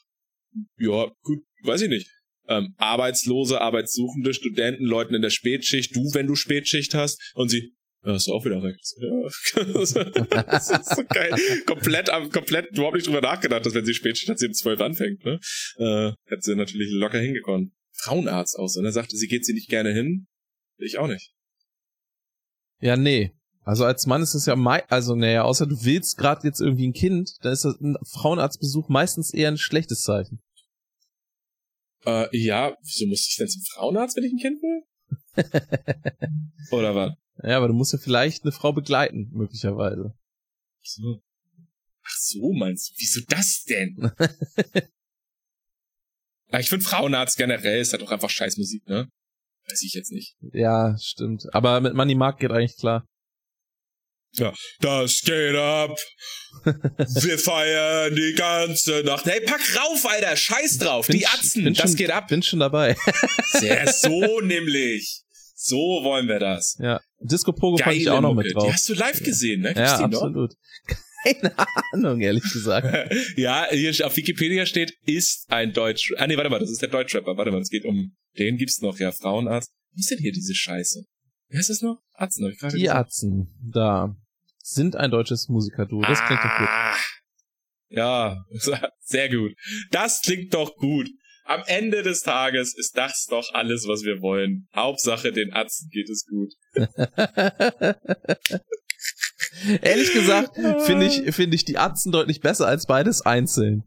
ja, 0.78 1.08
gut, 1.22 1.40
weiß 1.64 1.82
ich 1.82 1.90
nicht 1.90 2.15
ähm, 2.48 2.74
Arbeitslose, 2.78 3.62
Arbeitssuchende, 3.62 4.34
Studenten, 4.34 4.86
Leuten 4.86 5.14
in 5.14 5.22
der 5.22 5.30
Spätschicht, 5.30 5.96
du, 5.96 6.14
wenn 6.14 6.28
du 6.28 6.36
Spätschicht 6.36 6.94
hast, 6.94 7.22
und 7.36 7.50
sie, 7.50 7.74
ja, 8.06 8.14
hast 8.14 8.28
du 8.28 8.34
auch 8.34 8.46
wieder 8.46 8.62
recht. 8.62 8.94
Ja. 9.00 9.64
das 10.44 10.70
ist 10.70 10.96
so 10.96 11.04
geil. 11.10 11.34
komplett, 11.66 12.10
komplett 12.32 12.70
überhaupt 12.72 12.96
nicht 12.96 13.08
drüber 13.08 13.22
nachgedacht, 13.22 13.66
dass 13.66 13.74
wenn 13.74 13.86
sie 13.86 13.96
Spätschicht 13.96 14.30
hat, 14.30 14.38
sie 14.38 14.48
um 14.48 14.54
zwölf 14.54 14.80
anfängt, 14.80 15.26
ne? 15.26 15.40
Äh, 15.78 16.12
hätte 16.30 16.42
sie 16.42 16.56
natürlich 16.56 16.92
locker 16.92 17.20
hingekommen. 17.20 17.76
Frauenarzt 17.94 18.60
aus. 18.60 18.78
Und 18.78 18.86
er 18.86 18.92
sagte, 18.92 19.16
sie 19.18 19.28
geht 19.28 19.46
sie 19.46 19.54
nicht 19.54 19.70
gerne 19.70 19.92
hin. 19.92 20.28
Ich 20.78 21.00
auch 21.00 21.08
nicht. 21.08 21.32
Ja, 22.80 22.96
nee. 22.96 23.32
Also 23.64 23.84
als 23.84 24.06
Mann 24.06 24.22
ist 24.22 24.36
es 24.36 24.46
ja 24.46 24.56
mei 24.56 24.88
also 24.90 25.16
naja, 25.16 25.44
außer 25.44 25.66
du 25.66 25.84
willst 25.84 26.18
gerade 26.18 26.46
jetzt 26.46 26.62
irgendwie 26.62 26.88
ein 26.88 26.94
Kind, 26.94 27.32
dann 27.42 27.52
ist 27.52 27.66
das 27.66 27.80
ein 27.82 27.96
Frauenarztbesuch 28.12 28.90
meistens 28.90 29.34
eher 29.34 29.48
ein 29.48 29.58
schlechtes 29.58 30.02
Zeichen. 30.02 30.40
Äh, 32.06 32.38
ja, 32.38 32.78
wieso 32.82 33.08
muss 33.08 33.28
ich 33.28 33.36
denn 33.38 33.48
zum 33.48 33.64
Frauenarzt, 33.64 34.16
wenn 34.16 34.24
ich 34.24 34.34
ein 34.34 34.40
Kind 34.40 34.62
will? 34.62 34.84
Oder 36.72 36.96
was? 36.96 37.14
Ja, 37.44 37.58
aber 37.58 37.68
du 37.68 37.74
musst 37.74 37.94
ja 37.94 38.00
vielleicht 38.00 38.44
eine 38.44 38.52
Frau 38.52 38.72
begleiten, 38.72 39.30
möglicherweise. 39.34 40.14
So. 40.82 41.22
Ach 42.04 42.18
so, 42.20 42.54
meinst 42.54 42.90
du? 42.90 42.94
Wieso 42.98 43.22
das 43.28 43.64
denn? 43.68 44.12
ich 46.60 46.70
finde 46.70 46.86
Frauenarzt 46.86 47.38
generell 47.38 47.82
ist 47.82 47.94
halt 47.94 48.04
auch 48.04 48.12
einfach 48.12 48.30
scheiß 48.30 48.58
Musik, 48.58 48.88
ne? 48.88 49.10
Weiß 49.68 49.82
ich 49.82 49.94
jetzt 49.94 50.12
nicht. 50.12 50.36
Ja, 50.54 50.96
stimmt. 51.00 51.48
Aber 51.54 51.82
mit 51.82 51.96
Money 51.96 52.14
Mark 52.14 52.40
geht 52.40 52.52
eigentlich 52.52 52.78
klar. 52.78 53.04
Ja, 54.38 54.54
das 54.80 55.22
geht 55.22 55.56
ab. 55.56 55.98
Wir 56.64 57.38
feiern 57.38 58.16
die 58.16 58.34
ganze 58.36 59.04
Nacht. 59.04 59.26
Hey, 59.26 59.42
pack 59.42 59.62
rauf, 59.78 60.06
Alter. 60.06 60.36
Scheiß 60.36 60.78
drauf. 60.80 61.08
Bin 61.08 61.20
die 61.20 61.28
Atzen. 61.28 61.74
Das 61.74 61.78
schon, 61.78 61.96
geht 61.96 62.12
ab. 62.12 62.28
Bin 62.28 62.44
schon 62.44 62.60
dabei. 62.60 62.96
Sehr 63.60 63.88
so 63.92 64.42
nämlich. 64.42 65.22
So 65.54 65.78
wollen 66.04 66.28
wir 66.28 66.40
das. 66.40 66.78
Ja. 66.80 67.00
Disco 67.20 67.54
Pogo 67.54 67.78
fand 67.78 67.96
ich 67.96 68.10
auch 68.10 68.22
noch 68.22 68.34
mit 68.34 68.54
drauf. 68.54 68.66
Die 68.66 68.74
hast 68.74 68.90
du 68.90 68.94
live 68.94 69.24
gesehen, 69.24 69.62
ne? 69.62 69.74
Gibt's 69.74 69.92
ja, 69.92 70.00
absolut. 70.00 70.54
Noch? 70.54 70.96
Keine 71.24 71.56
Ahnung, 71.94 72.22
ehrlich 72.22 72.44
gesagt. 72.44 73.16
ja, 73.36 73.68
hier 73.72 74.06
auf 74.06 74.16
Wikipedia 74.16 74.66
steht, 74.66 74.94
ist 75.06 75.46
ein 75.50 75.74
Deutsch. 75.74 76.14
Ah, 76.18 76.28
nee, 76.28 76.38
warte 76.38 76.50
mal, 76.50 76.60
das 76.60 76.70
ist 76.70 76.82
der 76.82 76.90
Deutschrapper. 76.90 77.36
Warte 77.38 77.52
mal, 77.52 77.62
es 77.62 77.70
geht 77.70 77.86
um, 77.86 78.16
den 78.38 78.58
gibt's 78.58 78.82
noch, 78.82 79.00
ja, 79.00 79.12
Frauenarzt. 79.12 79.72
Was 79.94 80.02
ist 80.02 80.12
denn 80.12 80.20
hier 80.20 80.34
diese 80.34 80.54
Scheiße? 80.54 81.04
Wer 81.50 81.60
ist 81.60 81.70
das 81.70 81.82
noch? 81.82 82.00
Atzen, 82.14 82.46
hab 82.46 82.52
ich 82.52 82.60
gerade 82.60 82.76
Die 82.76 82.84
gesagt. 82.84 83.08
Atzen, 83.08 83.56
da 83.72 84.16
sind 84.66 84.96
ein 84.96 85.12
deutsches 85.12 85.48
Musikerduo. 85.48 86.02
Das 86.02 86.20
klingt 86.26 86.44
doch 86.44 86.58
gut. 86.58 86.68
Ah. 86.68 86.96
Ja, 87.90 88.44
sehr 89.00 89.30
gut. 89.30 89.54
Das 89.92 90.22
klingt 90.22 90.52
doch 90.54 90.76
gut. 90.76 91.08
Am 91.46 91.62
Ende 91.68 92.02
des 92.02 92.22
Tages 92.22 92.76
ist 92.76 92.98
das 92.98 93.28
doch 93.30 93.54
alles, 93.54 93.88
was 93.88 94.04
wir 94.04 94.22
wollen. 94.22 94.68
Hauptsache, 94.76 95.32
den 95.32 95.54
Atzen 95.54 95.90
geht 95.92 96.10
es 96.10 96.26
gut. 96.26 96.52
Ehrlich 99.84 100.12
gesagt 100.12 100.56
finde 100.86 101.06
ich, 101.06 101.36
finde 101.36 101.56
ich 101.56 101.66
die 101.66 101.78
Atzen 101.78 102.12
deutlich 102.12 102.42
besser 102.42 102.66
als 102.66 102.88
beides 102.88 103.22
einzeln 103.22 103.84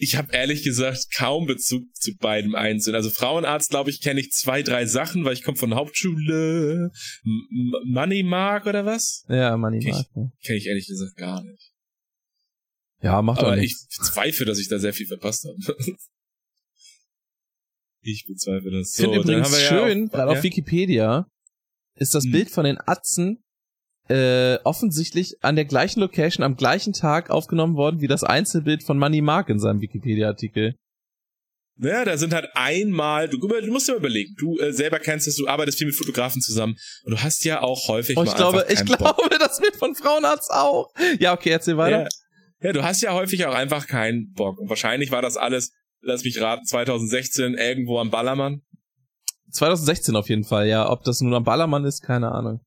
ich 0.00 0.14
habe 0.16 0.32
ehrlich 0.32 0.62
gesagt 0.62 1.08
kaum 1.14 1.46
Bezug 1.46 1.82
zu 1.94 2.14
beidem 2.16 2.54
einzeln. 2.54 2.94
Also 2.94 3.10
Frauenarzt, 3.10 3.70
glaube 3.70 3.90
ich, 3.90 4.00
kenne 4.00 4.20
ich 4.20 4.30
zwei, 4.30 4.62
drei 4.62 4.86
Sachen, 4.86 5.24
weil 5.24 5.32
ich 5.32 5.42
komme 5.42 5.58
von 5.58 5.74
Hauptschule. 5.74 6.92
M 7.24 7.72
Money 7.84 8.22
Mark 8.22 8.66
oder 8.66 8.86
was? 8.86 9.24
Ja, 9.28 9.56
Money 9.56 9.84
Mark. 9.84 10.06
Kenne 10.14 10.32
ich, 10.38 10.46
kenn 10.46 10.56
ich 10.56 10.66
ehrlich 10.66 10.86
gesagt 10.86 11.16
gar 11.16 11.42
nicht. 11.42 11.72
Ja, 13.02 13.22
macht 13.22 13.40
Aber 13.40 13.58
ich 13.58 13.76
zweifle, 13.88 14.46
dass 14.46 14.58
ich 14.58 14.68
da 14.68 14.78
sehr 14.78 14.92
viel 14.92 15.06
verpasst 15.06 15.44
habe. 15.44 15.56
ich 18.02 18.24
bezweifle 18.26 18.70
das. 18.70 18.92
So, 18.92 19.02
ich 19.02 19.08
finde 19.08 19.20
übrigens 19.20 19.60
schön, 19.60 20.02
ja 20.02 20.06
gerade 20.06 20.32
ja? 20.32 20.38
auf 20.38 20.44
Wikipedia 20.44 21.26
ist 21.96 22.14
das 22.14 22.24
hm. 22.24 22.30
Bild 22.30 22.50
von 22.50 22.64
den 22.64 22.78
Atzen 22.78 23.42
äh, 24.08 24.58
offensichtlich 24.64 25.36
an 25.42 25.56
der 25.56 25.64
gleichen 25.64 26.00
Location 26.00 26.44
am 26.44 26.56
gleichen 26.56 26.92
Tag 26.92 27.30
aufgenommen 27.30 27.76
worden 27.76 28.00
wie 28.00 28.06
das 28.06 28.24
Einzelbild 28.24 28.82
von 28.82 28.98
Money 28.98 29.20
Mark 29.20 29.48
in 29.48 29.58
seinem 29.58 29.80
Wikipedia-Artikel. 29.80 30.74
Ja, 31.80 32.04
da 32.04 32.16
sind 32.16 32.34
halt 32.34 32.48
einmal, 32.54 33.28
du, 33.28 33.38
du 33.38 33.70
musst 33.70 33.86
dir 33.86 33.92
mal 33.92 33.98
überlegen, 33.98 34.34
du 34.36 34.58
äh, 34.58 34.72
selber 34.72 34.98
kennst 34.98 35.28
es, 35.28 35.36
du 35.36 35.46
arbeitest 35.46 35.78
viel 35.78 35.86
mit 35.86 35.94
Fotografen 35.94 36.42
zusammen 36.42 36.76
und 37.04 37.12
du 37.12 37.22
hast 37.22 37.44
ja 37.44 37.62
auch 37.62 37.86
häufig 37.86 38.16
oh, 38.16 38.24
ich 38.24 38.30
mal 38.30 38.36
glaube, 38.36 38.66
Ich 38.68 38.84
Bock. 38.84 38.98
glaube, 38.98 39.38
das 39.38 39.60
Bild 39.60 39.76
von 39.76 39.94
Frauenarzt 39.94 40.50
auch. 40.50 40.90
Ja, 41.20 41.34
okay, 41.34 41.50
erzähl 41.50 41.76
weiter. 41.76 42.02
Ja, 42.02 42.08
ja, 42.62 42.72
du 42.72 42.82
hast 42.82 43.00
ja 43.02 43.12
häufig 43.14 43.46
auch 43.46 43.54
einfach 43.54 43.86
keinen 43.86 44.32
Bock 44.32 44.58
und 44.58 44.68
wahrscheinlich 44.68 45.12
war 45.12 45.22
das 45.22 45.36
alles, 45.36 45.72
lass 46.00 46.24
mich 46.24 46.40
raten, 46.40 46.64
2016 46.64 47.54
irgendwo 47.54 48.00
am 48.00 48.10
Ballermann 48.10 48.62
2016 49.50 50.16
auf 50.16 50.28
jeden 50.28 50.44
Fall, 50.44 50.68
ja. 50.68 50.90
Ob 50.90 51.04
das 51.04 51.20
nun 51.20 51.34
am 51.34 51.44
Ballermann 51.44 51.84
ist, 51.84 52.02
keine 52.02 52.32
Ahnung. 52.32 52.60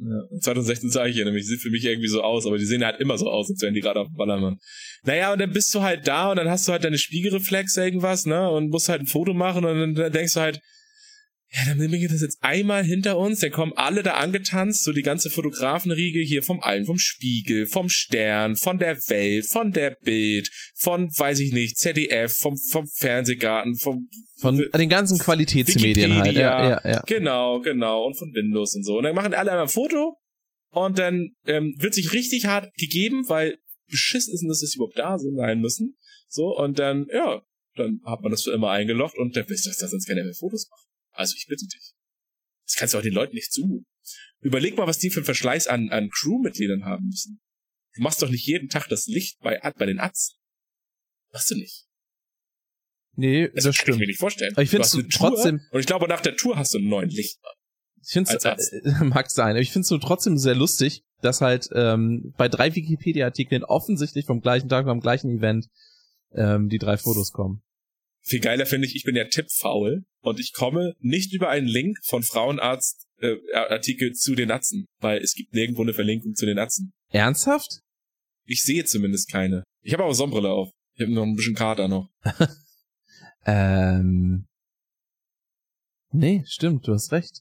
Ja, 0.00 0.38
2016 0.40 0.90
sage 0.90 1.10
ich 1.10 1.16
ja 1.16 1.24
nämlich, 1.24 1.46
sieht 1.46 1.60
für 1.60 1.70
mich 1.70 1.84
irgendwie 1.84 2.08
so 2.08 2.22
aus, 2.22 2.46
aber 2.46 2.56
die 2.56 2.64
sehen 2.64 2.84
halt 2.84 3.00
immer 3.00 3.18
so 3.18 3.30
aus, 3.30 3.50
als 3.50 3.60
wären 3.62 3.74
die 3.74 3.80
gerade 3.80 4.00
auf 4.00 4.06
dem 4.06 4.16
Ballermann. 4.16 4.58
Naja, 5.04 5.32
und 5.32 5.40
dann 5.40 5.50
bist 5.50 5.74
du 5.74 5.82
halt 5.82 6.06
da 6.06 6.30
und 6.30 6.36
dann 6.36 6.48
hast 6.48 6.68
du 6.68 6.72
halt 6.72 6.84
deine 6.84 6.98
Spiegelreflex 6.98 7.76
irgendwas, 7.76 8.24
ne, 8.24 8.48
und 8.48 8.70
musst 8.70 8.88
halt 8.88 9.00
ein 9.00 9.06
Foto 9.06 9.34
machen 9.34 9.64
und 9.64 9.94
dann 9.94 10.12
denkst 10.12 10.34
du 10.34 10.40
halt, 10.40 10.60
ja, 11.50 11.64
dann 11.66 11.78
nehmen 11.78 11.94
wir 11.94 12.08
das 12.08 12.20
jetzt 12.20 12.38
einmal 12.42 12.84
hinter 12.84 13.16
uns, 13.18 13.40
dann 13.40 13.50
kommen 13.50 13.72
alle 13.74 14.02
da 14.02 14.14
angetanzt, 14.14 14.84
so 14.84 14.92
die 14.92 15.02
ganze 15.02 15.30
Fotografenriege 15.30 16.20
hier 16.20 16.42
vom 16.42 16.60
Allen, 16.60 16.84
vom 16.84 16.98
Spiegel, 16.98 17.66
vom 17.66 17.88
Stern, 17.88 18.56
von 18.56 18.78
der 18.78 18.96
Welt, 19.08 19.46
von 19.46 19.72
der 19.72 19.96
Bild, 20.02 20.50
von, 20.74 21.08
weiß 21.08 21.40
ich 21.40 21.52
nicht, 21.52 21.78
ZDF, 21.78 22.36
vom, 22.36 22.56
vom 22.70 22.86
Fernsehgarten, 22.86 23.76
vom 23.76 24.08
von 24.40 24.56
den 24.56 24.88
ganzen 24.88 25.18
Qualitätsmedien 25.18 26.14
halt. 26.14 26.36
Ja, 26.36 26.68
ja, 26.68 26.80
ja. 26.84 27.02
Genau, 27.06 27.60
genau. 27.60 28.06
Und 28.06 28.16
von 28.16 28.32
Windows 28.32 28.74
und 28.76 28.84
so. 28.84 28.98
Und 28.98 29.02
dann 29.02 29.14
machen 29.16 29.34
alle 29.34 29.50
einmal 29.50 29.64
ein 29.64 29.68
Foto 29.68 30.16
und 30.70 30.98
dann 30.98 31.30
ähm, 31.46 31.74
wird 31.78 31.94
sich 31.94 32.12
richtig 32.12 32.46
hart 32.46 32.72
gegeben, 32.74 33.24
weil 33.28 33.58
beschissen 33.90 34.34
ist, 34.34 34.46
dass 34.48 34.62
es 34.62 34.76
überhaupt 34.76 34.98
da 34.98 35.18
sein 35.18 35.60
müssen. 35.60 35.96
So, 36.28 36.56
und 36.56 36.78
dann, 36.78 37.06
ja, 37.12 37.42
dann 37.74 38.00
hat 38.04 38.20
man 38.20 38.30
das 38.30 38.42
für 38.42 38.52
immer 38.52 38.70
eingeloggt 38.70 39.18
und 39.18 39.34
dann 39.34 39.48
wisst 39.48 39.66
ihr, 39.66 39.72
dass 39.76 39.90
sonst 39.90 40.06
keiner 40.06 40.24
mehr 40.24 40.34
Fotos 40.34 40.68
macht. 40.70 40.88
Also 41.18 41.34
ich 41.36 41.46
bitte 41.48 41.66
dich. 41.66 41.94
Das 42.66 42.76
kannst 42.76 42.94
du 42.94 42.98
auch 42.98 43.02
den 43.02 43.12
Leuten 43.12 43.34
nicht 43.34 43.52
zu. 43.52 43.84
Überleg 44.40 44.76
mal, 44.76 44.86
was 44.86 44.98
die 44.98 45.10
für 45.10 45.20
einen 45.20 45.24
Verschleiß 45.24 45.66
an, 45.66 45.88
an 45.90 46.10
Crewmitgliedern 46.10 46.84
haben 46.84 47.06
müssen. 47.06 47.40
Du 47.94 48.02
machst 48.02 48.22
doch 48.22 48.30
nicht 48.30 48.46
jeden 48.46 48.68
Tag 48.68 48.88
das 48.88 49.06
Licht 49.06 49.40
bei, 49.40 49.58
bei 49.76 49.86
den 49.86 49.98
Atzen. 49.98 50.36
Machst 51.32 51.50
du 51.50 51.56
nicht. 51.56 51.86
Nee, 53.16 53.48
das, 53.48 53.64
das 53.64 53.64
kann 53.64 53.72
stimmt. 53.74 53.96
ich 53.96 54.00
mir 54.00 54.06
nicht 54.06 54.20
vorstellen. 54.20 54.52
Aber 54.54 54.62
ich 54.62 54.70
finde 54.70 54.84
es 54.84 54.96
trotzdem. 55.10 55.60
Und 55.72 55.80
ich 55.80 55.86
glaube, 55.86 56.06
nach 56.06 56.20
der 56.20 56.36
Tour 56.36 56.56
hast 56.56 56.72
du 56.72 56.78
einen 56.78 56.88
neuen 56.88 57.10
Licht. 57.10 57.40
Ich 58.00 58.12
finde 58.12 58.32
es, 58.32 58.72
äh, 58.72 59.04
mag 59.04 59.28
sein, 59.28 59.50
aber 59.50 59.60
ich 59.60 59.72
finde 59.72 59.82
es 59.82 59.88
so 59.88 59.98
trotzdem 59.98 60.38
sehr 60.38 60.54
lustig, 60.54 61.02
dass 61.20 61.40
halt 61.40 61.68
ähm, 61.72 62.32
bei 62.36 62.48
drei 62.48 62.72
Wikipedia-Artikeln 62.76 63.64
offensichtlich 63.64 64.24
vom 64.24 64.40
gleichen 64.40 64.68
Tag, 64.68 64.86
beim 64.86 65.00
gleichen 65.00 65.36
Event 65.36 65.66
ähm, 66.32 66.68
die 66.68 66.78
drei 66.78 66.96
Fotos 66.96 67.32
kommen. 67.32 67.62
Viel 68.28 68.40
geiler 68.40 68.66
finde 68.66 68.86
ich, 68.86 68.94
ich 68.94 69.04
bin 69.04 69.16
ja 69.16 69.24
tippfaul 69.24 70.04
und 70.20 70.38
ich 70.38 70.52
komme 70.52 70.94
nicht 70.98 71.32
über 71.32 71.48
einen 71.48 71.66
Link 71.66 71.96
von 72.04 72.22
Frauenarzt 72.22 73.06
äh, 73.20 73.36
Artikel 73.54 74.12
zu 74.12 74.34
den 74.34 74.50
Atzen, 74.50 74.84
weil 75.00 75.22
es 75.22 75.34
gibt 75.34 75.54
nirgendwo 75.54 75.80
eine 75.80 75.94
Verlinkung 75.94 76.34
zu 76.34 76.44
den 76.44 76.58
Atzen. 76.58 76.92
Ernsthaft? 77.08 77.80
Ich 78.44 78.62
sehe 78.62 78.84
zumindest 78.84 79.30
keine. 79.30 79.64
Ich 79.82 79.94
habe 79.94 80.04
aber 80.04 80.14
Sonnenbrille 80.14 80.50
auf. 80.50 80.70
Ich 80.94 81.02
habe 81.02 81.12
noch 81.14 81.22
ein 81.22 81.36
bisschen 81.36 81.54
Kater 81.54 81.88
noch. 81.88 82.10
ähm. 83.46 84.46
Nee, 86.12 86.44
stimmt, 86.46 86.86
du 86.86 86.92
hast 86.92 87.10
recht. 87.12 87.40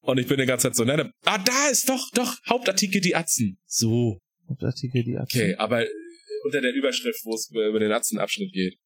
Und 0.00 0.18
ich 0.18 0.26
bin 0.26 0.38
die 0.38 0.46
ganze 0.46 0.64
Zeit 0.64 0.74
so, 0.74 0.84
ne, 0.84 1.12
ah, 1.26 1.38
da 1.38 1.68
ist 1.70 1.88
doch, 1.88 2.10
doch, 2.12 2.36
Hauptartikel 2.48 3.00
die 3.00 3.14
Atzen. 3.14 3.56
So. 3.66 4.18
Hauptartikel 4.48 5.04
die 5.04 5.16
Atzen. 5.16 5.38
Okay, 5.38 5.54
aber 5.54 5.84
äh, 5.84 5.88
unter 6.44 6.60
der 6.60 6.72
Überschrift, 6.74 7.24
wo 7.24 7.34
es 7.34 7.50
über 7.50 7.78
den 7.78 7.92
Atzenabschnitt 7.92 8.52
geht. 8.52 8.78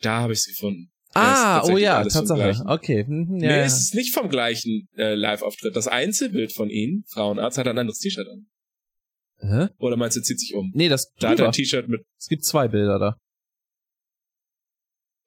Da 0.00 0.20
habe 0.20 0.32
ich 0.32 0.40
es 0.40 0.46
gefunden. 0.46 0.90
Ah, 1.14 1.62
oh 1.64 1.76
ja, 1.76 2.02
Tatsache. 2.02 2.64
Okay. 2.66 3.04
Hm, 3.06 3.38
ja. 3.38 3.48
Nee, 3.48 3.60
es 3.60 3.80
ist 3.80 3.94
nicht 3.94 4.12
vom 4.12 4.28
gleichen 4.28 4.88
äh, 4.96 5.14
Live-Auftritt. 5.14 5.76
Das 5.76 5.86
Einzelbild 5.86 6.52
von 6.52 6.70
ihnen, 6.70 7.04
Frauenarzt, 7.08 7.56
hat 7.56 7.68
ein 7.68 7.78
anderes 7.78 7.98
T-Shirt 8.00 8.26
an. 8.28 8.46
Hä? 9.38 9.68
Oder 9.78 9.96
meinst 9.96 10.16
du, 10.16 10.22
zieht 10.22 10.40
sich 10.40 10.54
um? 10.54 10.72
Nee, 10.74 10.88
das 10.88 11.12
Da 11.20 11.30
hat 11.30 11.38
er 11.38 11.46
ein 11.46 11.52
T-Shirt 11.52 11.88
mit. 11.88 12.04
Es 12.18 12.26
gibt 12.26 12.44
zwei 12.44 12.66
Bilder 12.66 12.98
da. 12.98 13.16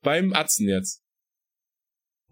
Beim 0.01 0.33
Atzen 0.33 0.67
jetzt. 0.67 1.03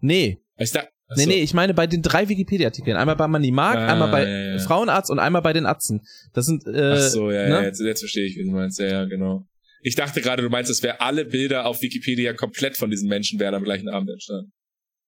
Nee. 0.00 0.38
Ich 0.58 0.72
da, 0.72 0.86
nee, 1.16 1.26
nee, 1.26 1.40
ich 1.42 1.54
meine 1.54 1.74
bei 1.74 1.86
den 1.86 2.02
drei 2.02 2.28
Wikipedia-Artikeln. 2.28 2.96
Einmal 2.96 3.16
bei 3.16 3.28
Manny 3.28 3.50
Mark, 3.50 3.76
Ah, 3.76 3.92
einmal 3.92 4.10
bei 4.10 4.24
ja, 4.28 4.54
ja. 4.54 4.58
Frauenarzt 4.58 5.10
und 5.10 5.18
einmal 5.18 5.42
bei 5.42 5.52
den 5.52 5.66
Atzen. 5.66 6.00
Das 6.32 6.46
sind, 6.46 6.66
äh, 6.66 6.94
Ach 6.96 7.00
so, 7.00 7.30
ja, 7.30 7.44
ne? 7.44 7.48
ja, 7.50 7.62
jetzt, 7.62 7.80
jetzt 7.80 8.00
verstehe 8.00 8.26
ich, 8.26 8.36
wie 8.36 8.44
du 8.44 8.50
meinst. 8.50 8.78
Ja, 8.78 8.86
ja, 8.86 9.04
genau. 9.04 9.46
Ich 9.86 9.94
dachte 9.94 10.20
gerade, 10.20 10.42
du 10.42 10.48
meinst, 10.50 10.68
es 10.68 10.82
wäre 10.82 11.00
alle 11.00 11.24
Bilder 11.24 11.64
auf 11.64 11.80
Wikipedia 11.80 12.32
komplett 12.32 12.76
von 12.76 12.90
diesen 12.90 13.08
Menschen 13.08 13.38
wären 13.38 13.54
am 13.54 13.62
gleichen 13.62 13.88
Abend 13.88 14.10
entstanden. 14.10 14.52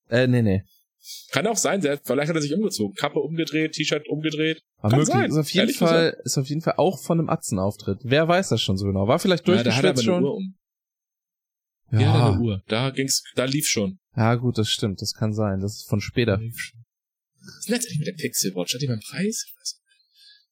Äh, 0.09 0.29
nee, 0.29 0.41
nee. 0.41 0.62
Kann 1.33 1.49
auch 1.49 1.57
sein, 1.57 1.83
selbst, 1.83 2.07
vielleicht 2.07 2.29
hat 2.29 2.37
er 2.37 2.43
sich 2.43 2.55
umgezogen. 2.55 2.95
Kappe 2.95 3.18
umgedreht, 3.18 3.72
T-Shirt 3.72 4.07
umgedreht. 4.09 4.62
Aber 4.76 4.91
Kann 4.91 4.99
möglich. 5.01 5.14
sein, 5.16 5.31
Ist 5.31 5.37
auf 5.37 5.51
jeden 5.51 5.59
ehrlich 5.62 5.79
Fall, 5.79 6.16
ist 6.22 6.39
auf 6.39 6.47
jeden 6.49 6.61
Fall 6.61 6.74
auch 6.76 7.03
von 7.03 7.18
einem 7.18 7.29
Atzenauftritt. 7.29 7.99
Wer 8.05 8.29
weiß 8.29 8.51
das 8.51 8.62
schon 8.62 8.76
so 8.76 8.87
genau? 8.87 9.09
War 9.09 9.18
vielleicht 9.18 9.49
Ja, 9.49 9.57
da 9.57 9.62
durchgeschwitzt 9.64 10.09
eine 10.09 10.20
schon? 10.22 10.55
Ja, 11.91 12.01
ja 12.01 12.29
eine 12.29 12.41
Uhr. 12.41 12.62
Da 12.68 12.91
ging's, 12.91 13.24
da 13.35 13.47
lief 13.47 13.66
schon. 13.66 13.99
Ja, 14.14 14.37
gut, 14.37 14.59
das 14.59 14.70
stimmt. 14.70 15.03
Das 15.03 15.12
kann 15.12 15.33
sein. 15.33 15.59
Das 15.59 15.74
ist 15.79 15.89
von 15.89 16.01
später. 16.01 16.39
Was 16.39 17.66
ist 17.66 17.72
eigentlich 17.72 17.99
mit 17.99 18.07
der 18.07 18.12
Pixel 18.12 18.55
Watch? 18.55 18.74
Hat 18.74 18.81
die 18.81 18.87
beim 18.87 19.01
Preis? 19.01 19.45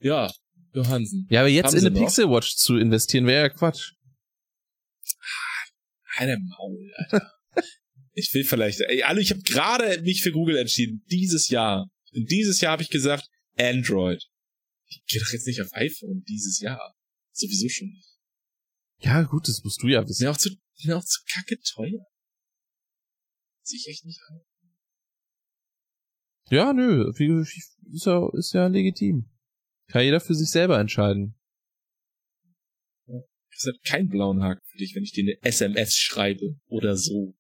Ja, 0.01 0.33
Johansen. 0.73 1.29
Ja, 1.31 1.41
aber 1.41 1.49
jetzt 1.49 1.69
Haben 1.75 1.79
in 1.79 1.87
eine? 1.87 1.97
Pixel 2.01 2.29
Watch 2.29 2.57
zu 2.57 2.77
investieren 2.77 3.27
wäre 3.27 3.43
ja 3.43 3.49
Quatsch. 3.51 3.93
Eine 6.17 6.39
Maul, 6.39 6.93
Alter. 6.97 7.33
ich 8.15 8.33
will 8.33 8.45
vielleicht, 8.45 8.81
ey, 8.81 9.03
alle, 9.03 9.21
ich 9.21 9.31
habe 9.31 9.43
gerade 9.43 10.01
mich 10.03 10.23
für 10.23 10.33
Google 10.33 10.57
entschieden. 10.57 11.05
Dieses 11.11 11.49
Jahr. 11.49 11.91
Und 12.13 12.31
dieses 12.31 12.61
Jahr 12.61 12.73
habe 12.73 12.83
ich 12.83 12.91
gesagt, 12.91 13.29
Android. 13.59 14.25
Ich 14.89 15.05
gehe 15.07 15.21
doch 15.21 15.33
jetzt 15.33 15.47
nicht 15.47 15.61
auf 15.61 15.73
iPhone 15.73 16.23
dieses 16.29 16.61
Jahr. 16.61 16.97
Sowieso 17.33 17.69
schon 17.69 17.89
nicht. 17.89 18.09
Ja, 19.01 19.23
gut, 19.23 19.49
das 19.49 19.63
musst 19.63 19.83
du 19.83 19.89
ja 19.89 20.07
wissen. 20.09 20.25
mir 20.25 20.31
auch 20.31 20.37
zu, 20.37 20.49
ist 20.49 20.87
mir 20.87 20.97
auch 20.97 21.05
zu 21.05 21.21
kacke 21.33 21.59
teuer. 21.61 22.07
Sehe 23.63 23.79
ich 23.79 23.89
echt 23.89 24.05
nicht 24.05 24.21
an. 24.29 24.41
Ja, 26.49 26.73
nö, 26.73 27.11
ist 27.11 28.07
ja, 28.07 28.29
ist 28.33 28.55
ja 28.55 28.69
legitim. 28.69 29.29
Kann 29.89 30.05
jeder 30.05 30.21
für 30.21 30.35
sich 30.35 30.49
selber 30.49 30.79
entscheiden. 30.79 31.35
Ich 33.59 33.67
habe 33.67 33.79
keinen 33.85 34.09
blauen 34.09 34.43
Haken 34.43 34.65
für 34.67 34.79
dich, 34.79 34.95
wenn 34.95 35.03
ich 35.03 35.13
dir 35.13 35.25
eine 35.25 35.43
SMS 35.43 35.95
schreibe 35.95 36.59
oder 36.67 36.97
so. 36.97 37.35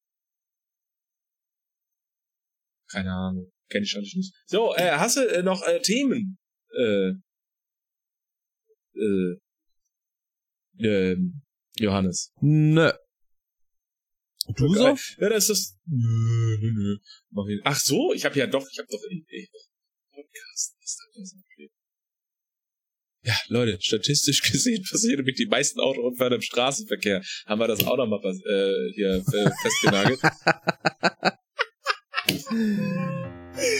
Keine 2.90 3.12
Ahnung. 3.12 3.52
Kenn 3.68 3.82
ich 3.82 3.90
schon 3.90 4.02
nicht. 4.02 4.34
So, 4.46 4.74
äh, 4.76 4.92
hast 4.92 5.16
du 5.16 5.22
äh, 5.22 5.42
noch 5.42 5.62
äh, 5.66 5.80
Themen? 5.80 6.38
Äh, 6.70 7.12
äh, 8.94 9.36
ähm, 10.78 11.42
Johannes. 11.74 12.32
Nö. 12.40 12.92
Du 14.54 14.68
so? 14.68 14.96
Ja, 15.18 15.28
das 15.28 15.48
ist 15.48 15.50
das. 15.50 15.78
Nö, 15.86 16.58
nö, 16.60 16.98
nö. 17.30 17.60
Ach 17.64 17.78
so, 17.78 18.12
ich 18.14 18.24
habe 18.24 18.38
ja 18.38 18.46
doch, 18.46 18.66
ich 18.70 18.78
habe 18.78 18.88
doch 18.88 19.02
ich, 19.10 19.50
Podcast. 20.12 20.76
Ja, 23.26 23.34
Leute, 23.48 23.76
statistisch 23.80 24.40
gesehen 24.52 24.84
passieren 24.88 25.16
nämlich 25.16 25.34
die 25.34 25.46
meisten 25.46 25.80
Autounfälle 25.80 26.36
im 26.36 26.42
Straßenverkehr. 26.42 27.22
Haben 27.46 27.60
wir 27.60 27.66
das 27.66 27.84
auch 27.84 27.96
noch 27.96 28.06
mal 28.06 28.20
äh, 28.24 28.92
hier 28.94 29.22
festgenagelt. 29.62 30.20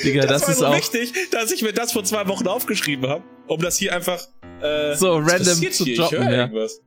Digga, 0.05 0.27
das, 0.27 0.43
war 0.43 0.49
ist 0.49 0.59
so 0.59 0.67
auch 0.67 0.77
wichtig, 0.77 1.13
dass 1.31 1.53
ich 1.53 1.63
mir 1.63 1.73
das 1.73 1.93
vor 1.93 2.03
zwei 2.03 2.27
Wochen 2.27 2.49
aufgeschrieben 2.49 3.09
habe, 3.09 3.23
um 3.47 3.61
das 3.61 3.77
hier 3.77 3.95
einfach 3.95 4.21
äh, 4.63 4.97
so 4.97 5.17
random 5.17 5.39
passiert 5.39 5.75
zu 5.75 5.85
hier? 5.85 5.97
droppen, 5.97 6.23
Ich 6.23 6.25
ja. 6.25 6.37
irgendwas. 6.39 6.81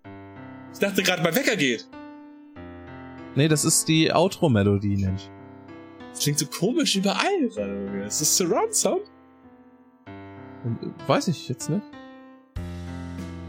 Ich 0.74 0.80
dachte 0.80 1.04
gerade, 1.04 1.24
mein 1.24 1.36
Wecker 1.36 1.56
geht. 1.56 1.88
Nee, 3.36 3.48
das 3.48 3.64
ist 3.64 3.88
die 3.88 4.12
Outro-Melodie, 4.12 4.98
Mensch. 4.98 5.30
Das 6.10 6.20
klingt 6.20 6.40
so 6.40 6.48
komisch 6.48 6.96
überall 6.96 7.48
gerade. 7.54 8.04
Ist 8.06 8.20
das 8.20 8.36
Surround 8.36 8.76
Sound? 8.76 9.04
Äh, 10.08 11.08
Weiß 11.08 11.30
ich 11.30 11.48
jetzt 11.48 11.70
nicht. 11.70 11.84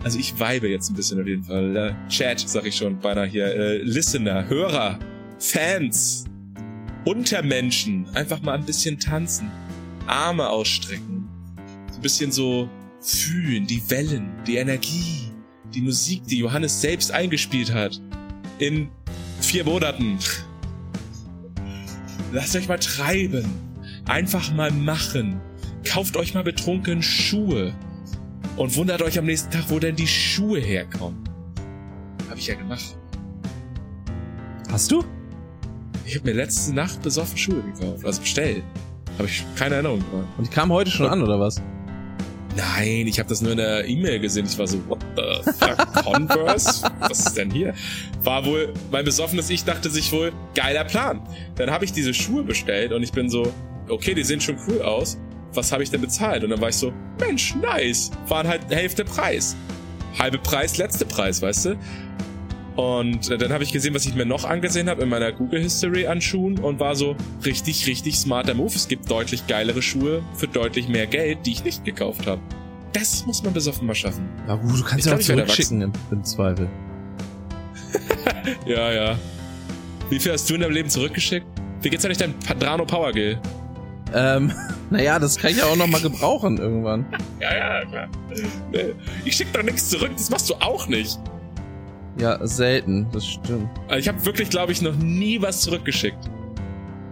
Also 0.02 0.18
ich 0.18 0.38
vibe 0.38 0.68
jetzt 0.68 0.90
ein 0.90 0.94
bisschen 0.94 1.20
auf 1.20 1.26
jeden 1.26 1.44
Fall. 1.44 1.94
Chat, 2.08 2.40
sag 2.40 2.64
ich 2.64 2.76
schon, 2.76 2.98
beinahe 2.98 3.26
hier. 3.26 3.46
Äh, 3.46 3.78
Listener, 3.82 4.48
Hörer, 4.48 4.98
Fans, 5.38 6.24
Untermenschen. 7.04 8.06
Einfach 8.14 8.40
mal 8.40 8.54
ein 8.54 8.64
bisschen 8.64 8.98
tanzen. 8.98 9.50
Arme 10.06 10.48
ausstrecken. 10.48 11.28
So 11.90 11.96
ein 11.96 12.02
bisschen 12.02 12.32
so 12.32 12.68
fühlen, 13.00 13.66
die 13.66 13.82
Wellen, 13.90 14.30
die 14.46 14.56
Energie, 14.56 15.32
die 15.74 15.82
Musik, 15.82 16.26
die 16.26 16.38
Johannes 16.38 16.80
selbst 16.80 17.12
eingespielt 17.12 17.72
hat. 17.72 18.00
In 18.58 18.88
vier 19.40 19.64
Monaten. 19.64 20.18
Lasst 22.32 22.56
euch 22.56 22.68
mal 22.68 22.78
treiben. 22.78 23.44
Einfach 24.06 24.52
mal 24.52 24.70
machen. 24.70 25.40
Kauft 25.84 26.16
euch 26.16 26.34
mal 26.34 26.44
betrunken 26.44 27.02
Schuhe. 27.02 27.74
Und 28.60 28.76
wundert 28.76 29.00
euch 29.00 29.18
am 29.18 29.24
nächsten 29.24 29.50
Tag, 29.50 29.64
wo 29.68 29.78
denn 29.78 29.96
die 29.96 30.06
Schuhe 30.06 30.60
herkommen. 30.60 31.24
Hab 32.28 32.36
ich 32.36 32.46
ja 32.46 32.54
gemacht. 32.54 32.94
Hast 34.70 34.92
du? 34.92 35.02
Ich 36.04 36.14
habe 36.14 36.28
mir 36.28 36.34
letzte 36.34 36.74
Nacht 36.74 37.00
besoffen 37.00 37.38
Schuhe 37.38 37.62
gekauft. 37.62 38.04
Also 38.04 38.20
bestellt. 38.20 38.62
Habe 39.16 39.28
ich 39.28 39.46
keine 39.56 39.76
Erinnerung 39.76 40.00
dran. 40.10 40.28
Und 40.36 40.46
die 40.46 40.50
kam 40.50 40.70
heute 40.70 40.90
schon 40.90 41.06
an, 41.06 41.22
oder 41.22 41.40
was? 41.40 41.62
Nein, 42.54 43.06
ich 43.06 43.18
habe 43.18 43.30
das 43.30 43.40
nur 43.40 43.52
in 43.52 43.56
der 43.56 43.88
E-Mail 43.88 44.20
gesehen. 44.20 44.44
Ich 44.44 44.58
war 44.58 44.66
so, 44.66 44.76
what 44.90 45.02
the 45.16 45.52
fuck, 45.52 46.04
Converse? 46.04 46.86
Was 46.98 47.28
ist 47.28 47.38
denn 47.38 47.50
hier? 47.50 47.72
War 48.24 48.44
wohl, 48.44 48.74
mein 48.90 49.06
besoffenes 49.06 49.48
Ich 49.48 49.64
dachte 49.64 49.88
sich 49.88 50.12
wohl, 50.12 50.32
geiler 50.54 50.84
Plan. 50.84 51.26
Dann 51.54 51.70
habe 51.70 51.86
ich 51.86 51.92
diese 51.92 52.12
Schuhe 52.12 52.42
bestellt 52.42 52.92
und 52.92 53.02
ich 53.02 53.12
bin 53.12 53.30
so, 53.30 53.54
okay, 53.88 54.12
die 54.12 54.22
sehen 54.22 54.42
schon 54.42 54.58
cool 54.68 54.82
aus. 54.82 55.16
Was 55.54 55.72
habe 55.72 55.82
ich 55.82 55.90
denn 55.90 56.00
bezahlt? 56.00 56.44
Und 56.44 56.50
dann 56.50 56.60
war 56.60 56.68
ich 56.68 56.76
so, 56.76 56.92
Mensch, 57.18 57.54
nice. 57.56 58.10
Waren 58.28 58.46
halt 58.46 58.62
Hälfte 58.70 59.04
Preis. 59.04 59.56
Halbe 60.18 60.38
Preis, 60.38 60.76
letzte 60.76 61.04
Preis, 61.06 61.42
weißt 61.42 61.66
du? 61.66 61.78
Und 62.76 63.30
äh, 63.30 63.36
dann 63.36 63.52
habe 63.52 63.64
ich 63.64 63.72
gesehen, 63.72 63.94
was 63.94 64.06
ich 64.06 64.14
mir 64.14 64.24
noch 64.24 64.44
angesehen 64.44 64.88
habe 64.88 65.02
in 65.02 65.08
meiner 65.08 65.32
Google 65.32 65.60
History 65.60 66.06
an 66.06 66.20
Schuhen 66.20 66.58
und 66.58 66.80
war 66.80 66.94
so 66.94 67.16
richtig, 67.44 67.86
richtig 67.86 68.18
smarter 68.18 68.54
Move. 68.54 68.74
Es 68.74 68.88
gibt 68.88 69.10
deutlich 69.10 69.46
geilere 69.46 69.82
Schuhe 69.82 70.22
für 70.34 70.48
deutlich 70.48 70.88
mehr 70.88 71.06
Geld, 71.06 71.46
die 71.46 71.52
ich 71.52 71.64
nicht 71.64 71.84
gekauft 71.84 72.26
habe. 72.26 72.40
Das 72.92 73.26
muss 73.26 73.42
man 73.42 73.52
besoffen 73.52 73.86
mal 73.86 73.94
schaffen. 73.94 74.28
Ja 74.48 74.54
gut, 74.54 74.78
du 74.78 74.84
kannst 74.84 74.98
Ich 75.00 75.04
ja 75.06 75.10
glaub, 75.10 75.20
auch 75.20 75.24
zurückschicken 75.24 75.82
im, 75.82 75.92
im 76.10 76.24
Zweifel. 76.24 76.68
Ja, 78.66 78.92
ja. 78.92 79.18
Wie 80.08 80.18
viel 80.18 80.32
hast 80.32 80.48
du 80.48 80.54
in 80.54 80.60
deinem 80.60 80.72
Leben 80.72 80.88
zurückgeschickt? 80.88 81.46
Wie 81.82 81.90
geht's 81.90 82.04
eigentlich 82.04 82.18
dein 82.18 82.38
Padrano 82.38 82.84
Power 82.84 83.12
Gill? 83.12 83.38
Ähm, 84.14 84.52
naja, 84.90 85.18
das 85.18 85.36
kann 85.36 85.50
ich 85.50 85.58
ja 85.58 85.64
auch 85.64 85.76
noch 85.76 85.86
mal 85.86 86.00
gebrauchen 86.00 86.58
irgendwann. 86.58 87.06
Ja, 87.40 87.54
ja, 87.54 87.84
klar. 87.86 88.08
Nee, 88.72 88.94
Ich 89.24 89.36
schick 89.36 89.52
doch 89.52 89.62
nichts 89.62 89.88
zurück, 89.90 90.10
das 90.16 90.30
machst 90.30 90.48
du 90.50 90.54
auch 90.54 90.86
nicht. 90.88 91.18
Ja, 92.18 92.44
selten, 92.46 93.06
das 93.12 93.26
stimmt. 93.26 93.68
Ich 93.96 94.08
habe 94.08 94.24
wirklich, 94.26 94.50
glaube 94.50 94.72
ich, 94.72 94.82
noch 94.82 94.96
nie 94.96 95.40
was 95.40 95.62
zurückgeschickt. 95.62 96.28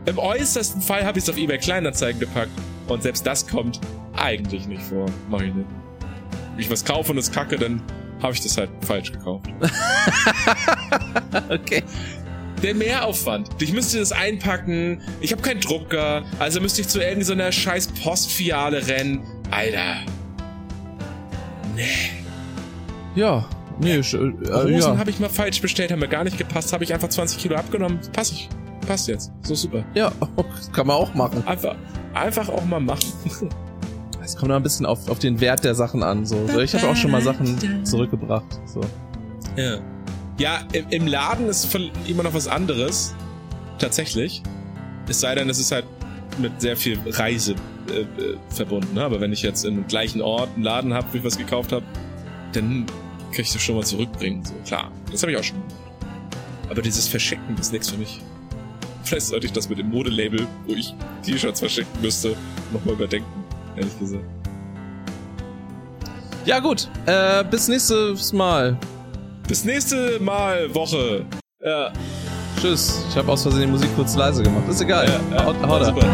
Im 0.06 0.18
äußersten 0.18 0.80
Fall 0.82 1.04
habe 1.04 1.18
ich 1.18 1.24
es 1.24 1.30
auf 1.30 1.36
eBay 1.36 1.58
Kleinanzeigen 1.58 2.18
gepackt. 2.20 2.50
Und 2.88 3.02
selbst 3.02 3.26
das 3.26 3.46
kommt 3.46 3.80
eigentlich 4.16 4.66
nicht 4.66 4.82
vor. 4.82 5.06
Mach 5.28 5.40
ich 5.40 5.54
nicht. 5.54 5.68
Wenn 6.52 6.60
ich 6.60 6.70
was 6.70 6.84
kaufe 6.84 7.12
und 7.12 7.18
es 7.18 7.30
kacke, 7.30 7.56
dann 7.56 7.82
habe 8.22 8.32
ich 8.32 8.40
das 8.40 8.56
halt 8.56 8.70
falsch 8.80 9.12
gekauft. 9.12 9.46
Okay. 11.50 11.82
Der 12.62 12.74
Mehraufwand. 12.74 13.48
Ich 13.60 13.72
müsste 13.72 13.98
das 13.98 14.10
einpacken. 14.12 15.00
Ich 15.20 15.32
habe 15.32 15.42
keinen 15.42 15.60
Drucker. 15.60 16.24
Also 16.38 16.60
müsste 16.60 16.80
ich 16.80 16.88
zu 16.88 17.00
irgendeiner 17.00 17.52
scheiß 17.52 17.88
Postfiliale 18.02 18.86
rennen. 18.86 19.20
Alter. 19.50 19.96
Nee. 21.76 21.84
Ja, 23.14 23.48
nee, 23.80 23.98
sch- 23.98 24.16
äh, 24.16 24.52
Hosen 24.76 24.92
ja. 24.94 24.98
habe 24.98 25.10
ich 25.10 25.18
mal 25.20 25.28
falsch 25.28 25.60
bestellt, 25.60 25.90
haben 25.92 26.00
mir 26.00 26.08
gar 26.08 26.24
nicht 26.24 26.38
gepasst. 26.38 26.72
Habe 26.72 26.84
ich 26.84 26.92
einfach 26.92 27.08
20 27.08 27.38
Kilo 27.38 27.56
abgenommen. 27.56 28.00
Passt 28.12 28.32
ich. 28.32 28.48
Passt 28.86 29.08
jetzt. 29.08 29.30
So 29.42 29.54
super. 29.54 29.84
ja, 29.94 30.10
das 30.56 30.72
kann 30.72 30.86
man 30.86 30.96
auch 30.96 31.14
machen. 31.14 31.46
Einfach, 31.46 31.76
einfach 32.14 32.48
auch 32.48 32.64
mal 32.64 32.80
machen. 32.80 33.12
Es 34.20 34.36
kommt 34.36 34.50
noch 34.50 34.56
ein 34.56 34.62
bisschen 34.62 34.84
auf, 34.84 35.08
auf 35.08 35.18
den 35.20 35.40
Wert 35.40 35.64
der 35.64 35.74
Sachen 35.74 36.02
an. 36.02 36.26
So 36.26 36.60
ich 36.60 36.74
habe 36.74 36.86
auch 36.88 36.96
schon 36.96 37.10
mal 37.12 37.22
Sachen 37.22 37.82
zurückgebracht. 37.86 38.60
So. 38.66 38.82
Ja. 39.56 39.78
Ja, 40.38 40.62
im, 40.72 40.88
im 40.90 41.06
Laden 41.06 41.48
ist 41.48 41.68
immer 42.06 42.22
noch 42.22 42.34
was 42.34 42.48
anderes. 42.48 43.14
Tatsächlich. 43.78 44.42
Es 45.08 45.20
sei 45.20 45.34
denn, 45.34 45.48
es 45.50 45.58
ist 45.58 45.72
halt 45.72 45.84
mit 46.38 46.60
sehr 46.60 46.76
viel 46.76 46.98
Reise 47.06 47.54
äh, 47.90 48.00
äh, 48.00 48.36
verbunden. 48.50 48.94
Ne? 48.94 49.04
Aber 49.04 49.20
wenn 49.20 49.32
ich 49.32 49.42
jetzt 49.42 49.64
dem 49.64 49.86
gleichen 49.86 50.20
Ort 50.20 50.50
einen 50.54 50.64
Laden 50.64 50.94
habe, 50.94 51.06
wo 51.12 51.18
ich 51.18 51.24
was 51.24 51.36
gekauft 51.36 51.72
habe, 51.72 51.84
dann 52.52 52.86
kann 53.32 53.40
ich 53.40 53.52
das 53.52 53.62
schon 53.62 53.76
mal 53.76 53.84
zurückbringen. 53.84 54.44
So, 54.44 54.54
klar. 54.64 54.92
Das 55.10 55.22
habe 55.22 55.32
ich 55.32 55.38
auch 55.38 55.44
schon. 55.44 55.60
Aber 56.70 56.82
dieses 56.82 57.08
Verschicken 57.08 57.56
ist 57.58 57.72
nichts 57.72 57.90
für 57.90 57.98
mich. 57.98 58.20
Vielleicht 59.04 59.26
sollte 59.26 59.46
ich 59.46 59.52
das 59.52 59.68
mit 59.68 59.78
dem 59.78 59.88
Modelabel, 59.88 60.46
wo 60.66 60.74
ich 60.74 60.94
T-Shirts 61.22 61.60
verschicken 61.60 62.00
müsste, 62.02 62.36
nochmal 62.72 62.94
überdenken. 62.94 63.44
Ehrlich 63.76 63.98
gesagt. 63.98 64.24
Ja 66.44 66.60
gut, 66.60 66.88
äh, 67.06 67.42
bis 67.44 67.68
nächstes 67.68 68.32
Mal. 68.32 68.78
Bis 69.48 69.64
nächste 69.64 70.20
Mal 70.20 70.74
Woche. 70.74 71.24
Ja, 71.64 71.90
Tschüss. 72.60 73.02
Ich 73.08 73.16
habe 73.16 73.32
aus 73.32 73.42
Versehen 73.42 73.62
die 73.62 73.66
Musik 73.68 73.88
kurz 73.96 74.14
leise 74.14 74.42
gemacht. 74.42 74.68
Ist 74.68 74.82
egal. 74.82 75.06
ja, 75.06 75.20
ja. 75.30 75.44
Haut, 75.46 75.56
haut 75.62 75.86
super. 75.86 76.06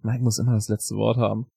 Mike 0.00 0.22
muss 0.22 0.38
immer 0.38 0.54
das 0.54 0.68
letzte 0.68 0.96
Wort 0.96 1.18
haben. 1.18 1.48